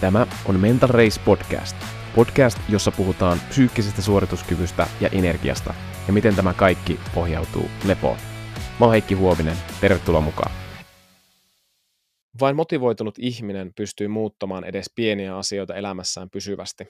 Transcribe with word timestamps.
Tämä 0.00 0.26
on 0.44 0.60
Mental 0.60 0.88
Race 0.88 1.20
Podcast. 1.24 1.76
Podcast, 2.14 2.58
jossa 2.68 2.92
puhutaan 2.92 3.38
psyykkisestä 3.48 4.02
suorituskyvystä 4.02 4.86
ja 5.00 5.08
energiasta 5.08 5.74
ja 6.06 6.12
miten 6.12 6.36
tämä 6.36 6.54
kaikki 6.54 7.00
pohjautuu 7.14 7.64
lepoon. 7.86 8.18
Mä 8.80 8.86
oon 8.86 8.90
Heikki 8.90 9.14
Huovinen, 9.14 9.56
tervetuloa 9.80 10.20
mukaan. 10.20 10.52
Vain 12.40 12.56
motivoitunut 12.56 13.14
ihminen 13.18 13.72
pystyy 13.74 14.08
muuttamaan 14.08 14.64
edes 14.64 14.92
pieniä 14.94 15.36
asioita 15.36 15.74
elämässään 15.74 16.30
pysyvästi. 16.30 16.84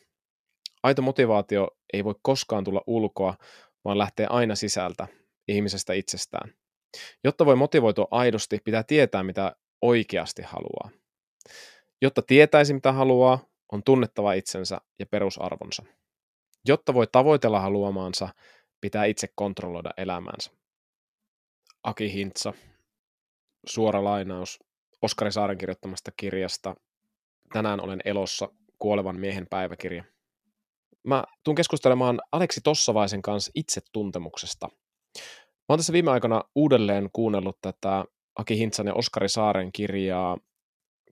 Aito 0.83 1.03
motivaatio 1.03 1.69
ei 1.93 2.05
voi 2.05 2.15
koskaan 2.23 2.65
tulla 2.65 2.83
ulkoa, 2.87 3.35
vaan 3.85 3.99
lähtee 3.99 4.27
aina 4.31 4.55
sisältä, 4.55 5.09
ihmisestä 5.49 5.93
itsestään. 5.93 6.53
Jotta 7.25 7.47
voi 7.47 7.57
motivoitua 7.57 8.09
aidosti, 8.11 8.59
pitää 8.65 8.83
tietää, 8.83 9.23
mitä 9.23 9.57
oikeasti 9.83 10.43
haluaa. 10.43 10.98
Jotta 12.03 12.23
tietäisi, 12.23 12.75
mitä 12.75 12.93
haluaa, 12.93 13.39
on 13.73 13.83
tunnettava 13.85 14.33
itsensä 14.33 14.81
ja 14.99 15.07
perusarvonsa. 15.07 15.83
Jotta 16.65 16.95
voi 16.95 17.07
tavoitella 17.07 17.61
haluamaansa, 17.61 18.29
pitää 18.81 19.05
itse 19.05 19.29
kontrolloida 19.35 19.91
elämäänsä. 19.97 20.51
Aki 21.83 22.13
Hintsa, 22.13 22.53
suora 23.67 24.05
lainaus 24.05 24.59
Oskari 25.03 25.33
Saaren 25.33 25.59
kirjoittamasta 25.59 26.11
kirjasta 26.17 26.75
Tänään 27.53 27.81
olen 27.81 28.01
elossa, 28.05 28.49
kuolevan 28.79 29.21
miehen 29.21 29.47
päiväkirja. 29.51 30.05
Mä 31.05 31.25
tuun 31.45 31.55
keskustelemaan 31.55 32.21
Aleksi 32.33 32.61
Tossavaisen 32.65 33.23
kanssa 33.23 33.53
itsetuntemuksesta. 33.55 34.69
Mä 35.19 35.65
oon 35.69 35.79
tässä 35.79 35.93
viime 35.93 36.11
aikoina 36.11 36.43
uudelleen 36.55 37.09
kuunnellut 37.13 37.59
tätä 37.61 38.05
Aki 38.39 38.59
Hintsan 38.59 38.87
ja 38.87 38.95
Oskari 38.95 39.29
Saaren 39.29 39.73
kirjaa 39.73 40.37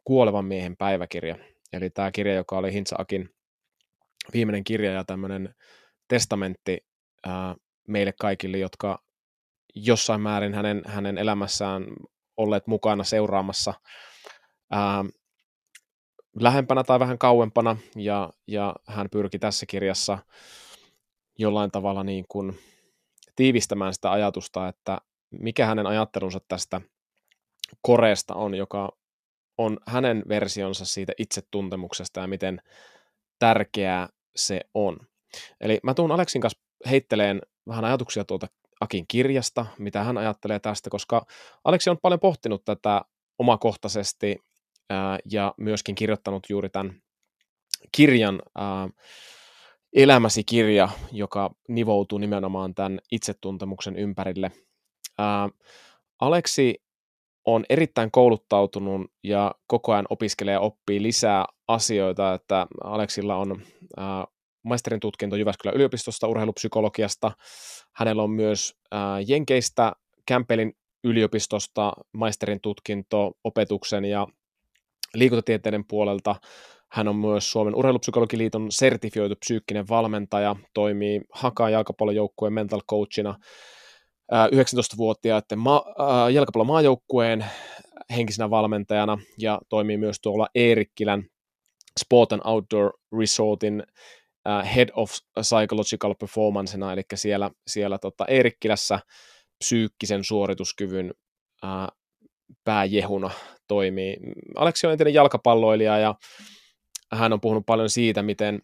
Kuolevan 0.06 0.44
miehen 0.44 0.76
päiväkirja. 0.76 1.36
Eli 1.72 1.90
tämä 1.90 2.10
kirja, 2.10 2.34
joka 2.34 2.58
oli 2.58 2.72
Hintsa 2.72 2.96
Akin 2.98 3.30
viimeinen 4.32 4.64
kirja 4.64 4.92
ja 4.92 5.04
tämmöinen 5.04 5.54
testamentti 6.08 6.86
ää, 7.26 7.54
meille 7.88 8.12
kaikille, 8.20 8.58
jotka 8.58 9.02
jossain 9.74 10.20
määrin 10.20 10.54
hänen, 10.54 10.82
hänen 10.86 11.18
elämässään 11.18 11.84
olleet 12.36 12.66
mukana 12.66 13.04
seuraamassa 13.04 13.74
ää, 14.70 15.04
lähempänä 16.40 16.84
tai 16.84 17.00
vähän 17.00 17.18
kauempana, 17.18 17.76
ja, 17.96 18.32
ja 18.46 18.74
hän 18.86 19.08
pyrki 19.10 19.38
tässä 19.38 19.66
kirjassa 19.66 20.18
jollain 21.38 21.70
tavalla 21.70 22.04
niin 22.04 22.24
kuin 22.28 22.58
tiivistämään 23.36 23.94
sitä 23.94 24.12
ajatusta, 24.12 24.68
että 24.68 24.98
mikä 25.30 25.66
hänen 25.66 25.86
ajattelunsa 25.86 26.40
tästä 26.48 26.80
koreesta 27.82 28.34
on, 28.34 28.54
joka 28.54 28.96
on 29.58 29.78
hänen 29.86 30.22
versionsa 30.28 30.84
siitä 30.84 31.12
itsetuntemuksesta 31.18 32.20
ja 32.20 32.26
miten 32.26 32.62
tärkeää 33.38 34.08
se 34.36 34.60
on. 34.74 34.96
Eli 35.60 35.80
mä 35.82 35.94
tuun 35.94 36.12
Aleksin 36.12 36.40
kanssa 36.40 36.60
heitteleen 36.90 37.40
vähän 37.68 37.84
ajatuksia 37.84 38.24
tuolta 38.24 38.46
Akin 38.80 39.04
kirjasta, 39.08 39.66
mitä 39.78 40.04
hän 40.04 40.18
ajattelee 40.18 40.58
tästä, 40.58 40.90
koska 40.90 41.26
Aleksi 41.64 41.90
on 41.90 41.98
paljon 42.02 42.20
pohtinut 42.20 42.64
tätä 42.64 43.02
omakohtaisesti 43.38 44.36
ää, 44.90 45.18
ja 45.32 45.54
myöskin 45.56 45.94
kirjoittanut 45.94 46.46
juuri 46.50 46.68
tämän 46.68 47.02
kirjan, 47.92 48.42
ää, 48.54 48.88
Elämäsi 49.92 50.44
kirja, 50.44 50.88
joka 51.12 51.50
nivoutuu 51.68 52.18
nimenomaan 52.18 52.74
tämän 52.74 52.98
itsetuntemuksen 53.12 53.96
ympärille. 53.96 54.52
Ää, 55.18 55.48
Aleksi 56.20 56.82
on 57.46 57.64
erittäin 57.68 58.10
kouluttautunut 58.10 59.10
ja 59.24 59.54
koko 59.66 59.92
ajan 59.92 60.06
opiskelee 60.10 60.52
ja 60.52 60.60
oppii 60.60 61.02
lisää 61.02 61.44
asioita, 61.68 62.34
että 62.34 62.66
Aleksilla 62.84 63.36
on 63.36 63.62
ää, 63.96 64.24
maisterin 64.62 65.00
tutkinto 65.00 65.36
Jyväskylän 65.36 65.74
yliopistosta 65.74 66.28
urheilupsykologiasta. 66.28 67.32
Hänellä 67.92 68.22
on 68.22 68.30
myös 68.30 68.74
ää, 68.90 69.20
Jenkeistä 69.20 69.92
Campbellin 70.30 70.72
yliopistosta 71.04 71.92
maisterin 72.12 72.60
tutkinto 72.60 73.32
opetuksen 73.44 74.04
ja 74.04 74.26
liikuntatieteiden 75.14 75.84
puolelta. 75.88 76.36
Hän 76.90 77.08
on 77.08 77.16
myös 77.16 77.50
Suomen 77.50 77.74
urheilupsykologiliiton 77.74 78.66
sertifioitu 78.70 79.34
psyykkinen 79.36 79.88
valmentaja, 79.88 80.56
toimii 80.74 81.20
Hakan 81.32 81.72
jalkapallojoukkueen 81.72 82.52
mental 82.52 82.80
coachina 82.90 83.34
19-vuotiaiden 84.32 85.58
ma- 85.58 85.84
äh, 86.00 86.32
jalkapallomaajoukkueen 86.32 87.46
henkisenä 88.16 88.50
valmentajana 88.50 89.18
ja 89.38 89.60
toimii 89.68 89.96
myös 89.96 90.16
tuolla 90.22 90.48
Eerikkilän 90.54 91.24
Sport 92.00 92.32
and 92.32 92.42
Outdoor 92.44 92.92
Resortin 93.20 93.82
äh, 94.48 94.74
Head 94.74 94.88
of 94.92 95.10
Psychological 95.40 96.14
Performancena, 96.14 96.92
eli 96.92 97.02
siellä, 97.14 97.50
siellä 97.66 97.98
tota 97.98 98.24
Eerikkilässä 98.28 99.00
psyykkisen 99.58 100.24
suorituskyvyn 100.24 101.14
äh, 101.64 101.70
pääjehuna 102.64 103.30
toimii. 103.68 104.16
Aleksi 104.56 104.86
on 104.86 104.92
entinen 104.92 105.14
jalkapalloilija 105.14 105.98
ja 105.98 106.14
hän 107.12 107.32
on 107.32 107.40
puhunut 107.40 107.66
paljon 107.66 107.90
siitä, 107.90 108.22
miten 108.22 108.62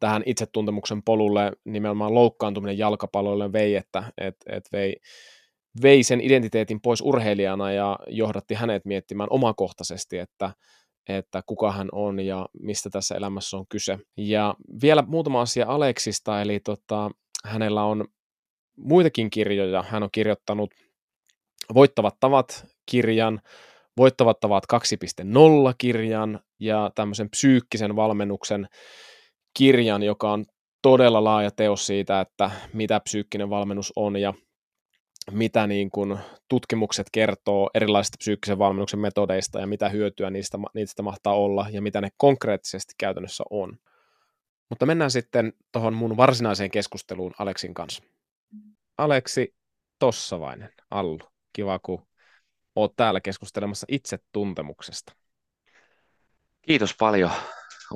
tähän 0.00 0.22
itsetuntemuksen 0.26 1.02
polulle 1.02 1.52
nimenomaan 1.64 2.14
loukkaantuminen 2.14 2.78
jalkapalloille 2.78 3.52
vei, 3.52 3.76
että 3.76 4.04
et, 4.18 4.36
et 4.46 4.64
vei, 4.72 4.96
vei 5.82 6.02
sen 6.02 6.20
identiteetin 6.20 6.80
pois 6.80 7.00
urheilijana 7.00 7.72
ja 7.72 7.98
johdatti 8.06 8.54
hänet 8.54 8.84
miettimään 8.84 9.28
omakohtaisesti, 9.32 10.18
että, 10.18 10.50
että 11.08 11.42
kuka 11.46 11.72
hän 11.72 11.88
on 11.92 12.20
ja 12.20 12.48
mistä 12.62 12.90
tässä 12.90 13.14
elämässä 13.14 13.56
on 13.56 13.64
kyse. 13.68 13.98
Ja 14.16 14.54
vielä 14.82 15.02
muutama 15.06 15.40
asia 15.40 15.66
Aleksista, 15.68 16.42
eli 16.42 16.60
tota, 16.60 17.10
hänellä 17.44 17.84
on 17.84 18.04
muitakin 18.76 19.30
kirjoja. 19.30 19.82
Hän 19.82 20.02
on 20.02 20.08
kirjoittanut 20.12 20.70
Voittavat 21.74 22.16
tavat 22.20 22.66
kirjan, 22.86 23.40
Voittavat 23.96 24.40
tavat 24.40 24.64
2.0 24.72 25.74
kirjan 25.78 26.40
ja 26.60 26.90
tämmöisen 26.94 27.30
psyykkisen 27.30 27.96
valmennuksen 27.96 28.68
kirjan, 29.54 30.02
joka 30.02 30.32
on 30.32 30.44
todella 30.82 31.24
laaja 31.24 31.50
teos 31.50 31.86
siitä, 31.86 32.20
että 32.20 32.50
mitä 32.72 33.00
psyykkinen 33.00 33.50
valmennus 33.50 33.92
on 33.96 34.16
ja 34.16 34.34
mitä 35.30 35.66
niin 35.66 35.90
kuin 35.90 36.18
tutkimukset 36.48 37.06
kertoo 37.12 37.70
erilaisista 37.74 38.16
psyykkisen 38.18 38.58
valmennuksen 38.58 39.00
metodeista 39.00 39.60
ja 39.60 39.66
mitä 39.66 39.88
hyötyä 39.88 40.30
niistä, 40.30 40.58
niistä 40.74 41.02
mahtaa 41.02 41.34
olla 41.34 41.66
ja 41.70 41.82
mitä 41.82 42.00
ne 42.00 42.08
konkreettisesti 42.16 42.94
käytännössä 42.98 43.44
on. 43.50 43.78
Mutta 44.68 44.86
mennään 44.86 45.10
sitten 45.10 45.52
tuohon 45.72 45.94
mun 45.94 46.16
varsinaiseen 46.16 46.70
keskusteluun 46.70 47.34
Aleksin 47.38 47.74
kanssa. 47.74 48.02
Aleksi 48.98 49.54
Tossavainen, 49.98 50.72
Allu, 50.90 51.18
kiva 51.52 51.78
kun 51.78 52.06
oot 52.76 52.96
täällä 52.96 53.20
keskustelemassa 53.20 53.86
itsetuntemuksesta. 53.90 55.12
Kiitos 56.62 56.94
paljon 56.98 57.30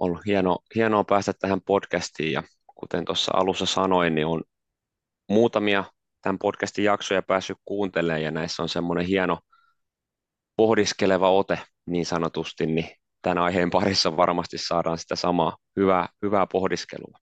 ollut 0.00 0.26
hieno, 0.26 0.58
hienoa 0.74 1.04
päästä 1.04 1.32
tähän 1.32 1.60
podcastiin 1.60 2.32
ja 2.32 2.42
kuten 2.66 3.04
tuossa 3.04 3.32
alussa 3.34 3.66
sanoin, 3.66 4.14
niin 4.14 4.26
on 4.26 4.42
muutamia 5.28 5.84
tämän 6.22 6.38
podcastin 6.38 6.84
jaksoja 6.84 7.22
päässyt 7.22 7.58
kuuntelemaan 7.64 8.22
ja 8.22 8.30
näissä 8.30 8.62
on 8.62 8.68
semmoinen 8.68 9.06
hieno 9.06 9.38
pohdiskeleva 10.56 11.30
ote 11.30 11.58
niin 11.86 12.06
sanotusti, 12.06 12.66
niin 12.66 12.88
tämän 13.22 13.38
aiheen 13.38 13.70
parissa 13.70 14.16
varmasti 14.16 14.58
saadaan 14.58 14.98
sitä 14.98 15.16
samaa 15.16 15.56
hyvää, 15.76 16.08
hyvää 16.22 16.46
pohdiskelua. 16.52 17.18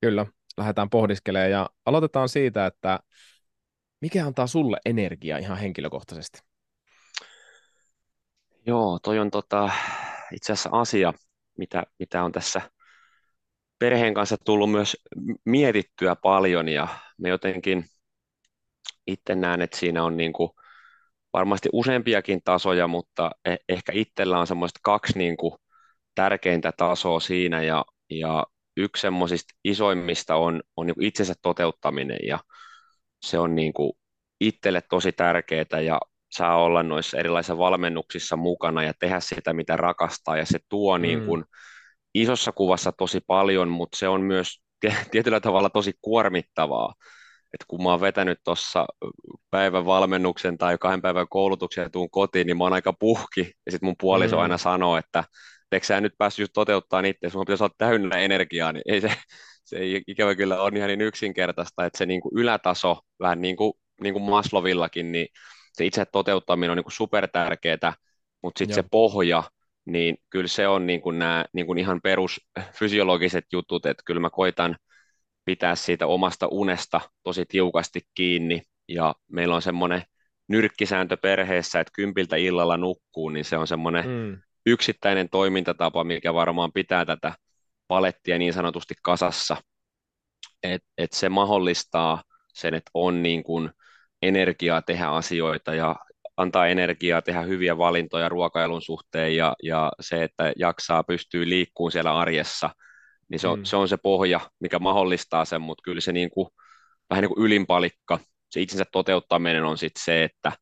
Kyllä, 0.00 0.26
lähdetään 0.56 0.90
pohdiskelemaan 0.90 1.50
ja 1.50 1.70
aloitetaan 1.86 2.28
siitä, 2.28 2.66
että 2.66 3.00
mikä 4.00 4.26
antaa 4.26 4.46
sulle 4.46 4.76
energiaa 4.84 5.38
ihan 5.38 5.58
henkilökohtaisesti? 5.58 6.38
Joo, 8.66 8.98
toi 9.02 9.18
on 9.18 9.30
tota, 9.30 9.70
itse 10.32 10.52
asiassa 10.52 10.70
asia, 10.72 11.12
mitä, 11.58 11.82
mitä 11.98 12.24
on 12.24 12.32
tässä 12.32 12.60
perheen 13.78 14.14
kanssa 14.14 14.36
tullut 14.44 14.70
myös 14.70 14.96
mietittyä 15.44 16.16
paljon 16.16 16.68
ja 16.68 16.88
me 17.18 17.28
jotenkin 17.28 17.84
itse 19.06 19.34
näen, 19.34 19.62
että 19.62 19.76
siinä 19.78 20.04
on 20.04 20.16
niin 20.16 20.32
kuin 20.32 20.50
varmasti 21.32 21.68
useampiakin 21.72 22.40
tasoja, 22.44 22.88
mutta 22.88 23.30
e- 23.44 23.56
ehkä 23.68 23.92
itsellä 23.94 24.38
on 24.38 24.46
semmoista 24.46 24.80
kaksi 24.82 25.18
niin 25.18 25.36
kuin 25.36 25.54
tärkeintä 26.14 26.72
tasoa 26.76 27.20
siinä 27.20 27.62
ja, 27.62 27.84
ja 28.10 28.44
yksi 28.76 29.00
semmoisista 29.00 29.54
isoimmista 29.64 30.36
on, 30.36 30.62
on 30.76 30.86
niin 30.86 31.02
itsensä 31.02 31.34
toteuttaminen 31.42 32.18
ja 32.26 32.38
se 33.22 33.38
on 33.38 33.54
niin 33.54 33.72
kuin 33.72 33.92
itselle 34.40 34.82
tosi 34.90 35.12
tärkeää 35.12 35.80
ja 35.84 36.00
saa 36.36 36.62
olla 36.62 36.82
noissa 36.82 37.18
erilaisissa 37.18 37.58
valmennuksissa 37.58 38.36
mukana 38.36 38.82
ja 38.82 38.92
tehdä 38.98 39.20
sitä, 39.20 39.52
mitä 39.52 39.76
rakastaa, 39.76 40.36
ja 40.36 40.46
se 40.46 40.58
tuo 40.68 40.98
mm. 40.98 41.02
niin 41.02 41.26
kuin 41.26 41.44
isossa 42.14 42.52
kuvassa 42.52 42.92
tosi 42.92 43.20
paljon, 43.26 43.68
mutta 43.68 43.98
se 43.98 44.08
on 44.08 44.20
myös 44.20 44.60
tietyllä 45.10 45.40
tavalla 45.40 45.70
tosi 45.70 45.92
kuormittavaa. 46.00 46.94
Et 47.52 47.64
kun 47.68 47.82
mä 47.82 47.90
oon 47.90 48.00
vetänyt 48.00 48.38
tuossa 48.44 48.86
päivän 49.50 49.86
valmennuksen 49.86 50.58
tai 50.58 50.78
kahden 50.78 51.02
päivän 51.02 51.28
koulutuksen 51.30 51.82
ja 51.82 51.90
tuun 51.90 52.10
kotiin, 52.10 52.46
niin 52.46 52.56
mä 52.56 52.64
oon 52.64 52.72
aika 52.72 52.92
puhki, 52.92 53.52
ja 53.66 53.72
sitten 53.72 53.86
mun 53.86 53.96
puoliso 54.00 54.36
mm. 54.36 54.42
aina 54.42 54.58
sanoo, 54.58 54.96
että 54.96 55.24
etteikö 55.62 55.86
sä 55.86 56.00
nyt 56.00 56.14
päässyt 56.18 56.42
just 56.42 56.52
toteuttaa 56.52 57.00
itse, 57.00 57.30
sun 57.30 57.44
pitäisi 57.44 57.64
olla 57.64 57.74
täynnä 57.78 58.18
energiaa, 58.18 58.72
niin 58.72 58.82
ei 58.86 59.00
se, 59.00 59.12
se 59.64 59.76
ei 59.76 60.02
ikävä 60.06 60.34
kyllä 60.34 60.62
on 60.62 60.76
ihan 60.76 60.88
niin 60.88 61.00
yksinkertaista, 61.00 61.86
että 61.86 61.98
se 61.98 62.06
niin 62.06 62.20
kuin 62.20 62.32
ylätaso, 62.38 62.98
vähän 63.20 63.40
niin 63.40 63.56
kuin, 63.56 63.72
niin 64.02 64.14
kuin 64.14 64.30
Maslovillakin, 64.30 65.12
niin 65.12 65.28
se 65.74 65.86
itse 65.86 66.04
toteuttaminen 66.04 66.70
on 66.70 66.76
niin 66.76 66.84
kuin 66.84 66.92
supertärkeää, 66.92 67.92
mutta 68.42 68.58
sitten 68.58 68.74
se 68.74 68.84
pohja, 68.90 69.42
niin 69.84 70.16
kyllä 70.30 70.48
se 70.48 70.68
on 70.68 70.86
niin 70.86 71.00
kuin 71.00 71.18
nämä 71.18 71.44
niin 71.52 71.66
kuin 71.66 71.78
ihan 71.78 72.00
perusfysiologiset 72.02 73.44
jutut, 73.52 73.86
että 73.86 74.02
kyllä 74.06 74.20
mä 74.20 74.30
koitan 74.30 74.76
pitää 75.44 75.74
siitä 75.74 76.06
omasta 76.06 76.48
unesta 76.50 77.00
tosi 77.22 77.44
tiukasti 77.48 78.00
kiinni, 78.14 78.62
ja 78.88 79.14
meillä 79.32 79.54
on 79.54 79.62
semmoinen 79.62 80.02
nyrkkisääntö 80.48 81.16
perheessä, 81.16 81.80
että 81.80 81.92
kympiltä 81.94 82.36
illalla 82.36 82.76
nukkuu, 82.76 83.28
niin 83.28 83.44
se 83.44 83.56
on 83.56 83.66
semmoinen 83.66 84.04
mm. 84.08 84.38
yksittäinen 84.66 85.28
toimintatapa, 85.28 86.04
mikä 86.04 86.34
varmaan 86.34 86.72
pitää 86.72 87.04
tätä 87.04 87.34
palettia 87.88 88.38
niin 88.38 88.52
sanotusti 88.52 88.94
kasassa, 89.02 89.56
että 90.62 90.88
et 90.98 91.12
se 91.12 91.28
mahdollistaa 91.28 92.22
sen, 92.54 92.74
että 92.74 92.90
on 92.94 93.22
niin 93.22 93.42
kuin 93.42 93.70
energiaa 94.28 94.82
tehdä 94.82 95.08
asioita 95.08 95.74
ja 95.74 95.96
antaa 96.36 96.66
energiaa 96.66 97.22
tehdä 97.22 97.42
hyviä 97.42 97.78
valintoja 97.78 98.28
ruokailun 98.28 98.82
suhteen 98.82 99.36
ja, 99.36 99.56
ja 99.62 99.92
se, 100.00 100.22
että 100.24 100.52
jaksaa 100.56 101.04
pystyy 101.04 101.48
liikkuun 101.48 101.92
siellä 101.92 102.18
arjessa, 102.18 102.70
niin 103.28 103.38
se 103.38 103.48
on, 103.48 103.58
mm. 103.58 103.64
se 103.64 103.76
on 103.76 103.88
se 103.88 103.96
pohja, 103.96 104.40
mikä 104.60 104.78
mahdollistaa 104.78 105.44
sen, 105.44 105.62
mutta 105.62 105.82
kyllä 105.82 106.00
se 106.00 106.12
niin 106.12 106.30
kuin, 106.30 106.48
vähän 107.10 107.22
niin 107.22 107.34
kuin 107.34 107.44
ylinpalikka, 107.44 108.18
se 108.50 108.60
itsensä 108.60 108.84
toteuttaminen 108.92 109.64
on 109.64 109.78
sitten 109.78 110.02
se, 110.04 110.24
että 110.24 110.52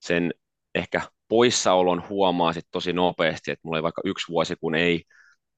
sen 0.00 0.34
ehkä 0.74 1.00
poissaolon 1.28 2.08
huomaa 2.08 2.52
sit 2.52 2.66
tosi 2.70 2.92
nopeasti, 2.92 3.50
että 3.50 3.60
mulla 3.64 3.76
oli 3.76 3.82
vaikka 3.82 4.02
yksi 4.04 4.28
vuosi, 4.28 4.56
kun 4.56 4.74
ei 4.74 5.02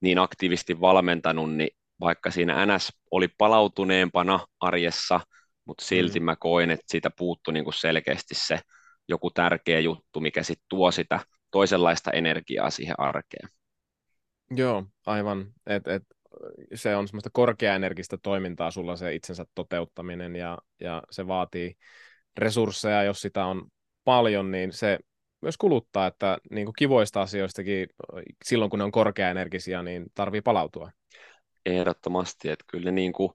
niin 0.00 0.18
aktiivisesti 0.18 0.80
valmentanut, 0.80 1.54
niin 1.54 1.70
vaikka 2.00 2.30
siinä 2.30 2.66
NS 2.66 2.92
oli 3.10 3.28
palautuneempana 3.38 4.40
arjessa, 4.60 5.20
mutta 5.70 5.84
silti 5.84 6.20
mm. 6.20 6.24
mä 6.24 6.36
koin, 6.36 6.70
että 6.70 6.84
siitä 6.88 7.10
puuttui 7.18 7.54
niin 7.54 7.64
kuin 7.64 7.74
selkeästi 7.74 8.34
se 8.34 8.60
joku 9.08 9.30
tärkeä 9.30 9.80
juttu, 9.80 10.20
mikä 10.20 10.42
sitten 10.42 10.66
tuo 10.68 10.90
sitä 10.90 11.20
toisenlaista 11.50 12.10
energiaa 12.10 12.70
siihen 12.70 13.00
arkeen. 13.00 13.48
Joo, 14.50 14.84
aivan. 15.06 15.46
Et, 15.66 15.88
et, 15.88 16.02
se 16.74 16.96
on 16.96 17.08
semmoista 17.08 17.30
korkeaenergistä 17.32 18.18
toimintaa 18.22 18.70
sulla 18.70 18.96
se 18.96 19.14
itsensä 19.14 19.44
toteuttaminen 19.54 20.36
ja, 20.36 20.58
ja 20.80 21.02
se 21.10 21.26
vaatii 21.26 21.74
resursseja, 22.36 23.02
jos 23.02 23.20
sitä 23.20 23.44
on 23.44 23.66
paljon, 24.04 24.50
niin 24.50 24.72
se 24.72 24.98
myös 25.42 25.56
kuluttaa, 25.56 26.06
että 26.06 26.38
niin 26.50 26.66
kuin 26.66 26.74
kivoista 26.78 27.22
asioistakin 27.22 27.88
silloin, 28.44 28.70
kun 28.70 28.78
ne 28.78 28.84
on 28.84 28.92
korkeaenergisiä, 28.92 29.82
niin 29.82 30.06
tarvii 30.14 30.40
palautua. 30.40 30.90
Ehdottomasti, 31.66 32.48
että 32.48 32.64
kyllä 32.68 32.90
niin 32.90 33.12
kuin 33.12 33.32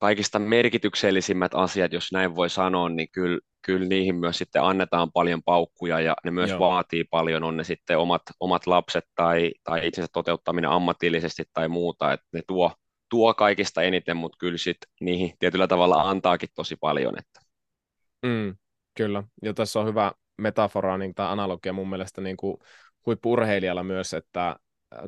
kaikista 0.00 0.38
merkityksellisimmät 0.38 1.54
asiat, 1.54 1.92
jos 1.92 2.12
näin 2.12 2.36
voi 2.36 2.50
sanoa, 2.50 2.88
niin 2.88 3.08
kyllä, 3.12 3.38
kyllä 3.62 3.86
niihin 3.86 4.14
myös 4.14 4.38
sitten 4.38 4.62
annetaan 4.62 5.12
paljon 5.12 5.42
paukkuja 5.42 6.00
ja 6.00 6.16
ne 6.24 6.30
myös 6.30 6.50
Joo. 6.50 6.58
vaatii 6.58 7.04
paljon, 7.04 7.44
on 7.44 7.56
ne 7.56 7.64
sitten 7.64 7.98
omat, 7.98 8.22
omat 8.40 8.66
lapset 8.66 9.04
tai, 9.14 9.52
tai 9.64 9.86
itsensä 9.86 10.08
toteuttaminen 10.12 10.70
ammatillisesti 10.70 11.44
tai 11.52 11.68
muuta, 11.68 12.12
että 12.12 12.26
ne 12.32 12.42
tuo, 12.46 12.72
tuo 13.10 13.34
kaikista 13.34 13.82
eniten, 13.82 14.16
mutta 14.16 14.36
kyllä 14.40 14.58
sitten 14.58 14.92
niihin 15.00 15.32
tietyllä 15.38 15.66
tavalla 15.66 16.10
antaakin 16.10 16.48
tosi 16.54 16.76
paljon. 16.76 17.14
Että. 17.18 17.40
Mm, 18.26 18.56
kyllä, 18.96 19.22
ja 19.42 19.54
tässä 19.54 19.80
on 19.80 19.86
hyvä 19.86 20.12
metafora 20.38 20.98
niin, 20.98 21.14
tai 21.14 21.32
analogia 21.32 21.72
mun 21.72 21.90
mielestä 21.90 22.20
niin 22.20 22.36
kuin 22.36 22.56
huippurheilijalla 23.06 23.82
myös, 23.82 24.14
että 24.14 24.56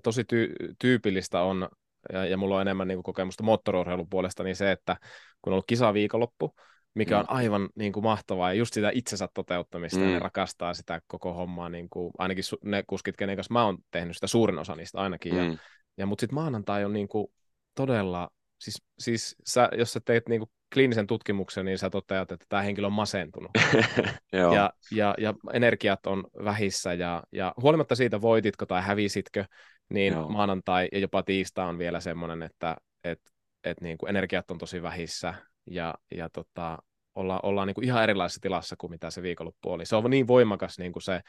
tosi 0.02 0.22
ty- 0.22 0.74
tyypillistä 0.78 1.42
on 1.42 1.68
ja, 2.12 2.26
ja 2.26 2.36
mulla 2.36 2.54
on 2.54 2.62
enemmän 2.62 2.88
niin 2.88 2.96
kuin 2.96 3.02
kokemusta 3.02 3.42
moottoriurheilun 3.42 4.08
puolesta, 4.10 4.44
niin 4.44 4.56
se, 4.56 4.72
että 4.72 4.96
kun 5.42 5.50
on 5.50 5.54
ollut 5.54 5.66
kisaviikonloppu, 5.66 6.54
mikä 6.94 7.14
mm. 7.14 7.20
on 7.20 7.30
aivan 7.30 7.68
niin 7.74 7.92
kuin 7.92 8.04
mahtavaa, 8.04 8.52
ja 8.52 8.58
just 8.58 8.74
sitä 8.74 8.90
itsensä 8.94 9.28
toteuttamista, 9.34 9.98
mm. 9.98 10.04
ja 10.04 10.10
ne 10.10 10.16
mm. 10.16 10.22
rakastaa 10.22 10.74
sitä 10.74 11.00
koko 11.06 11.32
hommaa, 11.32 11.68
niin 11.68 11.88
kuin, 11.90 12.12
ainakin 12.18 12.44
su- 12.44 12.68
ne 12.70 12.84
kuskit, 12.86 13.16
kenen 13.16 13.36
kanssa 13.36 13.52
mä 13.52 13.64
oon 13.64 13.78
tehnyt 13.90 14.16
sitä 14.16 14.26
suurin 14.26 14.58
osa 14.58 14.74
niistä 14.76 14.98
ainakin, 14.98 15.34
mm. 15.34 15.38
ja, 15.38 15.56
ja 15.96 16.06
mutta 16.06 16.20
sitten 16.20 16.34
maanantai 16.34 16.84
on 16.84 16.92
niin 16.92 17.08
kuin 17.08 17.26
todella, 17.74 18.30
siis, 18.60 18.82
siis 18.98 19.36
sä, 19.46 19.68
jos 19.78 19.92
sä 19.92 20.00
teet 20.04 20.28
niin 20.28 20.40
kuin 20.40 20.50
kliinisen 20.74 21.06
tutkimuksen, 21.06 21.64
niin 21.64 21.78
sä 21.78 21.90
toteat, 21.90 22.32
että 22.32 22.46
tämä 22.48 22.62
henkilö 22.62 22.86
on 22.86 22.92
masentunut. 22.92 23.50
ja, 24.32 24.72
ja, 24.90 25.14
ja 25.18 25.34
energiat 25.52 26.06
on 26.06 26.24
vähissä, 26.44 26.94
ja, 26.94 27.22
ja 27.32 27.54
huolimatta 27.62 27.94
siitä 27.94 28.20
voititko 28.20 28.66
tai 28.66 28.82
hävisitkö, 28.82 29.44
niin 29.92 30.12
Joo. 30.12 30.28
maanantai 30.28 30.88
ja 30.92 30.98
jopa 30.98 31.22
tiistai 31.22 31.68
on 31.68 31.78
vielä 31.78 32.00
semmoinen, 32.00 32.42
että 32.42 32.76
et, 33.04 33.20
et 33.64 33.80
niin 33.80 33.98
kuin 33.98 34.10
energiat 34.10 34.50
on 34.50 34.58
tosi 34.58 34.82
vähissä 34.82 35.34
ja, 35.66 35.94
ja 36.14 36.28
tota, 36.28 36.78
olla, 37.14 37.40
ollaan 37.42 37.66
niin 37.66 37.74
kuin 37.74 37.84
ihan 37.84 38.02
erilaisessa 38.02 38.40
tilassa 38.40 38.76
kuin 38.76 38.90
mitä 38.90 39.10
se 39.10 39.22
viikonloppu 39.22 39.72
oli. 39.72 39.86
Se 39.86 39.96
on 39.96 40.10
niin 40.10 40.26
voimakas 40.26 40.78
niin 40.78 40.92
kuin 40.92 41.02
se 41.02 41.20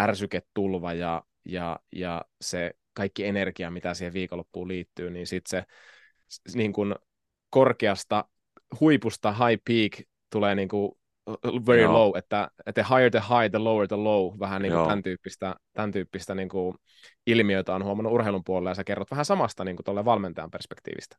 ärsyketulva 0.00 0.92
ja, 0.92 1.22
ja, 1.44 1.78
ja 1.92 2.24
se 2.40 2.72
kaikki 2.92 3.24
energia, 3.26 3.70
mitä 3.70 3.94
siihen 3.94 4.12
viikonloppuun 4.12 4.68
liittyy, 4.68 5.10
niin 5.10 5.26
sitten 5.26 5.64
se 6.28 6.58
niin 6.58 6.72
kuin 6.72 6.94
korkeasta 7.50 8.24
huipusta 8.80 9.32
high 9.32 9.62
peak 9.64 10.08
tulee 10.30 10.54
niin 10.54 10.68
kuin 10.68 10.92
very 11.66 11.82
Joo. 11.82 11.92
low, 11.92 12.16
että, 12.16 12.50
että 12.66 12.82
higher 12.82 13.10
the 13.10 13.20
high, 13.20 13.50
the 13.50 13.58
lower 13.58 13.88
the 13.88 13.96
low, 13.96 14.38
vähän 14.38 14.62
niin 14.62 14.72
kuin 14.72 14.84
tämän 14.84 15.02
tyyppistä, 15.02 15.54
tämän 15.72 15.92
tyyppistä 15.92 16.34
niin 16.34 16.48
kuin 16.48 16.74
ilmiötä 17.26 17.74
on 17.74 17.84
huomannut 17.84 18.12
urheilun 18.12 18.44
puolella, 18.44 18.70
ja 18.70 18.74
sä 18.74 18.84
kerrot 18.84 19.10
vähän 19.10 19.24
samasta 19.24 19.64
niin 19.64 19.76
kuin 19.76 20.04
valmentajan 20.04 20.50
perspektiivistä. 20.50 21.16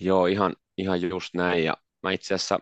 Joo, 0.00 0.26
ihan, 0.26 0.54
ihan 0.78 1.02
just 1.02 1.34
näin, 1.34 1.64
ja 1.64 1.76
mä 2.02 2.12
itse 2.12 2.34
asiassa 2.34 2.58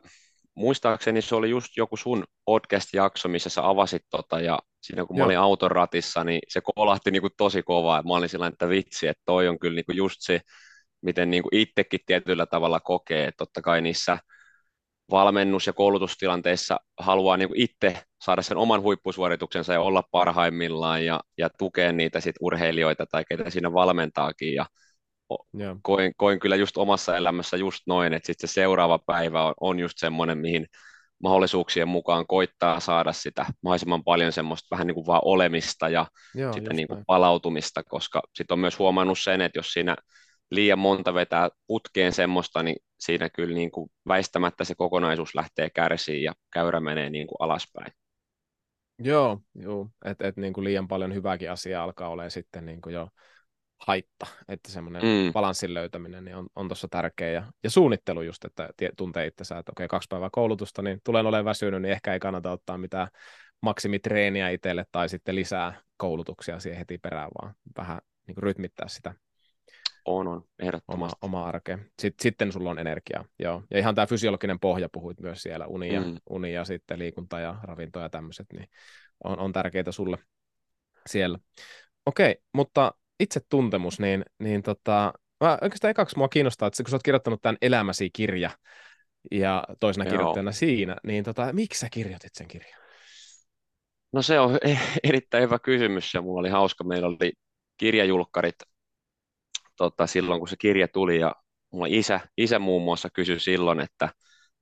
muistaakseni 0.55 1.23
se 1.23 1.35
oli 1.35 1.51
just 1.51 1.77
joku 1.77 1.97
sun 1.97 2.25
podcast-jakso, 2.45 3.29
missä 3.29 3.51
sä 3.51 3.69
avasit 3.69 4.03
tota, 4.11 4.41
ja 4.41 4.59
siinä 4.83 5.05
kun 5.05 5.17
mä 5.17 5.21
Joo. 5.21 5.27
olin 5.27 5.39
auton 5.39 5.71
ratissa, 5.71 6.25
niin 6.25 6.41
se 6.49 6.61
kolahti 6.75 7.11
niin 7.11 7.23
kuin 7.23 7.33
tosi 7.37 7.63
kovaa, 7.63 7.97
ja 7.97 8.03
mä 8.03 8.15
olin 8.15 8.29
sillä 8.29 8.47
että 8.47 8.69
vitsi, 8.69 9.07
että 9.07 9.23
toi 9.25 9.49
on 9.49 9.59
kyllä 9.59 9.75
niin 9.75 9.87
kuin 9.87 9.97
just 9.97 10.17
se, 10.21 10.41
miten 11.03 11.31
niin 11.31 11.43
kuin 11.43 11.57
itsekin 11.57 12.01
tietyllä 12.07 12.47
tavalla 12.47 12.81
kokee, 12.81 13.27
että 13.27 13.39
totta 13.39 13.63
kai 13.63 13.81
niissä– 13.81 14.19
valmennus- 15.13 15.67
ja 15.67 15.73
koulutustilanteissa 15.73 16.81
haluaa 16.99 17.37
niin 17.37 17.49
itse 17.55 18.03
saada 18.23 18.43
sen 18.43 18.57
oman 18.57 18.83
huippusuorituksensa 18.83 19.73
ja 19.73 19.81
olla 19.81 20.03
parhaimmillaan 20.11 21.05
ja, 21.05 21.21
ja 21.39 21.51
tukea 21.59 21.93
niitä 21.93 22.21
sit 22.21 22.37
urheilijoita 22.41 23.07
tai 23.07 23.25
ketä 23.29 23.51
siinä 23.51 23.73
valmentaakin. 23.73 24.55
Ja 24.55 24.67
yeah. 25.61 25.77
koin, 25.83 26.13
koin 26.17 26.41
kyllä 26.41 26.57
just 26.57 26.77
omassa 26.77 27.17
elämässä 27.17 27.57
just 27.57 27.83
noin, 27.87 28.13
että 28.13 28.27
sitten 28.27 28.49
se 28.49 28.53
seuraava 28.53 28.99
päivä 28.99 29.45
on, 29.45 29.55
on 29.61 29.81
just 29.81 29.99
semmoinen, 29.99 30.39
mihin 30.39 30.67
mahdollisuuksien 31.23 31.89
mukaan 31.89 32.27
koittaa 32.27 32.81
saada 32.81 33.13
sitä 33.13 33.47
mahdollisimman 33.63 34.05
paljon 34.05 34.33
semmoista 34.33 34.67
vähän 34.71 34.87
niin 34.87 34.95
kuin 34.95 35.07
vaan 35.07 35.23
olemista 35.25 35.89
ja 35.89 36.07
Joo, 36.35 36.53
sitä 36.53 36.73
niin 36.73 36.89
kuin 36.89 37.05
palautumista, 37.07 37.85
koska 37.85 38.23
sitten 38.35 38.55
on 38.55 38.59
myös 38.59 38.79
huomannut 38.79 39.19
sen, 39.19 39.41
että 39.41 39.59
jos 39.59 39.73
siinä 39.73 39.97
liian 40.53 40.79
monta 40.79 41.15
vetää 41.15 41.49
putkeen 41.67 42.13
semmoista, 42.13 42.63
niin 42.63 42.77
siinä 43.01 43.31
kyllä 43.31 43.55
niin 43.55 43.71
kuin 43.71 43.91
väistämättä 44.09 44.65
se 44.65 44.75
kokonaisuus 44.75 45.35
lähtee 45.35 45.71
kärsiin 45.71 46.23
ja 46.23 46.33
käyrä 46.53 46.81
menee 46.81 47.11
niin 47.11 47.27
kuin 47.27 47.37
alaspäin. 47.41 47.93
Joo, 48.99 49.41
joo. 49.55 49.89
että 50.05 50.29
et 50.29 50.37
niin 50.37 50.53
kuin 50.53 50.65
liian 50.65 50.89
paljon 50.89 51.15
hyvääkin 51.15 51.51
asiaa 51.51 51.85
alkaa 51.85 52.09
olemaan 52.09 52.31
sitten 52.31 52.67
niin 52.67 52.81
kuin 52.81 52.95
jo 52.95 53.09
haitta, 53.87 54.27
että 54.49 54.71
semmoinen 54.71 55.03
mm. 55.03 55.33
balanssin 55.33 55.75
löytäminen 55.75 56.25
niin 56.25 56.37
on, 56.37 56.47
on 56.57 56.69
tuossa 56.69 56.89
tärkeä. 56.91 57.31
Ja, 57.31 57.53
ja 57.65 57.71
suunnittelu 57.71 58.23
just, 58.23 58.45
että 58.45 58.69
tuntee 58.97 59.27
itsensä, 59.27 59.59
että 59.59 59.73
okei, 59.73 59.89
kaksi 59.89 60.07
päivää 60.11 60.29
koulutusta, 60.33 60.83
niin 60.83 61.01
tulen 61.05 61.27
olemaan 61.27 61.45
väsynyt, 61.45 61.83
niin 61.83 61.93
ehkä 61.93 62.13
ei 62.13 62.21
kannata 62.21 62.51
ottaa 62.51 62.79
mitään 62.79 63.09
maksimitreeniä 63.63 64.51
itselle 64.51 64.85
tai 64.93 65.09
sitten 65.09 65.35
lisää 65.35 65.81
koulutuksia 65.97 66.59
siihen 66.59 66.79
heti 66.79 66.99
perään, 66.99 67.31
vaan 67.43 67.55
vähän 67.79 68.01
niin 68.27 68.35
kuin 68.35 68.43
rytmittää 68.43 68.89
sitä 68.89 69.15
on, 70.05 70.29
on, 70.29 70.45
ehdottomasti. 70.59 71.19
Oma, 71.23 71.39
oma 71.39 71.47
arke. 71.49 71.79
Sitten, 71.99 72.23
sitten 72.23 72.53
sulla 72.53 72.71
on 72.71 72.79
energiaa, 72.79 73.25
joo. 73.39 73.63
Ja 73.71 73.79
ihan 73.79 73.95
tämä 73.95 74.07
fysiologinen 74.07 74.61
pohja, 74.61 74.89
puhuit 74.93 75.21
myös 75.21 75.43
siellä, 75.43 75.67
uni 75.67 75.95
ja, 75.95 76.01
mm. 76.01 76.17
uni 76.31 76.53
ja 76.53 76.65
sitten 76.65 76.99
liikunta 76.99 77.41
ja 77.41 77.57
ravinto 77.63 78.01
ja 78.01 78.09
tämmöiset, 78.09 78.47
niin 78.53 78.69
on, 79.25 79.39
on 79.39 79.53
tärkeitä 79.53 79.93
sulle 79.93 80.19
siellä. 81.07 81.39
Okei, 82.07 82.37
mutta 82.55 82.95
itse 83.21 83.41
tuntemus, 83.49 84.01
niin, 84.01 84.25
niin 84.39 84.63
tota, 84.63 85.13
mä 85.45 85.59
oikeastaan 85.63 85.91
ekaksi 85.91 86.19
mua 86.19 86.29
kiinnostaa, 86.29 86.67
että 86.67 86.83
kun 86.83 86.91
sä 86.91 86.97
oot 86.97 87.03
kirjoittanut 87.03 87.43
tämän 87.43 87.57
Elämäsi 87.63 88.11
kirja 88.13 88.51
ja 89.31 89.65
toisena 89.81 90.05
Joo. 90.05 90.11
kirjoittajana 90.11 90.53
siinä, 90.53 90.97
niin 91.07 91.25
tota, 91.25 91.53
miksi 91.53 91.81
sä 91.81 91.89
kirjoitit 91.91 92.35
sen 92.35 92.49
kirjan? 92.49 92.83
No 94.13 94.23
se 94.23 94.41
on 94.41 94.59
erittäin 95.05 95.43
hyvä 95.43 95.59
kysymys 95.59 96.15
ja 96.15 96.23
mulla 96.23 96.41
oli 96.41 96.49
hauska, 96.49 96.85
meillä 96.85 97.09
oli 97.09 97.33
kirjajulkkarit 97.77 98.55
tota, 99.77 100.07
silloin, 100.07 100.41
kun 100.41 100.49
se 100.49 100.57
kirja 100.57 100.89
tuli 100.89 101.21
ja 101.21 101.35
mulla 101.71 101.87
isä, 101.89 102.21
isä 102.37 102.59
muun 102.59 102.83
muassa 102.83 103.11
kysyi 103.11 103.41
silloin, 103.41 103.81
että 103.81 104.09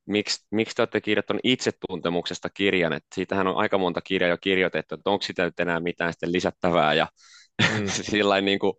miksi, 0.07 0.47
miksi 0.51 0.75
te 0.77 0.83
olette 0.83 1.01
kirjoittaneet 1.01 1.41
itsetuntemuksesta 1.45 2.51
kirjan, 2.51 2.93
että 2.93 3.09
siitähän 3.15 3.47
on 3.47 3.57
aika 3.57 3.79
monta 3.79 4.01
kirjaa 4.01 4.31
jo 4.31 4.39
kirjoitettu, 4.41 4.95
että 4.95 5.11
onko 5.11 5.23
sitä 5.23 5.45
nyt 5.45 5.61
enää 5.61 5.81
mitään 5.81 6.13
sitten 6.13 6.33
lisättävää 6.33 6.95
ja, 6.95 7.07
Mm. 7.61 7.87
Sillä 8.11 8.41
niin 8.41 8.59
kuin, 8.59 8.73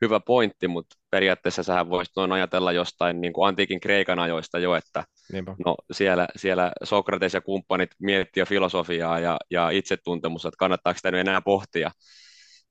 hyvä 0.00 0.20
pointti, 0.20 0.68
mutta 0.68 0.96
periaatteessa 1.10 1.62
sähän 1.62 1.90
voisit 1.90 2.16
noin 2.16 2.32
ajatella 2.32 2.72
jostain 2.72 3.20
niin 3.20 3.32
kuin 3.32 3.48
antiikin 3.48 3.80
Kreikan 3.80 4.18
ajoista 4.18 4.58
jo, 4.58 4.74
että 4.74 5.04
Niinpä. 5.32 5.56
no, 5.66 5.76
siellä, 5.92 6.28
siellä 6.36 6.72
Sokrates 6.84 7.34
ja 7.34 7.40
kumppanit 7.40 7.90
miettiä 7.98 8.44
filosofiaa 8.44 9.20
ja, 9.20 9.36
ja 9.50 9.70
itsetuntemusta, 9.70 10.48
että 10.48 10.58
kannattaako 10.58 10.96
sitä 10.96 11.08
enää 11.08 11.40
pohtia. 11.40 11.90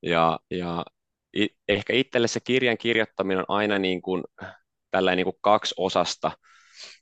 Ja, 0.01 0.39
ja 0.51 0.85
ehkä 1.67 1.93
itselle 1.93 2.27
se 2.27 2.39
kirjan 2.39 2.77
kirjoittaminen 2.77 3.39
on 3.39 3.45
aina 3.57 3.79
niin 3.79 4.01
kuin, 4.01 4.23
tällainen 4.91 5.17
niin 5.17 5.33
kuin 5.33 5.41
kaksi 5.41 5.75
osasta, 5.77 6.31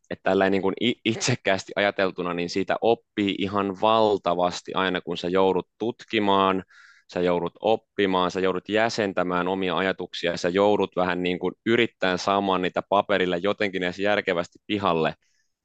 että 0.10 0.24
tällainen 0.24 0.52
niin 0.52 0.62
kuin 0.62 0.76
itsekkäästi 1.06 1.72
ajateltuna, 1.76 2.34
niin 2.34 2.50
siitä 2.50 2.76
oppii 2.82 3.36
ihan 3.38 3.82
valtavasti 3.82 4.74
aina, 4.74 5.02
kun 5.02 5.18
sä 5.18 5.28
joudut 5.28 5.68
tutkimaan, 5.80 6.64
sä 7.14 7.22
joudut 7.22 7.54
oppimaan, 7.62 8.32
sä 8.32 8.40
joudut 8.40 8.70
jäsentämään 8.70 9.48
omia 9.48 9.78
ajatuksia, 9.78 10.38
sä 10.38 10.50
joudut 10.50 10.96
vähän 10.96 11.24
niin 11.24 11.40
kuin 11.40 11.54
yrittämään 11.66 12.18
saamaan 12.18 12.62
niitä 12.62 12.82
paperille 12.90 13.38
jotenkin 13.38 13.84
edes 13.84 14.00
järkevästi 14.00 14.60
pihalle, 14.68 15.14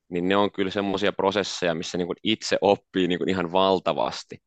niin 0.09 0.29
ne 0.29 0.37
on 0.37 0.53
kyllä 0.53 0.71
semmoisia 0.71 1.13
prosesseja, 1.13 1.75
missä 1.75 1.99
niin 1.99 2.07
kuin 2.07 2.17
itse 2.23 2.59
oppii 2.61 3.09
niin 3.09 3.19
kuin 3.19 3.29
ihan 3.29 3.53
valtavasti. 3.53 4.39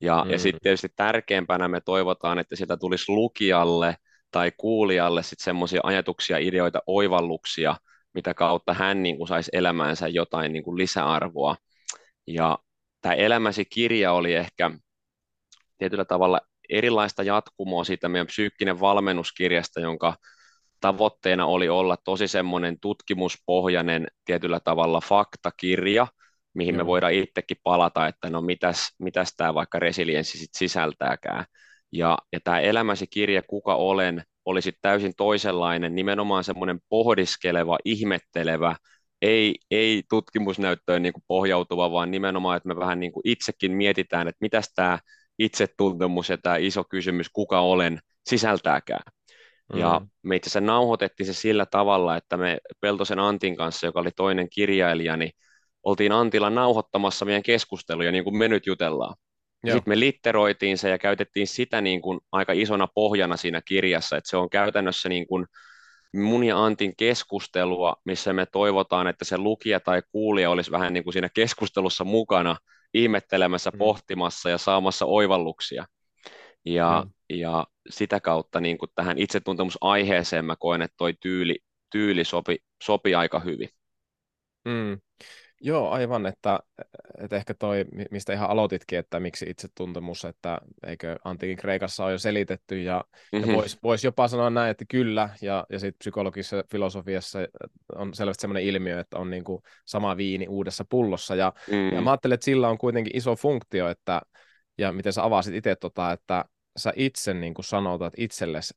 Ja, 0.00 0.24
mm. 0.24 0.30
ja 0.30 0.38
sitten 0.38 0.60
tietysti 0.62 0.88
tärkeämpänä 0.96 1.68
me 1.68 1.80
toivotaan, 1.80 2.38
että 2.38 2.56
sitä 2.56 2.76
tulisi 2.76 3.12
lukijalle 3.12 3.96
tai 4.30 4.52
kuulijalle 4.56 5.22
sitten 5.22 5.44
semmoisia 5.44 5.80
ajatuksia, 5.82 6.38
ideoita, 6.38 6.82
oivalluksia, 6.86 7.76
mitä 8.14 8.34
kautta 8.34 8.74
hän 8.74 9.02
niin 9.02 9.16
kuin 9.16 9.28
saisi 9.28 9.50
elämäänsä 9.52 10.08
jotain 10.08 10.52
niin 10.52 10.64
kuin 10.64 10.78
lisäarvoa. 10.78 11.56
Ja 12.26 12.58
tämä 13.00 13.14
elämäsi 13.14 13.64
kirja 13.64 14.12
oli 14.12 14.34
ehkä 14.34 14.70
tietyllä 15.78 16.04
tavalla 16.04 16.40
erilaista 16.68 17.22
jatkumoa 17.22 17.84
siitä 17.84 18.08
meidän 18.08 18.26
psyykkinen 18.26 18.80
valmennuskirjasta, 18.80 19.80
jonka 19.80 20.16
tavoitteena 20.80 21.46
oli 21.46 21.68
olla 21.68 21.96
tosi 22.04 22.28
semmoinen 22.28 22.80
tutkimuspohjainen 22.80 24.06
tietyllä 24.24 24.60
tavalla 24.60 25.00
faktakirja, 25.00 26.06
mihin 26.54 26.76
me 26.76 26.86
voidaan 26.86 27.12
itsekin 27.12 27.56
palata, 27.62 28.06
että 28.06 28.30
no 28.30 28.40
mitäs, 28.40 28.94
mitäs 28.98 29.34
tämä 29.36 29.54
vaikka 29.54 29.78
resilienssi 29.78 30.38
sit 30.38 30.54
sisältääkään. 30.54 31.44
Ja, 31.92 32.18
ja 32.32 32.40
tämä 32.44 32.60
elämäsi 32.60 33.06
kirja 33.06 33.42
Kuka 33.42 33.74
olen 33.74 34.22
olisi 34.44 34.72
täysin 34.82 35.12
toisenlainen, 35.16 35.94
nimenomaan 35.94 36.44
semmoinen 36.44 36.80
pohdiskeleva, 36.88 37.78
ihmettelevä, 37.84 38.76
ei, 39.22 39.54
ei 39.70 40.02
tutkimusnäyttöön 40.10 41.02
niin 41.02 41.12
kuin 41.12 41.24
pohjautuva, 41.26 41.92
vaan 41.92 42.10
nimenomaan, 42.10 42.56
että 42.56 42.68
me 42.68 42.76
vähän 42.76 43.00
niin 43.00 43.12
kuin 43.12 43.22
itsekin 43.24 43.72
mietitään, 43.72 44.28
että 44.28 44.38
mitäs 44.40 44.72
tämä 44.74 44.98
itsetuntemus 45.38 46.28
ja 46.28 46.38
tämä 46.38 46.56
iso 46.56 46.84
kysymys, 46.84 47.28
kuka 47.32 47.60
olen, 47.60 48.00
sisältääkään. 48.26 49.02
Mm. 49.72 49.78
Ja 49.80 50.00
me 50.22 50.36
itse 50.36 50.48
asiassa 50.48 50.60
nauhoitettiin 50.60 51.26
se 51.26 51.34
sillä 51.34 51.66
tavalla, 51.66 52.16
että 52.16 52.36
me 52.36 52.58
Peltosen 52.80 53.18
Antin 53.18 53.56
kanssa, 53.56 53.86
joka 53.86 54.00
oli 54.00 54.10
toinen 54.16 54.50
kirjailija, 54.50 55.16
niin 55.16 55.30
oltiin 55.84 56.12
Antilla 56.12 56.50
nauhoittamassa 56.50 57.24
meidän 57.24 57.42
keskusteluja, 57.42 58.12
niin 58.12 58.24
kuin 58.24 58.36
me 58.36 58.48
nyt 58.48 58.66
jutellaan. 58.66 59.16
Sitten 59.64 59.82
me 59.86 60.00
litteroitiin 60.00 60.78
se 60.78 60.90
ja 60.90 60.98
käytettiin 60.98 61.46
sitä 61.46 61.80
niin 61.80 62.02
kuin 62.02 62.20
aika 62.32 62.52
isona 62.52 62.88
pohjana 62.94 63.36
siinä 63.36 63.62
kirjassa, 63.64 64.16
että 64.16 64.30
se 64.30 64.36
on 64.36 64.50
käytännössä 64.50 65.08
niin 65.08 65.26
kuin 65.26 65.46
mun 66.14 66.44
ja 66.44 66.64
Antin 66.64 66.96
keskustelua, 66.96 67.96
missä 68.04 68.32
me 68.32 68.46
toivotaan, 68.46 69.06
että 69.06 69.24
se 69.24 69.38
lukija 69.38 69.80
tai 69.80 70.02
kuulija 70.12 70.50
olisi 70.50 70.70
vähän 70.70 70.92
niin 70.92 71.04
kuin 71.04 71.12
siinä 71.12 71.28
keskustelussa 71.34 72.04
mukana– 72.04 72.56
ihmettelemässä, 72.94 73.70
mm. 73.70 73.78
pohtimassa 73.78 74.50
ja 74.50 74.58
saamassa 74.58 75.06
oivalluksia. 75.06 75.86
Ja, 76.64 77.02
mm. 77.06 77.36
ja 77.36 77.66
sitä 77.88 78.20
kautta 78.20 78.60
niin 78.60 78.78
kuin 78.78 78.90
tähän 78.94 79.18
itsetuntemusaiheeseen 79.18 80.44
mä 80.44 80.56
koen, 80.56 80.82
että 80.82 80.94
toi 80.96 81.14
tyyli, 81.20 81.58
tyyli 81.90 82.24
sopi, 82.24 82.58
sopi 82.82 83.14
aika 83.14 83.40
hyvin. 83.40 83.68
Mm. 84.64 85.00
Joo, 85.66 85.90
aivan, 85.90 86.26
että, 86.26 86.60
että 87.18 87.36
ehkä 87.36 87.54
toi, 87.54 87.84
mistä 88.10 88.32
ihan 88.32 88.50
aloititkin, 88.50 88.98
että 88.98 89.20
miksi 89.20 89.46
itsetuntemus, 89.48 90.24
että 90.24 90.58
eikö 90.86 91.16
antiikin 91.24 91.56
Kreikassa 91.56 92.04
ole 92.04 92.12
jo 92.12 92.18
selitetty, 92.18 92.82
ja, 92.82 93.04
mm-hmm. 93.32 93.50
ja 93.50 93.56
voisi 93.56 93.78
vois 93.82 94.04
jopa 94.04 94.28
sanoa 94.28 94.50
näin, 94.50 94.70
että 94.70 94.84
kyllä, 94.88 95.28
ja, 95.42 95.66
ja 95.70 95.78
sitten 95.78 95.98
psykologisessa 95.98 96.64
filosofiassa 96.70 97.38
on 97.94 98.14
selvästi 98.14 98.40
sellainen 98.40 98.68
ilmiö, 98.68 99.00
että 99.00 99.18
on 99.18 99.30
niinku 99.30 99.62
sama 99.86 100.16
viini 100.16 100.48
uudessa 100.48 100.84
pullossa, 100.88 101.34
ja, 101.34 101.52
mm-hmm. 101.70 101.94
ja 101.96 102.00
mä 102.00 102.10
ajattelen, 102.10 102.34
että 102.34 102.44
sillä 102.44 102.68
on 102.68 102.78
kuitenkin 102.78 103.16
iso 103.16 103.36
funktio, 103.36 103.88
että, 103.88 104.20
ja 104.78 104.92
miten 104.92 105.12
sä 105.12 105.24
avasit 105.24 105.54
itse 105.54 105.76
tota, 105.76 106.12
että 106.12 106.44
sä 106.76 106.92
itse 106.96 107.34
niin 107.34 107.54
kuin 107.54 107.64
sanotat 107.64 108.12
itsellesi 108.16 108.74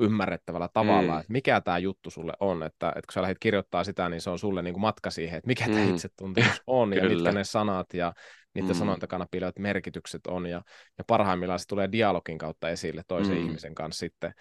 ymmärrettävällä 0.00 0.68
tavalla, 0.72 1.12
mm. 1.12 1.20
että 1.20 1.32
mikä 1.32 1.60
tämä 1.60 1.78
juttu 1.78 2.10
sulle 2.10 2.32
on, 2.40 2.62
että, 2.62 2.88
että 2.88 3.00
kun 3.06 3.12
sä 3.12 3.22
lähdet 3.22 3.38
kirjoittaa 3.40 3.84
sitä, 3.84 4.08
niin 4.08 4.20
se 4.20 4.30
on 4.30 4.38
sulle 4.38 4.62
niin 4.62 4.74
kuin 4.74 4.80
matka 4.80 5.10
siihen, 5.10 5.38
että 5.38 5.48
mikä 5.48 5.66
mm. 5.66 5.72
tämä 5.72 5.84
itsetuntemus 5.84 6.62
on 6.66 6.92
ja 6.92 7.08
mitkä 7.08 7.32
ne 7.32 7.44
sanat 7.44 7.94
ja 7.94 8.12
niiden 8.54 8.70
mm. 8.70 8.78
sanojen 8.78 9.00
takana 9.00 9.26
piilevät 9.30 9.58
merkitykset 9.58 10.26
on 10.26 10.46
ja, 10.46 10.62
ja 10.98 11.04
parhaimmillaan 11.06 11.58
se 11.58 11.66
tulee 11.68 11.92
dialogin 11.92 12.38
kautta 12.38 12.68
esille 12.68 13.02
toisen 13.08 13.36
mm. 13.36 13.44
ihmisen 13.44 13.74
kanssa 13.74 13.98
sitten. 13.98 14.32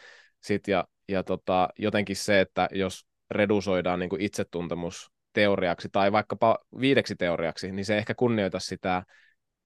Sit 0.44 0.68
ja 0.68 0.88
ja 1.10 1.24
tota, 1.24 1.70
jotenkin 1.80 2.16
se, 2.16 2.42
että 2.42 2.70
jos 2.72 3.08
redusoidaan 3.32 4.00
niin 4.00 4.10
kuin 4.10 4.22
itsetuntemus 4.22 5.12
teoriaksi 5.34 5.89
tai 5.92 6.12
vaikkapa 6.12 6.58
viideksi 6.80 7.16
teoriaksi, 7.16 7.72
niin 7.72 7.86
se 7.86 7.98
ehkä 7.98 8.16
kunnioita 8.16 8.60
sitä 8.60 9.04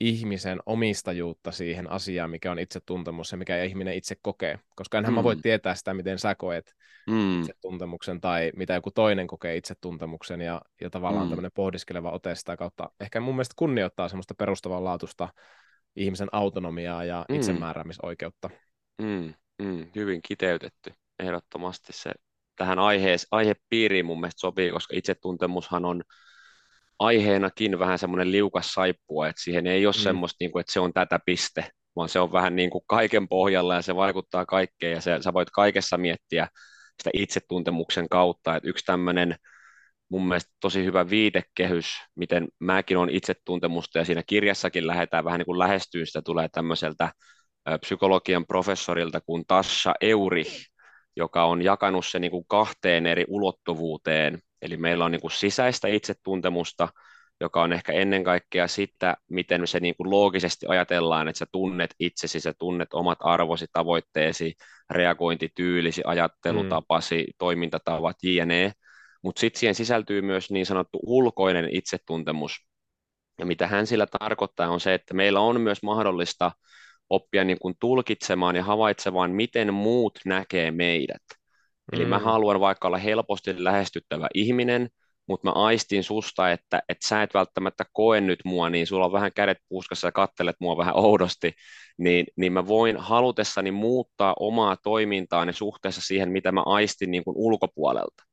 ihmisen 0.01 0.59
omistajuutta 0.65 1.51
siihen 1.51 1.91
asiaan, 1.91 2.29
mikä 2.29 2.51
on 2.51 2.59
itsetuntemus 2.59 3.31
ja 3.31 3.37
mikä 3.37 3.63
ihminen 3.63 3.93
itse 3.93 4.15
kokee. 4.21 4.59
Koska 4.75 4.97
enhän 4.97 5.13
mm. 5.13 5.15
mä 5.15 5.23
voi 5.23 5.35
mm. 5.35 5.41
tietää 5.41 5.75
sitä, 5.75 5.93
miten 5.93 6.19
sä 6.19 6.35
koet 6.35 6.75
mm. 7.09 7.39
itsetuntemuksen 7.39 8.21
tai 8.21 8.51
mitä 8.55 8.73
joku 8.73 8.91
toinen 8.91 9.27
kokee 9.27 9.57
itsetuntemuksen 9.57 10.41
ja, 10.41 10.61
ja 10.81 10.89
tavallaan 10.89 11.25
mm. 11.25 11.29
tämmöinen 11.29 11.51
pohdiskeleva 11.53 12.11
ote 12.11 12.35
sitä 12.35 12.57
kautta 12.57 12.91
ehkä 12.99 13.19
mun 13.19 13.35
mielestä 13.35 13.53
kunnioittaa 13.57 14.09
semmoista 14.09 14.35
perustavanlaatuista 14.35 15.29
ihmisen 15.95 16.29
autonomiaa 16.31 17.03
ja 17.03 17.25
mm. 17.29 17.35
itsemääräämisoikeutta. 17.35 18.49
Mm. 19.01 19.33
Mm. 19.63 19.87
Hyvin 19.95 20.21
kiteytetty. 20.27 20.93
Ehdottomasti 21.19 21.93
se 21.93 22.11
tähän 22.55 22.79
aihees, 22.79 23.27
aihepiiriin 23.31 24.05
mun 24.05 24.19
mielestä 24.19 24.39
sopii, 24.39 24.71
koska 24.71 24.95
itsetuntemushan 24.97 25.85
on 25.85 26.03
aiheenakin 27.01 27.79
vähän 27.79 27.99
semmoinen 27.99 28.31
liukas 28.31 28.73
saippua, 28.73 29.27
että 29.27 29.41
siihen 29.41 29.67
ei 29.67 29.85
ole 29.85 29.93
mm. 29.97 30.01
semmoista, 30.01 30.37
niin 30.39 30.51
kuin, 30.51 30.59
että 30.59 30.73
se 30.73 30.79
on 30.79 30.93
tätä 30.93 31.19
piste, 31.25 31.69
vaan 31.95 32.09
se 32.09 32.19
on 32.19 32.31
vähän 32.31 32.55
niin 32.55 32.69
kuin 32.69 32.83
kaiken 32.87 33.27
pohjalla 33.27 33.75
ja 33.75 33.81
se 33.81 33.95
vaikuttaa 33.95 34.45
kaikkeen 34.45 34.93
ja 34.93 35.01
se, 35.01 35.17
sä 35.21 35.33
voit 35.33 35.49
kaikessa 35.49 35.97
miettiä 35.97 36.47
sitä 36.97 37.09
itsetuntemuksen 37.13 38.09
kautta, 38.09 38.55
että 38.55 38.69
yksi 38.69 38.85
tämmöinen 38.85 39.35
mun 40.09 40.27
mielestä 40.27 40.51
tosi 40.61 40.85
hyvä 40.85 41.09
viitekehys, 41.09 41.93
miten 42.15 42.47
mäkin 42.59 42.97
on 42.97 43.09
itsetuntemusta 43.09 43.99
ja 43.99 44.05
siinä 44.05 44.23
kirjassakin 44.27 44.87
lähdetään 44.87 45.25
vähän 45.25 45.37
niin 45.37 45.45
kuin 45.45 45.59
lähestyyn, 45.59 46.07
sitä 46.07 46.21
tulee 46.21 46.47
tämmöiseltä 46.49 47.11
psykologian 47.81 48.45
professorilta 48.45 49.21
kuin 49.21 49.43
Tasha 49.47 49.93
Eurich, 50.01 50.71
joka 51.15 51.45
on 51.45 51.61
jakanut 51.61 52.05
se 52.05 52.19
niin 52.19 52.31
kuin 52.31 52.45
kahteen 52.47 53.05
eri 53.05 53.25
ulottuvuuteen, 53.27 54.39
Eli 54.61 54.77
meillä 54.77 55.05
on 55.05 55.11
niin 55.11 55.21
kuin 55.21 55.31
sisäistä 55.31 55.87
itsetuntemusta, 55.87 56.87
joka 57.41 57.61
on 57.61 57.73
ehkä 57.73 57.93
ennen 57.93 58.23
kaikkea 58.23 58.67
sitä, 58.67 59.17
miten 59.29 59.67
se 59.67 59.79
niin 59.79 59.95
kuin 59.97 60.09
loogisesti 60.09 60.65
ajatellaan, 60.69 61.27
että 61.27 61.39
sä 61.39 61.45
tunnet 61.51 61.95
itsesi, 61.99 62.39
sä 62.39 62.53
tunnet 62.59 62.93
omat 62.93 63.17
arvosi, 63.21 63.65
tavoitteesi, 63.73 64.53
reagointityylisi, 64.89 66.01
ajattelutapasi, 66.05 67.23
mm. 67.23 67.33
toimintatavat, 67.37 68.15
jne. 68.23 68.71
Mutta 69.23 69.39
sitten 69.39 69.59
siihen 69.59 69.75
sisältyy 69.75 70.21
myös 70.21 70.51
niin 70.51 70.65
sanottu 70.65 70.99
ulkoinen 71.05 71.69
itsetuntemus. 71.71 72.65
Ja 73.39 73.45
mitä 73.45 73.67
hän 73.67 73.87
sillä 73.87 74.07
tarkoittaa 74.19 74.69
on 74.69 74.79
se, 74.79 74.93
että 74.93 75.13
meillä 75.13 75.39
on 75.39 75.61
myös 75.61 75.83
mahdollista 75.83 76.51
oppia 77.09 77.43
niin 77.43 77.59
kuin 77.59 77.75
tulkitsemaan 77.79 78.55
ja 78.55 78.63
havaitsemaan, 78.63 79.31
miten 79.31 79.73
muut 79.73 80.19
näkee 80.25 80.71
meidät. 80.71 81.40
Eli 81.91 82.03
mm. 82.03 82.09
mä 82.09 82.19
haluan 82.19 82.59
vaikka 82.59 82.87
olla 82.87 82.97
helposti 82.97 83.63
lähestyttävä 83.63 84.27
ihminen, 84.33 84.89
mutta 85.27 85.47
mä 85.47 85.51
aistin 85.51 86.03
susta, 86.03 86.51
että, 86.51 86.81
että 86.89 87.07
sä 87.07 87.23
et 87.23 87.33
välttämättä 87.33 87.85
koe 87.93 88.21
nyt 88.21 88.39
mua, 88.45 88.69
niin 88.69 88.87
sulla 88.87 89.05
on 89.05 89.11
vähän 89.11 89.31
kädet 89.35 89.57
puskassa 89.69 90.07
ja 90.07 90.11
kattelet 90.11 90.55
mua 90.59 90.77
vähän 90.77 90.97
oudosti, 90.97 91.53
niin, 91.97 92.25
niin 92.35 92.53
mä 92.53 92.67
voin 92.67 92.97
halutessani 92.97 93.71
muuttaa 93.71 94.35
omaa 94.39 94.77
toimintaani 94.83 95.53
suhteessa 95.53 96.01
siihen, 96.01 96.31
mitä 96.31 96.51
mä 96.51 96.63
aistin 96.65 97.11
niin 97.11 97.23
kuin 97.23 97.37
ulkopuolelta. 97.37 98.23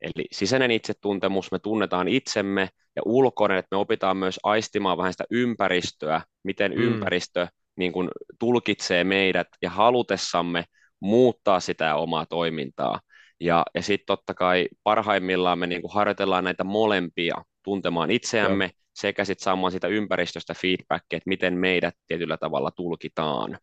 Eli 0.00 0.24
sisäinen 0.32 0.70
itsetuntemus, 0.70 1.52
me 1.52 1.58
tunnetaan 1.58 2.08
itsemme 2.08 2.68
ja 2.96 3.02
ulkoinen, 3.04 3.58
että 3.58 3.76
me 3.76 3.80
opitaan 3.80 4.16
myös 4.16 4.40
aistimaan 4.42 4.98
vähän 4.98 5.12
sitä 5.12 5.24
ympäristöä, 5.30 6.20
miten 6.44 6.72
mm. 6.72 6.82
ympäristö 6.82 7.46
niin 7.76 7.92
kuin 7.92 8.08
tulkitsee 8.38 9.04
meidät 9.04 9.48
ja 9.62 9.70
halutessamme 9.70 10.64
muuttaa 11.00 11.60
sitä 11.60 11.94
omaa 11.94 12.26
toimintaa. 12.26 13.00
Ja, 13.40 13.64
ja 13.74 13.82
sitten 13.82 14.06
totta 14.06 14.34
kai 14.34 14.68
parhaimmillaan 14.82 15.58
me 15.58 15.66
niin 15.66 15.80
kuin 15.80 15.92
harjoitellaan 15.92 16.44
näitä 16.44 16.64
molempia 16.64 17.34
tuntemaan 17.62 18.10
itseämme 18.10 18.64
Joo. 18.64 18.72
sekä 18.94 19.24
sitten 19.24 19.44
saamaan 19.44 19.72
sitä 19.72 19.88
ympäristöstä 19.88 20.54
feedbackia, 20.54 21.16
että 21.16 21.28
miten 21.28 21.54
meidät 21.54 21.94
tietyllä 22.06 22.36
tavalla 22.36 22.70
tulkitaan. 22.70 23.58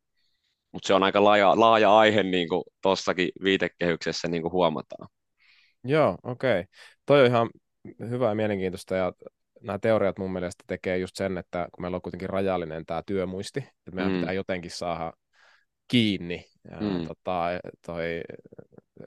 mutta 0.72 0.88
se 0.88 0.94
on 0.94 1.04
aika 1.04 1.24
laaja, 1.24 1.60
laaja 1.60 1.98
aihe 1.98 2.24
niin 2.24 2.50
kuin 2.50 2.64
tuossakin 2.82 3.30
viitekehyksessä 3.44 4.28
niin 4.28 4.42
kuin 4.42 4.52
huomataan. 4.52 5.08
Joo, 5.84 6.18
okei. 6.24 6.60
Okay. 6.60 6.66
Toi 7.06 7.22
on 7.22 7.28
ihan 7.28 7.50
hyvä 8.10 8.30
ja 8.30 8.36
mielenkiintoista 8.36 8.96
ja 8.96 9.14
nämä 9.62 9.80
teoriat 9.80 10.20
mun 10.20 10.34
mielestä 10.34 10.64
tekee 10.68 10.98
just 10.98 11.16
sen, 11.16 11.38
että 11.38 11.68
kun 11.72 11.82
meillä 11.82 11.96
on 11.96 12.02
kuitenkin 12.02 12.30
rajallinen 12.30 12.86
tämä 12.86 13.04
työmuisti, 13.06 13.60
että 13.60 13.92
meidän 13.92 14.12
mm. 14.12 14.20
pitää 14.20 14.34
jotenkin 14.34 14.72
saada 14.72 15.14
kiinni. 15.88 16.46
Ja, 16.72 16.78
mm. 16.82 17.08
tota, 17.08 17.46
toi 17.86 18.22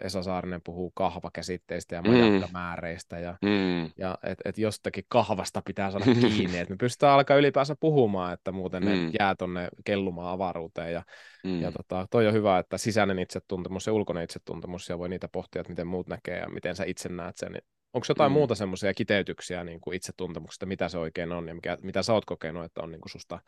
Esa 0.01 0.23
Saarinen 0.23 0.61
puhuu 0.65 0.93
kahvakäsitteistä 0.95 1.95
ja 1.95 2.03
majakkamääreistä, 2.03 3.19
ja, 3.19 3.39
mm. 3.43 3.91
ja 3.99 4.19
että 4.23 4.49
et 4.49 4.59
jostakin 4.59 5.05
kahvasta 5.09 5.63
pitää 5.65 5.91
saada 5.91 6.05
kiinni, 6.21 6.59
että 6.59 6.75
me 6.75 6.77
pystytään 6.77 7.13
alkaa 7.13 7.37
ylipäänsä 7.37 7.77
puhumaan, 7.81 8.33
että 8.33 8.53
muuten 8.53 8.83
ne 8.83 8.97
mm. 8.97 9.11
jää 9.21 9.35
tuonne 9.35 9.69
kellumaan 9.85 10.33
avaruuteen. 10.33 10.93
Ja, 10.93 11.03
mm. 11.45 11.61
ja 11.61 11.73
tota, 11.73 12.07
toi 12.11 12.27
on 12.27 12.33
hyvä, 12.33 12.59
että 12.59 12.79
sisäinen 12.79 13.19
itsetuntemus 13.19 13.87
ja 13.87 13.93
ulkoinen 13.93 14.25
itsetuntemus, 14.25 14.89
ja 14.89 14.99
voi 14.99 15.09
niitä 15.09 15.29
pohtia, 15.29 15.61
että 15.61 15.73
miten 15.73 15.87
muut 15.87 16.09
näkee 16.09 16.39
ja 16.39 16.49
miten 16.49 16.77
sä 16.77 16.85
itse 16.87 17.09
näet 17.09 17.37
sen. 17.37 17.57
Onko 17.93 18.07
jotain 18.09 18.33
mm. 18.33 18.35
muuta 18.35 18.55
semmoisia 18.55 18.95
kiteytyksiä 18.95 19.65
niin 19.65 19.81
kuin 19.81 19.97
itsetuntemuksesta, 19.97 20.67
mitä 20.67 20.89
se 20.89 20.99
oikein 20.99 21.33
on 21.33 21.49
ja 21.49 21.55
mikä, 21.55 21.79
mitä 21.83 22.03
sä 22.03 22.13
oot 22.13 22.25
kokenut, 22.25 22.65
että 22.65 22.83
on 22.83 22.91
niin 22.91 23.01
kuin 23.01 23.11
susta, 23.11 23.39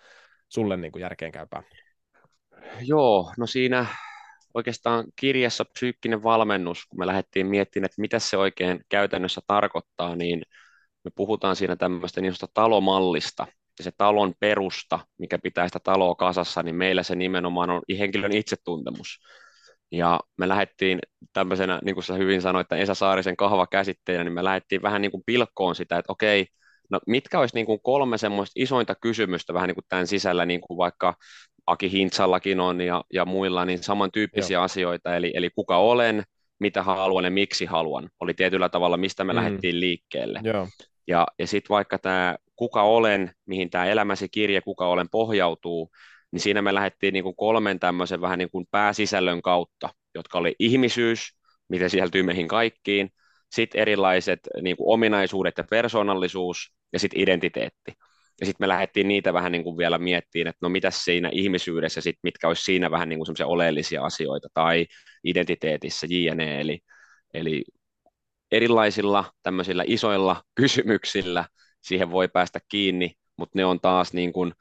sulle 0.48 0.76
niin 0.76 0.92
kuin 0.92 1.02
järkeenkäypää? 1.02 1.62
Joo, 2.80 3.32
no 3.38 3.46
siinä 3.46 3.86
oikeastaan 4.54 5.04
kirjassa 5.16 5.64
psyykkinen 5.64 6.22
valmennus, 6.22 6.86
kun 6.86 6.98
me 6.98 7.06
lähdettiin 7.06 7.46
miettimään, 7.46 7.84
että 7.84 8.00
mitä 8.00 8.18
se 8.18 8.36
oikein 8.36 8.80
käytännössä 8.88 9.40
tarkoittaa, 9.46 10.16
niin 10.16 10.42
me 11.04 11.10
puhutaan 11.14 11.56
siinä 11.56 11.76
tämmöistä 11.76 12.20
niin 12.20 12.34
talomallista, 12.54 13.46
ja 13.78 13.84
se 13.84 13.90
talon 13.96 14.34
perusta, 14.40 14.98
mikä 15.18 15.38
pitää 15.38 15.68
sitä 15.68 15.78
taloa 15.78 16.14
kasassa, 16.14 16.62
niin 16.62 16.74
meillä 16.74 17.02
se 17.02 17.14
nimenomaan 17.14 17.70
on 17.70 17.82
henkilön 17.98 18.32
itsetuntemus. 18.32 19.18
Ja 19.90 20.20
me 20.38 20.48
lähdettiin 20.48 20.98
tämmöisenä, 21.32 21.80
niin 21.84 21.94
kuin 21.94 22.04
sä 22.04 22.14
hyvin 22.14 22.42
sanoit, 22.42 22.64
että 22.64 22.76
Esa 22.76 22.94
Saarisen 22.94 23.36
kahva 23.36 23.66
käsitteenä, 23.66 24.24
niin 24.24 24.32
me 24.32 24.44
lähdettiin 24.44 24.82
vähän 24.82 25.02
niin 25.02 25.10
kuin 25.10 25.22
pilkkoon 25.26 25.74
sitä, 25.74 25.98
että 25.98 26.12
okei, 26.12 26.46
no 26.90 27.00
mitkä 27.06 27.40
olisi 27.40 27.54
niin 27.54 27.66
kuin 27.66 27.80
kolme 27.82 28.18
semmoista 28.18 28.52
isointa 28.56 28.94
kysymystä 28.94 29.54
vähän 29.54 29.68
niin 29.68 29.74
kuin 29.74 29.84
tämän 29.88 30.06
sisällä, 30.06 30.46
niin 30.46 30.60
kuin 30.60 30.76
vaikka 30.78 31.14
Aki 31.66 31.92
Hintsallakin 31.92 32.60
on 32.60 32.80
ja, 32.80 33.04
ja 33.12 33.24
muilla, 33.24 33.64
niin 33.64 33.82
samantyyppisiä 33.82 34.56
Joo. 34.56 34.64
asioita, 34.64 35.16
eli, 35.16 35.30
eli 35.34 35.50
kuka 35.50 35.76
olen, 35.76 36.22
mitä 36.60 36.82
haluan 36.82 37.24
ja 37.24 37.30
miksi 37.30 37.66
haluan, 37.66 38.08
oli 38.20 38.34
tietyllä 38.34 38.68
tavalla, 38.68 38.96
mistä 38.96 39.24
me 39.24 39.32
mm. 39.32 39.36
lähdettiin 39.36 39.80
liikkeelle. 39.80 40.40
Joo. 40.44 40.68
Ja, 41.06 41.26
ja 41.38 41.46
sitten 41.46 41.74
vaikka 41.74 41.98
tämä 41.98 42.36
kuka 42.56 42.82
olen, 42.82 43.32
mihin 43.46 43.70
tämä 43.70 43.86
elämäsi 43.86 44.28
kirja 44.28 44.62
kuka 44.62 44.86
olen 44.86 45.08
pohjautuu, 45.10 45.90
niin 46.32 46.40
siinä 46.40 46.62
me 46.62 46.74
lähdettiin 46.74 47.12
niin 47.12 47.24
kuin 47.24 47.36
kolmen 47.36 47.80
tämmöisen 47.80 48.20
vähän 48.20 48.38
niin 48.38 48.50
kuin 48.50 48.66
pääsisällön 48.70 49.42
kautta, 49.42 49.88
jotka 50.14 50.38
oli 50.38 50.56
ihmisyys, 50.58 51.36
miten 51.68 51.90
sisältyy 51.90 52.22
meihin 52.22 52.48
kaikkiin, 52.48 53.10
sitten 53.52 53.80
erilaiset 53.80 54.40
niin 54.62 54.76
kuin 54.76 54.94
ominaisuudet 54.94 55.58
ja 55.58 55.64
persoonallisuus 55.70 56.72
ja 56.92 56.98
sitten 56.98 57.20
identiteetti. 57.20 57.92
Ja 58.42 58.46
sitten 58.46 58.64
me 58.64 58.68
lähdettiin 58.68 59.08
niitä 59.08 59.32
vähän 59.32 59.52
niin 59.52 59.64
kuin 59.64 59.78
vielä 59.78 59.98
miettimään, 59.98 60.48
että 60.48 60.58
no 60.62 60.68
mitä 60.68 60.90
siinä 60.90 61.30
ihmisyydessä 61.32 62.00
sit, 62.00 62.16
mitkä 62.22 62.48
olisi 62.48 62.62
siinä 62.64 62.90
vähän 62.90 63.08
niin 63.08 63.18
kuin 63.18 63.26
semmoisia 63.26 63.46
oleellisia 63.46 64.04
asioita 64.04 64.48
tai 64.54 64.86
identiteetissä 65.24 66.06
jne. 66.10 66.60
Eli, 66.60 66.80
eli 67.34 67.64
erilaisilla 68.52 69.24
tämmöisillä 69.42 69.84
isoilla 69.86 70.42
kysymyksillä 70.60 71.44
siihen 71.82 72.10
voi 72.10 72.28
päästä 72.28 72.58
kiinni, 72.68 73.12
mutta 73.36 73.58
ne 73.58 73.64
on 73.64 73.80
taas 73.80 74.12
niin 74.12 74.32
kuin, 74.32 74.52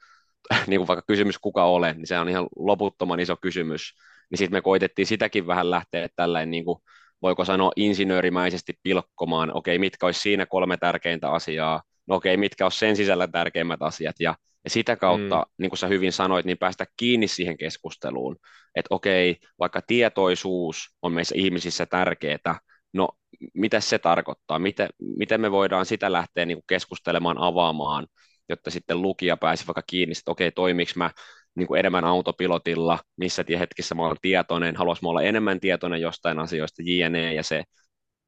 niin 0.66 0.80
kuin 0.80 0.88
vaikka 0.88 1.04
kysymys 1.06 1.38
kuka 1.38 1.64
olen, 1.64 1.96
niin 1.96 2.06
se 2.06 2.18
on 2.18 2.28
ihan 2.28 2.46
loputtoman 2.56 3.20
iso 3.20 3.36
kysymys. 3.36 3.94
Niin 4.30 4.38
sitten 4.38 4.56
me 4.56 4.62
koitettiin 4.62 5.06
sitäkin 5.06 5.46
vähän 5.46 5.70
lähteä 5.70 6.08
tällainen 6.16 6.50
niin 6.50 6.64
kuin, 6.64 6.78
voiko 7.22 7.44
sanoa 7.44 7.72
insinöörimäisesti 7.76 8.72
pilkkomaan, 8.82 9.56
okei, 9.56 9.78
mitkä 9.78 10.06
olisi 10.06 10.20
siinä 10.20 10.46
kolme 10.46 10.76
tärkeintä 10.76 11.30
asiaa, 11.30 11.82
no 12.06 12.14
okei, 12.14 12.36
mitkä 12.36 12.64
on 12.64 12.72
sen 12.72 12.96
sisällä 12.96 13.28
tärkeimmät 13.28 13.82
asiat, 13.82 14.16
ja, 14.20 14.34
ja 14.64 14.70
sitä 14.70 14.96
kautta, 14.96 15.36
mm. 15.36 15.54
niin 15.58 15.70
kuin 15.70 15.78
sä 15.78 15.86
hyvin 15.86 16.12
sanoit, 16.12 16.46
niin 16.46 16.58
päästä 16.58 16.86
kiinni 16.96 17.28
siihen 17.28 17.56
keskusteluun, 17.56 18.36
että 18.74 18.94
okei, 18.94 19.36
vaikka 19.58 19.82
tietoisuus 19.86 20.76
on 21.02 21.12
meissä 21.12 21.34
ihmisissä 21.38 21.86
tärkeää, 21.86 22.58
no 22.92 23.08
mitä 23.54 23.80
se 23.80 23.98
tarkoittaa, 23.98 24.58
miten, 24.58 24.88
miten 25.16 25.40
me 25.40 25.50
voidaan 25.50 25.86
sitä 25.86 26.12
lähteä 26.12 26.46
niin 26.46 26.56
kuin 26.56 26.64
keskustelemaan, 26.66 27.38
avaamaan, 27.38 28.06
jotta 28.48 28.70
sitten 28.70 29.02
lukija 29.02 29.36
pääsi 29.36 29.66
vaikka 29.66 29.82
kiinni, 29.86 30.12
että 30.18 30.30
okei, 30.30 30.52
toimiks 30.52 30.96
mä 30.96 31.10
niin 31.54 31.66
kuin 31.66 31.80
enemmän 31.80 32.04
autopilotilla, 32.04 32.98
missä 33.16 33.44
hetkissä 33.58 33.94
mä 33.94 34.06
olen 34.06 34.16
tietoinen, 34.22 34.76
haluaisin 34.76 35.08
olla 35.08 35.22
enemmän 35.22 35.60
tietoinen 35.60 36.00
jostain 36.00 36.38
asioista, 36.38 36.82
jne, 36.84 37.34
ja 37.34 37.42
se 37.42 37.64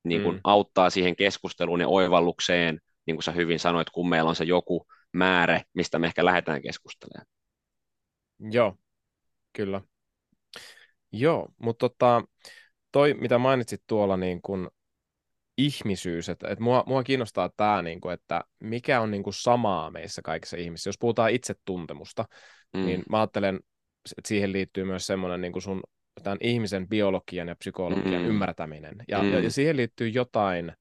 niin 0.04 0.22
kuin 0.22 0.37
mm. 0.37 0.40
auttaa 0.44 0.90
siihen 0.90 1.16
keskusteluun 1.16 1.80
ja 1.80 1.88
oivallukseen, 1.88 2.80
niin 3.07 3.17
kuin 3.17 3.25
sä 3.25 3.33
hyvin 3.33 3.59
sanoit, 3.59 3.90
kun 3.90 4.09
meillä 4.09 4.29
on 4.29 4.37
se 4.37 4.45
joku 4.45 4.87
määrä, 5.12 5.61
mistä 5.75 5.99
me 5.99 6.07
ehkä 6.07 6.25
lähdetään 6.25 6.62
keskustelemaan. 6.62 7.27
Joo, 8.51 8.77
kyllä. 9.53 9.81
Joo, 11.12 11.49
mutta 11.59 11.88
tota, 11.88 12.23
toi, 12.93 13.14
mitä 13.14 13.38
mainitsit 13.38 13.83
tuolla 13.87 14.17
niin 14.17 14.43
kun 14.43 14.71
ihmisyys, 15.59 16.29
että, 16.29 16.49
että 16.49 16.64
mua, 16.64 16.85
mua 16.87 17.03
kiinnostaa 17.03 17.51
tämä, 17.57 17.83
niin 17.83 18.01
kuin, 18.01 18.14
että 18.14 18.45
mikä 18.61 19.01
on 19.01 19.11
niin 19.11 19.23
kuin 19.23 19.35
samaa 19.35 19.90
meissä 19.90 20.23
kaikissa 20.23 20.57
ihmisissä. 20.57 20.88
Jos 20.88 20.99
puhutaan 20.99 21.31
itsetuntemusta, 21.31 22.25
mm. 22.77 22.87
niin 22.87 23.03
mä 23.11 23.21
ajattelen, 23.21 23.61
että 24.19 24.29
siihen 24.29 24.53
liittyy 24.53 24.85
myös 24.85 25.07
semmoinen 25.07 25.40
niin 25.40 25.62
sun 25.62 25.83
tämän 26.23 26.38
ihmisen 26.40 26.88
biologian 26.88 27.49
ja 27.49 27.57
psykologian 27.57 28.23
mm. 28.23 28.29
ymmärtäminen. 28.29 28.97
Ja, 29.09 29.23
mm. 29.23 29.33
ja, 29.33 29.40
ja 29.40 29.51
siihen 29.51 29.77
liittyy 29.77 30.09
jotain 30.09 30.73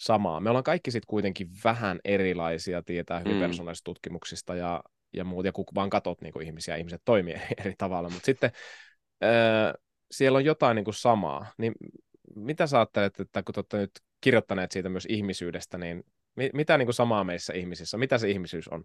samaa. 0.00 0.40
Me 0.40 0.50
ollaan 0.50 0.64
kaikki 0.64 0.90
sitten 0.90 1.06
kuitenkin 1.06 1.48
vähän 1.64 2.00
erilaisia, 2.04 2.82
tietää 2.82 3.18
hyvin 3.18 3.34
mm. 3.34 3.40
persoonallisista 3.40 3.84
tutkimuksista 3.84 4.54
ja, 4.54 4.82
ja 5.12 5.24
muut, 5.24 5.46
ja 5.46 5.52
kun 5.52 5.64
vaan 5.74 5.90
katot 5.90 6.20
niin 6.20 6.32
kuin 6.32 6.46
ihmisiä, 6.46 6.76
ihmiset 6.76 7.02
toimii 7.04 7.34
eri 7.60 7.74
tavalla, 7.78 8.08
mutta 8.08 8.26
sitten 8.26 8.50
äh, 9.24 9.72
siellä 10.10 10.36
on 10.36 10.44
jotain 10.44 10.74
niin 10.74 10.84
kuin 10.84 10.94
samaa, 10.94 11.46
niin 11.58 11.72
mitä 12.36 12.66
sä 12.66 12.78
ajattelet, 12.78 13.20
että 13.20 13.42
kun 13.42 13.54
olette 13.56 13.78
nyt 13.78 13.90
kirjoittaneet 14.20 14.72
siitä 14.72 14.88
myös 14.88 15.06
ihmisyydestä, 15.08 15.78
niin 15.78 16.04
mi- 16.36 16.50
mitä 16.54 16.78
niin 16.78 16.86
kuin 16.86 16.94
samaa 16.94 17.24
meissä 17.24 17.52
ihmisissä, 17.52 17.98
mitä 17.98 18.18
se 18.18 18.30
ihmisyys 18.30 18.68
on? 18.68 18.84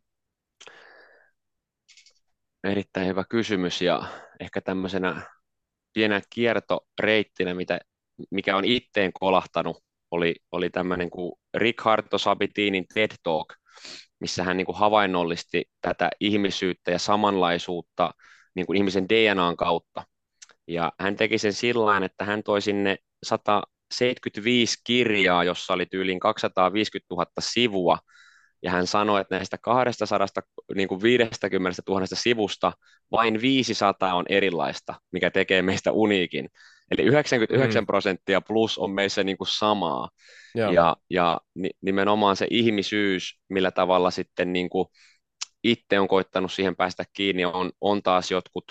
Erittäin 2.64 3.08
hyvä 3.08 3.24
kysymys 3.30 3.82
ja 3.82 4.04
ehkä 4.40 4.62
tämmöisenä 4.62 5.22
pienä 5.94 6.22
kiertoreittinä, 6.30 7.54
mitä, 7.54 7.80
mikä 8.32 8.58
on 8.58 8.66
itteen 8.66 9.12
kolahtanut 9.14 9.85
oli, 10.16 10.36
oli 10.52 10.70
tämmöinen 10.70 11.10
kuin 11.10 11.32
Riccardo 11.54 12.18
Sabitinin 12.18 12.86
TED 12.94 13.12
Talk, 13.24 13.54
missä 14.20 14.44
hän 14.44 14.58
niin 14.58 14.66
kuin 14.66 14.78
havainnollisti 14.78 15.66
tätä 15.82 16.10
ihmisyyttä 16.20 16.92
ja 16.92 17.00
samanlaisuutta 17.00 18.12
niin 18.56 18.66
kuin 18.66 18.78
ihmisen 18.78 19.10
DNAn 19.10 19.58
kautta. 19.58 20.04
Ja 20.68 20.92
hän 21.00 21.16
teki 21.16 21.38
sen 21.38 21.54
sillä 21.54 22.06
että 22.06 22.26
hän 22.26 22.44
toi 22.44 22.62
sinne 22.62 22.98
175 23.24 24.78
kirjaa, 24.84 25.44
jossa 25.44 25.74
oli 25.74 25.86
tyyliin 25.86 26.20
250 26.20 27.16
000 27.16 27.26
sivua, 27.40 27.98
ja 28.64 28.72
hän 28.72 28.88
sanoi, 28.88 29.22
että 29.22 29.36
näistä 29.36 29.58
250 29.58 31.82
000 31.88 32.06
sivusta 32.14 32.74
vain 33.12 33.42
500 33.42 34.16
on 34.16 34.26
erilaista, 34.30 34.94
mikä 35.12 35.32
tekee 35.32 35.62
meistä 35.62 35.92
uniikin. 35.92 36.50
Eli 36.92 37.02
99 37.02 37.84
mm. 37.84 37.88
prosenttia 37.88 38.42
plus 38.42 38.78
on 38.78 38.92
meissä 38.92 39.24
niin 39.24 39.38
kuin 39.38 39.48
samaa. 39.48 40.10
Joo. 40.56 40.72
Ja, 40.72 40.96
ja 41.10 41.42
nimenomaan 41.82 42.36
se 42.36 42.48
ihmisyys, 42.50 43.40
millä 43.50 43.72
tavalla 43.72 44.12
sitten 44.12 44.54
niin 44.54 44.70
kuin 44.70 44.88
itse 45.64 46.00
on 46.00 46.08
koittanut 46.08 46.52
siihen 46.52 46.76
päästä 46.76 47.04
kiinni, 47.14 47.46
on, 47.46 47.72
on 47.82 48.04
taas 48.04 48.32
jotkut, 48.32 48.66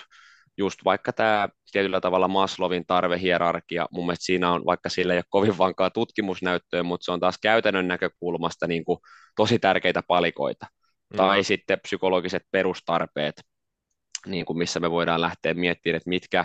just 0.56 0.80
vaikka 0.84 1.12
tämä 1.12 1.48
tietyllä 1.72 2.00
tavalla 2.00 2.28
Maslovin 2.28 2.86
tarvehierarkia, 2.86 3.88
mun 3.90 4.06
mielestä 4.06 4.24
siinä 4.24 4.52
on, 4.52 4.64
vaikka 4.66 4.88
sillä 4.88 5.12
ei 5.12 5.18
ole 5.18 5.24
kovin 5.28 5.58
vankaa 5.58 5.90
tutkimusnäyttöä, 5.90 6.82
mutta 6.82 7.04
se 7.04 7.12
on 7.12 7.20
taas 7.20 7.38
käytännön 7.42 7.88
näkökulmasta 7.88 8.66
niin 8.66 8.84
kuin 8.84 8.98
tosi 9.36 9.58
tärkeitä 9.58 10.02
palikoita. 10.08 10.66
Mm. 11.12 11.16
Tai 11.16 11.44
sitten 11.44 11.80
psykologiset 11.80 12.42
perustarpeet, 12.50 13.34
niin 14.26 14.44
kuin 14.44 14.58
missä 14.58 14.80
me 14.80 14.90
voidaan 14.90 15.20
lähteä 15.20 15.54
miettimään, 15.54 15.96
että 15.96 16.10
mitkä 16.10 16.44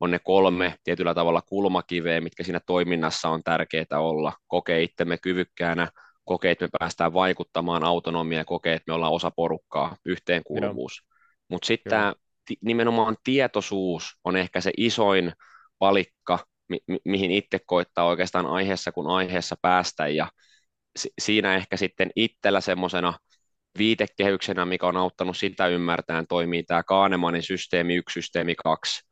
on 0.00 0.10
ne 0.10 0.18
kolme 0.18 0.74
tietyllä 0.84 1.14
tavalla 1.14 1.42
kulmakiveä, 1.42 2.20
mitkä 2.20 2.42
siinä 2.42 2.60
toiminnassa 2.66 3.28
on 3.28 3.42
tärkeää 3.44 4.00
olla. 4.00 4.32
Kokee 4.46 4.82
itsemme 4.82 5.18
kyvykkäänä, 5.18 5.88
kokee, 6.24 6.50
että 6.50 6.64
me 6.64 6.68
päästään 6.78 7.12
vaikuttamaan 7.12 7.84
autonomiaan, 7.84 8.46
kokee, 8.46 8.74
että 8.74 8.84
me 8.86 8.94
ollaan 8.94 9.12
osa 9.12 9.30
porukkaa, 9.30 9.96
yhteenkuuluvuus. 10.04 11.02
Mutta 11.48 11.66
sitten 11.66 11.90
tämä 11.90 12.14
nimenomaan 12.60 13.16
tietoisuus 13.24 14.18
on 14.24 14.36
ehkä 14.36 14.60
se 14.60 14.70
isoin 14.76 15.32
palikka, 15.78 16.38
mi- 16.68 16.98
mihin 17.04 17.30
itse 17.30 17.58
koittaa 17.66 18.04
oikeastaan 18.04 18.46
aiheessa 18.46 18.92
kun 18.92 19.06
aiheessa 19.10 19.56
päästä, 19.62 20.08
ja 20.08 20.28
si- 20.96 21.12
siinä 21.20 21.54
ehkä 21.54 21.76
sitten 21.76 22.10
itsellä 22.16 22.60
semmoisena 22.60 23.14
viitekehyksenä, 23.78 24.64
mikä 24.64 24.86
on 24.86 24.96
auttanut 24.96 25.36
sitä 25.36 25.66
ymmärtämään, 25.66 26.26
toimii 26.26 26.62
tämä 26.62 26.82
Kahnemanin 26.82 27.42
systeemi 27.42 27.94
1, 27.94 28.12
systeemi 28.12 28.54
2, 28.54 29.07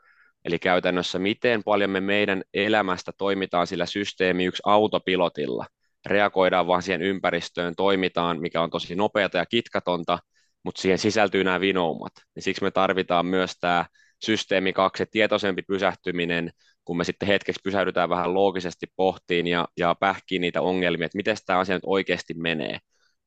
Eli 0.46 0.58
käytännössä 0.58 1.18
miten 1.18 1.62
paljon 1.64 1.90
me 1.90 2.00
meidän 2.00 2.42
elämästä 2.54 3.12
toimitaan 3.18 3.66
sillä 3.66 3.86
systeemi 3.86 4.44
yksi 4.44 4.62
autopilotilla. 4.66 5.66
Reagoidaan 6.06 6.66
vaan 6.66 6.82
siihen 6.82 7.02
ympäristöön, 7.02 7.74
toimitaan, 7.76 8.40
mikä 8.40 8.62
on 8.62 8.70
tosi 8.70 8.94
nopeata 8.94 9.38
ja 9.38 9.46
kitkatonta, 9.46 10.18
mutta 10.62 10.82
siihen 10.82 10.98
sisältyy 10.98 11.44
nämä 11.44 11.60
vinoumat. 11.60 12.12
Ja 12.36 12.42
siksi 12.42 12.64
me 12.64 12.70
tarvitaan 12.70 13.26
myös 13.26 13.52
tämä 13.60 13.84
systeemi 14.24 14.72
kaksi, 14.72 15.04
tietoisempi 15.10 15.62
pysähtyminen, 15.62 16.50
kun 16.84 16.96
me 16.96 17.04
sitten 17.04 17.28
hetkeksi 17.28 17.60
pysähdytään 17.64 18.08
vähän 18.08 18.34
loogisesti 18.34 18.86
pohtiin 18.96 19.46
ja, 19.46 19.68
ja 19.76 19.94
pähkiin 20.00 20.40
niitä 20.40 20.62
ongelmia, 20.62 21.06
että 21.06 21.16
miten 21.16 21.36
tämä 21.46 21.58
asia 21.58 21.76
nyt 21.76 21.82
oikeasti 21.86 22.34
menee. 22.34 22.78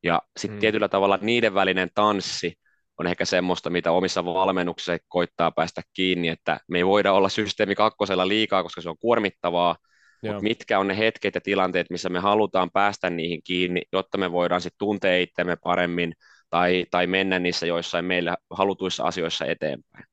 Ja 0.03 0.21
sitten 0.37 0.57
mm. 0.57 0.59
tietyllä 0.59 0.87
tavalla 0.87 1.19
niiden 1.21 1.53
välinen 1.53 1.89
tanssi 1.95 2.53
on 2.99 3.07
ehkä 3.07 3.25
semmoista, 3.25 3.69
mitä 3.69 3.91
omissa 3.91 4.25
valmennuksissa 4.25 4.97
koittaa 5.07 5.51
päästä 5.51 5.81
kiinni, 5.93 6.27
että 6.27 6.59
me 6.67 6.77
ei 6.77 6.85
voida 6.85 7.13
olla 7.13 7.29
systeemi 7.29 7.75
kakkosella 7.75 8.27
liikaa, 8.27 8.63
koska 8.63 8.81
se 8.81 8.89
on 8.89 8.97
kuormittavaa, 8.97 9.75
mutta 10.23 10.43
mitkä 10.43 10.79
on 10.79 10.87
ne 10.87 10.97
hetket 10.97 11.35
ja 11.35 11.41
tilanteet, 11.41 11.89
missä 11.89 12.09
me 12.09 12.19
halutaan 12.19 12.71
päästä 12.71 13.09
niihin 13.09 13.43
kiinni, 13.43 13.81
jotta 13.91 14.17
me 14.17 14.31
voidaan 14.31 14.61
sitten 14.61 14.79
tuntea 14.79 15.17
itsemme 15.17 15.55
paremmin 15.55 16.13
tai, 16.49 16.85
tai 16.91 17.07
mennä 17.07 17.39
niissä 17.39 17.65
joissain 17.65 18.05
meille 18.05 18.37
halutuissa 18.49 19.03
asioissa 19.03 19.45
eteenpäin. 19.45 20.05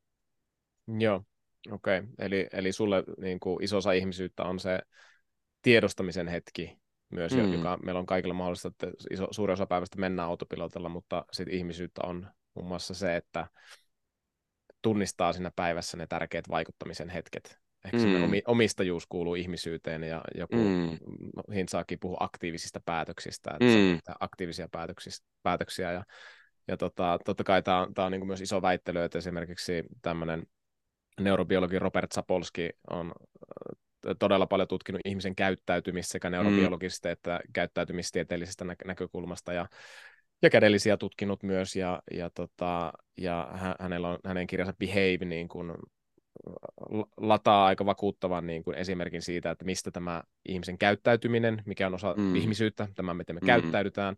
Joo, 0.99 1.22
okei. 1.70 1.99
Okay. 1.99 2.11
Eli, 2.18 2.49
eli 2.53 2.72
sulle 2.72 3.05
niin 3.18 3.40
kuin 3.40 3.64
iso 3.64 3.77
osa 3.77 3.92
ihmisyyttä 3.92 4.44
on 4.44 4.59
se 4.59 4.79
tiedostamisen 5.62 6.29
hetki 6.29 6.77
myös, 7.11 7.33
mm. 7.35 7.53
joka 7.53 7.79
meillä 7.83 7.99
on 7.99 8.07
kaikilla 8.07 8.35
mahdollista, 8.35 8.68
että 8.68 8.90
iso, 9.11 9.29
suuri 9.31 9.53
osa 9.53 9.66
päivästä 9.66 10.01
mennään 10.01 10.29
autopilotilla, 10.29 10.88
mutta 10.88 11.25
sitten 11.33 11.55
ihmisyyttä 11.55 12.01
on 12.05 12.29
muun 12.57 12.69
muassa 12.69 12.95
se, 12.95 13.16
että 13.16 13.47
tunnistaa 14.83 15.33
siinä 15.33 15.51
päivässä 15.57 15.97
ne 15.97 16.07
tärkeät 16.07 16.49
vaikuttamisen 16.49 17.09
hetket. 17.09 17.59
Ehkä 17.85 17.99
mm. 17.99 18.33
omistajuus 18.47 19.07
kuuluu 19.07 19.35
ihmisyyteen 19.35 20.03
ja 20.03 20.23
joku 20.35 20.57
mm. 20.57 20.99
Hintsaakin 21.55 21.99
puhuu 22.01 22.16
aktiivisista 22.21 22.81
päätöksistä, 22.85 23.51
että 23.51 24.11
mm. 24.11 24.16
aktiivisia 24.21 24.69
päätöksiä 25.42 25.92
ja, 25.92 26.05
ja 26.69 26.77
tota, 26.77 27.19
totta 27.25 27.45
kai 27.45 27.62
tämä 27.62 27.83
on, 27.83 27.95
tää 27.95 28.05
on 28.05 28.12
niin 28.12 28.27
myös 28.27 28.40
iso 28.40 28.62
väittely, 28.62 29.03
että 29.03 29.19
esimerkiksi 29.19 29.83
tämmöinen 30.03 30.47
neurobiologi 31.21 31.79
Robert 31.79 32.12
Sapolski 32.12 32.71
on 32.90 33.12
todella 34.19 34.47
paljon 34.47 34.69
tutkinut 34.69 35.01
ihmisen 35.05 35.37
käyttäytymistä 35.37 36.12
sekä 36.12 36.31
neurobiologisesta 36.31 37.09
mm. 37.09 37.12
että 37.12 37.40
käyttäytymistieteellisestä 37.53 38.64
nä- 38.64 38.77
näkökulmasta 38.85 39.53
ja, 39.53 39.66
ja 40.42 40.51
kädellisiä 40.51 40.96
tutkinut 40.96 41.42
myös 41.42 41.77
ja, 41.77 42.03
ja, 42.11 42.31
tota, 42.31 42.92
ja 43.18 43.49
hänellä 43.81 44.09
on 44.09 44.18
hänen 44.25 44.46
kirjansa 44.46 44.75
Behave 44.79 45.25
niin 45.25 45.49
kuin 45.49 45.72
lataa 47.16 47.66
aika 47.66 47.87
vakuuttavan 47.87 48.46
niin 48.46 48.64
kuin 48.64 48.77
esimerkin 48.77 49.22
siitä, 49.22 49.51
että 49.51 49.64
mistä 49.64 49.90
tämä 49.90 50.22
ihmisen 50.49 50.79
käyttäytyminen, 50.79 51.62
mikä 51.66 51.87
on 51.87 51.94
osa 51.94 52.14
mm. 52.16 52.37
ihmisyyttä, 52.37 52.88
tämä 52.94 53.14
miten 53.14 53.37
me 53.37 53.40
mm. 53.40 53.46
käyttäydytään, 53.46 54.16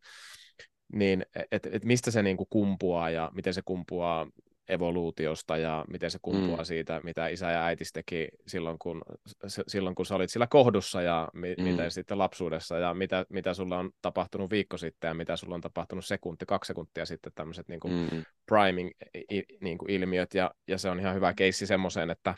niin 0.92 1.26
että 1.50 1.68
et 1.72 1.84
mistä 1.84 2.10
se 2.10 2.22
niin 2.22 2.36
kuin 2.36 2.46
kumpuaa 2.50 3.10
ja 3.10 3.30
miten 3.34 3.54
se 3.54 3.62
kumpuaa 3.64 4.26
evoluutiosta 4.68 5.56
ja 5.56 5.84
miten 5.90 6.10
se 6.10 6.18
kumpuaa 6.22 6.58
mm. 6.58 6.64
siitä, 6.64 7.00
mitä 7.04 7.28
isä 7.28 7.50
ja 7.50 7.64
äiti 7.64 7.84
teki 7.92 8.28
silloin 8.46 8.78
kun, 8.78 9.02
silloin, 9.46 9.94
kun 9.94 10.06
sä 10.06 10.14
olit 10.14 10.30
sillä 10.30 10.46
kohdussa 10.46 11.02
ja 11.02 11.28
mi- 11.32 11.54
mm. 11.58 11.64
miten 11.64 11.90
sitten 11.90 12.18
lapsuudessa 12.18 12.78
ja 12.78 12.94
mitä, 12.94 13.26
mitä 13.28 13.54
sulla 13.54 13.78
on 13.78 13.90
tapahtunut 14.02 14.50
viikko 14.50 14.76
sitten 14.76 15.08
ja 15.08 15.14
mitä 15.14 15.36
sulla 15.36 15.54
on 15.54 15.60
tapahtunut 15.60 16.04
sekunti, 16.04 16.46
kaksi 16.46 16.68
sekuntia 16.68 17.06
sitten 17.06 17.32
tämmöiset 17.34 17.68
niin 17.68 17.80
mm. 17.84 18.24
priming-ilmiöt 18.46 20.34
niin 20.34 20.40
ja, 20.40 20.50
ja 20.68 20.78
se 20.78 20.90
on 20.90 21.00
ihan 21.00 21.14
hyvä 21.14 21.34
keissi 21.34 21.66
semmoiseen, 21.66 22.10
että, 22.10 22.34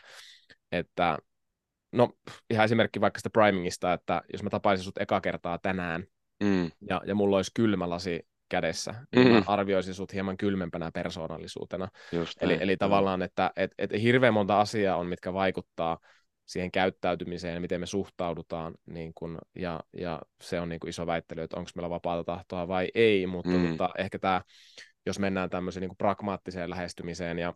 että 0.72 1.18
no 1.92 2.12
ihan 2.50 2.64
esimerkki 2.64 3.00
vaikka 3.00 3.18
sitä 3.18 3.30
primingista, 3.30 3.92
että 3.92 4.22
jos 4.32 4.42
mä 4.42 4.50
tapaisin 4.50 4.84
sut 4.84 4.98
eka 4.98 5.20
kertaa 5.20 5.58
tänään 5.58 6.04
mm. 6.42 6.70
ja, 6.88 7.00
ja 7.06 7.14
mulla 7.14 7.36
olisi 7.36 7.50
kylmä 7.54 7.90
lasi 7.90 8.26
kädessä, 8.50 8.94
niin 9.14 9.28
mm. 9.28 9.32
mä 9.32 9.42
arvioisin 9.46 9.94
sut 9.94 10.12
hieman 10.12 10.36
kylmempänä 10.36 10.90
persoonallisuutena. 10.94 11.88
Just 12.12 12.42
eli, 12.42 12.58
eli 12.60 12.76
tavallaan, 12.76 13.22
että 13.22 13.50
et, 13.56 13.70
et 13.78 13.90
hirveän 14.02 14.34
monta 14.34 14.60
asiaa 14.60 14.96
on, 14.96 15.06
mitkä 15.06 15.32
vaikuttaa 15.32 15.98
siihen 16.46 16.70
käyttäytymiseen, 16.70 17.62
miten 17.62 17.80
me 17.80 17.86
suhtaudutaan, 17.86 18.74
niin 18.86 19.12
kun, 19.14 19.38
ja, 19.54 19.80
ja 19.98 20.22
se 20.42 20.60
on 20.60 20.68
niin 20.68 20.88
iso 20.88 21.06
väittely, 21.06 21.42
että 21.42 21.56
onko 21.56 21.70
meillä 21.74 21.90
vapaata 21.90 22.24
tahtoa 22.24 22.68
vai 22.68 22.88
ei, 22.94 23.26
mutta, 23.26 23.50
mm. 23.50 23.58
mutta 23.58 23.90
ehkä 23.98 24.18
tämä, 24.18 24.42
jos 25.06 25.18
mennään 25.18 25.50
tämmöiseen 25.50 25.88
niin 25.88 25.96
pragmaattiseen 25.96 26.70
lähestymiseen 26.70 27.38
ja, 27.38 27.54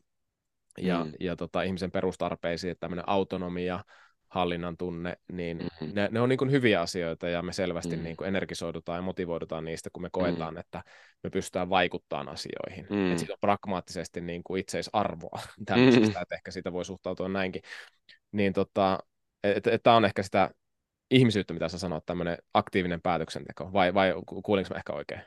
ja, 0.79 1.05
mm. 1.05 1.13
ja 1.21 1.37
tota, 1.37 1.63
ihmisen 1.63 1.91
perustarpeisiin, 1.91 2.71
että 2.71 2.81
tämmöinen 2.81 3.09
autonomia, 3.09 3.85
hallinnan 4.35 4.77
tunne, 4.77 5.17
niin 5.33 5.59
mm-hmm. 5.59 5.95
ne, 5.95 6.09
ne 6.13 6.21
on 6.21 6.29
niin 6.29 6.39
kuin 6.39 6.51
hyviä 6.51 6.81
asioita 6.81 7.29
ja 7.29 7.43
me 7.43 7.53
selvästi 7.53 7.91
mm-hmm. 7.91 8.05
niin 8.05 8.17
kuin 8.17 8.29
energisoidutaan 8.29 8.99
ja 8.99 9.03
motivoidutaan 9.03 9.65
niistä, 9.65 9.91
kun 9.93 10.03
me 10.03 10.09
koetaan, 10.13 10.55
mm-hmm. 10.55 10.61
että 10.61 10.83
me 11.23 11.31
pystytään 11.31 11.71
vaikuttamaan 11.71 12.29
asioihin. 12.29 12.87
Mm-hmm. 12.91 13.07
Että 13.07 13.19
siitä 13.19 13.33
on 13.33 13.39
pragmaattisesti 13.41 14.21
niin 14.21 14.45
kuin 14.45 14.61
itseisarvoa 14.61 15.39
tämmöisestä, 15.67 16.09
mm-hmm. 16.09 16.23
että 16.23 16.35
ehkä 16.35 16.51
sitä 16.51 16.73
voi 16.73 16.85
suhtautua 16.85 17.29
näinkin. 17.29 17.63
Niin 18.33 18.53
tota, 18.53 18.99
että 19.45 19.71
et, 19.71 19.83
tämä 19.83 19.97
on 19.97 20.05
ehkä 20.05 20.23
sitä 20.23 20.51
ihmisyyttä, 21.11 21.55
mitä 21.55 21.69
sä 21.69 21.79
sanoit, 21.79 22.07
tämmöinen 22.07 22.39
aktiivinen 22.55 23.01
päätöksenteko, 23.03 23.73
vai, 23.73 23.95
vai 23.95 24.15
kuulinko 24.45 24.69
mä 24.71 24.79
ehkä 24.79 24.93
oikein? 24.93 25.21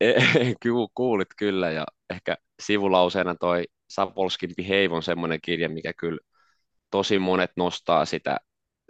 Kuulit 0.94 1.28
kyllä, 1.36 1.70
ja 1.70 1.84
ehkä 2.10 2.36
sivulauseena 2.62 3.34
toi 3.34 3.64
Sapolskin 3.90 4.50
Behave 4.56 4.88
on 4.94 5.02
semmoinen 5.02 5.38
kirja, 5.42 5.68
mikä 5.68 5.92
kyllä 5.92 6.18
tosi 6.90 7.18
monet 7.18 7.50
nostaa 7.56 8.04
sitä 8.04 8.36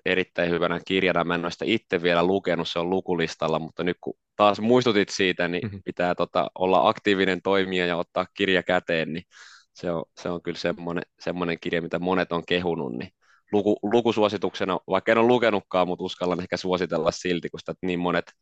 erittäin 0.05 0.51
hyvänä 0.51 0.81
kirjana. 0.87 1.25
Mä 1.25 1.35
en 1.35 1.45
ole 1.45 1.51
sitä 1.51 1.65
itse 1.69 2.03
vielä 2.03 2.23
lukenut, 2.23 2.69
se 2.69 2.79
on 2.79 2.91
lukulistalla, 2.91 3.59
mutta 3.59 3.85
nyt 3.85 3.97
kun 4.01 4.15
taas 4.37 4.61
muistutit 4.61 5.09
siitä, 5.09 5.49
niin 5.49 5.63
mm-hmm. 5.63 5.83
pitää 5.85 6.15
tota, 6.15 6.51
olla 6.59 6.89
aktiivinen 6.89 7.43
toimija 7.43 7.87
ja 7.87 7.97
ottaa 7.97 8.27
kirja 8.35 8.63
käteen, 8.63 9.13
niin 9.13 9.25
se 9.73 9.91
on, 9.91 10.05
se 10.21 10.29
on 10.29 10.43
kyllä 10.43 10.59
semmoinen, 10.59 11.05
semmoinen 11.21 11.57
kirja, 11.61 11.83
mitä 11.83 11.99
monet 11.99 12.33
on 12.33 12.43
kehunut, 12.49 12.93
niin 12.93 13.11
luku, 13.53 13.79
lukusuosituksena, 13.83 14.79
vaikka 14.89 15.13
en 15.13 15.19
ole 15.19 15.27
lukenutkaan, 15.27 15.89
mutta 15.89 16.05
uskallan 16.05 16.41
ehkä 16.41 16.57
suositella 16.57 17.11
silti, 17.11 17.51
kun 17.51 17.61
sitä 17.61 17.75
niin 17.83 17.99
monet, 17.99 18.33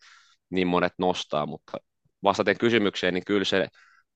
niin 0.50 0.66
monet 0.66 0.92
nostaa, 0.98 1.46
mutta 1.46 1.78
vastaten 2.22 2.58
kysymykseen, 2.58 3.14
niin 3.14 3.24
kyllä 3.24 3.44
se 3.44 3.68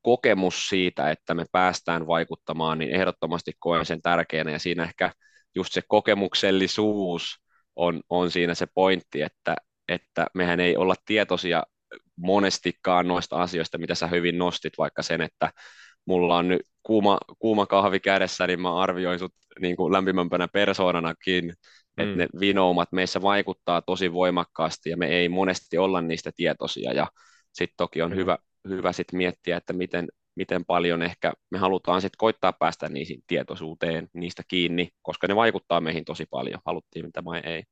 kokemus 0.02 0.68
siitä, 0.68 1.10
että 1.10 1.34
me 1.34 1.44
päästään 1.52 2.06
vaikuttamaan, 2.06 2.78
niin 2.78 2.90
ehdottomasti 2.90 3.52
koen 3.58 3.86
sen 3.86 4.02
tärkeänä, 4.02 4.50
ja 4.50 4.58
siinä 4.58 4.82
ehkä 4.82 5.12
just 5.54 5.72
se 5.72 5.82
kokemuksellisuus 5.88 7.36
on, 7.76 8.00
on 8.08 8.30
siinä 8.30 8.54
se 8.54 8.66
pointti, 8.74 9.22
että, 9.22 9.56
että 9.88 10.26
mehän 10.34 10.60
ei 10.60 10.76
olla 10.76 10.94
tietoisia 11.06 11.62
monestikaan 12.16 13.08
noista 13.08 13.42
asioista, 13.42 13.78
mitä 13.78 13.94
sä 13.94 14.06
hyvin 14.06 14.38
nostit, 14.38 14.72
vaikka 14.78 15.02
sen, 15.02 15.20
että 15.20 15.52
mulla 16.06 16.36
on 16.36 16.48
nyt 16.48 16.62
kuuma, 16.82 17.18
kuuma 17.38 17.66
kahvi 17.66 18.00
kädessä, 18.00 18.46
niin 18.46 18.60
mä 18.60 18.76
arvioin 18.76 19.18
sut 19.18 19.34
niin 19.60 19.76
kuin 19.76 19.92
lämpimämpänä 19.92 20.48
persoonanakin, 20.48 21.44
mm. 21.44 22.04
että 22.04 22.16
ne 22.16 22.28
vinoumat 22.40 22.92
meissä 22.92 23.22
vaikuttaa 23.22 23.82
tosi 23.82 24.12
voimakkaasti 24.12 24.90
ja 24.90 24.96
me 24.96 25.06
ei 25.06 25.28
monesti 25.28 25.78
olla 25.78 26.00
niistä 26.00 26.30
tietoisia 26.36 26.92
ja 26.92 27.06
sitten 27.52 27.74
toki 27.76 28.02
on 28.02 28.10
mm. 28.10 28.16
hyvä, 28.16 28.38
hyvä 28.68 28.92
sit 28.92 29.12
miettiä, 29.12 29.56
että 29.56 29.72
miten, 29.72 30.08
miten 30.34 30.64
paljon 30.64 31.02
ehkä 31.02 31.32
me 31.50 31.58
halutaan 31.58 32.00
sitten 32.00 32.18
koittaa 32.18 32.52
päästä 32.52 32.88
niihin 32.88 33.22
tietoisuuteen, 33.26 34.08
niistä 34.12 34.42
kiinni, 34.48 34.88
koska 35.02 35.26
ne 35.26 35.36
vaikuttaa 35.36 35.80
meihin 35.80 36.04
tosi 36.04 36.26
paljon, 36.30 36.60
haluttiin 36.64 37.04
mitä 37.04 37.24
vai 37.24 37.40
ei. 37.44 37.62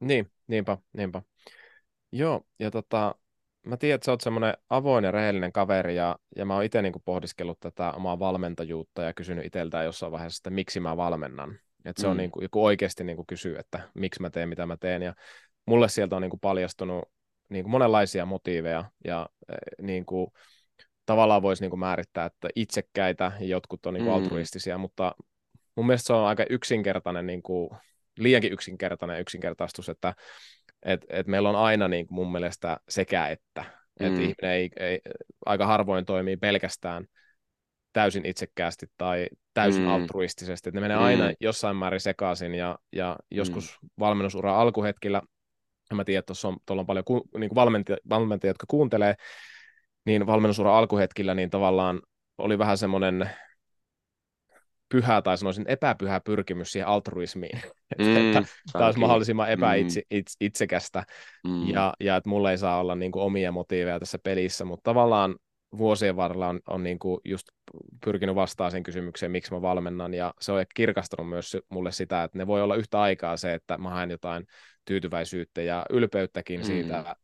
Niin, 0.00 0.30
niinpä, 0.46 0.78
niinpä. 0.92 1.22
Joo, 2.12 2.42
ja 2.58 2.70
tota, 2.70 3.14
mä 3.66 3.76
tiedän, 3.76 3.94
että 3.94 4.04
sä 4.04 4.12
oot 4.12 4.20
semmoinen 4.20 4.54
avoin 4.70 5.04
ja 5.04 5.10
rehellinen 5.10 5.52
kaveri, 5.52 5.96
ja, 5.96 6.18
ja 6.36 6.44
mä 6.44 6.54
oon 6.54 6.64
itse 6.64 6.82
niin 6.82 6.92
pohdiskellut 7.04 7.60
tätä 7.60 7.92
omaa 7.92 8.18
valmentajuutta 8.18 9.02
ja 9.02 9.14
kysynyt 9.14 9.46
itseltään 9.46 9.84
jossain 9.84 10.12
vaiheessa, 10.12 10.40
että 10.40 10.50
miksi 10.50 10.80
mä 10.80 10.96
valmennan. 10.96 11.58
Että 11.84 12.02
se 12.02 12.06
mm. 12.06 12.10
on 12.10 12.16
niin 12.16 12.30
kuin, 12.30 12.42
joku 12.42 12.64
oikeasti 12.64 13.04
niin 13.04 13.16
kuin 13.16 13.26
kysyy, 13.26 13.56
että 13.58 13.88
miksi 13.94 14.22
mä 14.22 14.30
teen, 14.30 14.48
mitä 14.48 14.66
mä 14.66 14.76
teen, 14.76 15.02
ja 15.02 15.14
mulle 15.66 15.88
sieltä 15.88 16.16
on 16.16 16.22
niin 16.22 16.30
kuin 16.30 16.40
paljastunut 16.40 17.04
niin 17.48 17.64
kuin 17.64 17.70
monenlaisia 17.70 18.26
motiiveja, 18.26 18.84
ja 19.04 19.28
niin 19.82 20.06
kuin, 20.06 20.30
tavallaan 21.08 21.42
voisi 21.42 21.62
niin 21.62 21.70
kuin 21.70 21.80
määrittää, 21.80 22.26
että 22.26 22.48
itsekkäitä 22.54 23.32
ja 23.40 23.46
jotkut 23.46 23.86
on 23.86 23.94
niin 23.94 24.04
kuin 24.04 24.16
mm. 24.16 24.22
altruistisia, 24.22 24.78
mutta 24.78 25.14
mun 25.74 25.86
mielestä 25.86 26.06
se 26.06 26.12
on 26.12 26.26
aika 26.26 26.44
yksinkertainen, 26.50 27.26
niin 27.26 27.42
kuin, 27.42 27.70
liiankin 28.18 28.52
yksinkertainen 28.52 29.20
yksinkertaistus, 29.20 29.88
että 29.88 30.14
et, 30.82 31.06
et 31.08 31.26
meillä 31.26 31.48
on 31.48 31.56
aina 31.56 31.88
niin 31.88 32.06
kuin 32.06 32.14
mun 32.14 32.32
mielestä 32.32 32.80
sekä 32.88 33.28
että, 33.28 33.64
mm. 34.00 34.06
että 34.06 34.20
ihminen 34.20 34.52
ei, 34.52 34.70
ei, 34.76 35.00
aika 35.46 35.66
harvoin 35.66 36.04
toimii 36.04 36.36
pelkästään 36.36 37.06
täysin 37.92 38.26
itsekkäästi 38.26 38.86
tai 38.96 39.26
täysin 39.54 39.82
mm. 39.82 39.88
altruistisesti, 39.88 40.68
että 40.68 40.80
ne 40.80 40.80
menee 40.80 40.96
mm. 40.96 41.02
aina 41.02 41.32
jossain 41.40 41.76
määrin 41.76 42.00
sekaisin 42.00 42.54
ja, 42.54 42.78
ja 42.92 43.16
joskus 43.30 43.78
mm. 43.82 43.88
valmennusura 43.98 44.60
alkuhetkillä, 44.60 45.22
mä 45.94 46.04
tiedän, 46.04 46.18
että 46.18 46.26
tuossa 46.26 46.48
on, 46.48 46.56
tuolla 46.66 46.80
on 46.80 46.86
paljon 46.86 47.04
ku, 47.04 47.28
niin 47.38 47.48
kuin 47.48 47.56
valmentajia, 47.56 47.98
valmentajia, 48.08 48.50
jotka 48.50 48.66
kuuntelee, 48.68 49.14
niin 50.08 50.26
valmennusura 50.26 50.78
alkuhetkillä 50.78 51.34
niin 51.34 51.50
tavallaan 51.50 52.00
oli 52.38 52.58
vähän 52.58 52.78
semmoinen 52.78 53.30
pyhä 54.88 55.22
tai 55.22 55.38
sanoisin 55.38 55.64
epäpyhä 55.68 56.20
pyrkimys 56.20 56.72
siihen 56.72 56.88
altruismiin, 56.88 57.60
Mm, 57.98 58.16
että 58.16 58.42
tämä 58.72 58.84
olisi 58.86 59.00
mahdollisimman 59.00 59.48
Mm. 59.48 59.52
epäitsekästä 59.52 61.04
Mm. 61.44 61.68
ja, 61.68 61.94
ja 62.00 62.16
että 62.16 62.28
mulla 62.30 62.50
ei 62.50 62.58
saa 62.58 62.80
olla 62.80 62.94
niin 62.94 63.12
kuin 63.12 63.22
omia 63.22 63.52
motiiveja 63.52 63.98
tässä 64.00 64.18
pelissä, 64.22 64.64
mutta 64.64 64.90
tavallaan 64.90 65.36
vuosien 65.78 66.16
varrella 66.16 66.48
on, 66.48 66.60
on 66.68 66.82
niin 66.82 66.98
kuin 66.98 67.20
just 67.24 67.48
pyrkinyt 68.04 68.34
vastaamaan 68.34 68.72
sen 68.72 68.82
kysymykseen, 68.82 69.32
miksi 69.32 69.54
mä 69.54 69.62
valmennan, 69.62 70.14
ja 70.14 70.34
se 70.40 70.52
on 70.52 70.64
kirkastanut 70.74 71.28
myös 71.30 71.56
mulle 71.68 71.92
sitä, 71.92 72.24
että 72.24 72.38
ne 72.38 72.46
voi 72.46 72.62
olla 72.62 72.74
yhtä 72.76 73.00
aikaa 73.00 73.36
se, 73.36 73.54
että 73.54 73.78
mä 73.78 73.90
haen 73.90 74.10
jotain 74.10 74.46
tyytyväisyyttä 74.84 75.62
ja 75.62 75.86
ylpeyttäkin 75.90 76.60
Mm. 76.60 76.64
siitä 76.64 77.16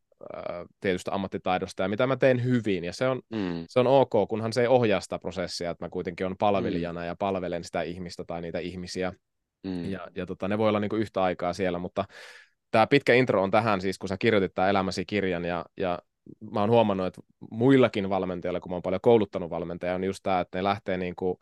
tietystä 0.80 1.14
ammattitaidosta 1.14 1.82
ja 1.82 1.88
mitä 1.88 2.06
mä 2.06 2.16
teen 2.16 2.44
hyvin, 2.44 2.84
ja 2.84 2.92
se 2.92 3.08
on, 3.08 3.22
Mm. 3.30 3.64
se 3.68 3.80
on 3.80 3.87
ok, 3.87 4.10
kunhan 4.28 4.52
se 4.52 4.60
ei 4.60 4.66
ohjaa 4.66 5.00
sitä 5.00 5.18
prosessia, 5.18 5.70
että 5.70 5.84
mä 5.84 5.88
kuitenkin 5.90 6.26
on 6.26 6.37
palvelijana 6.38 7.04
ja 7.04 7.16
palvelen 7.18 7.64
sitä 7.64 7.82
ihmistä 7.82 8.24
tai 8.26 8.40
niitä 8.42 8.58
ihmisiä, 8.58 9.12
Mm. 9.66 9.90
ja, 9.90 10.08
ja 10.16 10.26
tota, 10.26 10.48
ne 10.48 10.58
voi 10.58 10.68
olla 10.68 10.80
niinku 10.80 10.96
yhtä 10.96 11.22
aikaa 11.22 11.52
siellä, 11.52 11.78
mutta 11.78 12.04
tämä 12.70 12.87
pitkä 12.87 13.14
intro 13.14 13.42
on 13.42 13.50
tähän 13.50 13.80
siis, 13.80 13.98
kun 13.98 14.08
sä 14.08 14.16
kirjoitit 14.18 14.54
tämän 14.54 14.70
elämäsi 14.70 15.04
kirjan, 15.06 15.44
ja, 15.44 15.64
ja 15.76 15.98
mä 16.52 16.60
oon 16.60 16.70
huomannut, 16.70 17.06
että 17.06 17.20
muillakin 17.50 18.08
valmentajilla, 18.10 18.60
kun 18.60 18.70
mä 18.72 18.74
oon 18.76 18.82
paljon 18.82 19.00
kouluttanut 19.00 19.50
valmentajia, 19.50 19.94
on 19.94 20.04
just 20.04 20.20
tämä, 20.22 20.40
että 20.40 20.58
ne 20.58 20.64
lähtee 20.64 20.96
niinku 20.96 21.38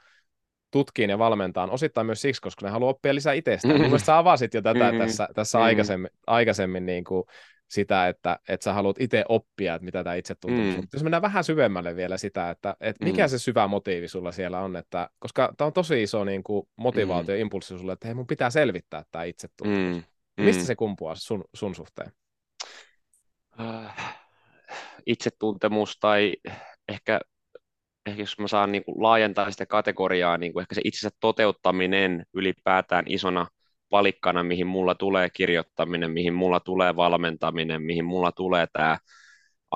tutkiin 0.71 1.11
ja 1.11 1.19
valmentaan 1.19 1.71
osittain 1.71 2.07
myös 2.07 2.21
siksi, 2.23 2.43
koska 2.43 2.67
ne 2.67 2.71
haluaa 2.73 2.91
oppia 2.91 3.15
lisää 3.15 3.33
itsestään. 3.33 3.75
Mun 3.77 3.87
mielestä 3.87 4.07
sä 4.07 4.19
avasit 4.19 4.55
jo 4.55 4.63
tätä 4.63 4.89
Mhm. 4.93 4.99
tässä, 4.99 5.29
tässä 5.35 5.59
Mhm. 5.59 5.65
aikaisemmin, 5.65 6.11
aikaisemmin 6.27 6.87
niinku 6.87 7.27
sitä, 7.73 8.09
että, 8.09 8.39
että 8.49 8.65
sä 8.65 8.73
haluat 8.73 9.01
itse 9.01 9.25
oppia, 9.29 9.75
että 9.75 9.85
mitä 9.85 10.05
tämä 10.05 10.15
itsetuntemus 10.15 10.67
on. 10.67 10.75
Mm. 10.75 10.81
Mutta 10.81 10.97
jos 10.97 11.03
mennään 11.03 11.23
vähän 11.23 11.45
syvemmälle 11.45 11.97
vielä 11.97 12.19
sitä, 12.19 12.51
että, 12.51 12.77
että 12.81 13.05
mikä 13.05 13.25
Mm. 13.25 13.29
se 13.29 13.39
syvä 13.39 13.67
motiivi 13.69 14.09
sulla 14.09 14.33
siellä 14.33 14.61
on, 14.61 14.77
että, 14.77 15.11
koska 15.19 15.55
tämä 15.57 15.67
on 15.67 15.73
tosi 15.73 16.03
iso 16.03 16.25
niin 16.25 16.43
kuin 16.43 16.69
motivaatio, 16.77 17.35
impulssi 17.35 17.79
sulle, 17.79 17.93
että 17.93 18.09
hei 18.09 18.15
mun 18.15 18.27
pitää 18.27 18.51
selvittää 18.51 19.05
tämä 19.11 19.25
itsetuntemus. 19.25 19.97
Mm. 19.97 20.03
Mm. 20.37 20.45
Mistä 20.45 20.65
se 20.65 20.77
kumpuaa 20.77 21.15
sun, 21.15 21.45
sun 21.55 21.75
suhteen? 21.75 22.13
Äh, 23.61 24.19
itsetuntemus 25.07 25.99
tai 26.01 26.37
ehkä, 26.89 27.21
ehkä 28.07 28.23
jos 28.23 28.39
mä 28.39 28.49
saan 28.49 28.73
niin 28.73 28.85
kuin 28.85 29.03
laajentaa 29.03 29.51
sitä 29.51 29.67
kategoriaa, 29.67 30.39
niin 30.39 30.53
kuin 30.53 30.61
ehkä 30.61 30.75
se 30.75 30.81
itsensä 30.85 31.17
toteuttaminen 31.21 32.27
ylipäätään 32.35 33.05
isona 33.09 33.47
valikkana, 33.93 34.43
mihin 34.43 34.67
mulla 34.67 34.95
tulee 34.95 35.31
kirjoittaminen, 35.31 36.11
mihin 36.11 36.35
mulla 36.35 36.61
tulee 36.61 36.97
valmentaminen, 36.97 37.83
mihin 37.83 38.05
mulla 38.05 38.33
tulee 38.33 38.67
tämä 38.73 38.99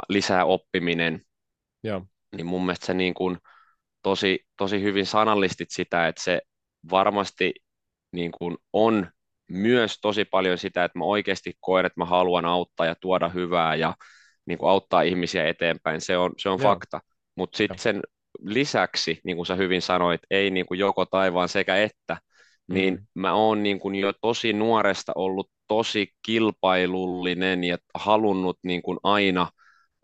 lisää 0.08 0.44
oppiminen, 0.44 1.20
Joo. 1.84 2.02
niin 2.36 2.46
mun 2.46 2.66
mielestä 2.66 2.86
se 2.86 2.94
niin 2.94 3.14
kuin 3.14 3.38
tosi, 4.02 4.46
tosi 4.56 4.82
hyvin 4.82 5.06
sanallistit 5.06 5.68
sitä, 5.70 6.08
että 6.08 6.22
se 6.22 6.40
varmasti 6.90 7.54
niin 8.12 8.30
kuin 8.38 8.56
on 8.72 9.10
myös 9.50 9.98
tosi 10.02 10.24
paljon 10.24 10.58
sitä, 10.58 10.84
että 10.84 10.98
mä 10.98 11.04
oikeasti 11.04 11.52
koen, 11.60 11.86
että 11.86 12.00
mä 12.00 12.04
haluan 12.04 12.44
auttaa 12.44 12.86
ja 12.86 12.94
tuoda 13.00 13.28
hyvää 13.28 13.74
ja 13.74 13.94
niin 14.46 14.58
kuin 14.58 14.70
auttaa 14.70 15.02
ihmisiä 15.02 15.48
eteenpäin, 15.48 16.00
se 16.00 16.18
on, 16.18 16.32
se 16.38 16.48
on 16.48 16.58
Joo. 16.62 16.70
fakta. 16.70 17.00
Mutta 17.34 17.56
sitten 17.56 17.78
sen 17.78 18.00
lisäksi, 18.40 19.20
niin 19.24 19.36
kuin 19.36 19.46
sä 19.46 19.54
hyvin 19.54 19.82
sanoit, 19.82 20.20
ei 20.30 20.50
niin 20.50 20.66
kuin 20.66 20.78
joko 20.78 21.06
taivaan 21.06 21.48
sekä 21.48 21.76
että, 21.76 22.16
niin 22.68 22.94
Mm. 22.94 23.06
mä 23.14 23.34
oon 23.34 23.62
niin 23.62 23.78
kuin 23.80 23.94
jo 23.94 24.12
tosi 24.20 24.52
nuoresta 24.52 25.12
ollut 25.14 25.50
tosi 25.68 26.08
kilpailullinen 26.26 27.64
ja 27.64 27.78
halunnut 27.94 28.58
niin 28.62 28.82
kuin 28.82 28.98
aina 29.02 29.48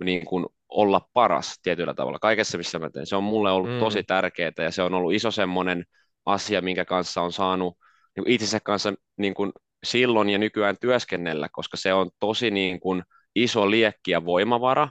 niin 0.04 0.24
kuin 0.26 0.46
olla 0.68 1.08
paras 1.12 1.58
tietyllä 1.62 1.94
tavalla 1.94 2.18
kaikessa, 2.18 2.58
missä 2.58 2.78
mä 2.78 2.90
teen. 2.90 3.06
Se 3.06 3.16
on 3.16 3.24
mulle 3.24 3.50
ollut 3.50 3.70
Mm. 3.70 3.78
tosi 3.78 4.02
tärkeää 4.04 4.52
ja 4.58 4.70
se 4.70 4.82
on 4.82 4.94
ollut 4.94 5.12
iso 5.12 5.30
semmoinen 5.30 5.84
asia, 6.26 6.60
minkä 6.62 6.84
kanssa 6.84 7.22
on 7.22 7.32
saanut 7.32 7.78
niin 8.16 8.24
kuin 8.24 8.32
itsensä 8.34 8.60
kanssa 8.60 8.94
niin 9.16 9.34
kuin 9.34 9.52
silloin 9.84 10.30
ja 10.30 10.38
nykyään 10.38 10.76
työskennellä, 10.80 11.48
koska 11.52 11.76
se 11.76 11.94
on 11.94 12.10
tosi 12.20 12.50
niin 12.50 12.80
kuin 12.80 13.02
iso 13.34 13.70
liekki 13.70 14.10
ja 14.10 14.24
voimavara, 14.24 14.88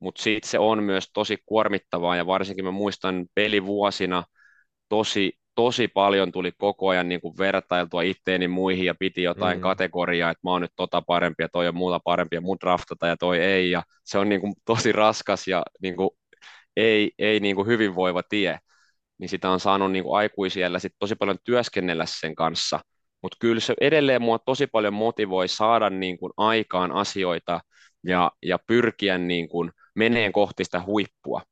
mutta 0.00 0.22
sitten 0.22 0.50
se 0.50 0.58
on 0.58 0.82
myös 0.82 1.10
tosi 1.12 1.38
kuormittavaa 1.46 2.16
ja 2.16 2.26
varsinkin 2.26 2.64
mä 2.64 2.70
muistan 2.70 3.26
pelivuosina 3.34 4.24
tosi, 4.88 5.32
tosi 5.56 5.88
paljon 5.88 6.32
tuli 6.32 6.52
koko 6.58 6.88
ajan 6.88 7.08
niin 7.08 7.20
kuin 7.22 7.38
vertailtua 7.38 8.02
itteeni 8.02 8.48
muihin 8.48 8.86
ja 8.86 8.94
piti 8.94 9.22
jotain 9.22 9.58
Mm. 9.58 9.62
kategoriaa, 9.62 10.30
että 10.30 10.40
mä 10.44 10.50
oon 10.50 10.62
nyt 10.62 10.72
tota 10.76 11.02
parempi 11.02 11.42
ja 11.42 11.48
toi 11.48 11.68
on 11.68 11.76
muuta 11.76 12.00
parempi 12.04 12.36
ja 12.36 12.40
mun 12.40 12.58
draftata 12.60 13.06
ja 13.06 13.16
toi 13.16 13.40
ei 13.40 13.70
ja 13.70 13.82
se 14.04 14.18
on 14.18 14.28
niin 14.28 14.40
kuin 14.40 14.54
tosi 14.66 14.92
raskas 14.92 15.48
ja 15.48 15.62
niin 15.82 15.96
kuin 15.96 16.10
ei, 16.76 17.12
ei 17.18 17.40
niin 17.40 17.56
kuin 17.56 17.68
hyvinvoiva 17.68 18.22
tie, 18.22 18.58
niin 19.18 19.28
sitä 19.28 19.50
on 19.50 19.60
saanut 19.60 19.92
niin 19.92 20.04
kuin 20.04 20.18
aikuisiellä 20.18 20.78
sit 20.78 20.92
tosi 20.98 21.14
paljon 21.16 21.38
työskennellä 21.44 22.04
sen 22.06 22.34
kanssa, 22.34 22.80
mutta 23.22 23.36
kyllä 23.40 23.60
se 23.60 23.74
edelleen 23.80 24.22
mua 24.22 24.38
tosi 24.38 24.66
paljon 24.66 24.94
motivoi 24.94 25.48
saada 25.48 25.90
niin 25.90 26.18
kuin 26.18 26.32
aikaan 26.36 26.92
asioita 26.92 27.60
ja, 28.04 28.32
ja 28.42 28.58
pyrkiä 28.66 29.18
niin 29.18 29.48
kuin 29.48 29.70
meneen 29.94 30.32
kohti 30.32 30.64
sitä 30.64 30.82
huippua. 30.86 31.42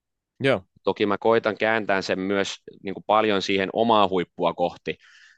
Joo. 0.41 0.63
Toki 0.85 1.07
mä 1.07 1.19
koitan 1.19 1.57
kääntää 1.59 2.03
sen 2.03 2.21
myös 2.21 2.57
niin 2.83 2.95
kuin 2.95 3.05
paljon 3.07 3.43
siihen 3.43 3.71
omaa 3.73 4.09
huippua 4.09 4.55
kohti, 4.55 4.97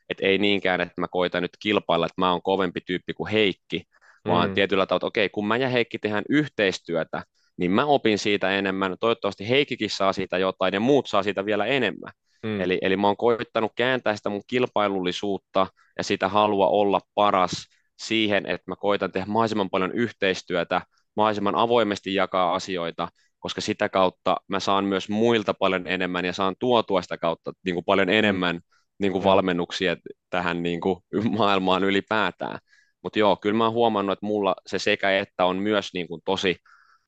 että 0.09 0.27
ei 0.27 0.39
niinkään, 0.39 0.81
että 0.81 1.01
mä 1.01 1.09
koitan 1.09 1.43
nyt 1.43 1.57
kilpailla, 1.63 2.07
että 2.07 2.21
mä 2.21 2.31
oon 2.31 2.43
kovempi 2.43 2.81
tyyppi 2.87 3.15
kuin 3.15 3.33
Heikki, 3.33 3.83
vaan 4.29 4.49
Mm. 4.49 4.55
tietyllä 4.55 4.87
tavalla, 4.87 4.99
että 4.99 5.07
okei, 5.07 5.29
kun 5.29 5.47
mä 5.47 5.57
ja 5.57 5.69
Heikki 5.69 5.99
tehdään 5.99 6.25
yhteistyötä, 6.29 7.23
niin 7.57 7.71
mä 7.71 7.85
opin 7.85 8.19
siitä 8.19 8.51
enemmän, 8.51 8.97
toivottavasti 9.01 9.49
Heikkikin 9.49 9.91
saa 9.91 10.13
siitä 10.13 10.39
jotain 10.39 10.75
ja 10.75 10.81
muut 10.81 11.07
saa 11.07 11.23
siitä 11.23 11.45
vielä 11.47 11.67
enemmän. 11.67 12.13
Mm. 12.43 12.61
Eli, 12.61 12.79
eli 12.83 12.97
mä 12.97 13.07
oon 13.07 13.17
koittanut 13.17 13.73
kääntää 13.77 14.17
sitä 14.17 14.29
mun 14.31 14.43
kilpailullisuutta 14.47 15.67
ja 15.99 16.05
sitä 16.05 16.29
halua 16.29 16.67
olla 16.69 17.01
paras 17.15 17.53
siihen, 17.99 18.47
että 18.47 18.65
mä 18.71 18.77
koitan 18.77 19.13
tehdä 19.13 19.27
mahdollisimman 19.27 19.71
paljon 19.71 19.93
yhteistyötä, 19.93 20.81
mahdollisimman 21.17 21.55
avoimesti 21.55 22.15
jakaa 22.15 22.55
asioita, 22.55 23.09
koska 23.47 23.61
sitä 23.61 23.89
kautta 23.89 24.37
mä 24.49 24.61
saan 24.61 24.85
myös 24.85 25.09
muilta 25.09 25.55
paljon 25.55 25.87
enemmän 25.87 26.25
ja 26.25 26.33
saan 26.33 26.55
tuotua 26.59 27.03
sitä 27.03 27.19
kautta 27.19 27.53
niin 27.65 27.75
kuin 27.75 27.85
paljon 27.85 28.09
enemmän 28.09 28.61
niin 28.99 29.13
kuin 29.13 29.25
valmennuksia 29.25 29.97
tähän 30.31 30.63
niin 30.63 30.81
kuin 30.81 30.99
maailmaan 31.39 31.85
ylipäätään. 31.85 32.59
Mutta 33.03 33.19
joo, 33.19 33.37
kyllä 33.37 33.57
mä 33.57 33.65
oon 33.65 33.73
huomannut, 33.73 34.13
että 34.13 34.27
mulla 34.27 34.55
se 34.67 34.79
sekä 34.79 35.19
että 35.19 35.45
on 35.45 35.57
myös 35.57 35.91
niin 35.95 36.09
kuin 36.09 36.21
tosi, 36.25 36.57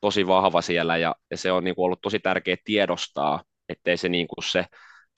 tosi 0.00 0.26
vahva 0.26 0.62
siellä 0.62 0.96
ja, 0.96 1.14
ja 1.30 1.36
se 1.36 1.52
on 1.52 1.64
niin 1.64 1.74
kuin 1.74 1.84
ollut 1.84 2.00
tosi 2.00 2.18
tärkeä 2.18 2.56
tiedostaa, 2.64 3.42
ettei 3.68 3.96
se, 3.96 4.08
niin 4.08 4.28
kuin 4.28 4.44
se 4.50 4.64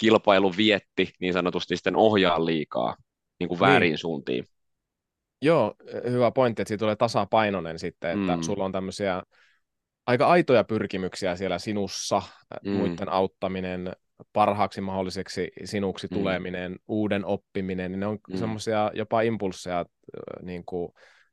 kilpailu 0.01 0.57
vietti 0.57 1.11
niin 1.21 1.33
sanotusti 1.33 1.77
sitten 1.77 1.97
ohjaa 1.97 2.45
liikaa 2.45 2.97
niin 3.41 3.49
kuin 3.49 3.61
väärin 3.61 3.99
suuntiin. 3.99 4.45
Joo, 5.43 5.75
hyvä 6.11 6.31
pointti, 6.31 6.63
että 6.63 6.69
siitä 6.69 6.83
tulee 6.83 6.97
tasapainoinen 6.97 7.79
sitten, 7.79 8.21
että 8.21 8.37
Mm. 8.37 8.43
sulla 8.43 8.65
on 8.65 8.73
tämmöisiä 8.73 9.23
aika 10.11 10.27
aitoja 10.27 10.65
pyrkimyksiä 10.65 11.37
siellä 11.37 11.59
sinussa, 11.59 12.23
Mm. 12.65 12.71
mm. 12.71 12.77
muiden 12.77 13.09
auttaminen, 13.09 13.93
parhaaksi 14.33 14.81
mahdolliseksi 14.81 15.51
sinuksi 15.65 16.07
Mm. 16.11 16.15
tuleminen, 16.19 16.77
uuden 16.89 17.25
oppiminen, 17.25 17.93
niin 17.93 18.01
ne 18.01 18.07
on 18.07 18.19
Mm. 18.31 18.37
semmoisia 18.37 18.91
jopa 18.95 19.21
impulsseja 19.21 19.85
niin 20.43 20.65
kuin 20.65 20.93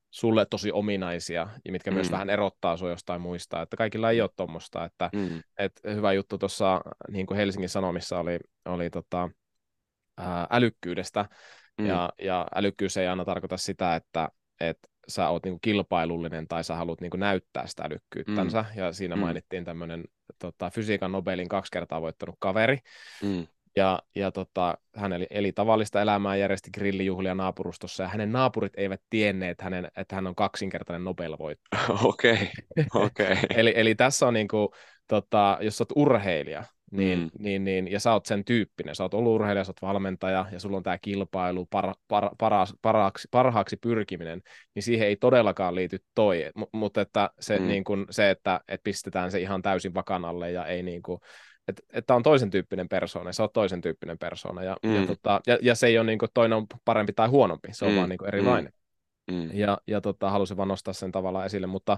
sulle 0.09 0.45
tosi 0.45 0.71
ominaisia, 0.71 1.47
ja 1.65 1.71
mitkä 1.71 1.91
myös 1.91 2.09
Mm. 2.09 2.11
vähän 2.11 2.29
erottaa 2.29 2.77
sinua 2.77 2.91
jostain 2.91 3.21
muista, 3.21 3.61
että 3.61 3.77
kaikilla 3.77 4.11
ei 4.11 4.21
ole 4.21 4.29
tuommoista, 4.35 4.85
että 4.85 5.09
Mm. 5.13 5.41
et 5.57 5.71
hyvä 5.95 6.13
juttu 6.13 6.37
tuossa, 6.37 6.81
niin 7.11 7.25
kuin 7.25 7.37
Helsingin 7.37 7.69
Sanomissa 7.69 8.19
oli, 8.19 8.39
oli 8.65 8.89
tota, 8.89 9.29
ää, 10.17 10.47
älykkyydestä, 10.51 11.25
Mm. 11.77 11.85
ja, 11.85 12.09
ja 12.21 12.47
älykkyys 12.55 12.97
ei 12.97 13.07
aina 13.07 13.25
tarkoita 13.25 13.57
sitä, 13.57 13.95
että, 13.95 14.29
että 14.59 14.87
sä 15.07 15.29
oot 15.29 15.43
niinku 15.43 15.59
kilpailullinen 15.61 16.47
tai 16.47 16.63
sä 16.63 16.75
haluat 16.75 17.01
niinku 17.01 17.17
näyttää 17.17 17.67
sitä 17.67 17.83
älykkyyttänsä. 17.83 18.65
Mm. 18.75 18.79
Ja 18.81 18.93
siinä 18.93 19.15
Mm. 19.15 19.19
mainittiin 19.21 19.65
tämmöinen 19.65 20.03
tota, 20.39 20.69
fysiikan 20.69 21.11
Nobelin 21.11 21.47
kaksi 21.49 21.71
kertaa 21.71 22.01
voittanut 22.01 22.35
kaveri. 22.39 22.77
Mm. 23.23 23.47
Ja, 23.75 23.99
ja 24.15 24.31
tota, 24.31 24.77
hän 24.95 25.13
eli, 25.13 25.27
eli 25.29 25.51
tavallista 25.51 26.01
elämää, 26.01 26.35
järjesti 26.35 26.71
grillijuhlia 26.71 27.35
naapurustossa, 27.35 28.03
ja 28.03 28.09
hänen 28.09 28.31
naapurit 28.31 28.73
eivät 28.77 29.01
tienneet, 29.09 29.61
hänen, 29.61 29.91
että 29.97 30.15
hän 30.15 30.27
on 30.27 30.35
kaksinkertainen 30.35 31.03
Nobel-voittaja. 31.03 31.97
Okei, 32.09 32.49
okei. 32.95 33.37
eli, 33.55 33.73
eli 33.75 33.95
tässä 33.95 34.27
on 34.27 34.33
niinku, 34.33 34.73
tota, 35.07 35.57
jos 35.61 35.77
sä 35.77 35.81
oot 35.81 35.91
urheilija, 35.95 36.63
niin, 36.91 37.19
Mm. 37.19 37.23
mm. 37.23 37.29
niin, 37.39 37.63
niin, 37.63 37.91
ja 37.91 37.99
sä 37.99 38.13
oot 38.13 38.25
sen 38.25 38.45
tyyppinen, 38.45 38.95
sä 38.95 39.03
oot 39.03 39.13
ollut 39.13 39.33
urheilija, 39.35 39.63
sä 39.63 39.69
oot 39.69 39.81
valmentaja, 39.81 40.45
ja 40.51 40.59
sulla 40.59 40.77
on 40.77 40.83
tämä 40.83 40.97
kilpailu, 40.97 41.65
par, 41.65 41.93
par, 42.07 42.29
paras, 42.37 42.73
parhaaksi, 42.81 43.27
parhaaksi 43.31 43.77
pyrkiminen, 43.77 44.41
niin 44.75 44.83
siihen 44.83 45.07
ei 45.07 45.15
todellakaan 45.15 45.75
liity 45.75 45.97
toi, 46.15 46.51
M- 46.55 46.77
mutta 46.77 47.01
että 47.01 47.29
se, 47.39 47.57
Mm. 47.57 47.61
mm. 47.63 47.67
niin 47.67 47.83
kun, 47.83 48.05
se 48.09 48.29
että 48.29 48.61
et 48.67 48.83
pistetään 48.83 49.31
se 49.31 49.39
ihan 49.39 49.61
täysin 49.61 49.93
vakanalle, 49.93 50.51
ja 50.51 50.65
ei 50.65 50.83
niin 50.83 51.01
kuin, 51.01 51.19
että 51.67 51.83
että 51.93 52.15
on 52.15 52.23
toisen 52.23 52.49
tyyppinen 52.49 52.89
persoona, 52.89 53.29
ja 53.29 53.33
sä 53.33 53.43
oot 53.43 53.53
toisen 53.53 53.81
tyyppinen 53.81 54.17
persoona, 54.17 54.63
ja, 54.63 54.77
mm. 54.83 54.95
ja, 54.95 55.01
Mm. 55.01 55.07
tota, 55.07 55.41
ja, 55.47 55.57
ja 55.61 55.75
se 55.75 55.87
ei 55.87 55.97
ole 55.97 56.05
niin 56.05 56.19
kuin, 56.19 56.29
toinen 56.33 56.57
on 56.57 56.65
parempi 56.85 57.13
tai 57.13 57.27
huonompi, 57.27 57.67
se 57.71 57.85
on 57.85 57.91
Mm. 57.91 57.93
mm. 57.93 57.97
vaan 57.97 58.09
niin 58.09 58.17
kuin 58.17 58.27
erilainen. 58.27 58.73
Mm. 59.31 59.49
Ja, 59.53 59.77
ja 59.87 60.01
tota, 60.01 60.29
halusin 60.29 60.57
vaan 60.57 60.69
nostaa 60.69 60.93
sen 60.93 61.11
tavallaan 61.11 61.45
esille, 61.45 61.67
mutta, 61.67 61.97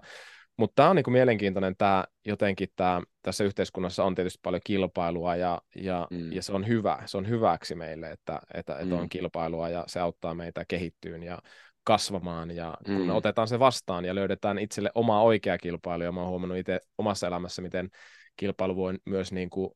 mutta 0.59 0.73
tämä 0.75 0.89
on 0.89 0.95
niinku 0.95 1.11
mielenkiintoinen, 1.11 1.75
tämä 1.77 2.05
jotenkin 2.25 2.67
tää, 2.75 3.01
tässä 3.21 3.43
yhteiskunnassa 3.43 4.03
on 4.03 4.15
tietysti 4.15 4.39
paljon 4.43 4.61
kilpailua 4.65 5.35
ja, 5.35 5.61
ja, 5.75 6.07
mm. 6.11 6.31
ja 6.31 6.43
se 6.43 6.53
on 6.53 6.67
hyvä, 6.67 7.03
se 7.05 7.17
on 7.17 7.29
hyväksi 7.29 7.75
meille, 7.75 8.11
että, 8.11 8.39
että, 8.53 8.73
että 8.73 8.95
mm. 8.95 9.01
on 9.01 9.09
kilpailua 9.09 9.69
ja 9.69 9.83
se 9.87 9.99
auttaa 9.99 10.33
meitä 10.33 10.65
kehittyyn 10.67 11.23
ja 11.23 11.37
kasvamaan 11.83 12.51
ja 12.51 12.77
kun 12.85 13.01
mm. 13.01 13.09
otetaan 13.09 13.47
se 13.47 13.59
vastaan 13.59 14.05
ja 14.05 14.15
löydetään 14.15 14.59
itselle 14.59 14.91
oma 14.95 15.21
oikea 15.21 15.57
kilpailu 15.57 16.03
ja 16.03 16.11
mä 16.11 16.21
oon 16.21 16.29
huomannut 16.29 16.57
itse 16.57 16.79
omassa 16.97 17.27
elämässä, 17.27 17.61
miten 17.61 17.89
kilpailu 18.35 18.75
voi 18.75 18.93
myös 19.05 19.31
niin 19.31 19.49
kuin 19.49 19.71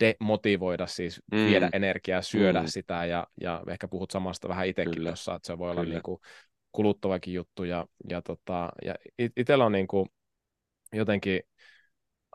demotivoida, 0.00 0.86
siis 0.86 1.22
mm. 1.32 1.46
viedä 1.46 1.70
energiaa, 1.72 2.22
syödä 2.22 2.60
mm. 2.60 2.66
sitä 2.66 3.04
ja, 3.04 3.26
ja 3.40 3.62
ehkä 3.70 3.88
puhut 3.88 4.10
samasta 4.10 4.48
vähän 4.48 4.66
itsekin 4.66 5.02
tuossa, 5.02 5.34
että 5.34 5.46
se 5.46 5.58
voi 5.58 5.70
Kyllä. 5.70 5.80
olla 5.80 5.90
niin 5.90 6.02
kuin 6.02 6.20
kuluttavakin 6.74 7.34
juttu 7.34 7.64
ja, 7.64 7.86
ja, 8.10 8.22
tota, 8.22 8.68
ja 8.84 8.94
itsellä 9.36 9.64
on 9.64 9.72
niin 9.72 9.86
kuin 9.86 10.08
jotenkin 10.92 11.40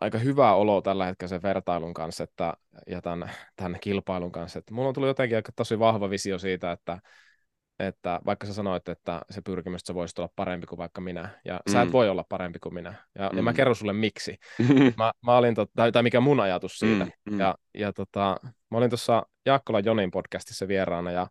aika 0.02 0.18
hyvä 0.18 0.54
olo 0.54 0.82
tällä 0.82 1.06
hetkellä 1.06 1.30
sen 1.30 1.44
vertailun 1.44 1.94
kanssa 1.94 2.24
että, 2.24 2.54
ja 2.88 3.02
tämän, 3.02 3.32
tämän 3.56 3.80
kilpailun 3.80 4.32
kanssa. 4.32 4.60
Että 4.60 4.74
mulla 4.74 4.88
on 4.88 4.94
tullut 4.94 5.08
jotenkin 5.08 5.36
aika 5.36 5.52
tosi 5.56 5.80
vahva 5.80 6.10
visio 6.10 6.40
siitä, 6.40 6.72
että, 6.72 7.00
että 7.80 8.20
vaikka 8.26 8.48
sä 8.48 8.54
sanoit, 8.54 8.90
että 8.90 9.22
se 9.30 9.42
pyrkimys, 9.42 9.82
että 9.82 9.88
sä 9.88 9.94
voisit 9.94 10.20
olla 10.20 10.30
parempi 10.36 10.68
kuin 10.68 10.78
vaikka 10.78 11.02
minä, 11.02 11.30
ja 11.46 11.60
mm. 11.68 11.72
sä 11.72 11.82
et 11.82 11.88
mm. 11.88 11.92
voi 11.92 12.10
olla 12.10 12.26
parempi 12.30 12.60
kuin 12.60 12.74
minä, 12.74 12.94
ja, 13.20 13.30
mm. 13.30 13.38
ja 13.38 13.44
mä 13.44 13.52
mm. 13.52 13.56
kerron 13.56 13.76
sulle 13.76 13.94
miksi. 13.94 14.38
mä, 14.98 15.12
mä 15.26 15.38
olin 15.38 15.56
tot, 15.56 15.70
tai, 15.76 15.92
tai 15.92 16.04
mikä 16.04 16.20
mun 16.20 16.40
ajatus 16.40 16.80
siitä, 16.80 17.06
mm. 17.06 17.12
Mm. 17.34 17.40
ja, 17.40 17.56
ja 17.74 17.94
tota, 17.94 18.38
mä 18.72 18.78
olin 18.78 18.90
tuossa 18.90 19.26
Jaakkola 19.46 19.80
Jonin 19.80 20.12
podcastissa 20.12 20.68
vieraana, 20.68 21.12
ja 21.12 21.28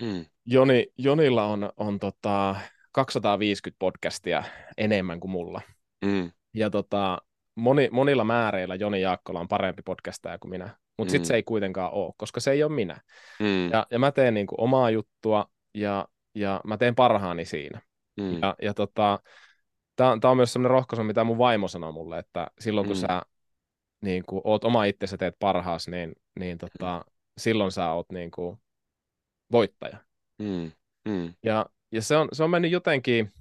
mm. 0.00 0.24
Joni, 0.46 0.86
Jonilla 0.98 1.44
on, 1.44 1.72
on 1.76 1.98
tota 1.98 2.56
250 2.92 3.78
podcastia 3.78 4.44
enemmän 4.76 5.20
kuin 5.20 5.30
mulla. 5.30 5.60
Mm. 6.04 6.30
Ja 6.54 6.70
tota, 6.70 7.18
moni, 7.54 7.88
monilla 7.92 8.24
määreillä 8.24 8.74
Joni 8.74 9.00
Jaakkola 9.00 9.40
on 9.40 9.48
parempi 9.48 9.82
podcastaja 9.82 10.38
kuin 10.38 10.50
minä, 10.50 10.76
mutta 10.98 11.10
mm. 11.10 11.12
sitten 11.12 11.26
se 11.26 11.34
ei 11.34 11.42
kuitenkaan 11.42 11.92
ole, 11.92 12.12
koska 12.16 12.40
se 12.40 12.50
ei 12.50 12.62
ole 12.62 12.72
minä. 12.72 13.00
Mm. 13.40 13.70
Ja, 13.70 13.86
ja 13.90 13.98
mä 13.98 14.12
teen 14.12 14.34
niin 14.34 14.46
kuin 14.46 14.60
omaa 14.60 14.90
juttua, 14.90 15.46
ja, 15.74 16.08
ja 16.34 16.60
mä 16.64 16.76
teen 16.76 16.94
parhaani 16.94 17.44
siinä. 17.44 17.80
Mm. 18.20 18.38
Ja, 18.42 18.56
ja 18.62 18.74
tota, 18.74 19.18
tämä 19.96 20.30
on 20.30 20.36
myös 20.36 20.52
sellainen 20.52 20.70
rohkaisu, 20.70 21.04
mitä 21.04 21.24
mun 21.24 21.38
vaimo 21.38 21.68
sanoo 21.68 21.92
mulle, 21.92 22.18
että 22.18 22.46
silloin 22.60 22.86
kun 22.86 22.96
mm. 22.96 23.00
sä 23.00 23.22
niin 24.02 24.22
kuin, 24.28 24.40
oot 24.44 24.64
oma 24.64 24.84
itsesi 24.84 25.18
teet 25.18 25.34
parhaas, 25.38 25.88
niin, 25.88 26.12
niin 26.38 26.58
tota, 26.58 27.04
mm. 27.06 27.12
silloin 27.38 27.72
sä 27.72 27.92
oot 27.92 28.06
niin 28.12 28.30
kuin, 28.30 28.58
voittaja. 29.52 29.98
Mm. 30.38 30.72
Mm. 31.08 31.34
Ja, 31.42 31.66
ja 31.92 32.02
se, 32.02 32.16
on, 32.16 32.28
se 32.32 32.44
on 32.44 32.50
mennyt 32.50 32.70
jotenkin 32.70 33.32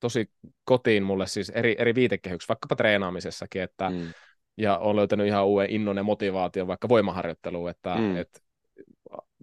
tosi 0.00 0.30
kotiin 0.64 1.02
mulle 1.02 1.26
siis 1.26 1.50
eri, 1.50 1.76
eri 1.78 1.94
viitekehyksissä, 1.94 2.48
vaikkapa 2.48 2.76
treenaamisessakin, 2.76 3.62
että 3.62 3.90
mm. 3.90 4.12
ja 4.56 4.78
olen 4.78 4.96
löytänyt 4.96 5.26
ihan 5.26 5.46
uuden 5.46 5.70
innon 5.70 5.96
ja 5.96 6.02
motivaation 6.02 6.68
vaikka 6.68 6.88
voimaharjoitteluun, 6.88 7.70
että 7.70 7.94
mm. 7.94 8.16
et, 8.16 8.42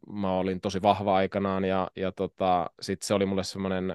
mä 0.07 0.33
olin 0.37 0.61
tosi 0.61 0.81
vahva 0.81 1.15
aikanaan 1.15 1.65
ja, 1.65 1.91
ja 1.95 2.11
tota, 2.11 2.69
sitten 2.81 3.07
se 3.07 3.13
oli 3.13 3.25
mulle 3.25 3.43
semmoinen 3.43 3.93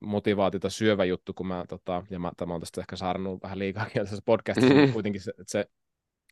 motivaatiota 0.00 0.70
syövä 0.70 1.04
juttu, 1.04 1.34
kun 1.34 1.46
mä, 1.46 1.64
tota, 1.68 2.02
ja 2.10 2.18
mä, 2.18 2.32
tämä 2.36 2.54
on 2.54 2.60
tästä 2.60 2.80
ehkä 2.80 2.96
saarnut 2.96 3.42
vähän 3.42 3.58
liikaa 3.58 3.86
tässä 3.94 4.22
podcastissa, 4.24 4.74
mm-hmm. 4.74 4.92
kuitenkin 4.92 5.20
se, 5.20 5.32
se, 5.46 5.66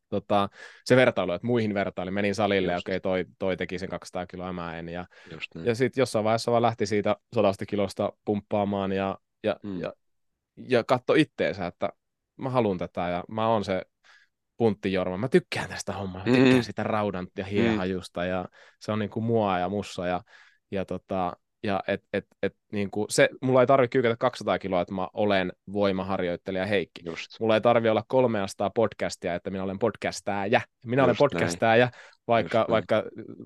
tota, 0.09 0.49
se 0.85 0.97
vertailu, 0.97 1.33
että 1.33 1.47
muihin 1.47 1.75
vertaili, 1.75 2.11
menin 2.11 2.35
salille 2.35 2.73
Just. 2.73 2.89
ja 2.89 2.93
okei, 2.93 2.97
okay, 2.97 3.01
toi, 3.01 3.33
toi 3.39 3.57
teki 3.57 3.79
sen 3.79 3.89
200 3.89 4.27
kiloa 4.27 4.53
mä 4.53 4.79
en, 4.79 4.89
ja, 4.89 5.07
ja 5.65 5.75
sitten 5.75 6.03
jossain 6.03 6.25
vaiheessa 6.25 6.51
vaan 6.51 6.63
lähti 6.63 6.87
siitä 6.87 7.17
sodasta 7.35 7.67
kilosta 7.67 8.13
pumppaamaan 8.25 8.93
ja, 8.93 9.19
ja, 9.43 9.57
mm. 9.63 9.81
ja, 9.81 9.93
ja 10.69 10.85
katso 10.85 11.15
itteensä, 11.15 11.67
että 11.67 11.89
mä 12.37 12.51
haluan 12.51 12.79
tätä 12.79 13.09
ja 13.09 13.25
mä 13.29 13.49
oon 13.49 13.65
se 13.65 13.83
punttijorma. 14.57 15.17
Mä 15.17 15.29
tykkään 15.29 15.69
tästä 15.69 15.93
hommaa, 15.93 16.19
mä 16.19 16.25
tykkään 16.25 16.57
mm. 16.57 16.63
sitä 16.63 16.83
raudan 16.83 17.27
ja 17.39 17.45
hiehajusta 17.45 18.21
mm. 18.21 18.29
ja 18.29 18.49
se 18.81 18.93
on 18.93 18.99
niinku 18.99 19.21
mua 19.21 19.59
ja 19.59 19.69
mussa 19.69 20.07
ja, 20.07 20.23
ja, 20.71 20.85
tota, 20.85 21.37
ja 21.65 21.83
et, 21.89 22.03
et, 22.13 22.27
et, 22.43 22.57
niinku 22.73 23.07
se, 23.09 23.29
mulla 23.43 23.61
ei 23.61 23.67
tarvitse 23.67 23.93
kyykätä 23.93 24.17
200 24.17 24.59
kiloa, 24.59 24.81
että 24.81 24.95
mä 24.95 25.09
olen 25.13 25.53
voimaharjoittelija 25.73 26.67
Heikki. 26.67 27.03
Just. 27.05 27.41
Mulla 27.41 27.55
ei 27.55 27.61
tarvitse 27.61 27.91
olla 27.91 28.05
300 28.09 28.71
podcastia, 28.71 29.35
että 29.35 29.51
minä 29.51 29.63
olen 29.63 29.79
podcastaaja. 29.79 30.61
Minä 30.87 31.03
Just 31.03 31.07
olen 31.07 31.17
podcastaaja, 31.17 31.91
vaikka, 32.29 32.67
vaikka, 32.71 33.03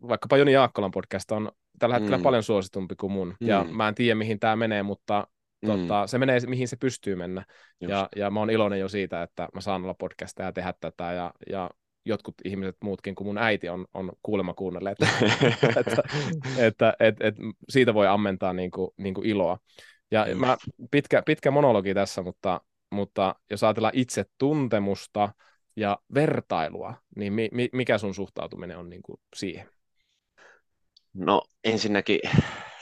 vaikkapa 0.08 0.36
Joni 0.36 0.52
Jaakkolan 0.52 0.90
podcast 0.90 1.30
on 1.30 1.52
tällä 1.78 1.94
hetkellä 1.94 2.16
mm. 2.16 2.22
paljon 2.22 2.42
suositumpi 2.42 2.94
kuin 2.96 3.12
mun. 3.12 3.34
Mm. 3.40 3.48
Ja 3.48 3.64
mä 3.64 3.88
en 3.88 3.94
tiedä, 3.94 4.14
mihin 4.14 4.40
tämä 4.40 4.56
menee, 4.56 4.82
mutta 4.82 5.26
Tota, 5.66 6.02
mm. 6.02 6.08
Se 6.08 6.18
menee, 6.18 6.40
mihin 6.46 6.68
se 6.68 6.76
pystyy 6.76 7.16
mennä. 7.16 7.44
Ja, 7.80 8.08
ja 8.16 8.30
mä 8.30 8.40
oon 8.40 8.50
iloinen 8.50 8.80
jo 8.80 8.88
siitä, 8.88 9.22
että 9.22 9.48
mä 9.54 9.60
saan 9.60 9.82
olla 9.82 9.94
podcastia 9.94 10.46
ja 10.46 10.52
tehdä 10.52 10.74
tätä. 10.80 11.12
Ja, 11.12 11.32
ja 11.50 11.70
jotkut 12.08 12.34
ihmiset 12.44 12.76
muutkin 12.82 13.14
kuin 13.14 13.26
mun 13.28 13.38
äiti 13.38 13.68
on, 13.68 13.86
on 13.94 14.12
kuulemma 14.22 14.54
kuunnelleet, 14.54 14.98
että, 15.02 15.26
että, 15.80 16.02
että, 16.58 16.94
että, 17.00 17.26
että 17.26 17.42
siitä 17.68 17.94
voi 17.94 18.06
ammentaa 18.06 18.52
niin 18.52 18.70
kuin, 18.70 18.90
niin 18.96 19.14
kuin 19.14 19.26
iloa. 19.26 19.58
Ja 20.10 20.26
mä, 20.34 20.56
pitkä, 20.90 21.22
pitkä 21.22 21.50
monologi 21.50 21.94
tässä, 21.94 22.22
mutta, 22.22 22.60
mutta 22.90 23.34
jos 23.50 23.64
ajatellaan 23.64 23.96
itse 23.96 24.24
tuntemusta 24.38 25.32
ja 25.76 25.98
vertailua, 26.14 26.94
niin 27.16 27.32
mi, 27.32 27.48
mi, 27.52 27.68
mikä 27.72 27.98
sun 27.98 28.14
suhtautuminen 28.14 28.78
on 28.78 28.88
niin 28.88 29.02
kuin 29.02 29.20
siihen? 29.36 29.68
No 31.14 31.42
ensinnäkin 31.64 32.20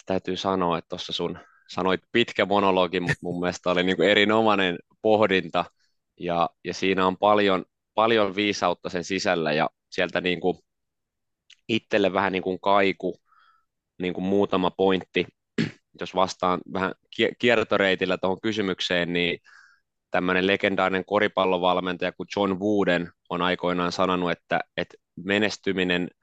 täytyy 0.06 0.36
sanoa, 0.36 0.78
että 0.78 0.88
tuossa 0.88 1.12
sun 1.12 1.38
sanoit 1.68 2.00
pitkä 2.12 2.46
monologi, 2.46 3.00
mutta 3.00 3.18
mun 3.22 3.40
mielestä 3.40 3.70
oli 3.70 3.82
niin 3.82 3.96
kuin 3.96 4.08
erinomainen 4.08 4.78
pohdinta 5.02 5.64
ja, 6.20 6.50
ja 6.64 6.74
siinä 6.74 7.06
on 7.06 7.16
paljon, 7.16 7.64
paljon 7.96 8.36
viisautta 8.36 8.88
sen 8.90 9.04
sisällä 9.04 9.52
ja 9.52 9.70
sieltä 9.90 10.20
niin 10.20 10.40
kuin 10.40 10.58
itselle 11.68 12.12
vähän 12.12 12.32
niin 12.32 12.42
kuin 12.42 12.60
kaiku, 12.60 13.20
niin 13.98 14.14
kuin 14.14 14.24
muutama 14.24 14.70
pointti, 14.70 15.26
jos 16.00 16.14
vastaan 16.14 16.60
vähän 16.72 16.92
kiertoreitillä 17.38 18.18
tuohon 18.18 18.40
kysymykseen, 18.40 19.12
niin 19.12 19.38
tämmöinen 20.10 20.46
legendaarinen 20.46 21.04
koripallovalmentaja 21.04 22.12
kuin 22.12 22.28
John 22.36 22.60
Wooden 22.60 23.12
on 23.30 23.42
aikoinaan 23.42 23.92
sanonut, 23.92 24.30
että, 24.30 24.60
että 24.76 24.96
menestyminen– 25.16 26.08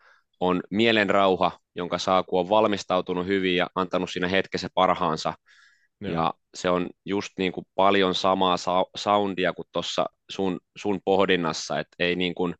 on 0.43 0.61
mielen 0.69 1.09
rauha, 1.09 1.51
jonka 1.75 1.97
saa, 1.97 2.23
kun 2.23 2.39
on 2.39 2.49
valmistautunut 2.49 3.27
hyvin 3.27 3.55
ja 3.55 3.67
antanut 3.75 4.09
siinä 4.11 4.27
hetkessä 4.27 4.69
parhaansa. 4.73 5.33
Ja, 6.03 6.11
ja 6.11 6.33
se 6.53 6.69
on 6.69 6.89
just 7.05 7.33
niin 7.37 7.51
kuin 7.51 7.65
paljon 7.75 8.15
samaa 8.15 8.55
soundia 8.95 9.53
kuin 9.53 9.67
tuossa 9.71 10.05
sun, 10.29 10.59
sun 10.75 11.01
pohdinnassa, 11.05 11.79
että 11.79 11.95
ei 11.99 12.15
niin 12.15 12.35
kuin 12.35 12.55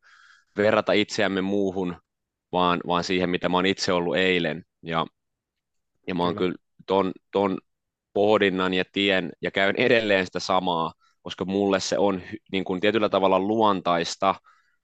verrata 0.58 0.93
itseämme 0.93 1.41
muuhun, 1.41 1.95
vaan, 2.51 2.79
vaan 2.88 3.03
siihen, 3.03 3.29
mitä 3.29 3.49
mä 3.49 3.58
oon 3.58 3.65
itse 3.65 3.93
ollut 3.93 4.15
eilen. 4.15 4.63
Ja, 4.82 5.06
ja 6.08 6.15
mä 6.15 6.23
oon 6.23 6.36
kyllä, 6.36 6.51
kyllä 6.51 6.63
ton, 6.88 7.12
ton 7.32 7.58
pohdinnan 8.13 8.73
ja 8.73 8.84
tien, 8.91 9.32
ja 9.41 9.51
käyn 9.51 9.75
edelleen 9.75 10.25
sitä 10.25 10.39
samaa, 10.39 10.93
koska 11.21 11.45
mulle 11.45 11.79
se 11.79 11.97
on 11.97 12.21
niin 12.51 12.63
kuin 12.63 12.82
tietyllä 12.82 13.10
tavalla 13.10 13.39
luontaista– 13.39 14.36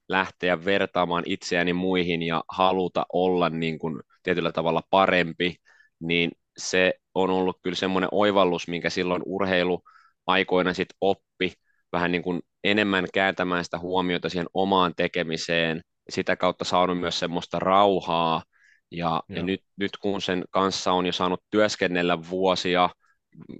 lähteä 0.09 0.65
vertaamaan 0.65 1.23
itseäni 1.25 1.73
muihin 1.73 2.21
ja 2.21 2.43
haluta 2.47 3.05
olla 3.13 3.49
niin 3.49 3.79
kuin 3.79 3.99
tietyllä 4.23 4.51
tavalla 4.51 4.81
parempi, 4.89 5.55
niin 5.99 6.31
se 6.57 6.93
on 7.15 7.29
ollut 7.29 7.59
kyllä 7.63 7.75
semmoinen 7.75 8.09
oivallus, 8.11 8.67
minkä 8.67 8.89
silloin 8.89 9.21
urheilu 9.25 9.81
aikoina 10.27 10.73
sitten 10.73 10.97
oppi 11.01 11.53
vähän 11.91 12.11
niin 12.11 12.23
kuin 12.23 12.41
enemmän 12.63 13.07
kääntämään 13.13 13.63
sitä 13.63 13.79
huomiota 13.79 14.29
siihen 14.29 14.47
omaan 14.53 14.93
tekemiseen. 14.95 15.81
Sitä 16.09 16.35
kautta 16.35 16.65
saanut 16.65 16.99
myös 16.99 17.19
semmoista 17.19 17.59
rauhaa. 17.59 18.43
Ja, 18.91 19.23
ja 19.29 19.43
nyt, 19.43 19.63
nyt 19.77 19.97
kun 19.97 20.21
sen 20.21 20.43
kanssa 20.49 20.91
on 20.91 21.05
jo 21.05 21.11
saanut 21.11 21.43
työskennellä 21.49 22.29
vuosia, 22.29 22.89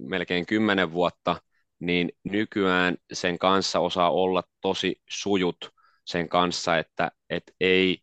melkein 0.00 0.46
kymmenen 0.46 0.92
vuotta, 0.92 1.36
niin 1.80 2.08
nykyään 2.24 2.96
sen 3.12 3.38
kanssa 3.38 3.80
osaa 3.80 4.10
olla 4.10 4.42
tosi 4.60 5.00
sujut 5.10 5.70
sen 6.04 6.28
kanssa, 6.28 6.78
että, 6.78 7.10
että 7.30 7.52
ei 7.60 7.98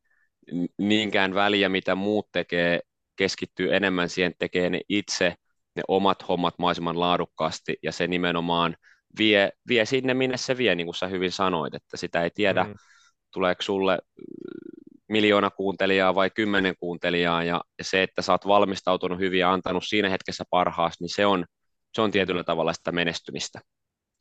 niinkään 0.78 1.34
väliä, 1.34 1.70
mitä 1.70 1.96
muut 1.96 2.28
tekee, 2.32 2.80
keskittyy 3.18 3.76
enemmän 3.76 4.10
siihen, 4.10 4.34
tekee 4.40 4.70
ne 4.70 4.82
itse 4.90 5.36
ne 5.76 5.84
omat 5.88 6.28
hommat 6.28 6.60
mahdollisimman 6.60 7.00
laadukkaasti, 7.00 7.76
ja 7.84 7.92
se 7.92 8.08
nimenomaan 8.08 8.76
vie, 9.20 9.52
vie 9.68 9.86
sinne, 9.86 10.14
minne 10.14 10.38
se 10.38 10.58
vie, 10.58 10.76
niin 10.76 10.88
kuin 10.88 10.96
sä 10.96 11.08
hyvin 11.08 11.32
sanoit, 11.32 11.74
että 11.74 11.98
sitä 11.98 12.24
ei 12.24 12.30
tiedä, 12.30 12.64
mm. 12.64 12.74
tuleeko 13.34 13.62
sulle 13.62 14.00
miljoona 15.10 15.50
kuuntelijaa 15.50 16.16
vai 16.16 16.30
kymmenen 16.30 16.76
kuuntelijaa, 16.80 17.44
ja, 17.44 17.62
ja 17.78 17.84
se, 17.84 18.04
että 18.04 18.22
sä 18.22 18.32
oot 18.32 18.48
valmistautunut 18.48 19.20
hyvin 19.20 19.40
ja 19.40 19.54
antanut 19.54 19.84
siinä 19.88 20.10
hetkessä 20.10 20.44
parhaas, 20.50 20.94
niin 21.00 21.10
se 21.10 21.26
on, 21.26 21.46
se 21.94 22.02
on 22.02 22.12
tietyllä 22.12 22.44
tavalla 22.44 22.74
sitä 22.74 22.92
menestymistä. 22.92 23.60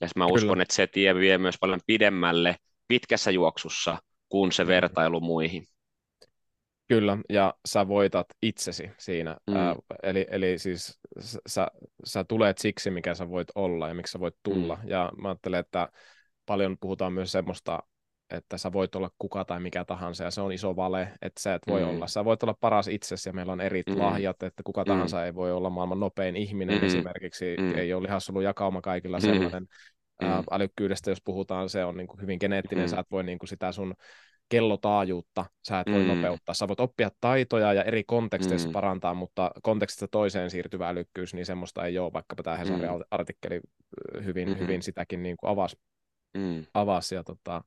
Ja 0.00 0.08
mä 0.16 0.24
Kyllä. 0.24 0.34
uskon, 0.34 0.60
että 0.60 0.74
se 0.74 0.86
tie 0.86 1.14
vie 1.14 1.38
myös 1.38 1.56
paljon 1.60 1.80
pidemmälle 1.86 2.56
pitkässä 2.88 3.30
juoksussa 3.30 3.98
kuin 4.28 4.52
se 4.52 4.64
mm. 4.64 4.68
vertailu 4.68 5.20
muihin. 5.20 5.64
Kyllä, 6.88 7.18
ja 7.28 7.54
sä 7.68 7.88
voitat 7.88 8.26
itsesi 8.42 8.90
siinä. 8.98 9.36
Mm. 9.46 9.56
Ää, 9.56 9.74
eli, 10.02 10.26
eli 10.30 10.58
siis 10.58 11.00
sä, 11.46 11.68
sä 12.04 12.24
tulet 12.24 12.58
siksi, 12.58 12.90
mikä 12.90 13.14
sä 13.14 13.28
voit 13.28 13.48
olla 13.54 13.88
ja 13.88 13.94
miksi 13.94 14.12
sä 14.12 14.20
voit 14.20 14.34
tulla. 14.42 14.78
Mm. 14.82 14.88
Ja 14.88 15.12
mä 15.22 15.28
ajattelen, 15.28 15.60
että 15.60 15.88
paljon 16.46 16.76
puhutaan 16.80 17.12
myös 17.12 17.32
semmoista, 17.32 17.78
että 18.30 18.58
sä 18.58 18.72
voit 18.72 18.94
olla 18.94 19.10
kuka 19.18 19.44
tai 19.44 19.60
mikä 19.60 19.84
tahansa, 19.84 20.24
ja 20.24 20.30
se 20.30 20.40
on 20.40 20.52
iso 20.52 20.76
vale, 20.76 21.08
että 21.22 21.42
sä 21.42 21.54
et 21.54 21.62
voi 21.68 21.82
mm. 21.82 21.88
olla. 21.88 22.06
Sä 22.06 22.24
voit 22.24 22.42
olla 22.42 22.54
paras 22.60 22.88
itsesi, 22.88 23.28
ja 23.28 23.32
meillä 23.32 23.52
on 23.52 23.60
eri 23.60 23.82
mm. 23.86 23.98
lahjat, 23.98 24.42
että 24.42 24.62
kuka 24.62 24.82
mm. 24.82 24.88
tahansa 24.88 25.26
ei 25.26 25.34
voi 25.34 25.52
olla 25.52 25.70
maailman 25.70 26.00
nopein 26.00 26.36
ihminen 26.36 26.78
mm. 26.78 26.86
esimerkiksi. 26.86 27.56
Mm. 27.60 27.78
Ei 27.78 27.94
ole 27.94 28.02
lihassolu 28.02 28.40
jakauma 28.40 28.80
kaikilla 28.80 29.18
mm. 29.18 29.22
sellainen. 29.22 29.66
Mm. 30.22 30.28
Älykkyydestä, 30.50 31.10
jos 31.10 31.22
puhutaan, 31.24 31.68
se 31.68 31.84
on 31.84 31.96
niin 31.96 32.06
kuin 32.06 32.20
hyvin 32.22 32.38
geneettinen, 32.40 32.84
mm. 32.84 32.88
sä 32.88 33.00
et 33.00 33.10
voi 33.10 33.24
niin 33.24 33.38
kuin 33.38 33.48
sitä 33.48 33.72
sun 33.72 33.94
kellotaajuutta 34.48 35.44
sä 35.68 35.80
et 35.80 35.86
voi 35.92 36.02
mm. 36.02 36.08
nopeuttaa. 36.08 36.54
Sä 36.54 36.68
voit 36.68 36.80
oppia 36.80 37.10
taitoja 37.20 37.72
ja 37.72 37.82
eri 37.82 38.04
konteksteissa 38.04 38.68
mm. 38.68 38.72
parantaa, 38.72 39.14
mutta 39.14 39.50
kontekstista 39.62 40.08
toiseen 40.08 40.50
siirtyvä 40.50 40.88
älykkyys, 40.88 41.34
niin 41.34 41.46
semmoista 41.46 41.86
ei 41.86 41.98
ole, 41.98 42.12
vaikkapa 42.12 42.42
tämä 42.42 42.56
Hesarin 42.56 42.90
mm. 42.90 43.04
artikkeli 43.10 43.60
hyvin, 44.24 44.48
mm-hmm. 44.48 44.62
hyvin 44.62 44.82
sitäkin 44.82 45.22
niin 45.22 45.36
kuin 45.36 45.50
avasi. 45.50 45.76
Mm. 46.36 46.66
avasi 46.74 47.14
ja 47.14 47.24
tota, 47.24 47.64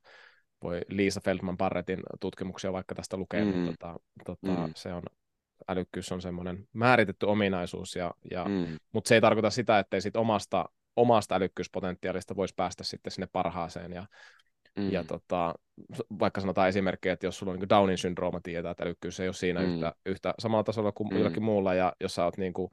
voi 0.64 0.82
Liisa 0.88 1.22
Feldman 1.22 1.58
Barrettin 1.58 2.00
tutkimuksia 2.20 2.74
vaikka 2.74 2.96
tästä 2.96 3.18
lukea, 3.18 3.46
mm. 3.46 3.52
niin 3.52 3.66
tota, 3.66 4.00
tota, 4.26 4.68
mm. 4.68 4.74
se 4.76 4.94
on, 4.94 5.04
älykkyys 5.68 6.12
on 6.12 6.22
semmoinen 6.22 6.68
määritetty 6.74 7.26
ominaisuus, 7.26 7.96
ja, 7.96 8.14
ja, 8.32 8.46
mm. 8.46 8.78
mutta 8.94 9.08
se 9.08 9.16
ei 9.16 9.22
tarkoita 9.22 9.50
sitä, 9.50 9.80
että 9.80 9.98
ei 9.98 10.02
sit 10.02 10.16
omasta, 10.16 10.70
omasta 10.96 11.36
älykkyyspotentiaalista 11.36 12.36
voisi 12.36 12.54
päästä 12.58 12.84
sitten 12.84 13.12
sinne 13.12 13.28
parhaaseen, 13.32 13.92
ja 13.92 14.06
Mm. 14.80 14.92
Ja 14.92 15.04
tota, 15.04 15.54
vaikka 16.20 16.42
sanotaan 16.42 16.70
esimerkkejä, 16.70 17.14
että 17.14 17.26
jos 17.26 17.38
sulla 17.38 17.52
on 17.52 17.60
niin 17.60 17.70
Downin 17.70 17.98
syndrooma, 17.98 18.40
tietää, 18.44 18.72
että 18.72 18.84
älykkyys 18.84 19.20
ei 19.20 19.28
ole 19.28 19.34
siinä 19.34 19.60
mm. 19.60 19.74
yhtä, 19.74 19.94
yhtä 20.06 20.34
samalla 20.40 20.64
tasolla 20.64 20.92
kuin 20.92 21.10
mm. 21.10 21.18
jollakin 21.18 21.44
muulla, 21.44 21.74
ja 21.74 21.94
jos 22.02 22.16
sä 22.16 22.26
oot 22.26 22.38
niin 22.38 22.54
kuin, 22.54 22.72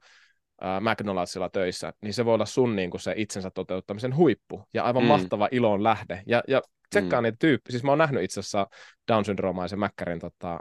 äh, 0.63 0.81
McDonaldsilla 0.81 1.49
töissä, 1.49 1.93
niin 2.01 2.13
se 2.13 2.25
voi 2.25 2.33
olla 2.33 2.45
sun 2.45 2.75
niin 2.75 2.91
kuin 2.91 3.01
se 3.01 3.13
itsensä 3.17 3.51
toteuttamisen 3.51 4.15
huippu, 4.15 4.63
ja 4.73 4.83
aivan 4.83 5.03
mm. 5.03 5.07
mahtava 5.07 5.47
ilon 5.51 5.83
lähde. 5.83 6.23
Ja, 6.25 6.43
ja 6.47 6.61
tsekkaa 6.89 7.21
mm. 7.21 7.23
niitä 7.23 7.37
tyyppiä, 7.39 7.71
siis 7.71 7.83
mä 7.83 7.91
oon 7.91 7.97
nähnyt 7.97 8.23
itse 8.23 8.39
asiassa 8.39 8.67
Down-syndroomaisen 9.11 9.79
Mäkkärin 9.79 10.19
tota, 10.19 10.59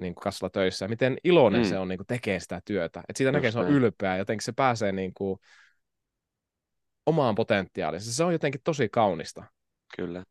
niin 0.00 0.14
kuin 0.14 0.22
kassalla 0.22 0.50
töissä, 0.50 0.84
ja 0.84 0.88
miten 0.88 1.16
iloinen 1.24 1.60
mm. 1.60 1.68
se 1.68 1.78
on 1.78 1.88
niin 1.88 1.98
kuin 1.98 2.06
tekee 2.06 2.40
sitä 2.40 2.60
työtä. 2.64 3.00
että 3.08 3.18
siitä 3.18 3.28
Just 3.28 3.34
näkee, 3.34 3.50
se 3.50 3.58
on 3.58 3.68
ylpeä, 3.68 4.16
jotenkin 4.16 4.44
se 4.44 4.52
pääsee 4.52 4.92
niin 4.92 5.12
kuin, 5.14 5.38
omaan 7.06 7.34
potentiaaliinsa. 7.34 8.12
Se 8.12 8.24
on 8.24 8.32
jotenkin 8.32 8.60
tosi 8.64 8.88
kaunista. 8.88 9.44
Kyllä. 9.96 10.24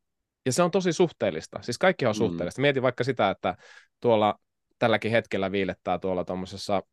Ja 0.48 0.54
se 0.54 0.64
on 0.64 0.72
tosi 0.72 0.94
suhteellista. 0.94 1.60
Siis 1.62 1.78
kaikki 1.78 2.06
on 2.06 2.12
mm. 2.12 2.18
suhteellista. 2.18 2.62
Mietin 2.62 2.84
vaikka 2.84 3.04
sitä, 3.04 3.30
että 3.30 3.58
tuolla 4.02 4.40
tälläkin 4.80 5.12
hetkellä 5.12 5.52
viilettää 5.52 6.00
tuolla 6.00 6.26
tuommoisessa 6.26 6.84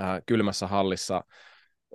äh, 0.00 0.22
kylmässä 0.26 0.66
hallissa 0.66 1.16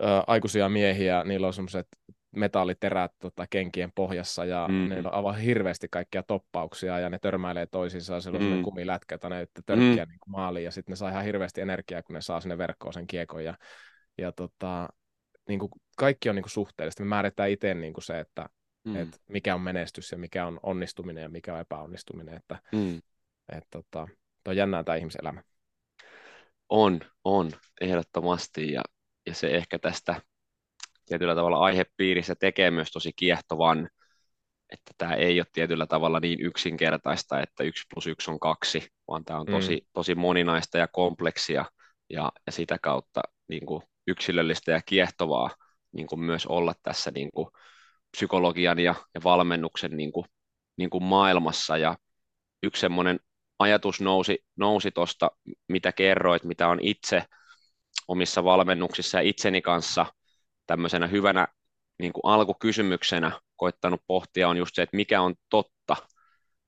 äh, 0.03 0.23
aikuisia 0.27 0.69
miehiä, 0.69 1.23
niillä 1.23 1.47
on 1.47 1.53
semmoiset 1.53 1.87
metalliterät 2.35 3.11
tota, 3.19 3.45
kenkien 3.49 3.91
pohjassa 3.95 4.45
ja 4.45 4.67
mm. 4.67 4.89
ne 4.89 4.97
on 4.97 5.13
aivan 5.13 5.37
hirveästi 5.37 5.87
kaikkia 5.91 6.23
toppauksia 6.23 6.99
ja 6.99 7.09
ne 7.09 7.19
törmäilee 7.19 7.65
toisiinsa 7.65 8.13
ja 8.13 8.21
siellä 8.21 8.39
on 8.39 8.57
mm. 8.57 8.63
kumilätkä, 8.63 9.15
jota 9.15 9.29
ne 9.29 9.47
törkkiä 9.65 10.05
mm. 10.05 10.09
niin 10.09 10.19
maaliin 10.27 10.65
ja 10.65 10.71
sitten 10.71 10.91
ne 10.91 10.95
saa 10.95 11.09
ihan 11.09 11.23
hirveästi 11.23 11.61
energiaa, 11.61 12.03
kun 12.03 12.13
ne 12.13 12.21
saa 12.21 12.39
sinne 12.41 12.57
verkkoon 12.57 12.93
sen 12.93 13.07
kiekon 13.07 13.43
ja, 13.43 13.57
ja 14.17 14.31
tota, 14.31 14.89
niin 15.47 15.59
kuin 15.59 15.71
kaikki 15.97 16.29
on 16.29 16.35
niin 16.35 16.43
kuin 16.43 16.51
suhteellista. 16.51 17.03
Me 17.03 17.09
määritetään 17.09 17.49
itse 17.49 17.73
niin 17.73 17.93
kuin 17.93 18.03
se, 18.03 18.19
että 18.19 18.49
mm. 18.83 18.95
että 18.95 19.17
mikä 19.27 19.55
on 19.55 19.61
menestys 19.61 20.11
ja 20.11 20.17
mikä 20.17 20.45
on 20.45 20.59
onnistuminen 20.63 21.21
ja 21.21 21.29
mikä 21.29 21.53
on 21.53 21.59
epäonnistuminen. 21.59 22.35
Että, 22.35 22.59
mm. 22.71 22.97
et, 23.57 23.63
tota, 23.69 24.07
on 24.47 24.55
jännää 24.55 24.83
tämä 24.83 24.95
ihmiselämä. 24.95 25.43
On, 26.69 26.99
on, 27.23 27.51
ehdottomasti. 27.81 28.71
Ja, 28.71 28.81
ja 29.25 29.33
se 29.33 29.47
ehkä 29.47 29.79
tästä 29.79 30.21
tietyllä 31.05 31.35
tavalla 31.35 31.57
aihepiirissä 31.57 32.35
tekee 32.35 32.71
myös 32.71 32.91
tosi 32.91 33.11
kiehtovan, 33.15 33.89
että 34.69 34.91
tämä 34.97 35.13
ei 35.13 35.39
ole 35.39 35.47
tietyllä 35.51 35.87
tavalla 35.87 36.19
niin 36.19 36.41
yksinkertaista, 36.41 37.41
että 37.41 37.63
yksi 37.63 37.83
plus 37.93 38.07
yksi 38.07 38.31
on 38.31 38.39
kaksi, 38.39 38.87
vaan 39.07 39.25
tämä 39.25 39.39
on 39.39 39.45
tosi, 39.45 39.75
mm. 39.75 39.87
tosi 39.93 40.15
moninaista 40.15 40.77
ja 40.77 40.87
kompleksia 40.87 41.65
ja, 42.09 42.31
ja 42.45 42.51
sitä 42.51 42.77
kautta 42.81 43.21
niin 43.47 43.65
kuin 43.65 43.83
yksilöllistä 44.07 44.71
ja 44.71 44.81
kiehtovaa 44.85 45.49
niin 45.91 46.07
kuin 46.07 46.19
myös 46.19 46.45
olla 46.45 46.73
tässä 46.83 47.11
niin 47.11 47.29
kuin 47.33 47.47
psykologian 48.11 48.79
ja, 48.79 48.95
ja 49.15 49.21
valmennuksen 49.23 49.97
niin 49.97 50.11
kuin, 50.11 50.25
niin 50.77 50.89
kuin 50.89 51.03
maailmassa. 51.03 51.77
Ja 51.77 51.97
yksi 52.63 52.81
semmoinen 52.81 53.19
ajatus 53.59 54.01
nousi, 54.01 54.45
nousi 54.55 54.91
tuosta, 54.91 55.31
mitä 55.67 55.91
kerroit, 55.91 56.43
mitä 56.43 56.67
on 56.67 56.79
itse 56.81 57.23
omissa 58.07 58.43
valmennuksissa 58.43 59.17
ja 59.17 59.29
itseni 59.29 59.61
kanssa 59.61 60.05
tämmöisenä 60.67 61.07
hyvänä 61.07 61.47
niin 61.99 62.13
kuin 62.13 62.21
alkukysymyksenä 62.25 63.31
koittanut 63.55 64.01
pohtia 64.07 64.49
on 64.49 64.57
just 64.57 64.75
se, 64.75 64.81
että 64.81 64.97
mikä 64.97 65.21
on 65.21 65.35
totta. 65.49 65.95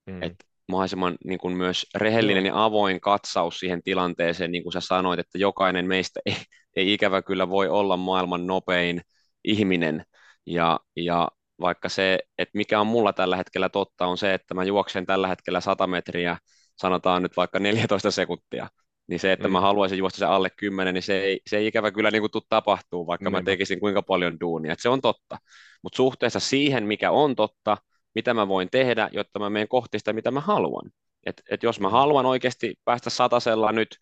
Mm. 0.05 0.23
Että 0.23 0.45
mahdollisimman 0.67 1.15
niin 1.25 1.39
kuin 1.39 1.57
myös 1.57 1.85
rehellinen 1.95 2.45
ja 2.45 2.63
avoin 2.63 3.01
katsaus 3.01 3.59
siihen 3.59 3.83
tilanteeseen, 3.83 4.51
niin 4.51 4.63
kuin 4.63 4.73
sä 4.73 4.79
sanoit, 4.81 5.19
että 5.19 5.37
jokainen 5.37 5.87
meistä 5.87 6.19
ei, 6.25 6.35
ei 6.75 6.93
ikävä 6.93 7.21
kyllä 7.21 7.49
voi 7.49 7.67
olla 7.67 7.97
maailman 7.97 8.47
nopein 8.47 9.01
ihminen, 9.43 10.05
ja, 10.45 10.79
ja 10.95 11.27
vaikka 11.61 11.89
se, 11.89 12.19
että 12.37 12.57
mikä 12.57 12.79
on 12.79 12.87
mulla 12.87 13.13
tällä 13.13 13.35
hetkellä 13.35 13.69
totta, 13.69 14.05
on 14.05 14.17
se, 14.17 14.33
että 14.33 14.53
mä 14.53 14.63
juoksen 14.63 15.05
tällä 15.05 15.27
hetkellä 15.27 15.61
100 15.61 15.87
metriä, 15.87 16.37
sanotaan 16.77 17.23
nyt 17.23 17.37
vaikka 17.37 17.59
14 17.59 18.11
sekuntia, 18.11 18.67
niin 19.07 19.19
se, 19.19 19.31
että 19.31 19.47
mm. 19.47 19.51
mä 19.51 19.61
haluaisin 19.61 19.97
juosta 19.97 20.19
se 20.19 20.25
alle 20.25 20.49
10, 20.57 20.93
niin 20.93 21.03
se 21.03 21.19
ei, 21.19 21.39
se 21.49 21.57
ei 21.57 21.67
ikävä 21.67 21.91
kyllä 21.91 22.11
niin 22.11 22.21
kuin 22.21 22.31
tule 22.31 22.43
tapahtuu, 22.49 23.07
vaikka 23.07 23.29
mm. 23.29 23.35
mä 23.35 23.43
tekisin 23.43 23.79
kuinka 23.79 24.01
paljon 24.01 24.39
duunia, 24.39 24.73
että 24.73 24.83
se 24.83 24.89
on 24.89 25.01
totta. 25.01 25.37
Mutta 25.83 25.97
suhteessa 25.97 26.39
siihen, 26.39 26.83
mikä 26.83 27.11
on 27.11 27.35
totta, 27.35 27.77
mitä 28.15 28.33
mä 28.33 28.47
voin 28.47 28.69
tehdä, 28.71 29.09
jotta 29.11 29.39
mä 29.39 29.49
menen 29.49 29.67
kohti 29.67 29.99
sitä, 29.99 30.13
mitä 30.13 30.31
mä 30.31 30.39
haluan. 30.39 30.91
Et, 31.25 31.41
et 31.49 31.63
jos 31.63 31.79
mä 31.79 31.89
haluan 31.89 32.25
oikeasti 32.25 32.75
päästä 32.85 33.09
satasella 33.09 33.71
nyt 33.71 33.97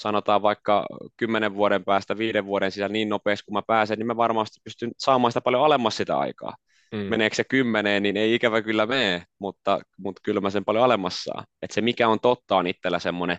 sanotaan 0.00 0.42
vaikka 0.42 0.86
kymmenen 1.16 1.54
vuoden 1.54 1.84
päästä, 1.84 2.18
viiden 2.18 2.46
vuoden 2.46 2.70
sisällä 2.70 2.92
niin 2.92 3.08
nopeasti 3.08 3.44
kuin 3.44 3.54
mä 3.54 3.62
pääsen, 3.66 3.98
niin 3.98 4.06
mä 4.06 4.16
varmasti 4.16 4.60
pystyn 4.64 4.90
saamaan 4.98 5.32
sitä 5.32 5.40
paljon 5.40 5.64
alemmas 5.64 5.96
sitä 5.96 6.18
aikaa. 6.18 6.54
Mm. 6.92 6.98
Meneekö 6.98 7.36
se 7.36 7.44
kymmeneen, 7.44 8.02
niin 8.02 8.16
ei 8.16 8.34
ikävä 8.34 8.62
kyllä 8.62 8.86
mene, 8.86 9.22
mutta, 9.38 9.80
mutta 9.98 10.20
kyllä 10.24 10.40
mä 10.40 10.50
sen 10.50 10.64
paljon 10.64 10.84
alemmas 10.84 11.24
saa. 11.24 11.44
Et 11.62 11.70
se 11.70 11.80
mikä 11.80 12.08
on 12.08 12.20
totta 12.20 12.56
on 12.56 12.66
itsellä 12.66 12.98
semmoinen 12.98 13.38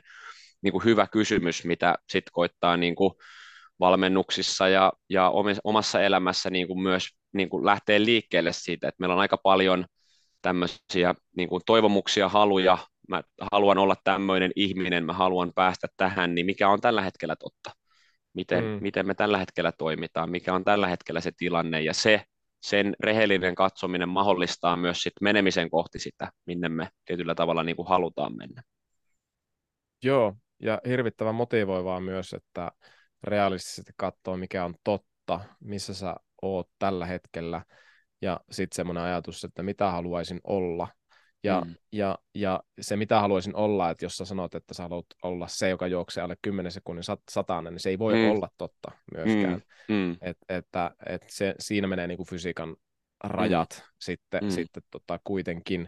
niin 0.61 0.71
kuin 0.71 0.83
hyvä 0.85 1.07
kysymys, 1.07 1.65
mitä 1.65 1.95
sitten 2.09 2.31
koittaa 2.31 2.77
niin 2.77 2.95
kuin 2.95 3.13
valmennuksissa 3.79 4.67
ja, 4.67 4.93
ja 5.09 5.31
omassa 5.63 6.01
elämässä 6.01 6.49
niin 6.49 6.67
kuin 6.67 6.81
myös 6.81 7.07
niin 7.33 7.49
kuin 7.49 7.65
lähtee 7.65 7.99
liikkeelle 7.99 8.53
siitä, 8.53 8.87
että 8.87 8.95
meillä 8.99 9.13
on 9.13 9.21
aika 9.21 9.37
paljon 9.37 9.85
tämmöisiä 10.41 11.15
niin 11.37 11.49
kuin 11.49 11.61
toivomuksia, 11.65 12.29
haluja, 12.29 12.77
mä 13.11 13.23
haluan 13.51 13.77
olla 13.77 13.95
tämmöinen 14.03 14.51
ihminen, 14.55 15.05
mä 15.05 15.13
haluan 15.13 15.51
päästä 15.55 15.87
tähän, 15.97 16.35
niin 16.35 16.45
mikä 16.45 16.69
on 16.69 16.81
tällä 16.81 17.01
hetkellä 17.01 17.35
totta? 17.35 17.71
Miten, 18.33 18.63
mm. 18.63 18.77
miten 18.81 19.07
me 19.07 19.13
tällä 19.13 19.37
hetkellä 19.37 19.71
toimitaan, 19.71 20.31
mikä 20.31 20.53
on 20.53 20.63
tällä 20.63 20.87
hetkellä 20.87 21.21
se 21.21 21.31
tilanne, 21.37 21.81
ja 21.81 21.93
se, 21.93 22.23
sen 22.61 22.95
rehellinen 22.99 23.55
katsominen 23.55 24.09
mahdollistaa 24.09 24.77
myös 24.77 25.01
sit 25.01 25.13
menemisen 25.21 25.69
kohti 25.69 25.99
sitä, 25.99 26.31
minne 26.45 26.69
me 26.69 26.89
tietyllä 27.05 27.35
tavalla 27.35 27.63
niin 27.63 27.75
kuin 27.75 27.87
halutaan 27.87 28.37
mennä. 28.37 28.63
Joo, 30.03 30.35
ja 30.59 30.81
hirvittävän 30.87 31.35
motivoivaa 31.35 31.99
myös, 31.99 32.33
että 32.33 32.71
realistisesti 33.23 33.91
katsoo, 33.97 34.37
mikä 34.37 34.65
on 34.65 34.75
totta, 34.83 35.39
missä 35.59 35.93
sä 35.93 36.15
oot 36.41 36.69
tällä 36.79 37.05
hetkellä, 37.05 37.61
ja 38.21 38.39
sitten 38.51 38.75
semmoinen 38.75 39.03
ajatus, 39.03 39.43
että 39.43 39.63
mitä 39.63 39.91
haluaisin 39.91 40.39
olla, 40.43 40.87
ja, 41.43 41.61
mm. 41.65 41.75
ja, 41.91 42.17
ja 42.35 42.63
se, 42.81 42.95
mitä 42.95 43.19
haluaisin 43.19 43.55
olla, 43.55 43.89
että 43.89 44.05
jos 44.05 44.17
sä 44.17 44.25
sanot, 44.25 44.55
että 44.55 44.73
sä 44.73 44.83
haluat 44.83 45.05
olla 45.23 45.47
se, 45.47 45.69
joka 45.69 45.87
juoksee 45.87 46.23
alle 46.23 46.35
10 46.41 46.71
sekunnin 46.71 47.03
sat- 47.03 47.23
satainen, 47.31 47.73
niin 47.73 47.79
se 47.79 47.89
ei 47.89 47.99
voi 47.99 48.13
mm. 48.13 48.31
olla 48.31 48.49
totta 48.57 48.91
myöskään. 49.13 49.61
Mm. 49.89 49.95
Mm. 49.95 50.17
Et, 50.21 50.37
että, 50.49 50.91
et 51.05 51.25
se, 51.27 51.55
siinä 51.59 51.87
menee 51.87 52.07
niin 52.07 52.17
kuin 52.17 52.27
fysiikan 52.27 52.75
rajat 53.23 53.69
mm. 53.69 53.93
sitten, 53.99 54.43
mm. 54.43 54.49
sitten 54.49 54.83
tota, 54.91 55.19
kuitenkin. 55.23 55.87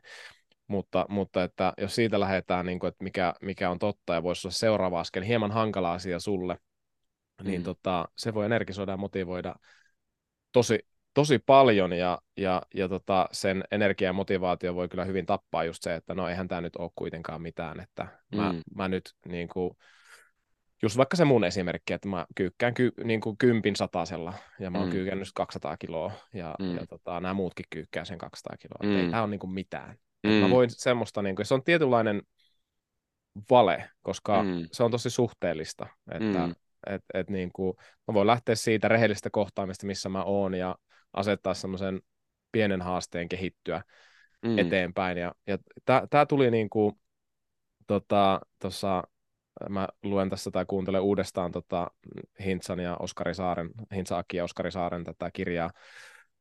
Mutta, 0.68 1.06
mutta 1.10 1.44
että 1.44 1.74
jos 1.78 1.96
siitä 1.96 2.20
lähdetään, 2.20 2.66
niin 2.66 2.80
kuin, 2.80 2.88
että 2.88 3.04
mikä, 3.04 3.34
mikä 3.42 3.70
on 3.70 3.80
totta 3.80 4.14
ja 4.14 4.24
voisi 4.24 4.48
olla 4.48 4.54
seuraava 4.54 5.00
askel, 5.00 5.24
hieman 5.24 5.52
hankala 5.52 5.94
asia 5.94 6.20
sulle, 6.20 6.54
niin 6.54 7.48
mm. 7.48 7.52
niin 7.52 7.64
tota, 7.64 8.06
se 8.18 8.34
voi 8.34 8.46
energisoida 8.46 8.92
ja 8.92 8.98
motivoida 8.98 9.56
tosi, 10.52 10.80
tosi 11.14 11.40
paljon 11.40 11.94
ja, 11.94 12.20
ja, 12.38 12.62
ja 12.76 12.90
tota, 12.90 13.30
sen 13.32 13.64
energia 13.72 14.10
ja 14.10 14.14
motivaatio 14.14 14.76
voi 14.76 14.90
kyllä 14.90 15.06
hyvin 15.06 15.26
tappaa 15.26 15.64
just 15.64 15.84
se, 15.84 15.96
että 15.96 16.16
no 16.16 16.28
eihän 16.28 16.48
tämä 16.48 16.62
nyt 16.62 16.76
ole 16.76 16.92
kuitenkaan 16.96 17.42
mitään, 17.42 17.80
että 17.80 18.08
mä, 18.36 18.54
mm. 18.54 18.62
mä 18.76 18.88
nyt 18.88 19.04
niin 19.28 19.48
kuin, 19.48 19.78
just 20.84 20.98
vaikka 20.98 21.18
se 21.18 21.26
mun 21.26 21.44
esimerkki, 21.44 21.94
että 21.94 22.08
mä 22.08 22.26
kyykkään 22.36 22.74
ky, 22.74 22.92
niin 23.04 23.22
kuin 23.22 23.38
kympin 23.38 23.76
satasella 23.76 24.34
ja 24.60 24.72
mä 24.72 24.78
oon 24.78 24.88
mm. 24.88 24.92
kyykännyt 24.92 25.28
200 25.36 25.78
kiloa 25.78 26.12
ja, 26.34 26.56
mm. 26.60 26.76
ja 26.76 26.88
tota, 26.88 27.20
nämä 27.20 27.34
muutkin 27.34 27.66
kyykkää 27.70 28.06
sen 28.06 28.18
200 28.18 28.58
kiloa, 28.58 28.94
mm. 28.94 29.00
ei 29.00 29.10
tämä 29.10 29.22
ole 29.22 29.30
niin 29.30 29.40
kuin 29.40 29.54
mitään. 29.54 29.96
Mm. 30.24 30.32
Mä 30.32 30.50
voin 30.50 30.70
semmoista, 30.70 31.22
niin 31.22 31.36
kuin, 31.36 31.46
se 31.46 31.54
on 31.54 31.64
tietynlainen 31.64 32.22
vale, 33.50 33.90
koska 34.02 34.44
mm. 34.44 34.68
se 34.72 34.84
on 34.84 34.92
tosi 34.92 35.10
suhteellista, 35.10 35.88
että 36.12 36.48
mm 36.48 36.54
et, 36.88 37.04
et 37.14 37.30
niin 37.30 37.52
kuin, 37.54 37.74
mä 38.08 38.14
voin 38.14 38.28
lähteä 38.28 38.56
siitä 38.56 38.88
rehellisestä 38.88 39.30
kohtaamista, 39.30 39.86
missä 39.86 40.10
mä 40.10 40.24
oon 40.24 40.54
ja 40.54 40.76
asettaa 41.14 41.54
semmoisen 41.54 42.02
pienen 42.52 42.82
haasteen 42.82 43.30
kehittyä 43.30 43.84
mm. 44.42 44.58
eteenpäin. 44.58 45.18
Ja, 45.18 45.36
ja 45.48 45.58
tämä 45.86 46.26
tuli 46.26 46.52
niin 46.52 46.70
kuin, 46.70 46.96
tota, 47.88 48.42
tossa, 48.60 49.04
mä 49.70 49.88
luen 50.04 50.30
tässä 50.30 50.52
tai 50.52 50.66
kuuntelen 50.66 51.02
uudestaan 51.02 51.52
tota 51.52 51.92
Hintsan 52.46 52.80
ja 52.80 52.98
Oskari 52.98 53.34
Saaren, 53.34 53.70
Hintsa 53.96 54.18
Aki 54.18 54.38
ja 54.38 54.44
Oskari 54.44 54.72
Saaren 54.72 55.04
tätä 55.04 55.32
kirjaa, 55.32 55.72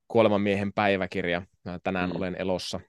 Kuoleman 0.09 0.41
miehen 0.41 0.73
päiväkirja, 0.73 1.43
tänään 1.83 2.11
mm. 2.11 2.16
olen 2.16 2.37
elossa, 2.39 2.81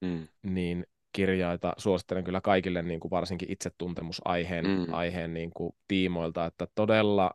mm. 0.00 0.28
niin 0.42 0.86
kirjaita 1.12 1.72
suosittelen 1.76 2.24
kyllä 2.24 2.40
kaikille 2.40 2.82
niin 2.82 3.00
kuin 3.00 3.10
varsinkin 3.10 3.52
itsetuntemusaiheen 3.52 4.66
mm. 4.66 4.86
aiheen 4.92 5.34
niin 5.34 5.50
kuin 5.50 5.72
tiimoilta, 5.88 6.46
että 6.46 6.66
todella 6.74 7.30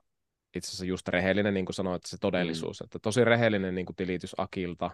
itse 0.55 0.67
asiassa 0.67 0.85
just 0.85 1.07
rehellinen, 1.07 1.53
niin 1.53 1.65
kuin 1.65 1.73
sanoit, 1.75 1.95
että 1.95 2.09
se 2.09 2.17
todellisuus, 2.17 2.81
mm. 2.81 2.85
että 2.85 2.99
tosi 2.99 3.25
rehellinen 3.25 3.75
niin 3.75 3.85
kuin 3.85 3.95
tilitys 3.95 4.35
Akilta, 4.37 4.91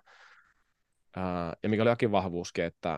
ää, 1.15 1.53
ja 1.63 1.69
mikä 1.69 1.81
oli 1.81 1.89
Akin 1.89 2.11
vahvuuskin, 2.11 2.63
että 2.63 2.97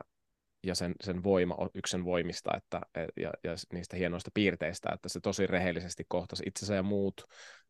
ja 0.63 0.75
sen, 0.75 0.95
sen 1.01 1.23
voima 1.23 1.55
on 1.55 1.69
yksi 1.73 1.91
sen 1.91 2.05
voimista 2.05 2.51
että, 2.57 2.81
ja, 3.17 3.31
ja 3.43 3.51
niistä 3.73 3.97
hienoista 3.97 4.31
piirteistä, 4.33 4.89
että 4.93 5.09
se 5.09 5.19
tosi 5.19 5.47
rehellisesti 5.47 6.05
kohtasi 6.07 6.43
itsensä 6.47 6.75
ja 6.75 6.83
muut, 6.83 7.23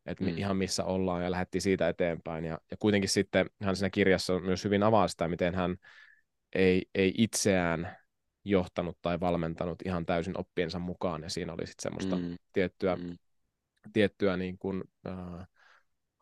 että 0.06 0.24
mm. 0.24 0.38
ihan 0.38 0.56
missä 0.56 0.84
ollaan 0.84 1.22
ja 1.22 1.30
lähti 1.30 1.60
siitä 1.60 1.88
eteenpäin. 1.88 2.44
Ja, 2.44 2.58
ja 2.70 2.76
kuitenkin 2.76 3.10
sitten 3.10 3.46
hän 3.62 3.76
siinä 3.76 3.90
kirjassa 3.90 4.38
myös 4.38 4.64
hyvin 4.64 4.82
avaa 4.82 5.08
sitä, 5.08 5.28
miten 5.28 5.54
hän 5.54 5.76
ei, 6.52 6.82
ei 6.94 7.14
itseään 7.18 7.96
johtanut 8.44 8.98
tai 9.02 9.20
valmentanut 9.20 9.82
ihan 9.84 10.06
täysin 10.06 10.40
oppiensa 10.40 10.78
mukaan, 10.78 11.22
ja 11.22 11.28
siinä 11.28 11.52
oli 11.52 11.66
sitten 11.66 11.82
semmoista 11.82 12.16
mm. 12.16 12.36
tiettyä, 12.52 12.96
mm. 12.96 13.16
Tiettyä 13.92 14.36
niin 14.36 14.58
kuin, 14.58 14.82
äh, 15.06 15.46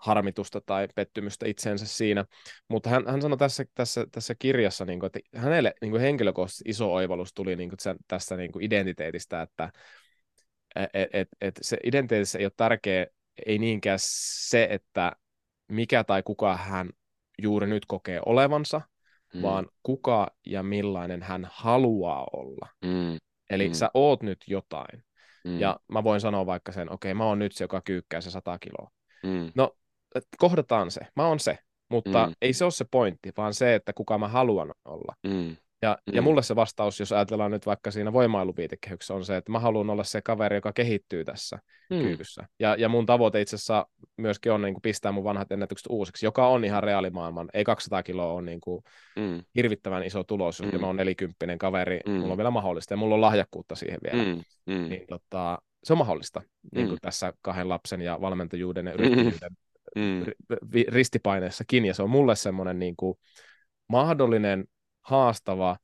harmitusta 0.03 0.61
tai 0.61 0.89
pettymystä 0.95 1.47
itseensä 1.49 1.87
siinä. 1.87 2.25
Mutta 2.69 2.91
hän, 2.91 3.05
hän 3.07 3.23
sanoi 3.23 3.39
tässä, 3.39 3.65
tässä, 3.75 4.07
tässä 4.13 4.35
kirjassa, 4.39 4.85
niin 4.85 5.01
kuin, 5.01 5.07
että 5.07 5.39
hänelle 5.39 5.75
niin 5.81 5.91
kuin 5.91 6.01
henkilökohtaisesti 6.01 6.71
iso 6.71 6.93
oivallus 6.93 7.35
tuli 7.35 7.57
niin 7.57 7.69
kuin 7.69 7.79
tästä 8.09 8.37
niin 8.37 8.53
kuin 8.53 8.65
identiteetistä, 8.65 9.43
että 9.43 9.73
et, 10.95 11.11
et, 11.13 11.29
et 11.41 11.55
se 11.63 11.77
identiteetissä 11.85 12.39
ei 12.39 12.45
ole 12.45 12.53
tärkeä, 12.57 13.07
ei 13.47 13.59
niinkään 13.59 13.99
se, 14.03 14.69
että 14.71 15.13
mikä 15.69 16.05
tai 16.05 16.23
kuka 16.23 16.57
hän 16.57 16.91
juuri 17.43 17.67
nyt 17.67 17.87
kokee 17.87 18.21
olevansa, 18.27 18.81
mm. 19.35 19.43
vaan 19.43 19.69
kuka 19.83 20.31
ja 20.47 20.63
millainen 20.63 21.23
hän 21.23 21.49
haluaa 21.53 22.27
olla. 22.33 22.69
Mm. 22.85 23.17
Eli 23.51 23.69
mm. 23.69 23.75
sä 23.75 23.91
oot 23.95 24.23
nyt 24.23 24.39
jotain. 24.47 25.05
Mm. 25.45 25.61
Ja 25.61 25.81
mä 25.89 26.05
voin 26.05 26.21
sanoa 26.21 26.47
vaikka 26.47 26.73
sen, 26.73 26.93
okei, 26.93 27.13
okay, 27.13 27.19
mä 27.19 27.25
oon 27.25 27.39
nyt 27.39 27.53
se, 27.53 27.65
joka 27.65 27.81
kyykkää 27.81 28.21
se 28.21 28.31
100 28.31 28.59
kiloa. 28.59 28.91
Mm. 29.23 29.53
No, 29.55 29.77
kohdataan 30.39 30.91
se. 30.91 31.01
Mä 31.17 31.27
oon 31.27 31.41
se. 31.41 31.59
Mutta 31.89 32.27
mm. 32.27 32.35
ei 32.43 32.53
se 32.53 32.65
ole 32.65 32.71
se 32.71 32.85
pointti, 32.91 33.33
vaan 33.37 33.55
se, 33.55 33.75
että 33.75 33.93
kuka 33.93 34.19
mä 34.19 34.29
haluan 34.29 34.73
olla. 34.85 35.15
Mm. 35.27 35.57
Ja, 35.83 35.99
mm. 36.07 36.15
ja 36.15 36.23
mulle 36.23 36.43
se 36.43 36.57
vastaus, 36.57 37.01
jos 37.01 37.13
ajatellaan 37.13 37.51
nyt 37.51 37.67
vaikka 37.67 37.91
siinä 37.91 38.13
voimailuviitekehyksessä, 38.13 39.15
on 39.15 39.25
se, 39.25 39.37
että 39.37 39.53
mä 39.53 39.59
haluan 39.59 39.91
olla 39.91 40.05
se 40.05 40.23
kaveri, 40.23 40.57
joka 40.57 40.73
kehittyy 40.73 41.25
tässä 41.25 41.59
mm. 41.91 41.99
kyykyssä. 41.99 42.49
Ja, 42.59 42.77
ja 42.79 42.89
mun 42.89 43.07
tavoite 43.07 43.41
itse 43.41 43.57
asiassa 43.57 43.87
myöskin 44.17 44.53
on 44.53 44.63
niin 44.63 44.75
kuin 44.75 44.83
pistää 44.83 45.13
mun 45.13 45.25
vanhat 45.25 45.53
ennätykset 45.53 45.87
uusiksi, 45.91 46.27
joka 46.27 46.49
on 46.49 46.65
ihan 46.65 46.83
reaalimaailman. 46.83 47.49
Ei 47.55 47.65
200 47.65 48.03
kiloa 48.03 48.33
ole 48.33 48.43
niin 48.43 48.61
kuin 48.61 48.83
mm. 49.17 49.43
hirvittävän 49.57 50.03
iso 50.03 50.25
tulos, 50.25 50.63
mm. 50.63 50.69
ja 50.73 50.79
mä 50.79 50.87
oon 50.87 50.97
nelikymppinen 50.97 51.59
kaveri, 51.59 52.01
mm. 52.07 52.13
mulla 52.13 52.33
on 52.33 52.39
vielä 52.39 52.51
mahdollista, 52.51 52.93
ja 52.93 52.99
mulla 52.99 53.15
on 53.15 53.21
lahjakkuutta 53.21 53.75
siihen 53.75 53.99
vielä. 54.05 54.25
Mm. 54.25 54.43
Mm. 54.67 54.89
Niin, 54.89 55.07
tota, 55.09 55.59
se 55.85 55.93
on 55.93 55.99
mahdollista 55.99 56.43
niin 56.75 56.87
kuin 56.87 56.97
mm. 56.97 57.03
tässä 57.03 57.33
kahden 57.43 57.69
lapsen 57.69 58.01
ja 58.01 58.21
valmentajuuden 58.21 58.87
ja 58.87 58.93
yrittäjyyden 58.93 59.57
mm. 59.97 60.25
ristipaineessakin, 60.89 61.85
ja 61.85 61.95
se 61.95 62.03
on 62.03 62.11
mulle 62.11 62.37
semmoinen 62.37 62.79
niin 62.79 62.97
kuin 62.97 63.19
mahdollinen 63.89 64.65
haastava, 65.03 65.77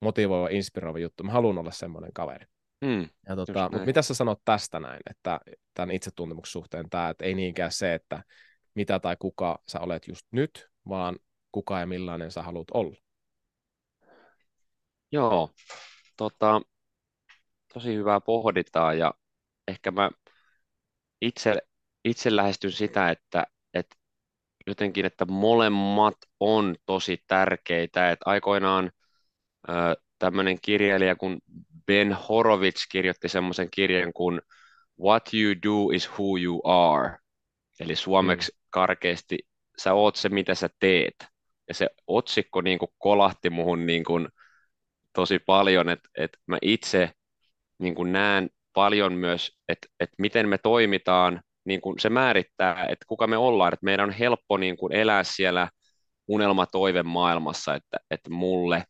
motivoiva, 0.00 0.48
inspiroiva 0.48 0.98
juttu. 0.98 1.24
Mä 1.24 1.32
haluan 1.32 1.58
olla 1.58 1.70
semmoinen 1.70 2.12
kaveri. 2.12 2.46
Mm, 2.84 3.08
ja 3.28 3.36
tota, 3.36 3.68
mutta 3.72 3.86
mitä 3.86 4.02
sä 4.02 4.14
sanot 4.14 4.40
tästä 4.44 4.80
näin, 4.80 5.00
että 5.10 5.40
tämän 5.74 5.90
itsetuntemuksen 5.90 6.52
suhteen 6.52 6.90
tämä, 6.90 7.08
että 7.08 7.24
ei 7.24 7.34
niinkään 7.34 7.72
se, 7.72 7.94
että 7.94 8.24
mitä 8.74 8.98
tai 8.98 9.16
kuka 9.18 9.62
sä 9.68 9.80
olet 9.80 10.08
just 10.08 10.26
nyt, 10.30 10.68
vaan 10.88 11.18
kuka 11.52 11.80
ja 11.80 11.86
millainen 11.86 12.30
sä 12.30 12.42
haluat 12.42 12.68
olla? 12.74 12.96
Joo, 15.12 15.50
tota, 16.16 16.60
tosi 17.74 17.94
hyvää 17.94 18.20
pohditaan 18.20 18.98
ja 18.98 19.14
ehkä 19.68 19.90
mä 19.90 20.10
itse, 21.20 21.56
itse 22.04 22.36
lähestyn 22.36 22.72
sitä, 22.72 23.10
että, 23.10 23.40
että 23.40 23.46
jotenkin, 24.70 25.06
että 25.06 25.24
molemmat 25.24 26.16
on 26.40 26.76
tosi 26.86 27.24
tärkeitä. 27.26 28.10
Että 28.10 28.30
aikoinaan 28.30 28.90
tämmöinen 30.18 30.58
kirjailija 30.62 31.16
kuin 31.16 31.38
Ben 31.86 32.12
Horowitz 32.12 32.86
kirjoitti 32.92 33.28
semmoisen 33.28 33.68
kirjan 33.70 34.12
kuin 34.12 34.40
What 35.00 35.34
you 35.34 35.54
do 35.62 35.90
is 35.94 36.10
who 36.10 36.38
you 36.38 36.60
are. 36.64 37.18
Eli 37.80 37.96
suomeksi 37.96 38.52
mm. 38.52 38.58
karkeasti, 38.70 39.38
sä 39.78 39.94
oot 39.94 40.16
se, 40.16 40.28
mitä 40.28 40.54
sä 40.54 40.70
teet. 40.78 41.26
Ja 41.68 41.74
se 41.74 41.88
otsikko 42.06 42.60
niin 42.60 42.78
kuin 42.78 42.90
kolahti 42.98 43.50
muhun 43.50 43.86
niin 43.86 44.04
kuin 44.04 44.28
tosi 45.12 45.38
paljon, 45.38 45.88
että, 45.88 46.08
että 46.18 46.38
mä 46.46 46.58
itse 46.62 47.10
niin 47.78 47.94
kuin 47.94 48.12
näen 48.12 48.50
paljon 48.72 49.12
myös, 49.12 49.58
että, 49.68 49.88
että 50.00 50.14
miten 50.18 50.48
me 50.48 50.58
toimitaan 50.58 51.42
niin 51.64 51.80
kuin 51.80 51.98
se 51.98 52.10
määrittää, 52.10 52.86
että 52.86 53.04
kuka 53.08 53.26
me 53.26 53.36
ollaan, 53.36 53.72
että 53.72 53.84
meidän 53.84 54.08
on 54.08 54.14
helppo 54.14 54.56
niin 54.56 54.76
kuin 54.76 54.92
elää 54.92 55.24
siellä 55.24 55.68
unelmatoive 56.28 57.02
maailmassa, 57.02 57.74
että, 57.74 57.98
että 58.10 58.30
mulle 58.30 58.84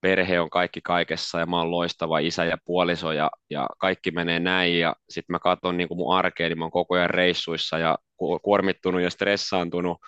perhe 0.00 0.40
on 0.40 0.50
kaikki 0.50 0.80
kaikessa 0.80 1.38
ja 1.40 1.46
mä 1.46 1.58
oon 1.58 1.70
loistava 1.70 2.18
isä 2.18 2.44
ja 2.44 2.58
puoliso 2.64 3.12
ja, 3.12 3.30
ja 3.50 3.66
kaikki 3.78 4.10
menee 4.10 4.40
näin 4.40 4.78
ja 4.78 4.96
sitten 5.10 5.34
mä 5.34 5.38
katson 5.38 5.76
niin 5.76 5.88
kuin 5.88 5.98
mun 5.98 6.16
arkeen, 6.16 6.50
niin 6.50 6.58
mä 6.58 6.64
oon 6.64 6.70
koko 6.70 6.94
ajan 6.94 7.10
reissuissa 7.10 7.78
ja 7.78 7.98
kuormittunut 8.42 9.02
ja 9.02 9.10
stressaantunut, 9.10 9.98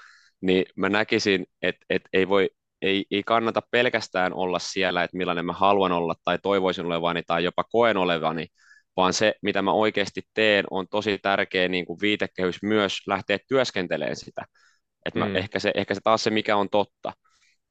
niin 0.41 0.65
mä 0.77 0.89
näkisin, 0.89 1.47
että, 1.63 1.87
että 1.91 2.09
ei 2.13 2.29
voi 2.29 2.51
ei, 2.83 3.05
ei 3.11 3.23
kannata 3.23 3.63
pelkästään 3.71 4.35
olla 4.35 4.59
siellä, 4.59 5.03
että 5.05 5.17
millainen 5.17 5.47
mä 5.47 5.53
haluan 5.53 5.93
olla 5.93 6.15
tai 6.25 6.39
toivoisin 6.43 6.87
olevani 6.87 7.23
tai 7.27 7.45
jopa 7.45 7.65
koen 7.65 7.97
olevani, 7.97 8.47
vaan 8.97 9.13
se, 9.13 9.35
mitä 9.43 9.63
mä 9.63 9.73
oikeasti 9.73 10.23
teen, 10.35 10.65
on 10.71 10.89
tosi 10.89 11.19
tärkeä 11.19 11.69
niin 11.69 11.87
kuin 11.87 12.01
viitekehys 12.01 12.63
myös 12.63 12.99
lähteä 13.07 13.39
työskentelemään 13.49 14.17
sitä. 14.17 14.43
Et 15.07 15.15
mä, 15.15 15.25
mm. 15.27 15.37
ehkä, 15.37 15.59
se, 15.59 15.73
ehkä 15.75 15.95
se 15.95 16.01
taas 16.05 16.25
se, 16.25 16.31
mikä 16.31 16.57
on 16.57 16.71
totta. 16.71 17.13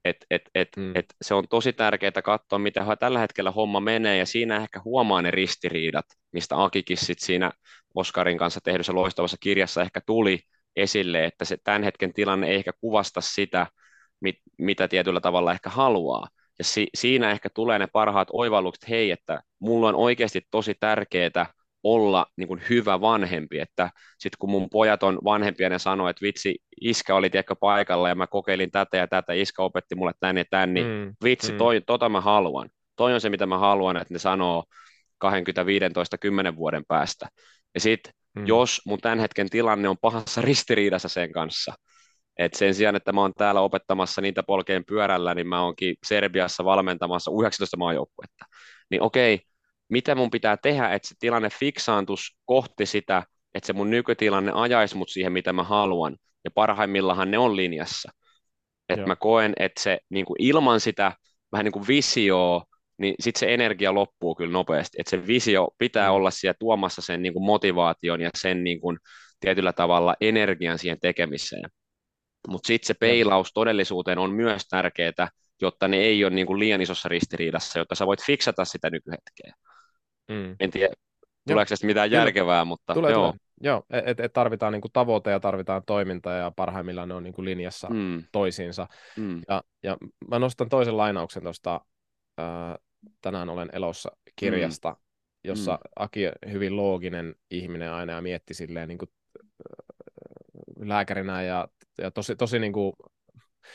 Et, 0.06 0.18
et, 0.30 0.42
et, 0.56 0.70
mm. 0.78 0.92
et 0.96 1.06
se 1.22 1.34
on 1.34 1.48
tosi 1.48 1.74
tärkeää 1.74 2.22
katsoa, 2.24 2.60
miten 2.60 2.84
tällä 3.00 3.20
hetkellä 3.20 3.52
homma 3.52 3.80
menee, 3.80 4.18
ja 4.18 4.26
siinä 4.26 4.58
ehkä 4.58 4.82
huomaa 4.86 5.22
ne 5.22 5.32
ristiriidat, 5.32 6.06
mistä 6.32 6.64
Akikin 6.64 6.98
sit 6.98 7.20
siinä 7.20 7.52
Oskarin 7.96 8.38
kanssa 8.38 8.60
tehdyssä 8.64 8.94
loistavassa 8.96 9.38
kirjassa 9.40 9.82
ehkä 9.82 10.02
tuli 10.06 10.40
esille, 10.76 11.26
että 11.26 11.46
se 11.46 11.58
tämän 11.64 11.84
hetken 11.84 12.14
tilanne 12.14 12.48
ei 12.48 12.56
ehkä 12.56 12.72
kuvasta 12.82 13.22
sitä, 13.22 13.68
mit, 14.22 14.36
mitä 14.58 14.88
tietyllä 14.88 15.22
tavalla 15.22 15.52
ehkä 15.52 15.70
haluaa. 15.70 16.28
Ja 16.60 16.64
si, 16.64 16.88
siinä 16.96 17.32
ehkä 17.32 17.50
tulee 17.56 17.80
ne 17.80 17.88
parhaat 17.88 18.28
oivallukset, 18.32 18.90
hei, 18.90 19.12
että 19.12 19.42
mulla 19.60 19.88
on 19.88 19.96
oikeasti 19.96 20.42
tosi 20.52 20.74
tärkeää 20.80 21.46
olla 21.84 22.26
niin 22.38 22.48
kuin 22.48 22.62
hyvä 22.70 23.02
vanhempi, 23.02 23.60
että 23.60 23.90
sitten 24.20 24.38
kun 24.40 24.50
mun 24.50 24.70
pojat 24.70 25.04
on 25.04 25.20
vanhempia, 25.24 25.70
ne 25.70 25.80
sanoo, 25.80 26.08
että 26.08 26.22
vitsi, 26.22 26.56
iskä 26.82 27.16
oli 27.16 27.30
tiedätkö 27.30 27.56
paikalla 27.56 28.10
ja 28.10 28.16
mä 28.16 28.28
kokeilin 28.28 28.72
tätä 28.72 28.98
ja 28.98 29.08
tätä, 29.08 29.34
iskä 29.34 29.62
opetti 29.62 29.96
mulle 29.96 30.12
tän 30.20 30.38
ja 30.38 30.46
tän, 30.50 30.74
niin 30.74 30.88
mm, 30.88 31.16
vitsi, 31.24 31.52
mm. 31.52 31.58
toi, 31.58 31.82
tota 31.82 32.10
mä 32.10 32.22
haluan. 32.22 32.70
Toi 32.96 33.14
on 33.14 33.22
se, 33.22 33.30
mitä 33.30 33.46
mä 33.46 33.58
haluan, 33.58 33.98
että 33.98 34.14
ne 34.14 34.20
sanoo 34.20 34.64
20, 35.18 35.66
15, 35.66 36.18
10 36.18 36.56
vuoden 36.56 36.84
päästä. 36.88 37.28
Ja 37.74 37.80
sitten, 37.80 38.14
mm. 38.36 38.48
jos 38.48 38.82
mun 38.86 39.00
tämän 39.00 39.20
hetken 39.20 39.50
tilanne 39.50 39.90
on 39.90 39.98
pahassa 40.02 40.42
ristiriidassa 40.42 41.10
sen 41.10 41.32
kanssa, 41.32 41.74
et 42.38 42.54
sen 42.54 42.74
sijaan, 42.74 42.96
että 42.96 43.14
mä 43.14 43.22
oon 43.22 43.34
täällä 43.38 43.62
opettamassa 43.62 44.22
niitä 44.22 44.44
polkeen 44.44 44.86
pyörällä, 44.86 45.36
niin 45.36 45.48
mä 45.48 45.64
oonkin 45.64 45.96
Serbiassa 46.06 46.66
valmentamassa 46.66 47.32
19 47.40 47.78
maajoukkuetta. 47.78 48.46
Niin 48.90 49.02
okei, 49.02 49.40
mitä 49.90 50.16
mun 50.16 50.32
pitää 50.32 50.58
tehdä, 50.58 50.90
että 50.90 51.08
se 51.08 51.16
tilanne 51.20 51.50
fiksaantus 51.50 52.38
kohti 52.46 52.86
sitä, 52.86 53.24
että 53.54 53.68
se 53.68 53.74
mun 53.74 53.90
nykytilanne 53.90 54.52
ajaisi 54.56 54.98
mut 54.98 55.10
siihen, 55.10 55.32
mitä 55.32 55.54
mä 55.54 55.64
haluan. 55.64 56.16
Ja 56.44 56.52
parhaimmillahan 56.52 57.32
ne 57.32 57.38
on 57.38 57.56
linjassa. 57.56 58.12
Että 58.90 59.06
mä 59.08 59.16
koen, 59.16 59.54
että 59.60 59.82
se 59.84 60.00
niin 60.10 60.26
kuin 60.26 60.42
ilman 60.42 60.80
sitä 60.80 61.12
vähän 61.52 61.64
niin 61.64 61.72
kuin 61.72 61.88
visioa, 61.88 62.64
niin 62.98 63.16
sitten 63.20 63.40
se 63.40 63.54
energia 63.54 63.94
loppuu 63.94 64.36
kyllä 64.36 64.52
nopeasti. 64.52 64.98
Että 65.00 65.10
se 65.10 65.28
visio 65.28 65.68
pitää 65.78 66.10
mm. 66.10 66.16
olla 66.16 66.32
siellä 66.32 66.56
tuomassa 66.60 67.02
sen 67.02 67.22
niin 67.22 67.34
kuin 67.34 67.46
motivaation 67.46 68.22
ja 68.22 68.30
sen 68.38 68.64
niin 68.64 68.80
kuin 68.80 68.98
tietyllä 69.40 69.74
tavalla 69.74 70.16
energian 70.22 70.80
siihen 70.80 71.00
tekemiseen. 71.02 71.70
Mutta 72.48 72.68
sitten 72.68 72.88
se 72.88 72.94
peilaus 72.94 73.54
todellisuuteen 73.54 74.18
on 74.18 74.32
myös 74.32 74.68
tärkeää, 74.68 75.28
jotta 75.62 75.88
ne 75.88 75.98
ei 75.98 76.26
ole 76.26 76.34
niin 76.34 76.48
kuin 76.48 76.60
liian 76.60 76.82
isossa 76.82 77.10
ristiriidassa, 77.10 77.80
jotta 77.80 77.96
sä 77.96 78.08
voit 78.08 78.26
fiksata 78.26 78.66
sitä 78.66 78.90
nykyhetkeä. 78.90 79.54
Mm. 80.28 80.56
En 80.60 80.72
tiedä, 80.72 80.94
tuleeko 81.48 81.70
tästä 81.70 81.88
mitään 81.88 82.12
järkevää, 82.12 82.66
mutta 82.66 82.94
tulee, 82.94 83.12
joo. 83.12 83.28
Tulee. 83.28 83.40
Joo, 83.62 83.84
että 84.06 84.24
et 84.24 84.34
tarvitaan 84.34 84.74
niinku 84.74 84.90
tavoite 84.94 85.32
ja 85.32 85.40
tarvitaan 85.40 85.82
toiminta 85.86 86.32
ja 86.32 86.52
parhaimmillaan 86.56 87.10
ne 87.10 87.16
on 87.16 87.24
niinku 87.24 87.44
linjassa 87.44 87.88
mm. 87.90 88.24
toisiinsa. 88.32 88.88
Mm. 89.18 89.42
Ja, 89.48 89.64
ja 89.84 89.98
mä 90.28 90.40
nostan 90.40 90.70
toisen 90.70 90.98
lainauksen 90.98 91.44
tuosta, 91.44 91.82
tänään 93.22 93.50
olen 93.50 93.70
elossa 93.74 94.12
kirjasta, 94.36 94.90
mm. 94.90 94.98
jossa 95.44 95.72
mm. 95.72 95.92
Aki 95.96 96.20
hyvin 96.52 96.76
looginen 96.76 97.36
ihminen 97.52 97.92
aina 97.92 98.14
ja 98.14 98.22
mietti 98.22 98.54
silleen 98.54 98.88
niinku, 98.88 99.06
lääkärinä 100.80 101.44
ja, 101.44 101.68
ja 101.98 102.12
tosi, 102.12 102.36
tosi 102.36 102.60
niinku, 102.60 102.96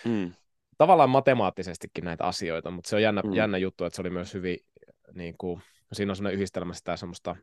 mm. 0.04 0.32
tavallaan 0.78 1.10
matemaattisestikin 1.10 2.04
näitä 2.04 2.24
asioita, 2.24 2.70
mutta 2.70 2.90
se 2.90 2.96
on 2.96 3.02
jännä, 3.02 3.22
mm. 3.22 3.32
jännä 3.32 3.58
juttu, 3.58 3.84
että 3.84 3.96
se 3.96 4.02
oli 4.02 4.10
myös 4.10 4.34
hyvin, 4.34 4.58
niinku, 5.14 5.60
siinä 5.92 6.12
on 6.12 6.16
sellainen 6.16 6.36
yhdistelmä 6.36 6.74
sitä 6.74 6.96
semmoista 6.96 7.36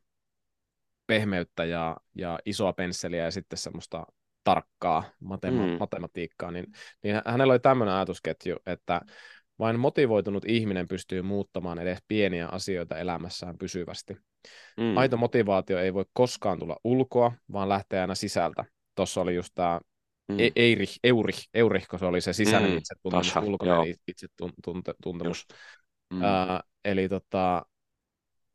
pehmeyttä 1.07 1.65
ja, 1.65 1.97
ja 2.15 2.39
isoa 2.45 2.73
pensseliä 2.73 3.23
ja 3.23 3.31
sitten 3.31 3.57
semmoista 3.57 4.05
tarkkaa 4.43 5.03
matema- 5.19 5.65
mm. 5.65 5.77
matematiikkaa, 5.79 6.51
niin, 6.51 6.65
niin 7.03 7.21
hänellä 7.25 7.51
oli 7.51 7.59
tämmöinen 7.59 7.95
ajatusketju, 7.95 8.55
että 8.65 9.01
vain 9.59 9.79
motivoitunut 9.79 10.45
ihminen 10.45 10.87
pystyy 10.87 11.21
muuttamaan 11.21 11.79
edes 11.79 11.99
pieniä 12.07 12.47
asioita 12.47 12.97
elämässään 12.97 13.57
pysyvästi. 13.57 14.17
Mm. 14.77 14.97
Aito 14.97 15.17
motivaatio 15.17 15.79
ei 15.79 15.93
voi 15.93 16.05
koskaan 16.13 16.59
tulla 16.59 16.77
ulkoa, 16.83 17.31
vaan 17.51 17.69
lähtee 17.69 18.01
aina 18.01 18.15
sisältä. 18.15 18.65
Tuossa 18.95 19.21
oli 19.21 19.35
just 19.35 19.51
tämä 19.55 19.79
mm. 20.27 20.39
E- 20.39 20.51
Eirich, 20.55 20.99
Eurich, 21.03 21.49
Eurich, 21.53 21.87
kun 21.87 21.99
se 21.99 22.05
oli 22.05 22.21
se 22.21 22.33
sisäinen 22.33 22.71
mm. 22.71 22.77
itsetuntemus, 22.77 23.35
ulkoinen 23.35 23.95
itsetuntemus. 24.07 25.47
Mm. 26.13 26.23
Äh, 26.23 26.59
eli 26.85 27.09
tota, 27.09 27.65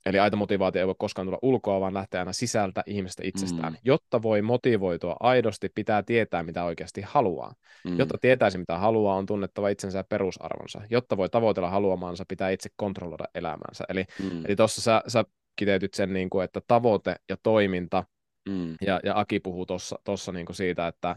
Eli 0.07 0.18
aito 0.18 0.37
motivaatio 0.37 0.81
ei 0.81 0.87
voi 0.87 0.95
koskaan 0.99 1.27
tulla 1.27 1.39
ulkoa, 1.43 1.81
vaan 1.81 1.95
lähtee 1.95 2.20
aina 2.20 2.33
sisältä 2.33 2.83
ihmistä 2.87 3.23
itsestään. 3.27 3.73
Mm. 3.73 3.79
Jotta 3.85 4.23
voi 4.23 4.43
motivoitua 4.43 5.16
aidosti, 5.20 5.68
pitää 5.75 6.03
tietää, 6.03 6.43
mitä 6.43 6.64
oikeasti 6.64 7.03
haluaa. 7.07 7.55
Mm. 7.85 7.99
Jotta 7.99 8.18
tietäisi, 8.20 8.59
mitä 8.59 8.79
haluaa, 8.79 9.16
on 9.16 9.27
tunnettava 9.27 9.68
itsensä 9.68 9.99
ja 9.99 10.05
perusarvonsa. 10.05 10.81
Jotta 10.91 11.16
voi 11.16 11.29
tavoitella 11.29 11.70
haluamaansa, 11.70 12.25
pitää 12.29 12.51
itse 12.51 12.70
kontrolloida 12.77 13.25
elämäänsä. 13.35 13.85
Eli, 13.89 14.05
mm. 14.23 14.47
eli 14.47 14.57
tuossa 14.57 14.81
sä, 14.81 15.03
sä 15.07 15.25
kiteytyt 15.57 15.95
sen, 15.95 16.12
niin 16.12 16.31
kuin, 16.31 16.45
että 16.45 16.61
tavoite 16.66 17.16
ja 17.29 17.37
toiminta, 17.43 18.05
mm. 18.49 18.77
ja, 18.81 19.01
ja 19.05 19.18
Aki 19.18 19.41
puhuu 19.41 19.66
tuossa 20.05 20.33
niin 20.33 20.47
siitä, 20.53 20.87
että 20.87 21.16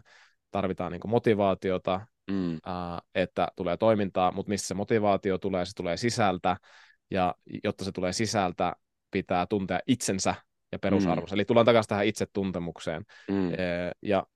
tarvitaan 0.55 0.91
niin 0.91 1.01
motivaatiota, 1.07 2.01
mm. 2.31 2.57
ää, 2.65 2.99
että 3.15 3.47
tulee 3.55 3.77
toimintaa, 3.77 4.31
mutta 4.31 4.49
missä 4.49 4.67
se 4.67 4.73
motivaatio 4.73 5.37
tulee, 5.37 5.65
se 5.65 5.71
tulee 5.75 5.97
sisältä, 5.97 6.57
ja 7.11 7.35
jotta 7.63 7.85
se 7.85 7.91
tulee 7.91 8.13
sisältä, 8.13 8.73
pitää 9.11 9.45
tuntea 9.45 9.79
itsensä 9.87 10.35
ja 10.71 10.79
perusarvonsa. 10.79 11.35
Mm. 11.35 11.37
Eli 11.37 11.45
tullaan 11.45 11.65
takaisin 11.65 11.89
tähän 11.89 12.05
itsetuntemukseen. 12.05 13.03
Mm. 13.27 13.51
Ja 14.01 14.27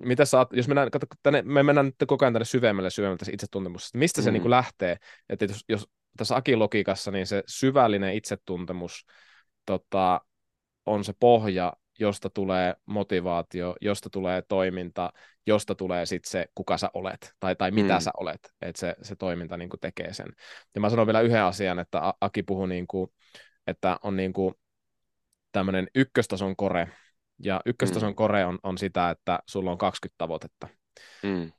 mitä 0.00 0.24
sä, 0.24 0.46
jos 0.52 0.68
mennään, 0.68 0.90
kato, 0.90 1.06
tänne, 1.22 1.42
me 1.42 1.62
mennään 1.62 1.86
nyt 1.86 1.94
koko 2.06 2.24
ajan 2.24 2.32
tänne 2.32 2.44
syvemmälle 2.44 2.90
syvemmälle 2.90 3.18
tässä 3.18 3.32
itsetuntemuksesta, 3.34 3.98
mistä 3.98 4.20
mm. 4.20 4.24
se 4.24 4.30
niin 4.30 4.42
kuin 4.42 4.50
lähtee? 4.50 4.96
Että 5.28 5.44
jos, 5.44 5.64
jos 5.68 5.88
tässä 6.16 6.36
Akin 6.36 6.58
logiikassa, 6.58 7.10
niin 7.10 7.26
se 7.26 7.42
syvällinen 7.46 8.14
itsetuntemus 8.14 9.06
tota, 9.66 10.20
on 10.86 11.04
se 11.04 11.12
pohja, 11.20 11.72
josta 11.98 12.30
tulee 12.30 12.74
motivaatio, 12.86 13.76
josta 13.80 14.10
tulee 14.10 14.42
toiminta, 14.42 15.12
josta 15.46 15.74
tulee 15.74 16.06
sitten 16.06 16.30
se, 16.30 16.46
kuka 16.54 16.78
sä 16.78 16.90
olet, 16.94 17.34
tai, 17.40 17.56
tai 17.56 17.70
mitä 17.70 17.94
mm. 17.94 18.00
sä 18.00 18.10
olet, 18.20 18.52
että 18.62 18.80
se, 18.80 18.96
se 19.02 19.16
toiminta 19.16 19.56
niin 19.56 19.70
tekee 19.80 20.12
sen. 20.12 20.26
Ja 20.74 20.80
mä 20.80 20.90
sanon 20.90 21.06
vielä 21.06 21.20
yhden 21.20 21.42
asian, 21.42 21.78
että 21.78 22.14
Aki 22.20 22.42
puhui, 22.42 22.68
niin 22.68 22.86
kuin, 22.86 23.10
että 23.66 23.98
on 24.02 24.16
niin 24.16 24.32
kuin 24.32 24.54
tämmöinen 25.52 25.86
ykköstason 25.94 26.56
kore, 26.56 26.88
ja 27.44 27.60
ykköstason 27.66 28.10
mm. 28.10 28.14
kore 28.14 28.44
on, 28.44 28.58
on 28.62 28.78
sitä, 28.78 29.10
että 29.10 29.38
sulla 29.46 29.70
on 29.70 29.78
20 29.78 30.14
tavoitetta. 30.18 30.68
Mm. 31.22 31.52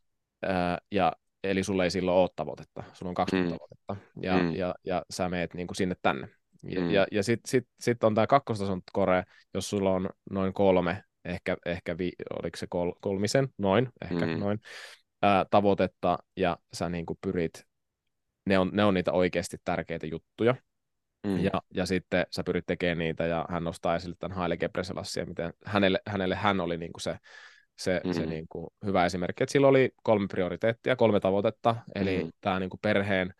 Öö, 0.46 0.52
ja 0.92 1.14
eli 1.44 1.64
sulla 1.64 1.84
ei 1.84 1.92
silloin 1.92 2.18
ole 2.18 2.30
tavoitetta, 2.36 2.84
sulla 2.94 3.10
on 3.10 3.16
20 3.16 3.52
mm. 3.52 3.58
tavoitetta, 3.58 3.96
ja, 4.22 4.44
mm. 4.44 4.56
ja, 4.56 4.76
ja 4.84 5.06
sä 5.10 5.30
meet 5.30 5.54
niin 5.54 5.68
kuin 5.68 5.76
sinne 5.76 5.96
tänne. 6.02 6.30
Ja, 6.70 6.82
mm. 6.82 6.89
ja, 6.89 7.07
ja 7.11 7.24
sitten 7.24 7.49
sit, 7.49 7.68
sit 7.80 8.03
on 8.03 8.16
tämä 8.16 8.28
kakkostason 8.28 8.82
kore, 8.93 9.24
jos 9.53 9.70
sulla 9.70 9.91
on 9.91 10.09
noin 10.32 10.53
kolme, 10.53 11.03
ehkä, 11.26 11.57
ehkä 11.66 11.97
vi, 11.97 12.11
oliko 12.39 12.57
se 12.57 12.68
kol, 12.70 12.91
kolmisen, 13.01 13.47
noin, 13.57 13.89
ehkä 14.11 14.26
mm. 14.26 14.39
noin, 14.39 14.59
ää, 15.22 15.45
tavoitetta, 15.51 16.18
ja 16.38 16.57
sä 16.74 16.89
niin 16.89 17.05
kuin 17.05 17.20
pyrit, 17.22 17.66
ne 18.45 18.59
on, 18.59 18.70
ne 18.74 18.84
on 18.84 18.93
niitä 18.93 19.11
oikeasti 19.11 19.57
tärkeitä 19.66 20.07
juttuja, 20.07 20.55
mm. 21.28 21.43
ja, 21.43 21.51
ja 21.74 21.86
sitten 21.86 22.26
sä 22.32 22.43
pyrit 22.43 22.66
tekemään 22.66 22.97
niitä, 22.97 23.26
ja 23.26 23.45
hän 23.49 23.63
nostaa 23.63 23.95
esille 23.95 24.16
tämän 24.20 24.38
Haile 24.38 24.57
Gebreselassia, 24.57 25.26
miten 25.26 25.53
hänelle, 25.66 25.99
hänelle 26.07 26.36
hän 26.36 26.59
oli 26.59 26.78
niin 26.78 26.93
kuin 26.93 27.01
se, 27.01 27.18
se, 27.78 28.01
mm. 28.05 28.13
se 28.13 28.26
niin 28.26 28.45
kuin 28.49 28.68
hyvä 28.86 29.05
esimerkki, 29.05 29.43
että 29.43 29.53
sillä 29.53 29.68
oli 29.68 29.89
kolme 30.03 30.28
prioriteettia, 30.28 30.95
kolme 30.95 31.20
tavoitetta, 31.20 31.76
eli 31.95 32.24
mm. 32.24 32.32
tämä 32.41 32.59
niin 32.59 32.70
kuin 32.70 32.80
perheen 32.82 33.34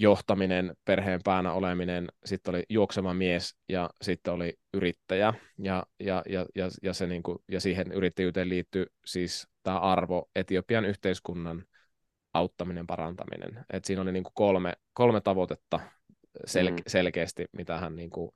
johtaminen, 0.00 0.74
perheen 0.84 1.20
päänä 1.24 1.52
oleminen, 1.52 2.08
sitten 2.24 2.54
oli 2.54 2.64
juokseva 2.68 3.14
mies 3.14 3.56
ja 3.68 3.90
sitten 4.02 4.32
oli 4.32 4.54
yrittäjä 4.74 5.34
ja, 5.58 5.86
ja, 5.98 6.22
ja, 6.28 6.46
ja, 6.54 6.68
ja, 6.82 6.92
se 6.94 7.06
niin 7.06 7.22
kuin, 7.22 7.38
ja 7.50 7.60
siihen 7.60 7.92
yrittäjyyteen 7.92 8.48
liittyy 8.48 8.86
siis 9.04 9.48
tämä 9.62 9.78
arvo 9.78 10.30
Etiopian 10.36 10.84
yhteiskunnan 10.84 11.64
auttaminen, 12.34 12.86
parantaminen. 12.86 13.64
Et 13.72 13.84
siinä 13.84 14.02
oli 14.02 14.12
niin 14.12 14.24
kuin 14.24 14.32
kolme, 14.34 14.72
kolme 14.92 15.20
tavoitetta 15.20 15.80
sel- 16.46 16.70
mm. 16.70 16.76
selkeästi, 16.86 17.46
mitä 17.52 17.78
hän 17.78 17.96
niin 17.96 18.10
kuin 18.10 18.30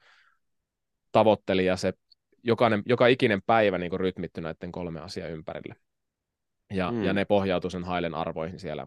tavoitteli 1.13 1.67
ja 1.67 1.77
se 1.77 1.93
jokainen, 2.43 2.83
joka 2.87 3.07
ikinen 3.07 3.43
päivä 3.47 3.79
niin 3.79 3.91
kuin 3.91 4.01
rytmittyi 4.01 4.43
näiden 4.43 4.73
kolme 4.73 5.01
asiaa 5.01 5.29
ympärille. 5.29 5.75
Ja, 6.71 6.91
mm. 6.91 7.05
ja 7.05 7.13
ne 7.13 7.25
pohjautuu 7.25 7.71
sen 7.71 7.85
hailen 7.85 8.15
arvoihin 8.15 8.59
siellä. 8.59 8.87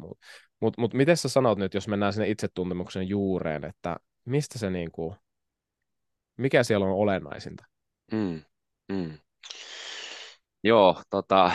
Mutta 0.59 0.81
mut, 0.81 0.93
miten 0.93 1.17
sä 1.17 1.29
sanot 1.29 1.57
nyt, 1.57 1.73
jos 1.73 1.87
mennään 1.87 2.13
sinne 2.13 2.29
itsetuntemuksen 2.29 3.09
juureen, 3.09 3.65
että 3.65 3.97
mistä 4.25 4.59
se 4.59 4.69
niin 4.69 4.91
kuin, 4.91 5.15
mikä 6.37 6.63
siellä 6.63 6.85
on 6.85 6.91
olennaisinta? 6.91 7.65
Mm. 8.11 8.41
Mm. 8.91 9.17
Joo, 10.63 11.01
tota, 11.09 11.51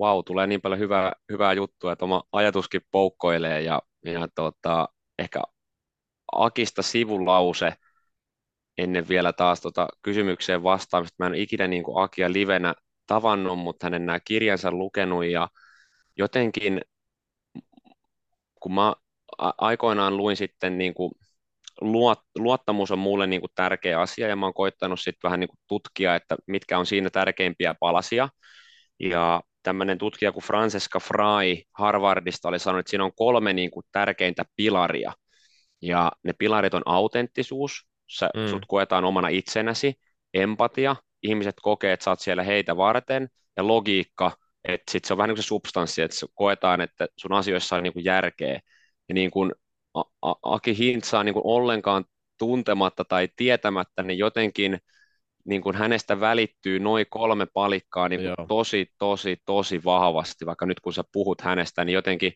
wow, 0.00 0.20
tulee 0.26 0.46
niin 0.46 0.60
paljon 0.60 0.78
hyvää, 0.78 1.12
hyvää 1.32 1.52
juttua, 1.52 1.92
että 1.92 2.04
oma 2.04 2.22
ajatuskin 2.32 2.80
poukkoilee 2.90 3.62
ja, 3.62 3.82
ja 4.04 4.28
tota, 4.34 4.88
ehkä 5.18 5.42
Akista 6.32 6.82
sivulause 6.82 7.72
ennen 8.78 9.08
vielä 9.08 9.32
taas 9.32 9.60
tota 9.60 9.88
kysymykseen 10.02 10.62
vastaamista. 10.62 11.14
Mä 11.18 11.26
en 11.26 11.34
ikinä 11.34 11.66
niin 11.68 11.82
kuin 11.82 12.02
Akia 12.04 12.32
livenä 12.32 12.74
tavannut, 13.06 13.58
mutta 13.58 13.86
hänen 13.86 14.06
nämä 14.06 14.20
kirjansa 14.20 14.72
lukenut 14.72 15.24
ja 15.24 15.48
jotenkin 16.16 16.80
kun 18.60 18.74
mä 18.74 18.94
aikoinaan 19.58 20.16
luin 20.16 20.36
sitten 20.36 20.78
niin 20.78 20.94
kuin 20.94 21.12
luot, 21.80 22.18
luottamus 22.38 22.90
on 22.90 22.98
mulle 22.98 23.26
niin 23.26 23.40
kuin 23.40 23.52
tärkeä 23.54 24.00
asia 24.00 24.28
ja 24.28 24.36
mä 24.36 24.46
oon 24.46 24.54
koittanut 24.54 25.00
sitten 25.00 25.28
vähän 25.28 25.40
niin 25.40 25.48
kuin 25.48 25.58
tutkia, 25.68 26.14
että 26.14 26.36
mitkä 26.46 26.78
on 26.78 26.86
siinä 26.86 27.10
tärkeimpiä 27.10 27.74
palasia 27.80 28.28
ja 29.00 29.42
tämmöinen 29.62 29.98
tutkija 29.98 30.32
kuin 30.32 30.44
Francesca 30.44 31.00
Fry 31.00 31.62
Harvardista 31.72 32.48
oli 32.48 32.58
sanonut, 32.58 32.80
että 32.80 32.90
siinä 32.90 33.04
on 33.04 33.14
kolme 33.16 33.52
niin 33.52 33.70
kuin 33.70 33.86
tärkeintä 33.92 34.44
pilaria 34.56 35.12
ja 35.82 36.12
ne 36.24 36.32
pilarit 36.32 36.74
on 36.74 36.82
autenttisuus, 36.86 37.72
sä, 38.10 38.30
mm. 38.36 38.46
sut 38.46 38.62
koetaan 38.68 39.04
omana 39.04 39.28
itsenäsi, 39.28 39.94
empatia, 40.34 40.96
ihmiset 41.22 41.54
kokee, 41.62 41.92
että 41.92 42.04
sä 42.04 42.10
oot 42.10 42.20
siellä 42.20 42.42
heitä 42.42 42.76
varten, 42.76 43.28
ja 43.56 43.66
logiikka, 43.66 44.32
että 44.64 44.92
sit 44.92 45.04
se 45.04 45.14
on 45.14 45.18
vähän 45.18 45.28
niin 45.28 45.36
kuin 45.36 45.44
se 45.44 45.46
substanssi, 45.46 46.02
että 46.02 46.16
koetaan, 46.34 46.80
että 46.80 47.08
sun 47.16 47.32
asioissa 47.32 47.76
on 47.76 47.82
niin 47.82 47.92
kuin 47.92 48.04
järkeä. 48.04 48.60
Ja 49.08 49.14
niin 49.14 49.30
kuin 49.30 49.52
Aki 50.42 50.78
Hintsaa 50.78 51.24
niin 51.24 51.34
kuin 51.34 51.46
ollenkaan 51.46 52.04
tuntematta 52.38 53.04
tai 53.04 53.28
tietämättä, 53.36 54.02
niin 54.02 54.18
jotenkin 54.18 54.78
niin 55.44 55.62
kuin 55.62 55.76
hänestä 55.76 56.20
välittyy 56.20 56.78
noin 56.78 57.06
kolme 57.10 57.46
palikkaa 57.54 58.08
niin 58.08 58.20
kuin 58.20 58.48
tosi, 58.48 58.86
tosi, 58.98 59.36
tosi 59.46 59.84
vahvasti, 59.84 60.46
vaikka 60.46 60.66
nyt 60.66 60.80
kun 60.80 60.92
sä 60.92 61.04
puhut 61.12 61.40
hänestä, 61.40 61.84
niin 61.84 61.94
jotenkin 61.94 62.32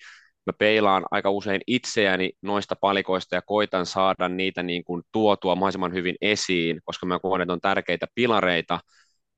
mä 0.47 0.53
peilaan 0.59 1.05
aika 1.11 1.31
usein 1.31 1.61
itseäni 1.66 2.33
noista 2.43 2.77
palikoista 2.77 3.35
ja 3.35 3.43
koitan 3.43 3.87
saada 3.87 4.29
niitä 4.29 4.62
niin 4.62 4.85
kuin 4.85 5.03
tuotua 5.12 5.55
mahdollisimman 5.55 5.93
hyvin 5.93 6.16
esiin, 6.20 6.81
koska 6.85 7.07
mä 7.07 7.18
koen, 7.18 7.43
että 7.43 7.53
on 7.53 7.61
tärkeitä 7.61 8.07
pilareita, 8.14 8.81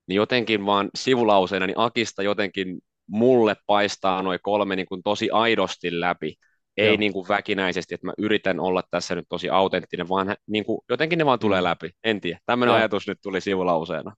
niin 0.06 0.16
jotenkin 0.16 0.66
vaan 0.66 0.90
sivulauseena, 0.94 1.66
niin 1.66 1.78
Akista 1.78 2.22
jotenkin 2.22 2.78
mulle 3.06 3.56
paistaa 3.66 4.22
noin 4.22 4.38
kolme 4.42 4.76
niin 4.76 4.86
kuin 4.86 5.02
tosi 5.02 5.30
aidosti 5.30 6.00
läpi. 6.00 6.34
Ei 6.76 6.86
Joo. 6.86 6.96
niin 6.96 7.12
kuin 7.12 7.28
väkinäisesti, 7.28 7.94
että 7.94 8.06
mä 8.06 8.12
yritän 8.18 8.60
olla 8.60 8.82
tässä 8.90 9.14
nyt 9.14 9.24
tosi 9.28 9.50
autenttinen, 9.50 10.08
vaan 10.08 10.36
niin 10.46 10.64
kuin, 10.64 10.80
jotenkin 10.88 11.18
ne 11.18 11.26
vaan 11.26 11.38
tulee 11.38 11.60
mm. 11.60 11.64
läpi. 11.64 11.90
En 12.04 12.20
tiedä. 12.20 12.38
Tämmöinen 12.46 12.74
ajatus 12.74 13.06
nyt 13.06 13.18
tuli 13.22 13.40
sivulauseena. 13.40 14.14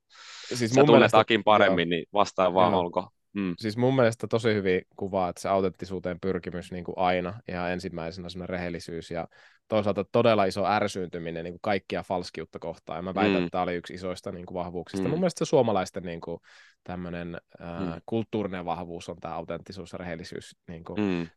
Siis 0.55 0.71
Sä 0.71 0.81
mun 0.81 0.87
tunnet 0.87 0.99
mielestä... 0.99 1.19
Akin 1.19 1.45
paremmin, 1.45 1.89
Joo. 1.89 1.91
niin 1.91 2.07
vastaan 2.13 2.55
vaan, 2.55 2.73
Joo. 2.73 2.81
olko. 2.81 3.09
Mm. 3.33 3.55
siis 3.59 3.77
mun 3.77 3.97
mielestä 3.97 4.27
tosi 4.27 4.55
hyvin 4.55 4.83
kuvaa, 4.97 5.29
että 5.29 5.43
se 5.43 5.49
autenttisuuteen 5.49 6.21
pyrkimys 6.21 6.73
niin 6.73 6.85
kuin 6.85 6.99
aina 6.99 7.41
ihan 7.49 7.73
ensimmäisenä 7.73 8.29
semmoinen 8.29 8.49
rehellisyys 8.49 9.11
ja 9.11 9.29
toisaalta 9.69 10.05
todella 10.13 10.45
iso 10.45 10.67
ärsyyntyminen 10.67 11.45
niin 11.45 11.53
kuin 11.53 11.63
kaikkia 11.63 12.03
falskiutta 12.03 12.59
kohtaan. 12.59 12.99
Ja 12.99 13.03
mä 13.03 13.15
väitän, 13.15 13.33
mm. 13.33 13.39
että 13.39 13.51
tämä 13.51 13.63
oli 13.63 13.75
yksi 13.75 13.95
isoista 13.95 14.33
niin 14.33 14.47
kuin 14.47 14.55
vahvuuksista. 14.55 15.05
Mm. 15.05 15.11
Mun 15.11 15.21
mielestä 15.21 15.45
se 15.45 15.49
suomalaisten 15.49 16.03
niin 16.03 16.21
kuin, 16.21 16.41
tämmöinen 16.85 17.41
ää, 17.59 17.81
mm. 17.81 18.03
kulttuurinen 18.07 18.65
vahvuus 18.65 19.09
on 19.09 19.17
tämä 19.21 19.35
autenttisuus 19.35 19.93
ja 19.93 19.99
rehellisyys. 19.99 20.57
Niin 20.69 20.85
kuin. 20.85 21.01
Mm. 21.01 21.29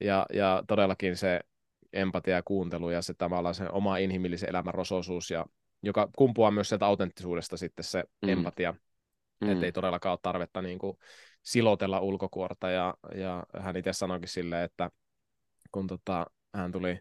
Ja, 0.00 0.26
ja 0.32 0.62
todellakin 0.68 1.16
se 1.16 1.40
empatia 1.92 2.34
ja 2.34 2.42
kuuntelu 2.44 2.90
ja 2.90 3.02
se 3.02 3.14
tavallaan 3.14 3.54
se 3.54 3.68
oma 3.72 3.96
inhimillisen 3.96 4.48
elämän 4.48 4.74
rosoisuus, 4.74 5.30
ja, 5.30 5.46
joka 5.82 6.08
kumpuaa 6.16 6.50
myös 6.50 6.68
sieltä 6.68 6.86
autenttisuudesta 6.86 7.56
sitten 7.56 7.84
se 7.84 8.04
mm. 8.22 8.28
empatia, 8.28 8.74
mm. 9.40 9.50
että 9.50 9.66
ei 9.66 9.72
todellakaan 9.72 10.10
ole 10.12 10.18
tarvetta 10.22 10.62
niin 10.62 10.78
kuin 10.78 10.96
silotella 11.48 12.00
ulkokuorta, 12.00 12.70
ja, 12.70 12.94
ja 13.14 13.46
hän 13.60 13.76
itse 13.76 13.92
sanoikin 13.92 14.28
silleen, 14.28 14.64
että 14.64 14.90
kun 15.72 15.86
tota, 15.86 16.26
hän 16.54 16.72
tuli 16.72 17.00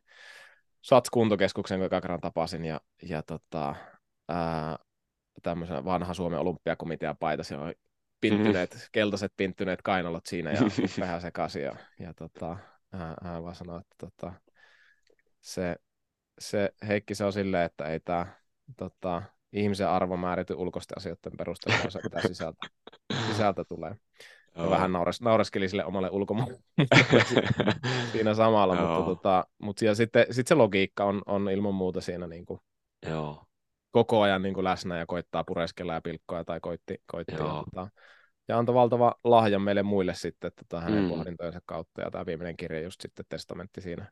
Sats 0.81 1.09
kuntokeskuksen, 1.09 1.79
kun 1.79 1.89
kerran 1.89 2.21
tapasin, 2.21 2.65
ja, 2.65 2.81
ja 3.01 3.23
tota, 3.23 3.75
ää, 4.27 4.77
tämmöisen 5.43 5.85
vanha 5.85 6.13
Suomen 6.13 6.39
olympiakomitean 6.39 7.17
paita, 7.17 7.43
siellä 7.43 7.65
oli 7.65 7.79
pinttyneet, 8.21 8.73
mm-hmm. 8.73 8.87
keltaiset 8.91 9.33
pinttyneet 9.37 9.81
kainalot 9.81 10.25
siinä 10.25 10.51
ja 10.51 10.59
vähän 10.99 11.21
sekaisin, 11.21 11.63
ja, 11.63 11.75
ja 11.99 12.13
tota, 12.13 12.57
hän, 12.91 13.15
hän 13.23 13.43
vaan 13.43 13.55
sanoi, 13.55 13.79
että 13.79 13.95
tota, 13.97 14.33
se, 15.41 15.75
se 16.39 16.73
Heikki 16.87 17.15
se 17.15 17.23
on 17.23 17.33
silleen, 17.33 17.65
että 17.65 17.85
ei 17.85 17.99
tämä 17.99 18.27
tota, 18.77 19.23
ihmisen 19.53 19.89
arvo 19.89 20.17
määrity 20.17 20.53
ulkoisten 20.53 20.97
asioiden 20.97 21.37
perusteella, 21.37 21.89
se 21.89 21.99
mitä 22.03 22.21
sisältä, 22.27 22.67
sisältä 23.27 23.63
tulee. 23.63 23.95
Ja 24.57 24.69
vähän 24.69 24.91
nauras, 24.91 25.21
nauraskeli 25.21 25.69
sille 25.69 25.85
omalle 25.85 26.09
ulkomaille 26.09 26.59
siinä 28.11 28.33
samalla, 28.33 28.75
mutta, 28.75 29.05
tota, 29.05 29.45
mutta 29.59 29.85
ja 29.85 29.95
sitten 29.95 30.25
sit 30.31 30.47
se 30.47 30.55
logiikka 30.55 31.03
on, 31.03 31.21
on 31.25 31.49
ilman 31.49 31.75
muuta 31.75 32.01
siinä 32.01 32.27
niin 32.27 32.45
kuin 32.45 32.59
Joo. 33.05 33.43
koko 33.91 34.21
ajan 34.21 34.41
niin 34.41 34.53
kuin 34.53 34.63
läsnä 34.63 34.97
ja 34.97 35.05
koittaa 35.05 35.43
pureskella 35.43 35.93
ja 35.93 36.01
pilkkoa 36.01 36.43
tai 36.43 36.59
koitti, 36.59 37.01
koitti 37.11 37.33
ja, 37.33 37.39
tota, 37.39 37.89
ja 38.47 38.57
antoi 38.57 38.75
valtava 38.75 39.15
lahja 39.23 39.59
meille 39.59 39.83
muille 39.83 40.13
sitten 40.13 40.51
tota, 40.55 40.81
hänen 40.81 41.03
mm. 41.03 41.09
pohdintojensa 41.09 41.59
kautta 41.65 42.01
ja 42.01 42.11
tämä 42.11 42.25
viimeinen 42.25 42.57
kirja 42.57 42.81
just 42.81 43.01
sitten 43.01 43.25
testamentti 43.29 43.81
siinä 43.81 44.11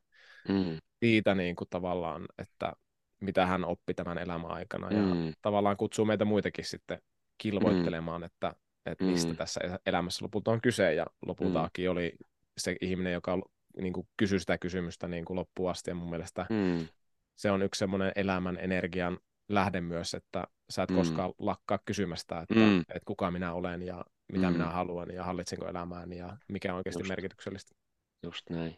mm. 0.49 0.77
siitä 0.99 1.35
niin 1.35 1.55
kuin 1.55 1.67
tavallaan, 1.69 2.25
että 2.37 2.73
mitä 3.21 3.45
hän 3.45 3.65
oppi 3.65 3.93
tämän 3.93 4.17
elämän 4.17 4.51
aikana 4.51 4.91
ja 4.91 5.01
mm. 5.01 5.33
tavallaan 5.41 5.77
kutsuu 5.77 6.05
meitä 6.05 6.25
muitakin 6.25 6.65
sitten 6.65 7.01
kilvoittelemaan, 7.37 8.21
mm. 8.21 8.25
että, 8.25 8.55
että 8.91 9.03
mistä 9.03 9.31
mm. 9.31 9.37
tässä 9.37 9.59
elämässä 9.85 10.25
lopulta 10.25 10.51
on 10.51 10.61
kyse 10.61 10.93
ja 10.93 11.05
lopultakin 11.25 11.85
mm. 11.85 11.91
oli 11.91 12.15
se 12.57 12.75
ihminen, 12.81 13.13
joka 13.13 13.39
niin 13.81 13.93
kuin 13.93 14.07
kysyi 14.17 14.39
sitä 14.39 14.57
kysymystä 14.57 15.07
niin 15.07 15.25
kuin 15.25 15.35
loppuun 15.35 15.71
asti 15.71 15.91
ja 15.91 15.95
mun 15.95 16.09
mielestä 16.09 16.45
mm. 16.49 16.87
se 17.35 17.51
on 17.51 17.61
yksi 17.61 17.79
semmoinen 17.79 18.11
elämän 18.15 18.57
energian 18.61 19.19
lähde 19.49 19.81
myös, 19.81 20.13
että 20.13 20.47
sä 20.69 20.83
et 20.83 20.89
mm. 20.89 20.95
koskaan 20.95 21.33
lakkaa 21.39 21.79
kysymästä, 21.85 22.39
että, 22.41 22.55
mm. 22.55 22.79
että 22.79 23.05
kuka 23.05 23.31
minä 23.31 23.53
olen 23.53 23.81
ja 23.81 24.05
mitä 24.31 24.47
mm. 24.47 24.53
minä 24.53 24.65
haluan 24.65 25.11
ja 25.11 25.23
hallitsenko 25.23 25.67
elämääni 25.67 26.17
ja 26.17 26.37
mikä 26.47 26.71
on 26.71 26.77
oikeasti 26.77 27.01
Just. 27.01 27.09
merkityksellistä. 27.09 27.75
Just 28.23 28.49
näin. 28.49 28.77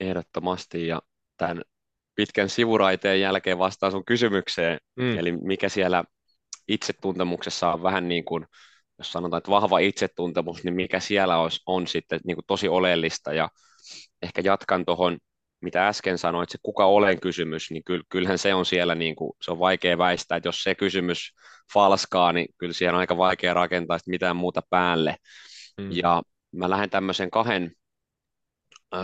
Ehdottomasti 0.00 0.86
ja 0.86 1.02
tämän 1.36 1.62
pitkän 2.14 2.48
sivuraiteen 2.48 3.20
jälkeen 3.20 3.58
vastaan 3.58 3.92
sun 3.92 4.04
kysymykseen, 4.04 4.80
mm. 4.96 5.18
eli 5.18 5.32
mikä 5.32 5.68
siellä 5.68 6.04
itsetuntemuksessa 6.68 7.72
on 7.72 7.82
vähän 7.82 8.08
niin 8.08 8.24
kuin, 8.24 8.46
jos 8.98 9.12
sanotaan, 9.12 9.38
että 9.38 9.50
vahva 9.50 9.78
itsetuntemus, 9.78 10.64
niin 10.64 10.74
mikä 10.74 11.00
siellä 11.00 11.38
on, 11.38 11.50
on 11.66 11.86
sitten 11.86 12.20
niin 12.24 12.36
kuin 12.36 12.46
tosi 12.46 12.68
oleellista 12.68 13.32
ja 13.32 13.48
ehkä 14.22 14.42
jatkan 14.44 14.84
tuohon, 14.84 15.18
mitä 15.60 15.88
äsken 15.88 16.18
sanoit, 16.18 16.50
se 16.50 16.58
kuka 16.62 16.84
olen 16.84 17.20
kysymys, 17.20 17.70
niin 17.70 17.82
kyllähän 18.08 18.38
se 18.38 18.54
on 18.54 18.66
siellä, 18.66 18.94
niin 18.94 19.16
kuin, 19.16 19.32
se 19.42 19.50
on 19.50 19.58
vaikea 19.58 19.98
väistää, 19.98 20.36
että 20.36 20.48
jos 20.48 20.62
se 20.62 20.74
kysymys 20.74 21.34
falskaa, 21.72 22.32
niin 22.32 22.46
kyllä 22.58 22.72
siihen 22.72 22.94
on 22.94 23.00
aika 23.00 23.16
vaikea 23.16 23.54
rakentaa 23.54 23.98
mitään 24.06 24.36
muuta 24.36 24.62
päälle. 24.70 25.16
Mm. 25.80 25.92
Ja 25.92 26.22
mä 26.52 26.70
lähden 26.70 26.90
tämmöisen 26.90 27.30
kahden 27.30 27.72
ö, 28.94 28.98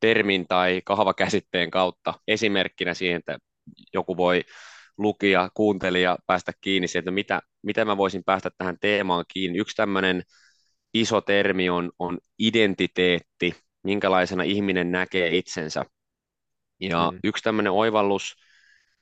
termin 0.00 0.46
tai 0.48 0.82
kahvakäsitteen 0.84 1.70
kautta 1.70 2.14
esimerkkinä 2.28 2.94
siihen, 2.94 3.18
että 3.18 3.38
joku 3.94 4.16
voi 4.16 4.44
lukija, 4.98 5.50
kuuntelija 5.54 6.18
päästä 6.26 6.52
kiinni 6.60 6.88
siitä, 6.88 6.98
että 6.98 7.10
mitä, 7.10 7.40
miten 7.62 7.86
mä 7.86 7.96
voisin 7.96 8.24
päästä 8.24 8.50
tähän 8.58 8.76
teemaan 8.80 9.24
kiinni. 9.32 9.58
Yksi 9.58 9.76
tämmöinen 9.76 10.22
iso 10.94 11.20
termi 11.20 11.70
on, 11.70 11.92
on 11.98 12.18
identiteetti, 12.38 13.54
minkälaisena 13.82 14.42
ihminen 14.42 14.92
näkee 14.92 15.36
itsensä. 15.36 15.84
Ja 16.80 17.10
mm. 17.12 17.18
yksi 17.24 17.44
tämmöinen 17.44 17.72
oivallus 17.72 18.34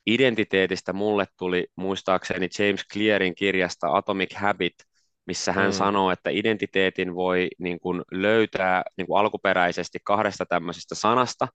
identiteetistä 0.07 0.93
mulle 0.93 1.26
tuli 1.38 1.66
muistaakseni 1.76 2.49
James 2.59 2.84
Clearin 2.93 3.34
kirjasta 3.34 3.97
Atomic 3.97 4.34
Habit– 4.34 4.74
missä 5.26 5.53
hän 5.53 5.66
mm. 5.66 5.72
sanoo, 5.72 6.11
että 6.11 6.30
identiteetin 6.30 7.14
voi 7.14 7.49
niin 7.59 7.80
kuin 7.80 8.03
löytää 8.12 8.82
niin 8.97 9.07
kuin 9.07 9.20
alkuperäisesti 9.20 9.99
kahdesta 10.05 10.47
tämmöisestä 10.47 10.95
sanasta, 10.95 11.49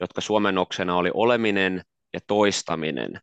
jotka 0.00 0.20
suomennoksena 0.20 0.96
oli 0.96 1.10
oleminen 1.14 1.82
ja 2.12 2.20
toistaminen. 2.26 3.20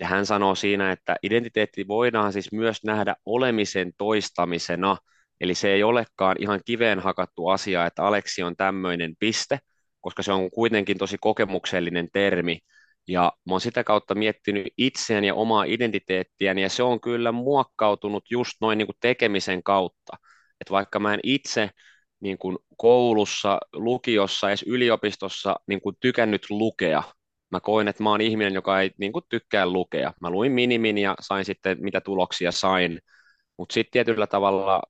Ja 0.00 0.06
hän 0.06 0.26
sanoo 0.26 0.54
siinä, 0.54 0.92
että 0.92 1.16
identiteetti 1.22 1.88
voidaan 1.88 2.32
siis 2.32 2.52
myös 2.52 2.84
nähdä 2.84 3.16
olemisen 3.26 3.92
toistamisena, 3.98 4.96
eli 5.40 5.54
se 5.54 5.72
ei 5.72 5.82
olekaan 5.82 6.36
ihan 6.38 6.60
kiveen 6.66 6.98
hakattu 6.98 7.48
asia, 7.48 7.86
että 7.86 8.04
Aleksi 8.04 8.42
on 8.42 8.56
tämmöinen 8.56 9.14
piste, 9.18 9.58
koska 10.00 10.22
se 10.22 10.32
on 10.32 10.50
kuitenkin 10.50 10.98
tosi 10.98 11.16
kokemuksellinen 11.20 12.08
termi, 12.12 12.58
ja 13.08 13.32
mä 13.46 13.54
oon 13.54 13.60
sitä 13.60 13.84
kautta 13.84 14.14
miettinyt 14.14 14.66
itseäni 14.78 15.26
ja 15.26 15.34
omaa 15.34 15.64
identiteettiäni, 15.64 16.62
ja 16.62 16.68
se 16.68 16.82
on 16.82 17.00
kyllä 17.00 17.32
muokkautunut 17.32 18.24
just 18.30 18.52
noin 18.60 18.78
niin 18.78 18.86
kuin 18.86 18.96
tekemisen 19.00 19.62
kautta. 19.62 20.16
Että 20.60 20.70
vaikka 20.72 21.00
mä 21.00 21.14
en 21.14 21.20
itse 21.22 21.70
niin 22.20 22.38
kuin 22.38 22.58
koulussa, 22.76 23.58
lukiossa, 23.72 24.48
edes 24.48 24.62
yliopistossa 24.62 25.56
niin 25.66 25.80
kuin 25.80 25.96
tykännyt 26.00 26.50
lukea, 26.50 27.02
mä 27.50 27.60
koin, 27.60 27.88
että 27.88 28.02
mä 28.02 28.10
oon 28.10 28.20
ihminen, 28.20 28.54
joka 28.54 28.80
ei 28.80 28.90
niin 28.98 29.12
kuin 29.12 29.24
tykkää 29.28 29.66
lukea. 29.66 30.12
Mä 30.20 30.30
luin 30.30 30.52
minimin 30.52 30.98
ja 30.98 31.14
sain 31.20 31.44
sitten, 31.44 31.76
mitä 31.80 32.00
tuloksia 32.00 32.52
sain. 32.52 32.98
Mutta 33.56 33.72
sitten 33.72 33.92
tietyllä 33.92 34.26
tavalla, 34.26 34.82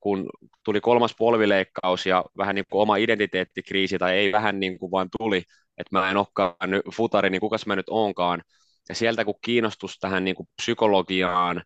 kun 0.00 0.30
tuli 0.64 0.80
kolmas 0.80 1.14
polvileikkaus 1.18 2.06
ja 2.06 2.24
vähän 2.38 2.54
niin 2.54 2.64
kuin 2.70 2.82
oma 2.82 2.96
identiteettikriisi, 2.96 3.98
tai 3.98 4.16
ei 4.16 4.32
vähän 4.32 4.60
niin 4.60 4.78
kuin 4.78 4.90
vaan 4.90 5.08
tuli, 5.18 5.36
että 5.78 5.98
mä 5.98 6.10
en 6.10 6.16
olekaan 6.16 6.70
nyt 6.70 6.82
futari, 6.94 7.30
niin 7.30 7.40
kukas 7.40 7.66
mä 7.66 7.76
nyt 7.76 7.88
onkaan. 7.90 8.42
Ja 8.88 8.94
sieltä 8.94 9.24
kun 9.24 9.34
kiinnostus 9.44 9.98
tähän 9.98 10.24
niin 10.24 10.36
kuin 10.36 10.48
psykologiaan 10.62 11.62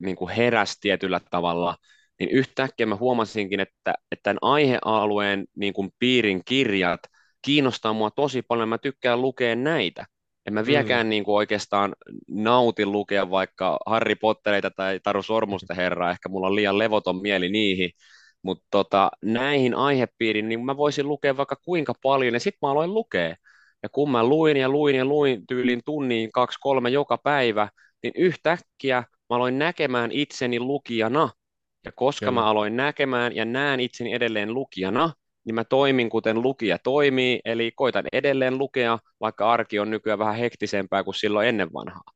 niin 0.00 0.16
kuin 0.16 0.30
heräsi 0.30 0.80
tietyllä 0.80 1.20
tavalla, 1.30 1.76
niin 2.20 2.30
yhtäkkiä 2.30 2.86
mä 2.86 2.96
huomasinkin, 2.96 3.60
että, 3.60 3.94
että 4.12 4.22
tämän 4.22 4.38
aihealueen 4.42 5.44
niin 5.56 5.72
kuin 5.74 5.90
piirin 5.98 6.42
kirjat 6.44 7.00
kiinnostaa 7.44 7.92
mua 7.92 8.10
tosi 8.10 8.42
paljon, 8.42 8.68
mä 8.68 8.78
tykkään 8.78 9.22
lukea 9.22 9.56
näitä. 9.56 10.06
En 10.46 10.54
mä 10.54 10.66
vieläkään 10.66 11.06
mm. 11.06 11.10
niin 11.10 11.24
kuin 11.24 11.34
oikeastaan 11.34 11.94
nauti 12.28 12.86
lukea 12.86 13.30
vaikka 13.30 13.78
Harry 13.86 14.14
Pottereita 14.14 14.70
tai 14.70 15.00
Taru 15.02 15.22
Sormusta 15.22 15.74
herraa, 15.74 16.10
ehkä 16.10 16.28
mulla 16.28 16.46
on 16.46 16.56
liian 16.56 16.78
levoton 16.78 17.22
mieli 17.22 17.48
niihin, 17.48 17.90
mutta 18.42 18.64
tota, 18.70 19.10
näihin 19.22 19.74
aihepiiriin 19.74 20.48
niin 20.48 20.64
mä 20.64 20.76
voisin 20.76 21.08
lukea 21.08 21.36
vaikka 21.36 21.56
kuinka 21.64 21.92
paljon, 22.02 22.34
ja 22.34 22.40
sitten 22.40 22.58
mä 22.62 22.70
aloin 22.70 22.94
lukea. 22.94 23.36
Ja 23.82 23.88
kun 23.88 24.10
mä 24.10 24.24
luin 24.24 24.56
ja 24.56 24.68
luin 24.68 24.96
ja 24.96 25.04
luin 25.04 25.46
tyylin 25.46 25.80
tunnin 25.84 26.32
kaksi, 26.32 26.58
kolme 26.60 26.90
joka 26.90 27.18
päivä, 27.18 27.68
niin 28.02 28.12
yhtäkkiä 28.16 29.04
mä 29.30 29.36
aloin 29.36 29.58
näkemään 29.58 30.12
itseni 30.12 30.60
lukijana. 30.60 31.30
Ja 31.84 31.92
koska 31.92 32.26
Kyllä. 32.26 32.40
mä 32.40 32.46
aloin 32.46 32.76
näkemään 32.76 33.36
ja 33.36 33.44
näen 33.44 33.80
itseni 33.80 34.12
edelleen 34.12 34.54
lukijana, 34.54 35.12
niin 35.44 35.54
mä 35.54 35.64
toimin 35.64 36.10
kuten 36.10 36.42
lukija 36.42 36.78
toimii, 36.78 37.40
eli 37.44 37.72
koitan 37.76 38.04
edelleen 38.12 38.58
lukea, 38.58 38.98
vaikka 39.20 39.52
arki 39.52 39.78
on 39.78 39.90
nykyään 39.90 40.18
vähän 40.18 40.36
hektisempää 40.36 41.04
kuin 41.04 41.14
silloin 41.14 41.48
ennen 41.48 41.72
vanhaa. 41.72 42.12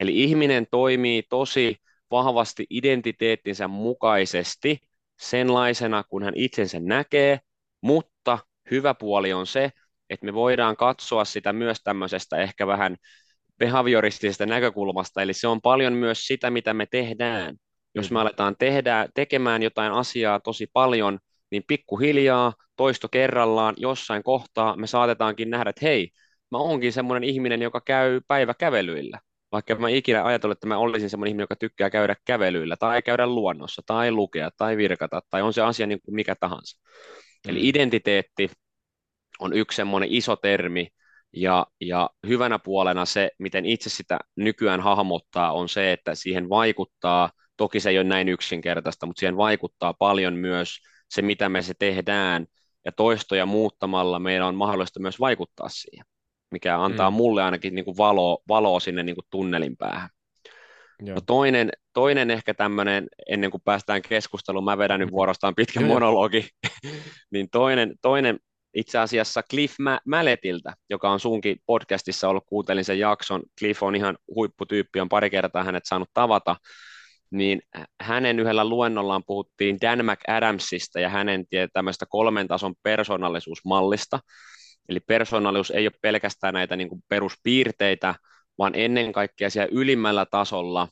Eli 0.00 0.22
ihminen 0.22 0.66
toimii 0.70 1.22
tosi 1.22 1.76
vahvasti 2.10 2.66
identiteettinsä 2.70 3.68
mukaisesti, 3.68 4.78
senlaisena, 5.20 6.04
kun 6.08 6.22
hän 6.22 6.34
itsensä 6.36 6.80
näkee, 6.80 7.38
mutta 7.80 8.38
hyvä 8.70 8.94
puoli 8.94 9.32
on 9.32 9.46
se, 9.46 9.70
että 10.10 10.26
me 10.26 10.34
voidaan 10.34 10.76
katsoa 10.76 11.24
sitä 11.24 11.52
myös 11.52 11.78
tämmöisestä 11.84 12.36
ehkä 12.36 12.66
vähän 12.66 12.96
behavioristisesta 13.58 14.46
näkökulmasta, 14.46 15.22
eli 15.22 15.34
se 15.34 15.48
on 15.48 15.60
paljon 15.60 15.92
myös 15.92 16.26
sitä, 16.26 16.50
mitä 16.50 16.74
me 16.74 16.86
tehdään. 16.86 17.56
Jos 17.94 18.10
me 18.10 18.14
mm. 18.14 18.20
aletaan 18.20 18.56
tehdä, 18.58 19.08
tekemään 19.14 19.62
jotain 19.62 19.92
asiaa 19.92 20.40
tosi 20.40 20.66
paljon, 20.72 21.18
niin 21.50 21.64
pikkuhiljaa, 21.66 22.52
toisto 22.76 23.08
kerrallaan, 23.08 23.74
jossain 23.78 24.22
kohtaa 24.22 24.76
me 24.76 24.86
saatetaankin 24.86 25.50
nähdä, 25.50 25.70
että 25.70 25.86
hei, 25.86 26.10
mä 26.50 26.58
oonkin 26.58 26.92
semmoinen 26.92 27.28
ihminen, 27.30 27.62
joka 27.62 27.80
käy 27.80 28.20
päiväkävelyillä. 28.28 29.20
vaikka 29.52 29.74
mä 29.74 29.88
ikinä 29.88 30.24
ajatellut, 30.24 30.56
että 30.58 30.66
mä 30.66 30.78
olisin 30.78 31.10
semmoinen 31.10 31.30
ihminen, 31.30 31.42
joka 31.42 31.56
tykkää 31.56 31.90
käydä 31.90 32.16
kävelyillä 32.24 32.76
tai 32.76 33.02
käydä 33.02 33.26
luonnossa 33.26 33.82
tai 33.86 34.12
lukea 34.12 34.50
tai 34.56 34.76
virkata 34.76 35.22
tai 35.30 35.42
on 35.42 35.52
se 35.52 35.62
asia 35.62 35.86
niin 35.86 36.00
kuin 36.04 36.14
mikä 36.14 36.34
tahansa. 36.40 36.80
Mm. 37.46 37.50
Eli 37.50 37.68
identiteetti 37.68 38.50
on 39.38 39.52
yksi 39.52 39.76
semmoinen 39.76 40.12
iso 40.12 40.36
termi 40.36 40.88
ja, 41.32 41.66
ja 41.80 42.10
hyvänä 42.26 42.58
puolena 42.58 43.04
se, 43.04 43.30
miten 43.38 43.66
itse 43.66 43.90
sitä 43.90 44.18
nykyään 44.36 44.80
hahmottaa, 44.80 45.52
on 45.52 45.68
se, 45.68 45.92
että 45.92 46.14
siihen 46.14 46.48
vaikuttaa, 46.48 47.30
toki 47.56 47.80
se 47.80 47.90
ei 47.90 47.98
ole 47.98 48.04
näin 48.04 48.28
yksinkertaista, 48.28 49.06
mutta 49.06 49.20
siihen 49.20 49.36
vaikuttaa 49.36 49.94
paljon 49.94 50.34
myös 50.34 50.78
se, 51.10 51.22
mitä 51.22 51.48
me 51.48 51.62
se 51.62 51.74
tehdään 51.78 52.46
ja 52.84 52.92
toistoja 52.92 53.46
muuttamalla 53.46 54.18
meidän 54.18 54.46
on 54.46 54.54
mahdollista 54.54 55.00
myös 55.00 55.20
vaikuttaa 55.20 55.68
siihen 55.68 56.04
mikä 56.50 56.82
antaa 56.82 57.10
mm. 57.10 57.16
mulle 57.16 57.42
ainakin 57.42 57.74
niin 57.74 57.84
kuin 57.84 57.96
valoa, 57.96 58.38
valoa 58.48 58.80
sinne 58.80 59.02
niin 59.02 59.16
kuin 59.16 59.26
tunnelin 59.30 59.76
päähän. 59.76 60.08
No 61.02 61.20
toinen, 61.20 61.70
toinen 61.92 62.30
ehkä 62.30 62.54
tämmöinen, 62.54 63.08
ennen 63.28 63.50
kuin 63.50 63.62
päästään 63.64 64.02
keskusteluun, 64.02 64.64
mä 64.64 64.78
vedän 64.78 65.00
nyt 65.00 65.08
mm. 65.10 65.12
vuorostaan 65.12 65.54
pitkän 65.54 65.82
Joo. 65.82 65.94
monologi, 65.94 66.48
niin 67.32 67.50
toinen, 67.50 67.94
toinen 68.02 68.38
itse 68.74 68.98
asiassa 68.98 69.42
Cliff 69.42 69.76
Malletiltä, 70.06 70.74
joka 70.90 71.10
on 71.10 71.20
sunkin 71.20 71.56
podcastissa 71.66 72.28
ollut, 72.28 72.44
kuuntelin 72.46 72.84
sen 72.84 72.98
jakson, 72.98 73.42
Cliff 73.58 73.82
on 73.82 73.96
ihan 73.96 74.18
huipputyyppi, 74.34 75.00
on 75.00 75.08
pari 75.08 75.30
kertaa 75.30 75.64
hänet 75.64 75.84
saanut 75.86 76.10
tavata, 76.14 76.56
niin 77.30 77.62
hänen 78.00 78.40
yhdellä 78.40 78.64
luennollaan 78.64 79.22
puhuttiin 79.26 79.78
Dan 79.80 80.04
McAdamsista 80.04 81.00
ja 81.00 81.08
hänen 81.08 81.44
tämmöistä 81.72 82.06
kolmen 82.08 82.48
tason 82.48 82.74
persoonallisuusmallista, 82.82 84.20
Eli 84.88 85.00
persoonallisuus 85.00 85.70
ei 85.70 85.86
ole 85.86 85.92
pelkästään 86.02 86.54
näitä 86.54 86.76
niin 86.76 86.88
kuin 86.88 87.02
peruspiirteitä, 87.08 88.14
vaan 88.58 88.74
ennen 88.74 89.12
kaikkea 89.12 89.50
siellä 89.50 89.68
ylimmällä 89.72 90.26
tasolla 90.26 90.88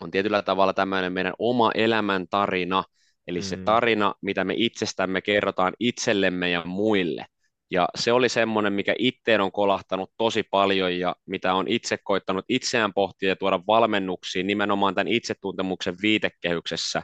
on 0.00 0.10
tietyllä 0.10 0.42
tavalla 0.42 0.72
tämmöinen 0.72 1.12
meidän 1.12 1.34
oma 1.38 1.70
elämän 1.74 2.26
tarina, 2.30 2.84
eli 3.26 3.38
mm. 3.38 3.42
se 3.42 3.56
tarina, 3.56 4.14
mitä 4.22 4.44
me 4.44 4.54
itsestämme 4.56 5.22
kerrotaan 5.22 5.72
itsellemme 5.78 6.50
ja 6.50 6.62
muille. 6.64 7.26
Ja 7.70 7.88
se 7.94 8.12
oli 8.12 8.28
semmoinen, 8.28 8.72
mikä 8.72 8.94
itteen 8.98 9.40
on 9.40 9.52
kolahtanut 9.52 10.12
tosi 10.16 10.42
paljon 10.42 10.98
ja 10.98 11.16
mitä 11.26 11.54
on 11.54 11.68
itse 11.68 11.98
koittanut 12.04 12.44
itseään 12.48 12.92
pohtia 12.92 13.28
ja 13.28 13.36
tuoda 13.36 13.60
valmennuksiin 13.66 14.46
nimenomaan 14.46 14.94
tämän 14.94 15.08
itsetuntemuksen 15.08 15.96
viitekehyksessä 16.02 17.02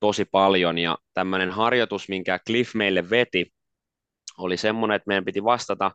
tosi 0.00 0.24
paljon. 0.24 0.78
Ja 0.78 0.98
tämmöinen 1.14 1.50
harjoitus, 1.50 2.08
minkä 2.08 2.38
Cliff 2.38 2.74
meille 2.74 3.10
veti, 3.10 3.52
oli 4.38 4.56
semmoinen, 4.56 4.96
että 4.96 5.08
meidän 5.08 5.24
piti 5.24 5.44
vastata 5.44 5.90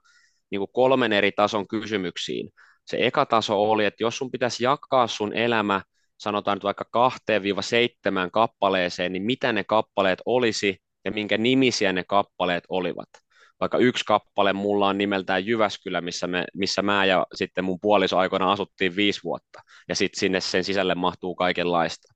niin 0.52 0.60
kuin 0.60 0.72
kolmen 0.74 1.14
eri 1.14 1.32
tason 1.32 1.68
kysymyksiin. 1.68 2.50
Se 2.86 2.98
eka 3.00 3.26
taso 3.26 3.62
oli, 3.62 3.86
että 3.86 4.04
jos 4.04 4.18
sun 4.18 4.32
pitäisi 4.32 4.64
jakaa 4.64 5.08
sun 5.08 5.34
elämä, 5.34 5.82
sanotaan 6.18 6.56
nyt 6.56 6.64
vaikka 6.64 6.86
kahteen 6.92 7.44
viiva 7.44 7.62
seitsemän 7.62 8.32
kappaleeseen, 8.32 9.14
niin 9.14 9.24
mitä 9.24 9.54
ne 9.54 9.64
kappaleet 9.64 10.22
olisi 10.26 10.78
ja 11.06 11.12
minkä 11.12 11.38
nimisiä 11.38 11.94
ne 11.94 12.04
kappaleet 12.08 12.64
olivat. 12.70 13.23
Vaikka 13.64 13.78
yksi 13.78 14.06
kappale 14.06 14.54
mulla 14.54 14.88
on 14.88 14.98
nimeltään 14.98 15.46
Jyväskylä, 15.46 16.02
missä, 16.02 16.28
me, 16.28 16.46
missä 16.54 16.82
mä 16.82 17.06
ja 17.06 17.28
sitten 17.34 17.64
mun 17.64 17.80
puoliso 17.82 18.18
aikoina 18.18 18.52
asuttiin 18.52 18.96
viisi 18.96 19.20
vuotta, 19.24 19.60
ja 19.90 19.96
sitten 19.96 20.20
sinne 20.20 20.42
sen 20.42 20.64
sisälle 20.64 20.96
mahtuu 20.96 21.36
kaikenlaista. 21.36 22.14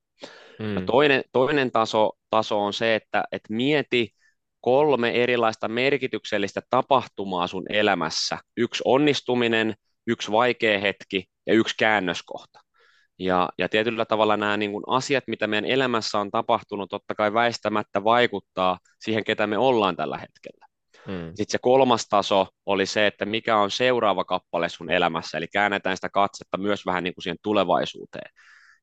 Hmm. 0.59 0.75
Ja 0.75 0.81
toinen, 0.81 1.23
toinen 1.31 1.71
taso, 1.71 2.11
taso 2.29 2.59
on 2.59 2.73
se, 2.73 2.95
että 2.95 3.23
et 3.31 3.41
mieti, 3.49 4.09
kolme 4.61 5.11
erilaista 5.11 5.67
merkityksellistä 5.67 6.61
tapahtumaa 6.69 7.47
sun 7.47 7.65
elämässä. 7.69 8.37
Yksi 8.57 8.83
onnistuminen, 8.85 9.73
yksi 10.07 10.31
vaikea 10.31 10.79
hetki 10.79 11.25
ja 11.45 11.53
yksi 11.53 11.75
käännöskohta. 11.79 12.59
Ja, 13.19 13.49
ja 13.57 13.69
tietyllä 13.69 14.05
tavalla 14.05 14.37
nämä 14.37 14.57
niin 14.57 14.71
kuin 14.71 14.83
asiat, 14.87 15.23
mitä 15.27 15.47
meidän 15.47 15.69
elämässä 15.69 16.19
on 16.19 16.31
tapahtunut, 16.31 16.89
totta 16.89 17.15
kai 17.15 17.33
väistämättä 17.33 18.03
vaikuttaa 18.03 18.79
siihen, 18.99 19.23
ketä 19.23 19.47
me 19.47 19.57
ollaan 19.57 19.95
tällä 19.95 20.17
hetkellä. 20.17 20.66
Hmm. 21.07 21.27
Sitten 21.27 21.51
se 21.51 21.57
kolmas 21.61 22.07
taso 22.09 22.47
oli 22.65 22.85
se, 22.85 23.07
että 23.07 23.25
mikä 23.25 23.57
on 23.57 23.71
seuraava 23.71 24.23
kappale 24.25 24.69
sun 24.69 24.91
elämässä, 24.91 25.37
eli 25.37 25.47
käännetään 25.47 25.97
sitä 25.97 26.09
katsetta 26.09 26.57
myös 26.57 26.85
vähän 26.85 27.03
niin 27.03 27.13
kuin 27.13 27.23
siihen 27.23 27.37
tulevaisuuteen. 27.43 28.31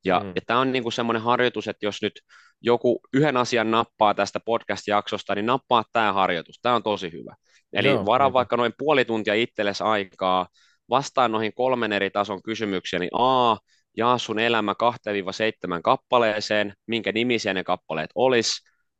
Ja, 0.04 0.20
mm. 0.20 0.28
ja 0.28 0.40
tämä 0.46 0.60
on 0.60 0.72
niinku 0.72 0.90
semmoinen 0.90 1.22
harjoitus, 1.22 1.68
että 1.68 1.86
jos 1.86 2.02
nyt 2.02 2.20
joku 2.60 3.00
yhden 3.12 3.36
asian 3.36 3.70
nappaa 3.70 4.14
tästä 4.14 4.40
podcast-jaksosta, 4.44 5.34
niin 5.34 5.46
nappaa 5.46 5.84
tämä 5.92 6.12
harjoitus. 6.12 6.58
Tämä 6.62 6.74
on 6.74 6.82
tosi 6.82 7.12
hyvä. 7.12 7.34
Eli 7.72 7.88
Joo, 7.88 8.06
varaa 8.06 8.32
vaikka 8.32 8.56
noin 8.56 8.72
puoli 8.78 9.04
tuntia 9.04 9.34
itsellesi 9.34 9.84
aikaa, 9.84 10.46
vastaan 10.90 11.32
noihin 11.32 11.54
kolmen 11.54 11.92
eri 11.92 12.10
tason 12.10 12.42
kysymyksiä, 12.42 12.98
niin 12.98 13.10
A, 13.12 13.56
jaa 13.96 14.18
sun 14.18 14.38
elämä 14.38 14.72
2-7 14.72 15.80
kappaleeseen, 15.84 16.74
minkä 16.86 17.12
nimisiä 17.12 17.54
ne 17.54 17.64
kappaleet 17.64 18.10
olisi. 18.14 18.52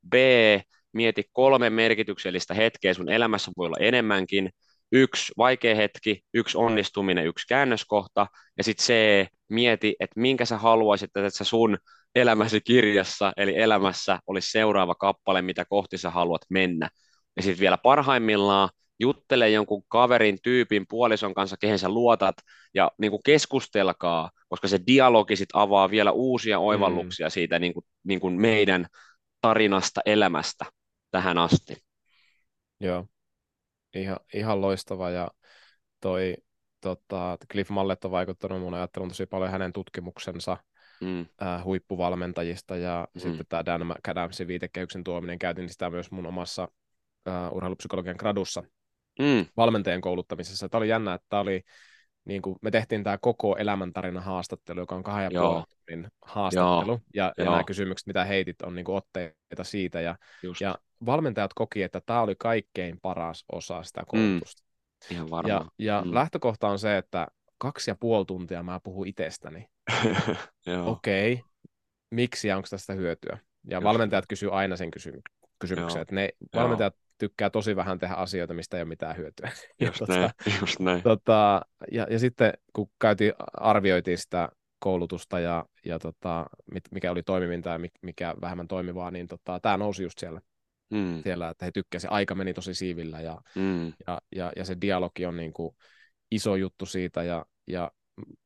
B, 0.09 0.15
mieti 0.95 1.25
kolme 1.33 1.71
merkityksellistä 1.71 2.55
hetkeä 2.55 2.95
sun 2.95 3.13
elämässä, 3.13 3.51
voi 3.57 3.67
olla 3.67 3.77
enemmänkin 3.81 4.51
yksi 4.93 5.33
vaikea 5.39 5.75
hetki, 5.75 6.21
yksi 6.35 6.59
onnistuminen, 6.59 7.27
yksi 7.27 7.47
käännöskohta, 7.49 8.27
ja 8.59 8.65
sitten 8.65 8.87
se 8.87 9.27
mieti, 9.49 9.97
että 10.01 10.21
minkä 10.21 10.45
sä 10.45 10.59
haluaisit, 10.59 11.17
että 11.17 11.31
sä 11.31 11.45
sun 11.45 11.79
elämäsi 12.15 12.61
kirjassa, 12.61 13.33
eli 13.37 13.59
elämässä 13.59 14.19
olisi 14.27 14.51
seuraava 14.51 14.95
kappale, 14.95 15.43
mitä 15.43 15.65
kohti 15.65 15.99
sä 15.99 16.11
haluat 16.11 16.43
mennä. 16.51 16.89
Ja 17.37 17.43
sitten 17.43 17.61
vielä 17.61 17.79
parhaimmillaan 17.79 18.69
juttele 19.01 19.51
jonkun 19.51 19.83
kaverin, 19.89 20.39
tyypin, 20.43 20.87
puolison 20.89 21.35
kanssa, 21.35 21.57
kehen 21.61 21.79
sä 21.79 21.89
luotat, 21.89 22.37
ja 22.75 22.91
niin 22.99 23.11
kuin 23.11 23.23
keskustelkaa, 23.25 24.31
koska 24.49 24.69
se 24.69 24.81
dialogi 24.87 25.37
sit 25.37 25.49
avaa 25.53 25.91
vielä 25.91 26.13
uusia 26.13 26.59
oivalluksia 26.59 27.27
mm. 27.27 27.31
siitä 27.31 27.59
niin 27.59 27.75
kuin, 27.75 27.85
niin 28.05 28.21
kuin 28.21 28.41
meidän 28.41 28.87
tarinasta, 29.41 30.01
elämästä 30.07 30.65
tähän 31.15 31.39
asti. 31.39 31.77
Joo, 32.81 33.07
ihan, 33.95 34.17
ihan 34.35 34.61
loistava 34.61 35.11
ja 35.11 35.31
toi 36.01 36.37
tota, 36.81 37.39
Cliff 37.53 37.71
Mallet 37.71 38.05
on 38.05 38.11
vaikuttanut 38.11 38.61
mun 38.61 38.75
ajattelun 38.75 39.09
tosi 39.09 39.27
paljon 39.27 39.51
hänen 39.51 39.73
tutkimuksensa 39.73 40.57
mm. 41.01 41.21
äh, 41.21 41.65
huippuvalmentajista 41.65 42.77
ja 42.77 43.09
mm. 43.15 43.21
sitten 43.21 43.47
tämä 43.49 43.65
Dan 43.67 43.87
McAdamsin 43.87 44.49
viitekehyksen 44.49 45.05
tuominen 45.05 45.39
käytin 45.39 45.69
sitä 45.69 45.91
myös 45.91 46.11
mun 46.11 46.27
omassa 46.27 46.69
äh, 47.29 47.53
urheilupsykologian 47.53 48.17
gradussa 48.19 48.63
mm. 49.19 49.47
valmentajien 49.57 50.01
kouluttamisessa. 50.01 50.69
Tämä 50.69 50.79
oli 50.79 50.89
jännä, 50.89 51.15
että 51.15 51.39
oli 51.39 51.63
niin 52.25 52.43
kuin 52.43 52.57
me 52.63 52.71
tehtiin 52.71 53.05
tämä 53.05 53.19
koko 53.19 53.57
elämäntarina 53.57 54.21
haastattelu, 54.21 54.81
joka 54.81 54.95
on 54.95 55.03
kahden 55.03 55.33
ja 55.33 55.41
puolen 55.41 56.11
haastattelu, 56.23 56.93
Joo. 56.93 57.01
ja, 57.15 57.33
ja 57.39 57.45
nämä 57.45 57.65
kysymykset, 57.65 58.07
mitä 58.07 58.25
heitit, 58.25 58.63
on 58.63 58.75
niin 58.75 58.85
kuin 58.85 58.97
otteita 58.97 59.65
siitä, 59.65 60.01
ja, 60.01 60.17
ja 60.61 60.79
valmentajat 61.07 61.55
koki, 61.55 61.83
että 61.83 62.01
tämä 62.01 62.21
oli 62.21 62.35
kaikkein 62.39 62.99
paras 63.03 63.45
osa 63.53 63.83
sitä 63.83 64.01
mm. 64.01 64.07
koulutusta. 64.07 64.63
Mm. 64.63 65.15
Ihan 65.15 65.31
varmaan. 65.31 65.71
Ja, 65.79 65.97
ja 65.97 66.03
mm. 66.05 66.15
lähtökohta 66.15 66.69
on 66.69 66.79
se, 66.79 66.97
että 66.97 67.27
kaksi 67.59 67.91
ja 67.91 67.95
puoli 68.01 68.25
tuntia 68.25 68.63
mä 68.63 68.81
puhun 68.81 69.07
itsestäni. 69.07 69.69
Okei, 70.87 71.33
okay. 71.33 71.45
miksi 72.11 72.49
ja 72.49 72.57
onko 72.57 72.67
tästä 72.71 72.93
hyötyä? 72.93 73.39
Ja 73.71 73.77
Just. 73.77 73.85
valmentajat 73.85 74.27
kysyy 74.29 74.57
aina 74.59 74.77
sen 74.77 74.91
kysymy- 74.91 75.23
kysymyksen, 75.59 75.99
Joo. 75.99 76.03
että 76.03 76.15
ne 76.15 76.29
valmentajat 76.55 76.97
tykkää 77.19 77.51
tosi 77.51 77.77
vähän 77.77 77.99
tehdä 77.99 78.15
asioita, 78.15 78.55
mistä 78.55 78.77
ei 78.77 78.83
ole 78.83 78.89
mitään 78.89 79.17
hyötyä. 79.17 79.51
Just 79.87 80.01
ja, 80.01 80.07
näin, 80.09 80.31
tota, 80.31 80.61
just 80.61 80.81
näin. 80.81 81.03
Tota, 81.03 81.63
ja, 81.93 82.07
ja 82.11 82.19
sitten 82.19 82.53
kun 82.73 82.91
käytiin, 83.01 83.33
arvioitiin 83.53 84.19
sitä 84.19 84.49
koulutusta 84.79 85.41
ja, 85.41 85.65
ja 85.85 85.99
tota, 85.99 86.47
mikä 86.91 87.11
oli 87.11 87.23
toimivinta 87.23 87.71
ja 87.71 87.81
mikä 88.03 88.35
vähemmän 88.41 88.69
toimivaa, 88.69 89.11
niin 89.11 89.27
tota, 89.27 89.61
tämä 89.61 89.77
nousi 89.77 90.03
just 90.03 90.19
siellä, 90.19 90.41
mm. 90.95 91.23
siellä, 91.23 91.49
että 91.49 91.65
he 91.65 91.71
tykkäsivät. 91.73 92.13
Aika 92.13 92.35
meni 92.35 92.55
tosi 92.55 92.75
siivillä 92.75 93.21
ja, 93.21 93.41
mm. 93.55 93.87
ja, 93.87 94.21
ja, 94.37 94.53
ja 94.57 94.65
se 94.65 94.77
dialogi 94.81 95.27
on 95.27 95.37
niin 95.37 95.53
kuin 95.53 95.77
iso 96.31 96.57
juttu 96.57 96.87
siitä. 96.87 97.23
Ja, 97.23 97.47
ja 97.67 97.91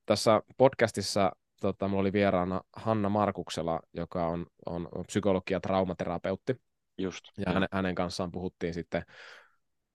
tässä 0.06 0.42
podcastissa 0.56 1.32
tota, 1.60 1.88
mulla 1.88 2.00
oli 2.00 2.12
vieraana 2.12 2.60
Hanna 2.76 3.08
Markuksela, 3.08 3.80
joka 3.94 4.26
on, 4.26 4.46
on, 4.66 4.88
on 4.94 5.04
psykologi 5.06 5.52
ja 5.52 5.60
traumaterapeutti. 5.60 6.56
Just. 6.98 7.24
Ja 7.38 7.52
hänen, 7.52 7.68
hänen 7.72 7.94
kanssaan 7.94 8.32
puhuttiin 8.32 8.74
sitten 8.74 9.02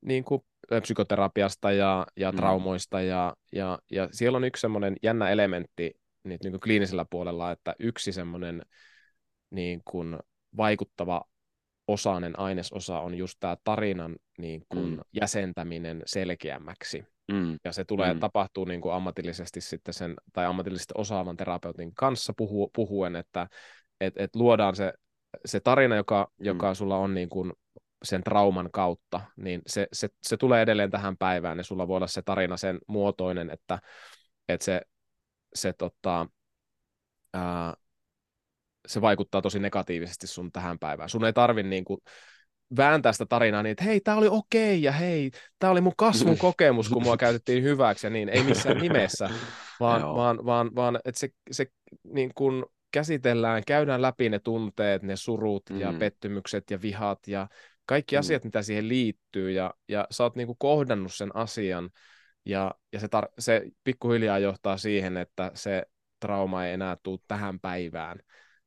niin 0.02 0.24
kuin 0.24 0.42
psykoterapiasta 0.82 1.72
ja, 1.72 2.08
ja 2.18 2.32
mm. 2.32 2.36
traumoista, 2.36 3.02
ja, 3.02 3.36
ja, 3.52 3.80
ja 3.92 4.10
siellä 4.12 4.36
on 4.36 4.44
yksi 4.44 4.62
semmoinen 4.62 4.96
jännä 5.04 5.30
elementti 5.30 5.94
niin, 6.24 6.40
niin 6.44 6.52
kuin 6.52 6.62
kliinisellä 6.62 7.06
puolella, 7.10 7.52
että 7.52 7.76
yksi 7.80 8.12
semmoinen 8.12 8.62
niin 9.50 9.82
kuin 9.86 10.20
vaikuttava 10.58 11.22
osainen 11.88 12.40
ainesosa 12.40 13.00
on 13.00 13.16
just 13.16 13.38
tämä 13.40 13.58
tarinan 13.64 14.16
niin 14.38 14.66
kuin 14.70 14.90
mm. 14.90 15.00
jäsentäminen 15.22 16.02
selkeämmäksi. 16.06 17.04
Mm. 17.32 17.58
Ja 17.64 17.72
se 17.72 17.86
tulee 17.86 18.14
mm. 18.14 18.20
tapahtuu 18.20 18.66
niin 18.66 18.82
kuin 18.82 18.94
ammatillisesti 18.94 19.62
sitten 19.62 19.94
sen, 19.94 20.14
tai 20.34 20.46
ammatillisesti 20.46 20.94
osaavan 20.98 21.38
terapeutin 21.38 21.96
kanssa 21.96 22.34
puhu, 22.38 22.72
puhuen, 22.76 23.16
että 23.16 23.48
et, 24.02 24.14
et 24.18 24.36
luodaan 24.36 24.76
se 24.76 24.94
se 25.46 25.60
tarina, 25.60 25.96
joka, 25.96 26.32
mm. 26.40 26.46
joka 26.46 26.74
sulla 26.74 26.98
on 26.98 27.14
niin 27.14 27.30
kuin 27.30 27.54
sen 28.04 28.24
trauman 28.24 28.70
kautta, 28.72 29.22
niin 29.38 29.62
se, 29.68 29.88
se, 29.94 30.10
se 30.22 30.38
tulee 30.38 30.62
edelleen 30.62 30.92
tähän 30.92 31.18
päivään, 31.18 31.58
ja 31.58 31.64
sulla 31.64 31.88
voi 31.88 31.96
olla 31.96 32.08
se 32.08 32.22
tarina 32.22 32.58
sen 32.58 32.80
muotoinen, 32.88 33.50
että, 33.50 33.80
että 34.50 34.66
se 34.66 34.82
se, 35.56 35.74
tota, 35.74 36.28
ää, 37.34 37.74
se 38.88 39.02
vaikuttaa 39.02 39.42
tosi 39.42 39.60
negatiivisesti 39.60 40.28
sun 40.28 40.52
tähän 40.52 40.80
päivään. 40.80 41.10
Sun 41.10 41.26
ei 41.26 41.34
tarvi 41.34 41.64
niin 41.64 41.86
kuin, 41.86 42.02
vääntää 42.78 43.12
sitä 43.12 43.26
tarinaa 43.26 43.64
niin, 43.64 43.72
että 43.72 43.84
hei, 43.84 44.02
tämä 44.02 44.18
oli 44.18 44.28
okei, 44.32 44.84
ja 44.84 44.92
hei, 44.92 45.32
tämä 45.60 45.72
oli 45.72 45.82
mun 45.82 45.94
kasvun 45.98 46.38
kokemus, 46.48 46.90
kun 46.90 47.04
mua 47.04 47.18
käytettiin 47.18 47.64
hyväksi, 47.64 48.08
ja 48.08 48.12
niin, 48.12 48.30
ei 48.30 48.44
missään 48.44 48.78
nimessä, 48.78 49.30
vaan, 49.80 50.02
vaan, 50.02 50.46
vaan, 50.46 50.76
vaan 50.76 51.00
että 51.06 51.20
se, 51.20 51.30
se 51.52 51.66
niin 52.04 52.32
kuin 52.36 52.66
käsitellään, 52.92 53.64
käydään 53.68 54.02
läpi 54.02 54.30
ne 54.30 54.40
tunteet, 54.40 55.04
ne 55.04 55.16
surut 55.16 55.64
mm. 55.70 55.80
ja 55.80 55.94
pettymykset 56.00 56.72
ja 56.72 56.82
vihat 56.82 57.20
ja 57.28 57.48
kaikki 57.86 58.16
mm. 58.16 58.20
asiat, 58.20 58.44
mitä 58.44 58.62
siihen 58.62 58.88
liittyy, 58.88 59.52
ja, 59.52 59.74
ja 59.88 60.08
sä 60.12 60.24
oot 60.24 60.36
niin 60.36 60.48
kuin 60.48 60.58
kohdannut 60.60 61.14
sen 61.14 61.36
asian, 61.36 61.90
ja, 62.46 62.76
ja 62.94 63.00
se, 63.00 63.08
tar- 63.08 63.34
se 63.40 63.64
pikkuhiljaa 63.84 64.40
johtaa 64.40 64.78
siihen, 64.78 65.18
että 65.18 65.52
se 65.54 65.84
trauma 66.20 66.66
ei 66.66 66.74
enää 66.74 66.98
tule 67.04 67.20
tähän 67.28 67.60
päivään 67.60 68.20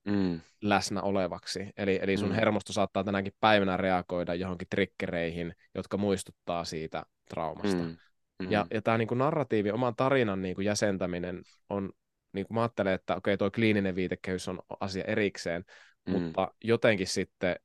mm. 0.07 0.41
läsnä 0.63 1.03
olevaksi. 1.03 1.71
Eli, 1.77 1.99
eli 2.03 2.17
sun 2.17 2.29
mm. 2.29 2.35
hermosto 2.35 2.73
saattaa 2.73 3.05
tänäkin 3.05 3.33
päivänä 3.41 3.77
reagoida 3.77 4.35
johonkin 4.35 4.69
trikkereihin, 4.71 5.55
jotka 5.75 5.97
muistuttaa 5.97 6.65
siitä 6.65 7.03
traumasta. 7.29 7.83
Mm. 7.83 7.97
Mm. 8.43 8.53
Ja, 8.53 8.67
ja 8.75 8.83
tämä 8.83 8.99
niinku 8.99 9.15
narratiivi, 9.15 9.71
oman 9.71 9.97
tarinan 9.97 10.43
niinku 10.43 10.61
jäsentäminen 10.61 11.43
on, 11.71 11.93
niin 12.33 12.47
kuin 12.47 12.55
mä 12.55 12.61
ajattelen, 12.61 12.93
että 12.93 13.17
okei, 13.17 13.37
tuo 13.37 13.51
kliininen 13.51 13.95
viitekehys 13.95 14.49
on 14.49 14.59
asia 14.81 15.05
erikseen, 15.05 15.65
mm. 16.07 16.13
mutta 16.13 16.49
jotenkin 16.65 17.07
sitten 17.07 17.57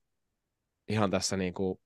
ihan 0.88 1.10
tässä 1.10 1.36
niinku, 1.36 1.80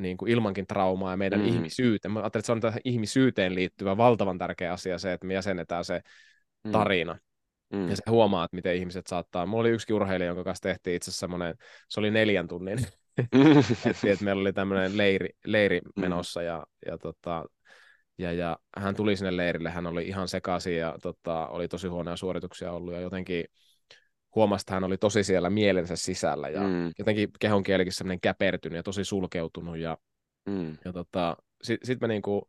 niin 0.00 0.16
kuin 0.16 0.30
ilmankin 0.30 0.66
traumaa 0.66 1.10
ja 1.10 1.16
meidän 1.16 1.40
mm. 1.40 1.46
ihmisyyteen. 1.46 2.12
Mä 2.12 2.20
ajattelen, 2.20 2.40
että 2.40 2.46
se 2.46 2.52
on 2.52 2.60
tähän 2.60 2.80
ihmisyyteen 2.84 3.54
liittyvä 3.54 3.96
valtavan 3.96 4.38
tärkeä 4.38 4.72
asia 4.72 4.98
se, 4.98 5.12
että 5.12 5.26
me 5.26 5.34
jäsennetään 5.34 5.84
se 5.84 6.00
mm. 6.64 6.72
tarina. 6.72 7.14
Mm. 7.14 7.20
Ja 7.72 7.96
se 7.96 8.02
huomaa, 8.10 8.44
että 8.44 8.54
miten 8.54 8.76
ihmiset 8.76 9.06
saattaa. 9.06 9.46
Mulla 9.46 9.60
oli 9.60 9.70
yksi 9.70 9.92
urheilija, 9.92 10.28
jonka 10.28 10.44
kanssa 10.44 10.62
tehtiin 10.62 10.96
itse 10.96 11.10
asiassa 11.10 11.20
semmoinen, 11.20 11.54
se 11.88 12.00
oli 12.00 12.10
neljän 12.10 12.48
tunnin. 12.48 12.78
että, 13.90 14.10
että 14.12 14.24
meillä 14.24 14.40
oli 14.40 14.52
tämmöinen 14.52 14.96
leiri, 14.96 15.28
leiri 15.44 15.80
mm. 15.80 16.00
menossa 16.00 16.40
mm. 16.40 16.46
ja, 16.46 16.66
ja, 16.86 16.98
tota, 16.98 17.44
ja, 18.18 18.32
ja, 18.32 18.58
hän 18.76 18.94
tuli 18.94 19.16
sinne 19.16 19.36
leirille, 19.36 19.70
hän 19.70 19.86
oli 19.86 20.08
ihan 20.08 20.28
sekaisin 20.28 20.76
ja 20.76 20.96
tota, 21.02 21.48
oli 21.48 21.68
tosi 21.68 21.88
huonoja 21.88 22.16
suorituksia 22.16 22.72
ollut 22.72 22.94
ja 22.94 23.00
jotenkin 23.00 23.44
huomasi, 24.34 24.62
että 24.62 24.74
hän 24.74 24.84
oli 24.84 24.96
tosi 24.96 25.24
siellä 25.24 25.50
mielensä 25.50 25.96
sisällä 25.96 26.48
ja 26.48 26.60
mm. 26.60 26.92
jotenkin 26.98 27.28
kehon 27.40 27.62
kielikin 27.62 27.92
semmoinen 27.92 28.20
käpertynyt 28.20 28.76
ja 28.76 28.82
tosi 28.82 29.04
sulkeutunut 29.04 29.78
ja, 29.78 29.98
mm. 30.46 30.76
ja 30.84 30.92
tota, 30.92 31.36
sitten 31.62 31.86
sit 31.86 32.00
me 32.00 32.08
niinku, 32.08 32.48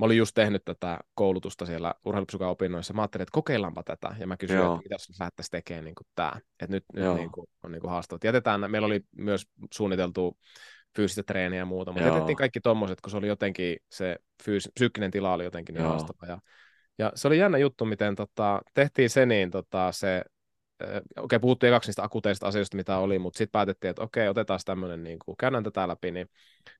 mä 0.00 0.06
olin 0.06 0.18
just 0.18 0.34
tehnyt 0.34 0.64
tätä 0.64 0.98
koulutusta 1.14 1.66
siellä 1.66 1.94
urheilupsykan 2.04 2.48
opinnoissa. 2.48 2.94
Mä 2.94 3.02
ajattelin, 3.02 3.22
että 3.22 3.32
kokeillaanpa 3.32 3.82
tätä. 3.82 4.16
Ja 4.18 4.26
mä 4.26 4.36
kysyin, 4.36 4.58
Joo. 4.58 4.74
että 4.74 4.82
mitä 4.82 4.94
jos 4.94 5.20
lähdettäisiin 5.20 5.50
tekemään 5.50 5.84
niin 5.84 5.94
tämä. 6.14 6.32
Että 6.60 6.76
nyt, 6.76 6.84
nyt 6.94 7.14
niin 7.14 7.32
kuin, 7.32 7.46
on 7.62 7.72
niin 7.72 7.80
kuin 7.80 7.90
haastavat. 7.90 8.24
Jätetään, 8.24 8.70
meillä 8.70 8.86
oli 8.86 9.00
myös 9.16 9.46
suunniteltu 9.72 10.38
fyysistä 10.96 11.22
treeniä 11.22 11.58
ja 11.58 11.64
muuta, 11.64 11.92
mutta 11.92 12.06
Joo. 12.06 12.14
jätettiin 12.14 12.36
kaikki 12.36 12.60
tommoset, 12.60 13.00
kun 13.00 13.10
se 13.10 13.16
oli 13.16 13.28
jotenkin, 13.28 13.76
se 13.90 14.16
fyys, 14.44 14.68
psyykkinen 14.74 15.10
tila 15.10 15.32
oli 15.32 15.44
jotenkin 15.44 15.74
niin 15.74 15.86
haastava. 15.86 16.26
Ja, 16.26 16.38
ja 16.98 17.12
se 17.14 17.28
oli 17.28 17.38
jännä 17.38 17.58
juttu, 17.58 17.84
miten 17.84 18.14
tota, 18.14 18.62
tehtiin 18.74 19.10
se 19.10 19.26
niin, 19.26 19.50
tota, 19.50 19.92
se 19.92 20.24
okei, 20.80 21.00
okay, 21.18 21.38
puhuttiin 21.38 21.72
kaksi 21.72 21.88
niistä 21.88 22.02
akuteista 22.02 22.46
asioista, 22.46 22.76
mitä 22.76 22.98
oli, 22.98 23.18
mutta 23.18 23.38
sitten 23.38 23.52
päätettiin, 23.52 23.90
että 23.90 24.02
okei, 24.02 24.22
okay, 24.22 24.30
otetaan 24.30 24.60
tämmöinen, 24.64 25.04
niin 25.04 25.18
kuin, 25.24 25.36
käydään 25.36 25.64
tätä 25.64 25.88
läpi, 25.88 26.10
niin, 26.10 26.28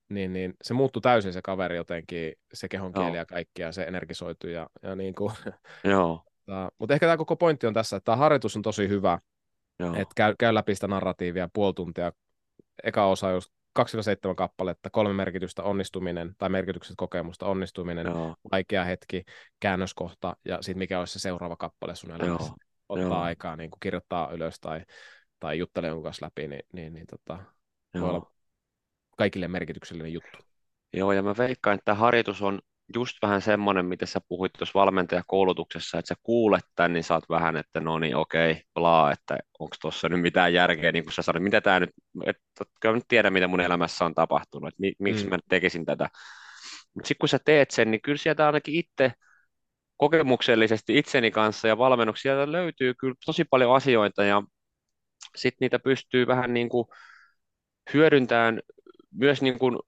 niin, 0.08 0.32
niin 0.32 0.54
se 0.62 0.74
muuttui 0.74 1.02
täysin 1.02 1.32
se 1.32 1.42
kaveri 1.42 1.76
jotenkin, 1.76 2.34
se 2.52 2.68
kehon 2.68 2.92
kieli 2.92 3.16
ja 3.16 3.26
kaikki, 3.26 3.62
ja 3.62 3.72
se 3.72 3.82
energisoitui, 3.82 4.52
ja, 4.52 4.70
ja 4.82 4.96
niin 4.96 5.14
kuin, 5.14 5.32
Joo. 5.84 6.24
mutta 6.78 6.94
ehkä 6.94 7.06
tämä 7.06 7.16
koko 7.16 7.36
pointti 7.36 7.66
on 7.66 7.74
tässä, 7.74 7.96
että 7.96 8.04
tämä 8.04 8.16
harjoitus 8.16 8.56
on 8.56 8.62
tosi 8.62 8.88
hyvä, 8.88 9.18
Joo. 9.78 9.94
että 9.94 10.14
käy, 10.16 10.34
käy 10.38 10.54
läpi 10.54 10.74
sitä 10.74 10.88
narratiivia 10.88 11.48
puoli 11.52 11.74
tuntia, 11.74 12.12
eka 12.84 13.06
osa 13.06 13.30
just 13.30 13.52
2-7 13.78 13.82
kappaletta, 14.36 14.90
kolme 14.90 15.12
merkitystä 15.12 15.62
onnistuminen 15.62 16.34
tai 16.38 16.48
merkitykset 16.48 16.96
kokemusta 16.96 17.46
onnistuminen, 17.46 18.06
Joo. 18.06 18.34
vaikea 18.52 18.84
hetki, 18.84 19.24
käännöskohta 19.60 20.36
ja 20.44 20.58
sitten 20.60 20.78
mikä 20.78 21.00
olisi 21.00 21.12
se 21.12 21.18
seuraava 21.18 21.56
kappale 21.56 21.94
sun 21.94 22.10
elämässä. 22.10 22.46
Joo 22.46 22.69
ottaa 22.90 23.06
Joo. 23.06 23.20
aikaa 23.20 23.56
niin 23.56 23.70
kuin 23.70 23.80
kirjoittaa 23.80 24.30
ylös 24.32 24.60
tai, 24.60 24.80
tai 25.40 25.58
juttelee 25.58 25.88
jonkun 25.88 26.04
kanssa 26.04 26.26
läpi, 26.26 26.48
niin, 26.48 26.62
niin, 26.72 26.92
niin 26.92 27.06
tota, 27.06 27.38
voi 27.94 28.10
olla 28.10 28.32
kaikille 29.16 29.48
merkityksellinen 29.48 30.12
juttu. 30.12 30.38
Joo, 30.92 31.12
ja 31.12 31.22
mä 31.22 31.34
veikkaan, 31.38 31.78
että 31.78 31.94
harjoitus 31.94 32.42
on 32.42 32.58
just 32.94 33.16
vähän 33.22 33.42
semmoinen, 33.42 33.86
mitä 33.86 34.06
sä 34.06 34.20
puhuit 34.28 34.52
tuossa 34.52 34.78
valmentajakoulutuksessa, 34.78 35.98
että 35.98 36.08
sä 36.08 36.14
kuulet 36.22 36.64
tämän, 36.74 36.92
niin 36.92 37.04
saat 37.04 37.24
vähän, 37.28 37.56
että 37.56 37.80
no 37.80 37.98
niin, 37.98 38.16
okei, 38.16 38.50
okay, 38.50 38.62
blaa, 38.74 39.12
että 39.12 39.38
onko 39.58 39.76
tuossa 39.80 40.08
nyt 40.08 40.20
mitään 40.20 40.52
järkeä, 40.52 40.92
niin 40.92 41.04
kuin 41.04 41.12
sä 41.12 41.22
sanoit, 41.22 41.44
mitä 41.44 41.60
tämä 41.60 41.80
nyt, 41.80 41.90
että 42.26 42.64
kyllä 42.80 42.94
nyt 42.94 43.08
tiedä, 43.08 43.30
mitä 43.30 43.48
mun 43.48 43.60
elämässä 43.60 44.04
on 44.04 44.14
tapahtunut, 44.14 44.68
että 44.68 44.80
mi, 44.80 44.92
miksi 44.98 45.24
mm. 45.24 45.30
mä 45.30 45.38
tekisin 45.48 45.84
tätä. 45.84 46.08
Mutta 46.94 47.08
sitten 47.08 47.18
kun 47.20 47.28
sä 47.28 47.38
teet 47.44 47.70
sen, 47.70 47.90
niin 47.90 48.02
kyllä 48.02 48.18
sieltä 48.18 48.46
ainakin 48.46 48.74
itse 48.74 49.12
kokemuksellisesti 50.00 50.98
itseni 50.98 51.30
kanssa 51.30 51.68
ja 51.68 51.78
valmennuksia 51.78 52.52
löytyy 52.52 52.94
kyllä 52.94 53.14
tosi 53.26 53.44
paljon 53.44 53.74
asioita 53.74 54.24
ja 54.24 54.42
sitten 55.36 55.56
niitä 55.60 55.78
pystyy 55.78 56.26
vähän 56.26 56.54
niin 56.54 56.68
kuin 56.68 56.88
hyödyntämään 57.94 58.60
myös 59.14 59.42
niin 59.42 59.58
kuin 59.58 59.78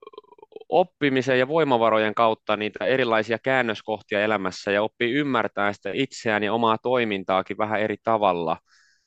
oppimisen 0.69 1.39
ja 1.39 1.47
voimavarojen 1.47 2.15
kautta 2.15 2.57
niitä 2.57 2.85
erilaisia 2.85 3.39
käännöskohtia 3.39 4.23
elämässä 4.23 4.71
ja 4.71 4.83
oppii 4.83 5.11
ymmärtää 5.13 5.73
sitä 5.73 5.89
itseään 5.93 6.43
ja 6.43 6.53
omaa 6.53 6.77
toimintaakin 6.77 7.57
vähän 7.57 7.81
eri 7.81 7.95
tavalla. 8.03 8.57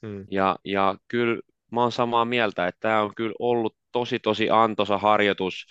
Hmm. 0.06 0.24
Ja, 0.30 0.56
ja 0.64 0.94
kyllä 1.08 1.40
mä 1.72 1.80
oon 1.80 1.92
samaa 1.92 2.24
mieltä, 2.24 2.66
että 2.66 2.80
tämä 2.80 3.02
on 3.02 3.14
kyllä 3.16 3.34
ollut 3.38 3.76
tosi 3.92 4.18
tosi 4.18 4.50
antoisa 4.50 4.98
harjoitus 4.98 5.66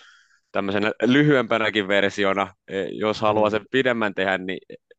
tämmöisenä 0.52 0.92
lyhyempänäkin 1.02 1.88
versiona. 1.88 2.54
E, 2.68 2.82
jos 2.82 3.20
haluaa 3.20 3.50
sen 3.50 3.66
pidemmän 3.70 4.14
tehdä, 4.14 4.38
niin 4.38 4.58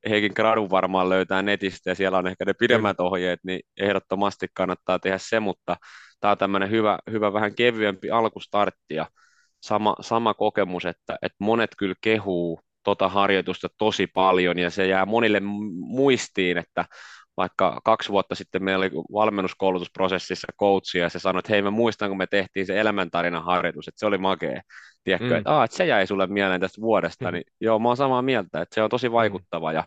Heikin 0.09 0.31
gradun 0.35 0.69
varmaan 0.69 1.09
löytää 1.09 1.41
netistä 1.41 1.89
ja 1.89 1.95
siellä 1.95 2.17
on 2.17 2.27
ehkä 2.27 2.45
ne 2.45 2.53
pidemmät 2.53 2.99
ohjeet, 2.99 3.39
niin 3.43 3.59
ehdottomasti 3.77 4.47
kannattaa 4.53 4.99
tehdä 4.99 5.17
se, 5.17 5.39
mutta 5.39 5.75
tämä 6.19 6.31
on 6.31 6.37
tämmöinen 6.37 6.69
hyvä, 6.69 6.99
hyvä 7.11 7.33
vähän 7.33 7.55
kevyempi 7.55 8.11
alkustartti 8.11 8.95
ja 8.95 9.05
sama, 9.61 9.95
sama 10.01 10.33
kokemus, 10.33 10.85
että, 10.85 11.17
että 11.21 11.37
monet 11.39 11.69
kyllä 11.77 11.95
kehuu 12.01 12.59
tota 12.83 13.09
harjoitusta 13.09 13.67
tosi 13.77 14.07
paljon 14.07 14.59
ja 14.59 14.69
se 14.69 14.87
jää 14.87 15.05
monille 15.05 15.39
muistiin, 15.79 16.57
että 16.57 16.85
vaikka 17.37 17.81
kaksi 17.83 18.09
vuotta 18.09 18.35
sitten 18.35 18.63
meillä 18.63 18.83
oli 18.83 18.91
valmennuskoulutusprosessissa 19.13 20.47
coachia 20.59 21.03
ja 21.03 21.09
se 21.09 21.19
sanoi, 21.19 21.39
että 21.39 21.53
hei 21.53 21.61
mä 21.61 21.71
muistan, 21.71 22.09
kun 22.09 22.17
me 22.17 22.27
tehtiin 22.27 22.65
se 22.65 22.79
elämäntarinan 22.79 23.43
harjoitus, 23.43 23.87
että 23.87 23.99
se 23.99 24.05
oli 24.05 24.17
makea. 24.17 24.61
Tiedätkö, 25.07 25.29
mm. 25.29 25.35
että, 25.35 25.57
ah, 25.57 25.63
että 25.63 25.77
se 25.77 25.85
jäi 25.85 26.07
sulle 26.07 26.27
mieleen 26.27 26.61
tästä 26.61 26.81
vuodesta, 26.81 27.25
mm. 27.25 27.33
niin 27.33 27.43
joo, 27.61 27.79
mä 27.79 27.87
oon 27.87 27.97
samaa 27.97 28.21
mieltä, 28.21 28.61
että 28.61 28.75
se 28.75 28.83
on 28.83 28.89
tosi 28.89 29.09
mm. 29.09 29.13
vaikuttava 29.13 29.73
ja 29.73 29.83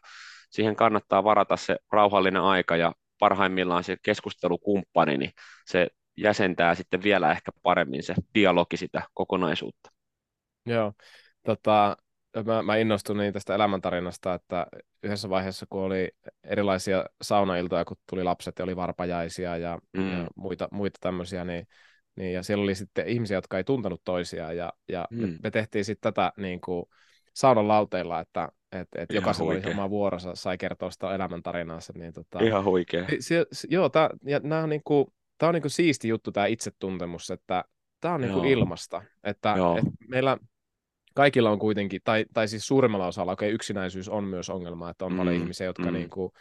siihen 0.50 0.76
kannattaa 0.76 1.24
varata 1.24 1.56
se 1.56 1.76
rauhallinen 1.92 2.42
aika 2.42 2.76
ja 2.76 2.92
parhaimmillaan 3.18 3.84
se 3.84 3.96
keskustelukumppani, 4.02 5.16
niin 5.16 5.30
se 5.66 5.86
jäsentää 6.16 6.74
sitten 6.74 7.02
vielä 7.02 7.32
ehkä 7.32 7.50
paremmin 7.62 8.02
se 8.02 8.14
dialogi 8.34 8.76
sitä 8.76 9.02
kokonaisuutta. 9.14 9.90
Joo, 10.66 10.92
tota, 11.46 11.96
mä, 12.46 12.62
mä 12.62 12.76
innostuin 12.76 13.18
niin 13.18 13.32
tästä 13.32 13.54
elämäntarinasta, 13.54 14.34
että 14.34 14.66
yhdessä 15.02 15.30
vaiheessa, 15.30 15.66
kun 15.70 15.82
oli 15.82 16.10
erilaisia 16.44 17.04
saunailtoja, 17.22 17.84
kun 17.84 17.96
tuli 18.10 18.24
lapset 18.24 18.58
ja 18.58 18.62
oli 18.62 18.76
varpajaisia 18.76 19.56
ja, 19.56 19.78
mm. 19.92 20.12
ja 20.12 20.26
muita, 20.36 20.68
muita 20.72 20.98
tämmöisiä, 21.00 21.44
niin, 21.44 21.66
niin, 22.16 22.32
ja 22.32 22.42
siellä 22.42 22.64
oli 22.64 22.74
sitten 22.74 23.08
ihmisiä, 23.08 23.36
jotka 23.36 23.56
ei 23.56 23.64
tuntenut 23.64 24.00
toisiaan, 24.04 24.56
ja, 24.56 24.72
ja 24.88 25.06
mm. 25.10 25.20
me, 25.20 25.38
me 25.42 25.50
tehtiin 25.50 25.84
sitten 25.84 26.12
tätä 26.12 26.32
niin 26.36 26.60
kuin 26.60 26.84
saunan 27.34 27.68
lauteilla, 27.68 28.20
että 28.20 28.48
et, 28.72 28.88
et 28.94 29.12
jokaisella 29.12 29.52
oli 29.52 29.62
oma 29.70 29.90
vuorossa, 29.90 30.34
sai 30.34 30.58
kertoa 30.58 30.90
sitä 30.90 31.14
elämäntarinaansa. 31.14 31.92
Niin 31.96 32.12
tota, 32.12 32.38
Ihan 32.40 32.64
huikea. 32.64 33.06
Se, 33.20 33.46
se, 33.52 33.68
joo, 33.70 33.88
tää, 33.88 34.10
ja 34.24 34.40
nämä 34.42 34.62
on, 34.62 34.68
niinku, 34.68 35.12
tää 35.38 35.48
on 35.48 35.54
niinku 35.54 35.68
siisti 35.68 36.08
juttu 36.08 36.32
tämä 36.32 36.46
itsetuntemus, 36.46 37.30
että 37.30 37.64
tämä 38.00 38.14
on 38.14 38.20
niinku 38.20 38.44
ilmasta. 38.44 39.02
Että, 39.24 39.54
et 39.78 39.84
meillä 40.08 40.38
kaikilla 41.14 41.50
on 41.50 41.58
kuitenkin, 41.58 42.00
tai, 42.04 42.24
tai 42.34 42.48
siis 42.48 42.66
suurimmalla 42.66 43.06
osalla, 43.06 43.32
okei, 43.32 43.48
okay, 43.48 43.54
yksinäisyys 43.54 44.08
on 44.08 44.24
myös 44.24 44.50
ongelma, 44.50 44.90
että 44.90 45.04
on 45.04 45.12
mm, 45.12 45.18
paljon 45.18 45.36
ihmisiä, 45.36 45.66
jotka 45.66 45.86
mm. 45.86 45.92
niin 45.92 46.10
kuin, 46.10 46.32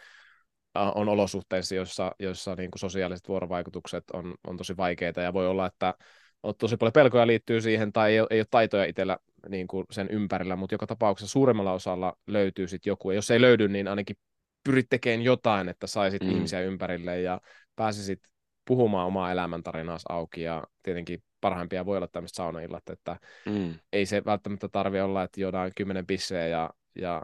on 0.74 1.08
olosuhteissa, 1.08 1.74
joissa, 1.74 2.12
joissa 2.18 2.54
niin 2.54 2.70
kuin 2.70 2.80
sosiaaliset 2.80 3.28
vuorovaikutukset 3.28 4.04
on, 4.12 4.34
on 4.46 4.56
tosi 4.56 4.76
vaikeita, 4.76 5.20
ja 5.20 5.32
voi 5.32 5.46
olla, 5.46 5.66
että 5.66 5.94
on 6.42 6.54
tosi 6.58 6.76
paljon 6.76 6.92
pelkoja 6.92 7.26
liittyy 7.26 7.60
siihen, 7.60 7.92
tai 7.92 8.10
ei, 8.12 8.26
ei 8.30 8.40
ole 8.40 8.46
taitoja 8.50 8.84
itsellä 8.84 9.18
niin 9.48 9.66
kuin 9.66 9.86
sen 9.90 10.08
ympärillä, 10.10 10.56
mutta 10.56 10.74
joka 10.74 10.86
tapauksessa 10.86 11.32
suurimmalla 11.32 11.72
osalla 11.72 12.16
löytyy 12.26 12.68
sitten 12.68 12.90
joku, 12.90 13.10
ja 13.10 13.14
jos 13.14 13.30
ei 13.30 13.40
löydy, 13.40 13.68
niin 13.68 13.88
ainakin 13.88 14.16
pyrit 14.64 14.86
tekemään 14.90 15.22
jotain, 15.22 15.68
että 15.68 15.86
saisit 15.86 16.22
mm. 16.22 16.30
ihmisiä 16.30 16.60
ympärille 16.60 17.20
ja 17.20 17.40
pääsisit 17.76 18.20
puhumaan 18.64 19.06
omaa 19.06 19.32
elämäntarinaasi 19.32 20.06
auki, 20.08 20.42
ja 20.42 20.64
tietenkin 20.82 21.22
parhaimpia 21.40 21.86
voi 21.86 21.96
olla 21.96 22.08
tämmöiset 22.08 22.34
saunaillat, 22.34 22.90
että 22.90 23.16
mm. 23.46 23.74
ei 23.92 24.06
se 24.06 24.24
välttämättä 24.24 24.68
tarvi 24.68 25.00
olla, 25.00 25.22
että 25.22 25.40
juodaan 25.40 25.72
kymmenen 25.76 26.06
pisseä 26.06 26.46
ja, 26.46 26.70
ja, 26.94 27.22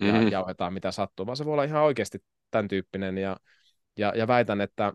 mm. 0.00 0.06
ja 0.06 0.28
jauhetaan 0.28 0.72
mitä 0.72 0.90
sattuu, 0.90 1.26
vaan 1.26 1.36
se 1.36 1.44
voi 1.44 1.52
olla 1.52 1.64
ihan 1.64 1.82
oikeasti 1.82 2.18
tämän 2.54 2.68
tyyppinen, 2.68 3.18
ja, 3.18 3.36
ja, 3.98 4.12
ja 4.16 4.26
väitän, 4.26 4.60
että 4.60 4.92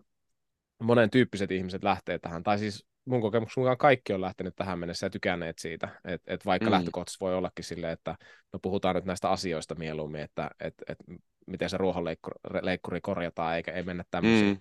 monen 0.82 1.10
tyyppiset 1.10 1.50
ihmiset 1.50 1.84
lähtee 1.84 2.18
tähän, 2.18 2.42
tai 2.42 2.58
siis 2.58 2.86
mun 3.04 3.20
kokemuksen 3.20 3.60
mukaan 3.60 3.78
kaikki 3.78 4.12
on 4.12 4.20
lähtenyt 4.20 4.56
tähän 4.56 4.78
mennessä 4.78 5.06
ja 5.06 5.10
tykänneet 5.10 5.58
siitä, 5.58 5.88
että 6.04 6.34
et 6.34 6.46
vaikka 6.46 6.66
mm. 6.66 6.72
lähtökohtaisesti 6.72 7.24
voi 7.24 7.34
ollakin 7.34 7.64
silleen, 7.64 7.92
että 7.92 8.14
no 8.52 8.58
puhutaan 8.62 8.96
nyt 8.96 9.04
näistä 9.04 9.30
asioista 9.30 9.74
mieluummin, 9.74 10.20
että 10.20 10.50
et, 10.60 10.74
et 10.88 10.98
miten 11.46 11.70
se 11.70 11.76
ruohonleikkuri 11.76 13.00
korjataan, 13.02 13.56
eikä 13.56 13.72
ei 13.72 13.82
mennä 13.82 14.04
tämmöisiin 14.10 14.60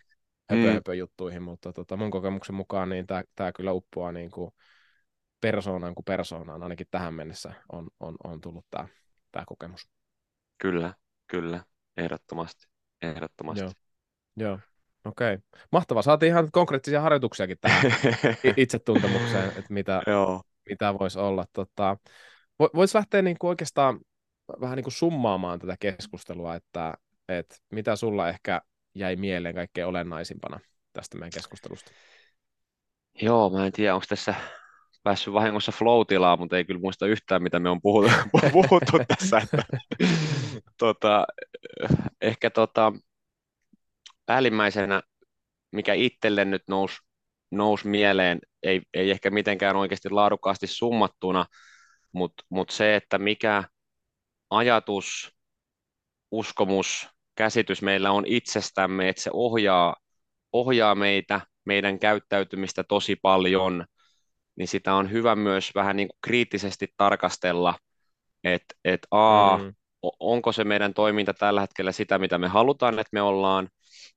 mm. 0.51 0.57
höpö, 0.57 0.73
höpö 0.73 0.95
juttuihin, 0.95 1.43
mutta 1.43 1.73
tota, 1.73 1.97
mun 1.97 2.11
kokemuksen 2.11 2.55
mukaan 2.55 2.89
niin 2.89 3.05
tämä 3.35 3.51
kyllä 3.55 3.71
uppoaa 3.71 4.11
niin 4.11 4.31
kuin 4.31 4.51
persoonaan 5.41 5.95
kuin 5.95 6.05
persoonaan, 6.05 6.63
ainakin 6.63 6.87
tähän 6.91 7.13
mennessä 7.13 7.53
on, 7.71 7.87
on, 7.99 8.15
on 8.23 8.41
tullut 8.41 8.65
tämä 8.71 8.87
tää 9.31 9.43
kokemus. 9.47 9.89
Kyllä, 10.57 10.93
kyllä, 11.27 11.63
ehdottomasti, 11.97 12.67
ehdottomasti. 13.01 13.63
Joo, 13.63 13.71
Joo. 14.35 14.59
okei. 15.05 15.33
Okay. 15.33 15.45
Mahtavaa, 15.71 16.01
saatiin 16.01 16.29
ihan 16.29 16.49
konkreettisia 16.51 17.01
harjoituksiakin 17.01 17.57
tähän 17.61 17.91
itsetuntemukseen, 18.57 19.49
että 19.49 19.73
mitä, 19.73 20.01
Joo. 20.07 20.41
mitä 20.69 20.99
voisi 20.99 21.19
olla. 21.19 21.45
Tota, 21.53 21.97
Voisi 22.75 22.97
lähteä 22.97 23.21
niin 23.21 23.37
kuin 23.39 23.49
oikeastaan 23.49 23.99
vähän 24.61 24.75
niin 24.75 24.83
kuin 24.83 24.93
summaamaan 24.93 25.59
tätä 25.59 25.75
keskustelua, 25.79 26.55
että, 26.55 26.93
että 27.27 27.55
mitä 27.71 27.95
sulla 27.95 28.29
ehkä 28.29 28.61
jäi 28.95 29.15
mieleen 29.15 29.55
kaikkein 29.55 29.87
olennaisimpana 29.87 30.59
tästä 30.93 31.17
meidän 31.17 31.31
keskustelusta? 31.33 31.91
Joo, 33.21 33.49
mä 33.49 33.65
en 33.65 33.71
tiedä, 33.71 33.95
onko 33.95 34.05
tässä 34.09 34.35
päässyt 35.03 35.33
vahingossa 35.33 35.71
flow 35.71 36.01
mutta 36.39 36.57
ei 36.57 36.65
kyllä 36.65 36.79
muista 36.79 37.07
yhtään, 37.07 37.43
mitä 37.43 37.59
me 37.59 37.69
on 37.69 37.81
puhuttu, 37.81 38.11
puhuttu 38.51 38.99
tässä. 39.07 39.37
Että, 39.37 39.63
tota, 40.79 41.25
ehkä 42.21 42.49
tota, 42.49 42.93
päällimmäisenä, 44.25 45.01
mikä 45.71 45.93
itselle 45.93 46.45
nyt 46.45 46.63
nousi 46.67 46.97
nous 47.51 47.85
mieleen, 47.85 48.39
ei, 48.63 48.81
ei 48.93 49.11
ehkä 49.11 49.29
mitenkään 49.29 49.75
oikeasti 49.75 50.09
laadukkaasti 50.09 50.67
summattuna, 50.67 51.45
mutta 52.11 52.43
mut 52.49 52.69
se, 52.69 52.95
että 52.95 53.17
mikä 53.17 53.63
ajatus, 54.49 55.35
uskomus, 56.31 57.07
käsitys 57.35 57.81
meillä 57.81 58.11
on 58.11 58.23
itsestämme, 58.27 59.09
että 59.09 59.21
se 59.21 59.29
ohjaa, 59.33 59.95
ohjaa 60.53 60.95
meitä, 60.95 61.41
meidän 61.65 61.99
käyttäytymistä 61.99 62.83
tosi 62.83 63.15
paljon, 63.15 63.85
niin 64.55 64.67
sitä 64.67 64.93
on 64.93 65.11
hyvä 65.11 65.35
myös 65.35 65.71
vähän 65.75 65.95
niin 65.95 66.07
kuin 66.07 66.19
kriittisesti 66.21 66.87
tarkastella, 66.97 67.75
että 68.43 68.75
et 68.85 69.07
A, 69.11 69.57
mm. 69.57 69.73
Onko 70.19 70.51
se 70.51 70.63
meidän 70.63 70.93
toiminta 70.93 71.33
tällä 71.33 71.61
hetkellä 71.61 71.91
sitä, 71.91 72.19
mitä 72.19 72.37
me 72.37 72.47
halutaan, 72.47 72.99
että 72.99 73.09
me 73.13 73.21
ollaan, 73.21 73.69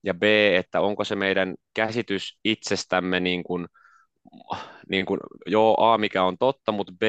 ja 0.04 0.14
B, 0.14 0.22
että 0.56 0.80
onko 0.80 1.04
se 1.04 1.16
meidän 1.16 1.54
käsitys 1.74 2.38
itsestämme 2.44 3.20
niin 3.20 3.44
kuin, 3.44 3.66
niin 4.88 5.06
kuin, 5.06 5.20
joo, 5.46 5.76
A, 5.78 5.98
mikä 5.98 6.24
on 6.24 6.38
totta, 6.38 6.72
mutta 6.72 6.92
B, 6.92 7.02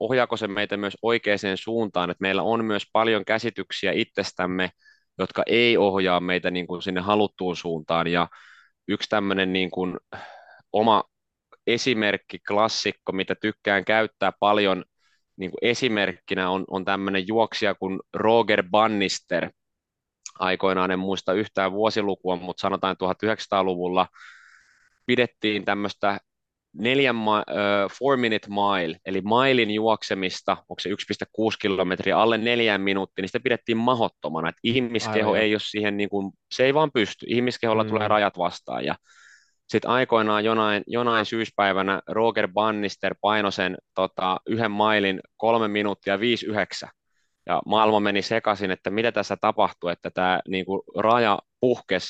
ohjaako 0.00 0.36
se 0.36 0.48
meitä 0.48 0.76
myös 0.76 0.96
oikeaan 1.02 1.38
suuntaan, 1.54 2.10
että 2.10 2.22
meillä 2.22 2.42
on 2.42 2.64
myös 2.64 2.82
paljon 2.92 3.24
käsityksiä 3.24 3.92
itsestämme, 3.92 4.70
jotka 5.18 5.42
ei 5.46 5.76
ohjaa 5.76 6.20
meitä 6.20 6.50
niin 6.50 6.66
kuin 6.66 6.82
sinne 6.82 7.00
haluttuun 7.00 7.56
suuntaan, 7.56 8.06
ja 8.06 8.28
yksi 8.88 9.08
tämmöinen 9.08 9.52
niin 9.52 9.70
kuin 9.70 9.96
oma 10.72 11.04
esimerkki, 11.66 12.38
klassikko, 12.38 13.12
mitä 13.12 13.34
tykkään 13.34 13.84
käyttää 13.84 14.32
paljon 14.40 14.84
niin 15.36 15.50
kuin 15.50 15.58
esimerkkinä 15.62 16.50
on, 16.50 16.64
on 16.70 16.84
tämmöinen 16.84 17.28
juoksija 17.28 17.74
kuin 17.74 18.00
Roger 18.14 18.64
Bannister. 18.70 19.50
Aikoinaan 20.38 20.90
en 20.90 20.98
muista 20.98 21.32
yhtään 21.32 21.72
vuosilukua, 21.72 22.36
mutta 22.36 22.60
sanotaan 22.60 22.96
1900-luvulla 23.04 24.06
pidettiin 25.06 25.64
tämmöistä 25.64 26.20
neljän 26.74 27.16
ma- 27.16 27.44
uh, 27.50 27.90
four 27.98 28.16
minute 28.16 28.48
mile, 28.48 28.98
eli 29.06 29.20
mailin 29.20 29.70
juoksemista, 29.70 30.52
onko 30.52 30.80
se 30.80 30.88
1,6 30.88 30.94
kilometriä 31.60 32.18
alle 32.18 32.38
neljään 32.38 32.80
minuuttia, 32.80 33.22
niin 33.22 33.28
sitä 33.28 33.40
pidettiin 33.40 33.78
mahottomana, 33.78 34.48
että 34.48 34.60
ihmiskeho 34.64 35.30
Aivan. 35.30 35.42
ei 35.42 35.54
ole 35.54 35.60
siihen, 35.60 35.96
niin 35.96 36.08
kuin, 36.08 36.32
se 36.54 36.64
ei 36.64 36.74
vaan 36.74 36.90
pysty, 36.94 37.26
ihmiskeholla 37.28 37.84
mm. 37.84 37.90
tulee 37.90 38.08
rajat 38.08 38.38
vastaan, 38.38 38.84
ja 38.84 38.94
sitten 39.68 39.90
aikoinaan 39.90 40.44
jonain, 40.44 40.82
jonain 40.86 41.26
syyspäivänä 41.26 42.02
Roger 42.08 42.48
Bannister 42.48 43.14
painoi 43.20 43.52
sen 43.52 43.76
tota, 43.94 44.40
yhden 44.46 44.70
mailin 44.70 45.20
kolme 45.36 45.68
minuuttia 45.68 46.20
59. 46.20 46.88
Ja 47.46 47.62
maailma 47.66 48.00
meni 48.00 48.22
sekaisin, 48.22 48.70
että 48.70 48.90
mitä 48.90 49.12
tässä 49.12 49.36
tapahtui, 49.40 49.92
että 49.92 50.10
tämä 50.10 50.40
niinku, 50.48 50.84
raja 50.96 51.38
puhkes. 51.60 52.04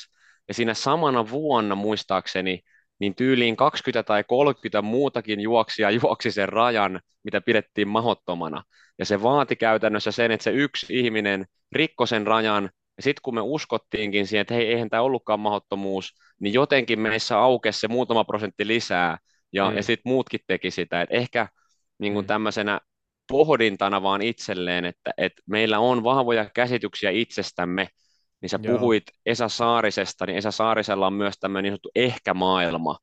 Ja 0.47 0.53
siinä 0.53 0.73
samana 0.73 1.29
vuonna 1.29 1.75
muistaakseni, 1.75 2.59
niin 2.99 3.15
tyyliin 3.15 3.55
20 3.55 4.03
tai 4.03 4.23
30 4.23 4.81
muutakin 4.81 5.39
juoksia 5.39 5.91
juoksi 5.91 6.31
sen 6.31 6.49
rajan, 6.49 7.01
mitä 7.23 7.41
pidettiin 7.41 7.87
mahottomana. 7.87 8.63
Ja 8.99 9.05
se 9.05 9.21
vaati 9.21 9.55
käytännössä 9.55 10.11
sen, 10.11 10.31
että 10.31 10.43
se 10.43 10.51
yksi 10.51 10.85
ihminen 10.89 11.45
rikkoi 11.71 12.07
sen 12.07 12.27
rajan, 12.27 12.69
ja 12.97 13.03
sitten 13.03 13.21
kun 13.23 13.35
me 13.35 13.41
uskottiinkin 13.41 14.27
siihen, 14.27 14.41
että 14.41 14.53
hei, 14.53 14.67
eihän 14.67 14.89
tämä 14.89 15.03
ollutkaan 15.03 15.39
mahdottomuus, 15.39 16.13
niin 16.39 16.53
jotenkin 16.53 16.99
meissä 16.99 17.39
aukesi 17.39 17.79
se 17.79 17.87
muutama 17.87 18.23
prosentti 18.23 18.67
lisää, 18.67 19.17
ja, 19.53 19.69
mm. 19.69 19.77
ja 19.77 19.83
sitten 19.83 20.11
muutkin 20.11 20.39
teki 20.47 20.71
sitä. 20.71 21.01
Et 21.01 21.09
ehkä 21.11 21.47
niin 21.99 22.13
kuin 22.13 22.25
mm. 22.25 22.27
tämmöisenä 22.27 22.81
pohdintana 23.27 24.03
vaan 24.03 24.21
itselleen, 24.21 24.85
että, 24.85 25.11
että 25.17 25.41
meillä 25.45 25.79
on 25.79 26.03
vahvoja 26.03 26.49
käsityksiä 26.53 27.09
itsestämme, 27.09 27.87
niin 28.41 28.49
sä 28.49 28.59
Joo. 28.63 28.77
puhuit 28.77 29.03
Esa 29.25 29.49
Saarisesta, 29.49 30.25
niin 30.25 30.37
Esa 30.37 30.51
Saarisella 30.51 31.07
on 31.07 31.13
myös 31.13 31.35
tämmöinen 31.39 31.63
niin 31.63 31.71
sanottu 31.71 31.91
ehkä-maailma, 31.95 32.97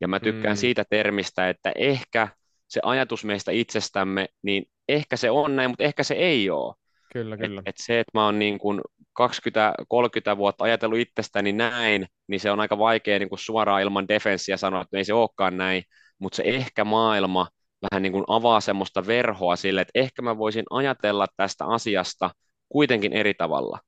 ja 0.00 0.08
mä 0.08 0.20
tykkään 0.20 0.56
mm. 0.56 0.60
siitä 0.60 0.84
termistä, 0.90 1.48
että 1.48 1.72
ehkä 1.76 2.28
se 2.68 2.80
ajatus 2.82 3.24
meistä 3.24 3.52
itsestämme, 3.52 4.28
niin 4.42 4.64
ehkä 4.88 5.16
se 5.16 5.30
on 5.30 5.56
näin, 5.56 5.70
mutta 5.70 5.84
ehkä 5.84 6.02
se 6.02 6.14
ei 6.14 6.50
ole. 6.50 6.74
Kyllä, 7.14 7.36
kyllä. 7.36 7.60
Et, 7.60 7.68
et 7.68 7.74
se, 7.78 8.00
että 8.00 8.10
mä 8.14 8.24
oon 8.24 8.38
niin 8.38 8.58
kuin 8.58 8.80
20-30 9.14 10.36
vuotta 10.36 10.64
ajatellut 10.64 10.98
itsestäni 10.98 11.52
näin, 11.52 12.06
niin 12.28 12.40
se 12.40 12.50
on 12.50 12.60
aika 12.60 12.78
vaikea 12.78 13.18
niin 13.18 13.28
kuin 13.28 13.38
suoraan 13.38 13.82
ilman 13.82 14.08
defenssiä 14.08 14.56
sanoa, 14.56 14.82
että 14.82 14.98
ei 14.98 15.04
se 15.04 15.14
olekaan 15.14 15.56
näin, 15.56 15.82
mutta 16.18 16.36
se 16.36 16.42
ehkä 16.42 16.84
maailma 16.84 17.48
vähän 17.82 18.02
niin 18.02 18.12
kuin 18.12 18.24
avaa 18.28 18.60
semmoista 18.60 19.06
verhoa 19.06 19.56
sille, 19.56 19.80
että 19.80 19.98
ehkä 20.00 20.22
mä 20.22 20.38
voisin 20.38 20.64
ajatella 20.70 21.26
tästä 21.36 21.66
asiasta 21.66 22.30
kuitenkin 22.68 23.12
eri 23.12 23.34
tavalla. 23.34 23.78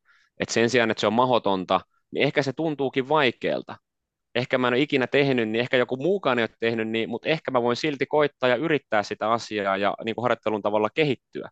Et 0.40 0.48
sen 0.48 0.70
sijaan, 0.70 0.90
että 0.90 1.00
se 1.00 1.06
on 1.06 1.12
mahotonta, 1.12 1.80
niin 2.10 2.22
ehkä 2.22 2.42
se 2.42 2.52
tuntuukin 2.52 3.08
vaikealta. 3.08 3.76
Ehkä 4.34 4.58
mä 4.58 4.68
en 4.68 4.74
ole 4.74 4.80
ikinä 4.80 5.06
tehnyt, 5.06 5.48
niin 5.48 5.60
ehkä 5.60 5.76
joku 5.76 5.96
muukaan 5.96 6.38
ei 6.38 6.42
ole 6.42 6.56
tehnyt, 6.60 6.88
niin, 6.88 7.08
mutta 7.08 7.28
ehkä 7.28 7.50
mä 7.50 7.62
voin 7.62 7.76
silti 7.76 8.06
koittaa 8.06 8.48
ja 8.48 8.56
yrittää 8.56 9.02
sitä 9.02 9.30
asiaa 9.30 9.76
ja 9.76 9.94
niin 10.04 10.14
kuin 10.14 10.22
harjoittelun 10.22 10.62
tavalla 10.62 10.88
kehittyä. 10.94 11.48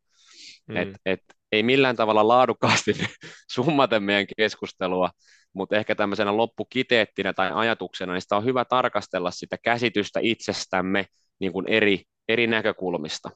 Mm. 0.66 0.76
Et, 0.76 0.88
et, 1.06 1.20
ei 1.54 1.62
millään 1.62 1.96
tavalla 1.96 2.28
laadukkaasti 2.28 2.92
summaten 3.54 4.02
meidän 4.02 4.26
keskustelua, 4.36 5.10
mutta 5.52 5.76
ehkä 5.76 5.94
tämmöisenä 5.94 6.36
loppukiteettinä 6.36 7.32
tai 7.32 7.50
ajatuksena, 7.54 8.12
niin 8.12 8.22
sitä 8.22 8.36
on 8.36 8.44
hyvä 8.44 8.64
tarkastella 8.64 9.30
sitä 9.30 9.58
käsitystä 9.62 10.20
itsestämme 10.22 11.06
niin 11.38 11.52
kuin 11.52 11.68
eri, 11.68 12.02
eri 12.28 12.46
näkökulmista. 12.46 13.30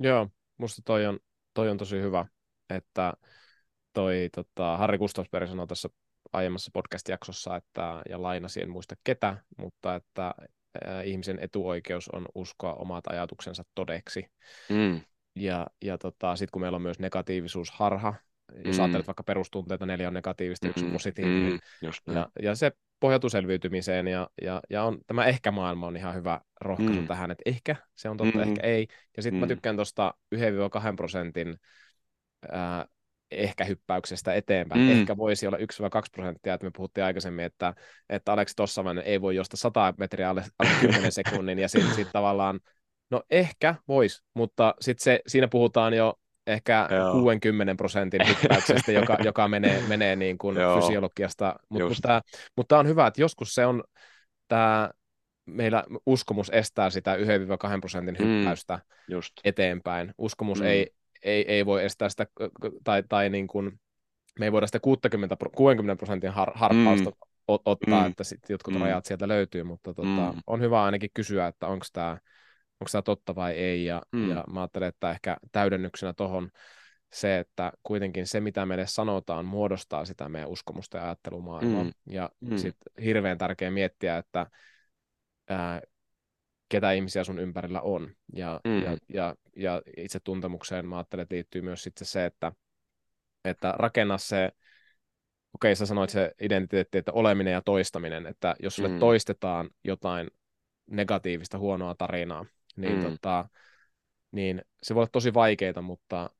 Joo, 0.00 0.28
musta 0.58 0.82
toi 0.84 1.06
on, 1.06 1.18
toi 1.54 1.70
on 1.70 1.78
tosi 1.78 2.00
hyvä, 2.00 2.26
että 2.70 3.12
toi 3.92 4.28
tota, 4.34 4.76
Harri 4.76 4.98
Gustafsberg 4.98 5.48
sanoi 5.48 5.66
tässä 5.66 5.88
aiemmassa 6.32 6.70
podcast-jaksossa, 6.74 7.56
että, 7.56 8.02
ja 8.08 8.22
lainasi 8.22 8.62
en 8.62 8.70
muista 8.70 8.94
ketä, 9.04 9.36
mutta 9.58 9.94
että 9.94 10.34
ihmisen 11.04 11.38
etuoikeus 11.40 12.08
on 12.08 12.26
uskoa 12.34 12.74
omat 12.74 13.06
ajatuksensa 13.06 13.64
todeksi. 13.74 14.26
Mm. 14.68 15.00
Ja, 15.36 15.66
ja 15.84 15.98
tota, 15.98 16.36
sitten 16.36 16.52
kun 16.52 16.62
meillä 16.62 16.76
on 16.76 16.82
myös 16.82 16.98
negatiivisuusharha, 16.98 18.14
jos 18.64 18.76
mm. 18.76 18.82
ajattelet 18.82 19.06
vaikka 19.06 19.22
perustunteita, 19.22 19.86
neljä 19.86 20.08
on 20.08 20.14
negatiivista, 20.14 20.68
yksi 20.68 20.84
on 20.84 20.92
positiivinen, 20.92 21.60
mm, 21.82 22.14
ja, 22.14 22.28
ja 22.42 22.54
se 22.54 22.72
pohjautuu 23.00 23.30
selviytymiseen, 23.30 24.08
ja, 24.08 24.30
ja, 24.42 24.60
ja 24.70 24.84
on, 24.84 24.98
tämä 25.06 25.24
ehkä-maailma 25.24 25.86
on 25.86 25.96
ihan 25.96 26.14
hyvä 26.14 26.40
rohkaisu 26.60 27.00
mm. 27.00 27.06
tähän, 27.06 27.30
että 27.30 27.42
ehkä 27.46 27.76
se 27.94 28.08
on 28.08 28.16
totta, 28.16 28.38
mm. 28.38 28.42
ehkä 28.42 28.62
ei, 28.62 28.86
ja 29.16 29.22
sitten 29.22 29.38
mm. 29.38 29.40
mä 29.40 29.46
tykkään 29.46 29.76
tuosta 29.76 30.14
1-2 30.34 30.38
prosentin 30.96 31.56
ää, 32.50 32.86
ehkä 33.30 33.64
hyppäyksestä 33.64 34.34
eteenpäin. 34.34 34.80
Mm. 34.80 34.90
Ehkä 34.90 35.16
voisi 35.16 35.46
olla 35.46 35.58
1-2 35.58 35.60
prosenttia, 36.12 36.54
että 36.54 36.66
me 36.66 36.70
puhuttiin 36.76 37.04
aikaisemmin, 37.04 37.44
että, 37.44 37.74
että 38.08 38.32
Aleksi 38.32 38.56
Tossanen 38.56 38.98
ei 38.98 39.20
voi 39.20 39.36
josta 39.36 39.56
100 39.56 39.94
metriä 39.98 40.30
alle, 40.30 40.44
alle 40.58 40.72
10 40.80 41.12
sekunnin, 41.22 41.58
ja 41.58 41.68
sitten 41.68 41.94
sit 41.94 42.08
tavallaan 42.12 42.60
No 43.10 43.22
ehkä 43.30 43.74
vois, 43.88 44.22
mutta 44.34 44.74
sitten 44.80 45.04
se, 45.04 45.20
siinä 45.26 45.48
puhutaan 45.48 45.94
jo 45.94 46.14
ehkä 46.46 46.88
Joo. 46.90 47.12
60 47.12 47.74
prosentin 47.74 48.20
hyppäyksestä, 48.28 48.92
joka, 48.92 49.16
joka 49.24 49.48
menee, 49.48 49.82
menee 49.88 50.16
niin 50.16 50.38
kuin 50.38 50.56
fysiologiasta. 50.74 51.56
Mut, 51.68 51.82
mutta, 51.88 52.22
mutta 52.56 52.78
on 52.78 52.86
hyvä, 52.86 53.06
että 53.06 53.20
joskus 53.20 53.54
se 53.54 53.66
on 53.66 53.84
tämä 54.48 54.90
meillä 55.46 55.84
uskomus 56.06 56.50
estää 56.50 56.90
sitä 56.90 57.16
1-2 57.16 57.18
prosentin 57.80 58.16
mm, 58.18 58.24
hyppäystä 58.24 58.80
mm, 59.10 59.16
eteenpäin. 59.44 60.14
Uskomus 60.18 60.60
mm. 60.60 60.66
ei, 60.66 60.90
ei, 61.22 61.52
ei 61.52 61.66
voi 61.66 61.84
estää 61.84 62.08
sitä, 62.08 62.26
tai, 62.84 63.02
tai 63.08 63.30
niin 63.30 63.46
kuin 63.46 63.80
me 64.38 64.46
ei 64.46 64.52
voida 64.52 64.66
sitä 64.66 64.80
60, 64.80 65.36
60 65.54 65.98
prosentin 65.98 66.30
har, 66.30 66.52
harppausta 66.54 67.10
mm. 67.10 67.16
ottaa, 67.46 68.00
mm. 68.00 68.06
että 68.06 68.24
sitten 68.24 68.54
jotkut 68.54 68.74
mm. 68.74 68.80
rajat 68.80 69.04
sieltä 69.04 69.28
löytyy, 69.28 69.62
mutta 69.62 69.94
tota, 69.94 70.32
mm. 70.32 70.40
on 70.46 70.60
hyvä 70.60 70.84
ainakin 70.84 71.10
kysyä, 71.14 71.46
että 71.46 71.66
onko 71.66 71.86
tämä 71.92 72.18
onko 72.84 72.88
tämä 72.92 73.02
totta 73.02 73.34
vai 73.34 73.52
ei, 73.52 73.84
ja, 73.84 74.02
mm. 74.12 74.30
ja 74.30 74.44
mä 74.52 74.60
ajattelen, 74.60 74.88
että 74.88 75.10
ehkä 75.10 75.36
täydennyksenä 75.52 76.12
tuohon 76.12 76.50
se, 77.12 77.38
että 77.38 77.72
kuitenkin 77.82 78.26
se, 78.26 78.40
mitä 78.40 78.66
meille 78.66 78.86
sanotaan, 78.86 79.44
muodostaa 79.44 80.04
sitä 80.04 80.28
meidän 80.28 80.48
uskomusta 80.48 80.98
ja 80.98 81.04
ajattelumaailmaa. 81.04 81.84
Mm. 81.84 81.92
Ja 82.06 82.30
mm. 82.40 82.56
sitten 82.56 83.04
hirveän 83.04 83.38
tärkeä 83.38 83.70
miettiä, 83.70 84.18
että 84.18 84.46
ää, 85.48 85.80
ketä 86.68 86.92
ihmisiä 86.92 87.24
sun 87.24 87.38
ympärillä 87.38 87.80
on. 87.80 88.10
Ja, 88.32 88.60
mm. 88.64 88.82
ja, 88.82 88.96
ja, 89.08 89.34
ja 89.56 89.82
itse 89.96 90.20
tuntemukseen 90.20 90.86
mä 90.86 90.96
ajattelen, 90.96 91.22
että 91.22 91.34
liittyy 91.34 91.62
myös 91.62 91.82
sitten 91.82 92.06
se, 92.06 92.24
että, 92.24 92.52
että 93.44 93.74
rakenna 93.76 94.18
se, 94.18 94.46
okei 95.54 95.68
okay, 95.68 95.74
sä 95.74 95.86
sanoit 95.86 96.10
se 96.10 96.32
identiteetti, 96.40 96.98
että 96.98 97.12
oleminen 97.12 97.52
ja 97.52 97.62
toistaminen, 97.62 98.26
että 98.26 98.56
jos 98.60 98.76
sulle 98.76 98.88
mm. 98.88 98.98
toistetaan 98.98 99.70
jotain 99.84 100.30
negatiivista, 100.90 101.58
huonoa 101.58 101.94
tarinaa, 101.94 102.46
niin, 102.76 102.96
mm. 102.96 103.02
tota, 103.02 103.48
niin 104.32 104.62
se 104.82 104.94
voi 104.94 105.00
olla 105.00 105.10
tosi 105.12 105.34
vaikeita, 105.34 105.82
mutta 105.82 106.30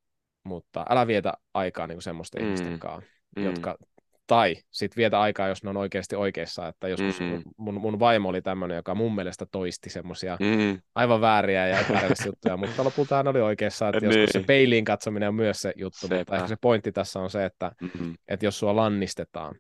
mutta 0.45 0.87
älä 0.91 1.07
vietä 1.07 1.33
aikaa 1.55 1.87
niin 1.87 2.03
semmoisten 2.03 2.43
mm. 2.43 2.47
ihmisten 2.47 2.79
kanssa, 2.79 3.11
mm. 3.37 3.45
jotka, 3.45 3.77
tai 4.27 4.57
sitten 4.71 4.97
vietä 4.97 5.21
aikaa, 5.21 5.49
jos 5.49 5.65
ne 5.65 5.71
on 5.71 5.77
oikeasti 5.77 6.17
oikeassa, 6.17 6.69
että 6.69 6.89
joskus 6.89 7.21
mm-hmm. 7.21 7.43
mun, 7.57 7.81
mun 7.81 7.99
vaimo 7.99 8.29
oli 8.29 8.43
tämmöinen, 8.43 8.77
joka 8.77 8.95
mun 8.95 9.15
mielestä 9.15 9.47
toisti 9.47 9.91
semmoisia 9.91 10.37
mm-hmm. 10.41 10.81
aivan 10.95 11.21
vääriä 11.21 11.69
ja 11.69 11.81
epäreellisiä 11.81 12.27
juttuja, 12.27 12.57
mutta 12.57 12.85
lopulta 12.85 13.17
hän 13.17 13.29
oli 13.29 13.41
oikeassa, 13.41 13.89
että 13.89 14.01
niin. 14.01 14.21
joskus 14.21 14.33
se 14.33 14.47
peiliin 14.47 14.85
katsominen 14.85 15.29
on 15.29 15.35
myös 15.35 15.63
se 15.63 15.73
juttu, 15.77 15.99
Sepä. 16.01 16.19
mutta 16.19 16.37
ehkä 16.37 16.49
se 16.49 16.57
pointti 16.61 16.93
tässä 16.93 17.21
on 17.21 17.31
se, 17.31 17.45
että, 17.45 17.73
mm-hmm. 17.83 18.15
että 18.29 18.47
jos 18.47 18.59
sua 18.59 18.77
lannistetaan 18.77 19.55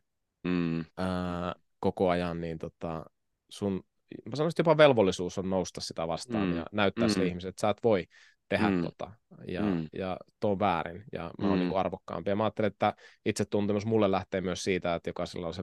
mm. 0.45 0.85
ää, 0.97 1.55
koko 1.81 2.09
ajan, 2.09 2.41
niin 2.41 2.59
tota, 2.59 3.05
sun, 3.49 3.85
mä 4.31 4.37
sanoisin, 4.37 4.53
että 4.53 4.61
jopa 4.61 4.77
velvollisuus 4.77 5.39
on 5.39 5.51
nousta 5.51 5.81
sitä 5.81 6.09
vastaan 6.09 6.49
mm. 6.49 6.57
ja 6.57 6.67
näyttää 6.73 7.07
mm. 7.07 7.13
sille 7.13 7.27
ihmiselle, 7.27 7.51
että 7.51 7.61
sä 7.61 7.71
et 7.71 7.85
voi 7.85 8.07
tehdä 8.49 8.71
mm. 8.71 8.83
tota, 8.83 9.11
ja, 9.49 9.63
mm. 9.63 9.89
ja 9.93 10.17
tuo 10.41 10.51
on 10.51 10.59
väärin, 10.59 11.05
ja 11.13 11.31
mä 11.39 11.49
oon 11.49 11.59
mm. 11.59 11.65
niin 11.65 11.77
arvokkaampi. 11.77 12.31
Ja 12.31 12.37
mä 12.37 12.45
ajattelen, 12.45 12.71
että 12.73 12.95
itsetuntemus 13.25 13.87
mulle 13.87 14.11
lähtee 14.11 14.41
myös 14.41 14.65
siitä, 14.65 14.95
että 14.95 15.09
jokaisella 15.09 15.47
on 15.47 15.55
se 15.55 15.63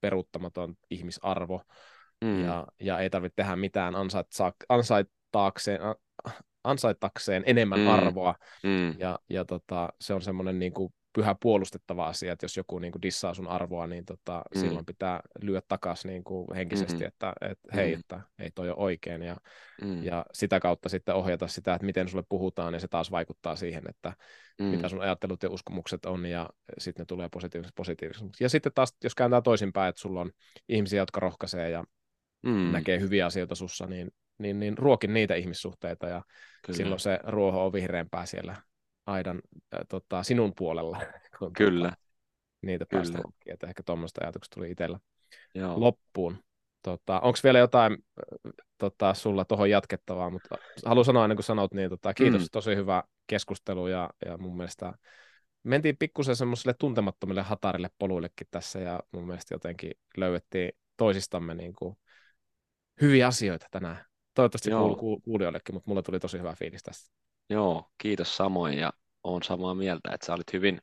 peruuttamaton 0.00 0.74
ihmisarvo, 0.90 1.62
mm. 2.24 2.44
ja, 2.44 2.66
ja 2.80 2.98
ei 2.98 3.10
tarvitse 3.10 3.36
tehdä 3.36 3.56
mitään 3.56 3.94
ansaitaakseen, 4.68 5.80
ansaitakseen 6.64 7.42
enemmän 7.46 7.80
mm. 7.80 7.88
arvoa, 7.88 8.34
mm. 8.62 8.98
ja, 8.98 9.18
ja 9.30 9.44
tota, 9.44 9.88
se 10.00 10.14
on 10.14 10.22
semmoinen 10.22 10.58
niin 10.58 10.72
kuin 10.72 10.92
pyhä 11.12 11.36
puolustettava 11.42 12.06
asia, 12.06 12.32
että 12.32 12.44
jos 12.44 12.56
joku 12.56 12.78
niin 12.78 12.92
kuin 12.92 13.02
dissaa 13.02 13.34
sun 13.34 13.48
arvoa, 13.48 13.86
niin 13.86 14.04
tota, 14.04 14.42
mm. 14.54 14.60
silloin 14.60 14.86
pitää 14.86 15.20
lyödä 15.42 15.62
takaisin 15.68 16.08
niin 16.08 16.24
kuin 16.24 16.46
henkisesti, 16.54 16.94
mm-hmm. 16.94 17.06
että, 17.06 17.32
että 17.40 17.68
hei, 17.74 17.94
mm. 17.94 18.00
että 18.00 18.20
ei 18.38 18.50
toi 18.54 18.68
ole 18.68 18.76
oikein, 18.78 19.22
ja, 19.22 19.36
mm. 19.82 20.04
ja 20.04 20.26
sitä 20.32 20.60
kautta 20.60 20.88
sitten 20.88 21.14
ohjata 21.14 21.48
sitä, 21.48 21.74
että 21.74 21.86
miten 21.86 22.08
sulle 22.08 22.24
puhutaan, 22.28 22.74
ja 22.74 22.80
se 22.80 22.88
taas 22.88 23.10
vaikuttaa 23.10 23.56
siihen, 23.56 23.82
että 23.88 24.12
mm. 24.60 24.64
mitä 24.64 24.88
sun 24.88 25.00
ajattelut 25.00 25.42
ja 25.42 25.50
uskomukset 25.50 26.04
on, 26.04 26.26
ja 26.26 26.48
sitten 26.78 27.02
ne 27.02 27.06
tulee 27.06 27.28
positiivisesti 27.28 27.74
positiivisesti. 27.76 28.28
Ja 28.40 28.48
sitten 28.48 28.72
taas, 28.74 28.96
jos 29.04 29.14
kääntää 29.14 29.42
toisinpäin, 29.42 29.88
että 29.88 30.00
sulla 30.00 30.20
on 30.20 30.30
ihmisiä, 30.68 31.02
jotka 31.02 31.20
rohkaisee 31.20 31.70
ja 31.70 31.84
mm. 32.42 32.72
näkee 32.72 33.00
hyviä 33.00 33.26
asioita 33.26 33.54
sussa, 33.54 33.86
niin, 33.86 34.10
niin, 34.38 34.60
niin 34.60 34.78
ruokin 34.78 35.14
niitä 35.14 35.34
ihmissuhteita, 35.34 36.08
ja 36.08 36.22
Kyllä. 36.66 36.76
silloin 36.76 37.00
se 37.00 37.18
ruoho 37.24 37.66
on 37.66 37.72
vihreämpää 37.72 38.26
siellä 38.26 38.56
aidan 39.06 39.40
äh, 39.74 39.80
tota, 39.88 40.22
sinun 40.22 40.52
puolella. 40.56 41.00
Kun, 41.38 41.52
Kyllä. 41.52 41.88
Tota, 41.88 42.02
niitä 42.62 42.86
päästä 42.90 43.18
lukkiin. 43.24 43.54
Että 43.54 43.66
ehkä 43.66 43.82
tuommoista 43.82 44.20
ajatukset 44.24 44.50
tuli 44.54 44.70
itsellä 44.70 44.98
Joo. 45.54 45.80
loppuun. 45.80 46.44
Tota, 46.82 47.20
Onko 47.20 47.38
vielä 47.44 47.58
jotain 47.58 47.96
tota, 48.78 49.14
sulla 49.14 49.44
tuohon 49.44 49.70
jatkettavaa, 49.70 50.30
mutta 50.30 50.56
haluan 50.86 51.04
sanoa 51.04 51.24
ennen 51.24 51.36
kuin 51.36 51.44
sanot, 51.44 51.74
niin 51.74 51.90
tota, 51.90 52.14
kiitos, 52.14 52.42
mm. 52.42 52.48
tosi 52.52 52.76
hyvä 52.76 53.02
keskustelu 53.26 53.86
ja, 53.86 54.10
ja 54.26 54.38
mun 54.38 54.56
mielestä 54.56 54.92
mentiin 55.62 55.96
pikkusen 55.96 56.36
semmoiselle 56.36 56.74
tuntemattomille 56.78 57.42
hatarille 57.42 57.90
poluillekin 57.98 58.46
tässä 58.50 58.78
ja 58.78 59.00
mun 59.12 59.26
mielestä 59.26 59.54
jotenkin 59.54 59.92
löydettiin 60.16 60.72
toisistamme 60.96 61.54
niin 61.54 61.72
kuin 61.74 61.96
hyviä 63.00 63.26
asioita 63.26 63.66
tänään. 63.70 64.04
Toivottavasti 64.34 64.70
kuul- 64.70 65.20
kuulijoillekin, 65.24 65.74
mutta 65.74 65.90
mulle 65.90 66.02
tuli 66.02 66.20
tosi 66.20 66.38
hyvä 66.38 66.54
fiilis 66.54 66.82
tästä. 66.82 67.10
Joo, 67.50 67.90
kiitos 67.98 68.36
samoin 68.36 68.78
ja 68.78 68.92
on 69.24 69.42
samaa 69.42 69.74
mieltä, 69.74 70.10
että 70.14 70.26
sä 70.26 70.34
olit 70.34 70.52
hyvin, 70.52 70.80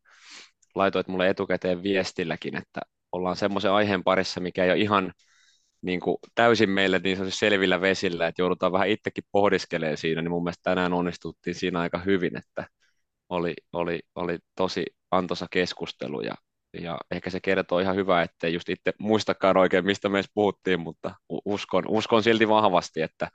laitoit 0.75 1.07
mulle 1.07 1.29
etukäteen 1.29 1.83
viestilläkin, 1.83 2.55
että 2.57 2.81
ollaan 3.11 3.35
semmoisen 3.35 3.71
aiheen 3.71 4.03
parissa, 4.03 4.39
mikä 4.39 4.63
ei 4.65 4.71
ole 4.71 4.79
ihan 4.79 5.13
niin 5.81 5.99
kuin 5.99 6.17
täysin 6.35 6.69
meille 6.69 6.99
niin 7.03 7.17
se 7.17 7.31
selvillä 7.31 7.81
vesillä, 7.81 8.27
että 8.27 8.41
joudutaan 8.41 8.71
vähän 8.71 8.89
itsekin 8.89 9.23
pohdiskelemaan 9.31 9.97
siinä, 9.97 10.21
niin 10.21 10.31
mun 10.31 10.43
mielestä 10.43 10.63
tänään 10.63 10.93
onnistuttiin 10.93 11.55
siinä 11.55 11.79
aika 11.79 11.99
hyvin, 11.99 12.37
että 12.37 12.67
oli, 13.29 13.53
oli, 13.73 13.99
oli 14.15 14.39
tosi 14.55 14.85
antoisa 15.11 15.47
keskustelu 15.51 16.21
ja, 16.21 16.35
ja 16.81 16.97
ehkä 17.11 17.29
se 17.29 17.39
kertoo 17.41 17.79
ihan 17.79 17.95
hyvää, 17.95 18.23
ettei 18.23 18.53
just 18.53 18.69
itse 18.69 18.93
muistakaan 18.99 19.57
oikein, 19.57 19.85
mistä 19.85 20.09
me 20.09 20.23
puhuttiin, 20.33 20.79
mutta 20.79 21.15
uskon, 21.45 21.83
uskon 21.87 22.23
silti 22.23 22.47
vahvasti, 22.49 23.01
että 23.01 23.29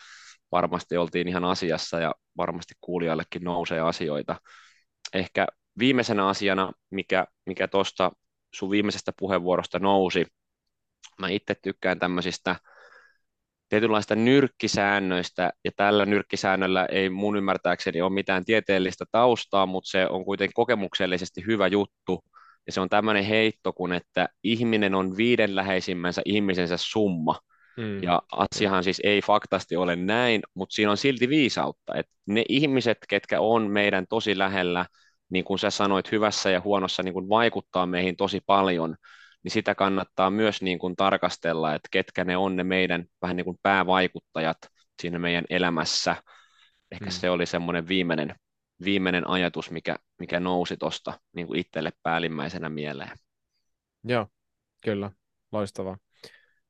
varmasti 0.53 0.97
oltiin 0.97 1.29
ihan 1.29 1.45
asiassa 1.45 2.01
ja 2.01 2.15
varmasti 2.37 2.75
kuulijallekin 2.81 3.45
nousee 3.45 3.81
asioita. 3.81 4.37
Ehkä 5.15 5.47
viimeisenä 5.79 6.29
asiana, 6.29 6.73
mikä, 6.91 7.27
mikä 7.47 7.69
tuosta 7.69 8.13
sun 8.55 8.71
viimeisestä 8.71 9.13
puheenvuorosta 9.19 9.79
nousi, 9.79 10.27
mä 11.21 11.29
itse 11.29 11.55
tykkään 11.63 11.99
tämmöisistä 11.99 12.57
tietynlaista 13.69 14.15
nyrkkisäännöistä, 14.15 15.53
ja 15.65 15.71
tällä 15.77 16.07
nyrkkisäännöllä 16.07 16.87
ei 16.87 17.11
mun 17.11 17.37
ymmärtääkseni 17.37 18.03
ole 18.03 18.13
mitään 18.13 18.45
tieteellistä 18.45 19.05
taustaa, 19.13 19.67
mutta 19.67 19.91
se 19.91 20.07
on 20.09 20.25
kuitenkin 20.25 20.55
kokemuksellisesti 20.55 21.45
hyvä 21.47 21.67
juttu, 21.67 22.25
ja 22.67 22.73
se 22.73 22.81
on 22.81 22.89
tämmöinen 22.89 23.25
heitto, 23.25 23.73
kun 23.73 23.93
että 23.93 24.29
ihminen 24.43 24.95
on 24.95 25.17
viiden 25.17 25.57
läheisimmänsä 25.57 26.23
ihmisensä 26.25 26.77
summa– 26.77 27.39
Mm. 27.77 28.03
Ja 28.03 28.23
asiahan 28.33 28.85
siis 28.85 29.01
ei 29.05 29.23
faktasti 29.23 29.77
ole 29.77 29.97
näin, 29.97 30.43
mutta 30.55 30.75
siinä 30.75 30.91
on 30.91 30.97
silti 30.97 31.29
viisautta, 31.29 31.95
että 31.95 32.13
ne 32.27 32.45
ihmiset, 32.49 32.99
ketkä 33.09 33.41
on 33.41 33.71
meidän 33.71 34.07
tosi 34.09 34.39
lähellä, 34.39 34.87
niin 35.31 35.45
kuin 35.45 35.59
sä 35.59 35.71
sanoit, 35.71 36.13
hyvässä 36.13 36.51
ja 36.51 36.61
huonossa 36.61 37.03
niin 37.03 37.15
kuin 37.15 37.29
vaikuttaa 37.29 37.87
meihin 37.87 38.17
tosi 38.17 38.41
paljon, 38.47 38.97
niin 39.43 39.53
sitä 39.53 39.75
kannattaa 39.75 40.31
myös 40.31 40.63
niin 40.63 40.79
kuin 40.79 40.97
tarkastella, 40.97 41.75
että 41.75 41.89
ketkä 41.91 42.25
ne 42.25 42.37
on 42.37 42.57
ne 42.57 42.65
meidän 42.65 43.05
vähän 43.23 43.37
niin 43.37 43.45
kuin 43.45 43.59
päävaikuttajat 43.63 44.59
siinä 45.03 45.19
meidän 45.19 45.45
elämässä. 45.51 46.17
Ehkä 46.91 47.05
mm. 47.05 47.11
se 47.11 47.31
oli 47.31 47.47
semmoinen 47.47 47.89
viimeinen, 47.89 48.35
viimeinen 48.85 49.29
ajatus, 49.29 49.71
mikä, 49.71 49.97
mikä 50.19 50.41
nousi 50.41 50.77
tuosta 50.77 51.21
niin 51.33 51.47
kuin 51.47 51.59
itselle 51.59 51.93
päällimmäisenä 52.03 52.69
mieleen. 52.69 53.17
Joo, 54.05 54.27
kyllä, 54.81 55.11
loistavaa. 55.53 55.99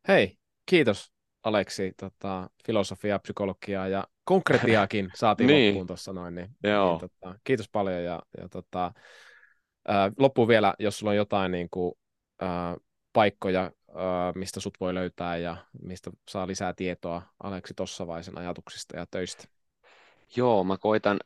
Hei, 0.09 0.37
kiitos 0.73 1.12
Aleksi, 1.43 1.93
tota, 2.01 2.51
filosofiaa, 2.66 3.19
psykologiaa 3.19 3.89
ja 3.89 4.05
konkretiaakin 4.24 5.11
saatiin 5.20 5.47
niin. 5.47 5.66
loppuun 5.69 5.86
tuossa 5.86 6.12
noin. 6.12 6.35
Niin, 6.35 6.49
Joo. 6.62 6.90
Niin, 6.90 7.01
tota, 7.01 7.39
kiitos 7.44 7.69
paljon 7.73 8.05
ja, 8.05 8.23
ja 8.40 8.49
tota, 8.49 8.93
ää, 9.89 10.12
loppuun 10.19 10.49
vielä, 10.49 10.74
jos 10.78 10.99
sulla 10.99 11.11
on 11.11 11.16
jotain 11.16 11.53
niin 11.53 11.69
kuin, 11.70 11.94
ää, 12.40 12.77
paikkoja, 13.12 13.61
ää, 13.61 14.32
mistä 14.35 14.61
sut 14.61 14.74
voi 14.81 14.94
löytää 14.94 15.36
ja 15.36 15.57
mistä 15.82 16.11
saa 16.31 16.47
lisää 16.47 16.73
tietoa 16.73 17.23
Aleksi 17.43 17.74
Tossavaisen 17.74 18.39
ajatuksista 18.39 18.97
ja 18.97 19.07
töistä. 19.11 19.44
Joo, 20.36 20.65
mä 20.65 20.78
koitan 20.78 21.19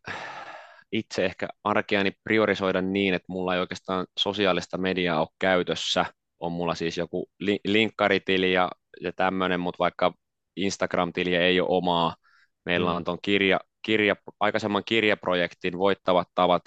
itse 0.92 1.24
ehkä 1.24 1.48
arkeani 1.64 2.12
priorisoida 2.24 2.82
niin, 2.82 3.14
että 3.14 3.26
mulla 3.28 3.54
ei 3.54 3.60
oikeastaan 3.60 4.06
sosiaalista 4.18 4.78
mediaa 4.78 5.20
ole 5.20 5.28
käytössä. 5.38 6.06
On 6.40 6.52
mulla 6.52 6.74
siis 6.74 6.98
joku 6.98 7.30
li- 7.38 7.60
linkkaritili 7.64 8.52
ja 8.52 8.70
ja 9.00 9.12
tämmöinen, 9.12 9.60
mutta 9.60 9.78
vaikka 9.78 10.12
Instagram-tili 10.56 11.34
ei 11.34 11.60
ole 11.60 11.68
omaa. 11.70 12.16
Meillä 12.64 12.90
mm. 12.90 12.96
on 12.96 13.04
tuon 13.04 13.18
kirja, 13.22 13.60
kirja, 13.82 14.16
aikaisemman 14.40 14.82
kirjaprojektin 14.86 15.78
voittavat 15.78 16.28
tavat 16.34 16.62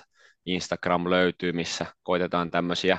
Instagram 0.45 1.09
löytyy, 1.09 1.51
missä 1.51 1.85
koitetaan 2.03 2.51
tämmöisiä 2.51 2.97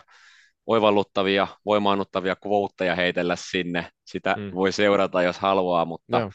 oivalluttavia, 0.66 1.46
voimaannuttavia 1.66 2.36
quoteja 2.46 2.94
heitellä 2.96 3.36
sinne. 3.36 3.90
Sitä 4.04 4.34
mm. 4.38 4.54
voi 4.54 4.72
seurata, 4.72 5.22
jos 5.22 5.38
haluaa, 5.38 5.84
mutta 5.84 6.20
no. 6.20 6.30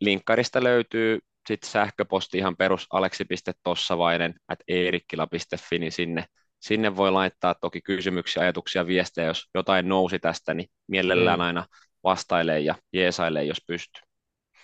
linkkarista 0.00 0.62
löytyy 0.62 1.18
sitten 1.48 1.70
sähköposti 1.70 2.38
ihan 2.38 2.56
perus 2.56 2.86
aleksi.tossavainen 2.90 4.34
at 4.48 4.58
eerikkila.fi, 4.68 5.78
niin 5.78 5.92
sinne, 5.92 6.24
sinne 6.60 6.96
voi 6.96 7.12
laittaa 7.12 7.54
toki 7.54 7.80
kysymyksiä, 7.80 8.42
ajatuksia, 8.42 8.86
viestejä, 8.86 9.26
jos 9.26 9.48
jotain 9.54 9.88
nousi 9.88 10.18
tästä, 10.18 10.54
niin 10.54 10.68
mielellään 10.86 11.38
mm. 11.38 11.44
aina 11.44 11.66
vastailee 12.04 12.60
ja 12.60 12.74
jeesailee, 12.92 13.44
jos 13.44 13.64
pystyy. 13.66 14.02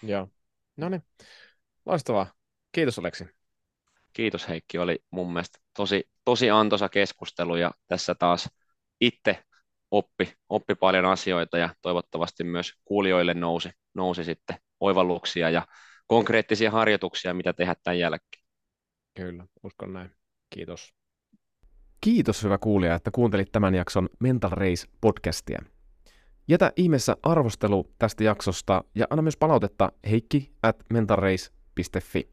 Joo. 0.03 0.29
No 0.77 0.89
niin, 0.89 1.03
loistavaa. 1.87 2.33
Kiitos 2.73 2.99
Aleksi. 2.99 3.25
Kiitos 4.13 4.49
Heikki, 4.49 4.79
oli 4.79 4.99
mun 5.11 5.33
mielestä 5.33 5.59
tosi 5.77 6.11
tosi 6.25 6.51
antoisa 6.51 6.89
keskustelu 6.89 7.57
ja 7.57 7.71
tässä 7.89 8.15
taas 8.15 8.49
itse 9.01 9.45
oppi, 9.91 10.33
oppi 10.49 10.75
paljon 10.75 11.05
asioita 11.05 11.59
ja 11.59 11.75
toivottavasti 11.83 12.45
myös 12.45 12.75
kuulijoille 12.85 13.35
nousi, 13.35 13.71
nousi 13.95 14.25
sitten 14.25 14.57
oivalluksia 14.81 15.51
ja 15.51 15.67
konkreettisia 16.07 16.71
harjoituksia, 16.71 17.35
mitä 17.35 17.53
tehdä 17.53 17.75
tämän 17.85 17.99
jälkeen. 17.99 18.45
Kyllä, 19.15 19.47
uskon 19.63 19.93
näin. 19.93 20.11
Kiitos. 20.51 20.95
Kiitos 22.01 22.43
hyvä 22.43 22.59
kuulija, 22.59 22.95
että 22.95 23.11
kuuntelit 23.11 23.53
tämän 23.53 23.75
jakson 23.75 24.09
Mental 24.21 24.51
Race 24.51 24.87
podcastia. 25.01 25.63
Jätä 26.51 26.73
ihmeessä 26.77 27.17
arvostelu 27.23 27.87
tästä 27.99 28.25
jaksosta 28.25 28.85
ja 28.95 29.07
anna 29.11 29.23
myös 29.23 29.37
palautetta 29.37 29.93
heikki 30.11 30.51
at 30.63 30.77
mentalrace.fi. 30.93 32.29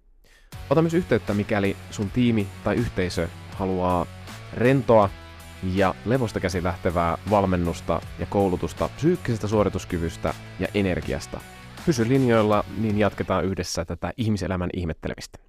Ota 0.70 0.82
myös 0.82 0.94
yhteyttä, 0.94 1.34
mikäli 1.34 1.76
sun 1.92 2.10
tiimi 2.10 2.48
tai 2.64 2.76
yhteisö 2.76 3.28
haluaa 3.52 4.06
rentoa 4.54 5.10
ja 5.76 5.96
levosta 6.06 6.40
käsi 6.40 6.64
lähtevää 6.64 7.18
valmennusta 7.30 8.02
ja 8.20 8.26
koulutusta 8.26 8.90
psyykkisestä 8.96 9.48
suorituskyvystä 9.48 10.34
ja 10.60 10.68
energiasta. 10.74 11.42
Pysy 11.86 12.08
linjoilla, 12.08 12.64
niin 12.78 12.98
jatketaan 12.98 13.46
yhdessä 13.46 13.86
tätä 13.86 14.14
ihmiselämän 14.18 14.70
ihmettelemistä. 14.74 15.47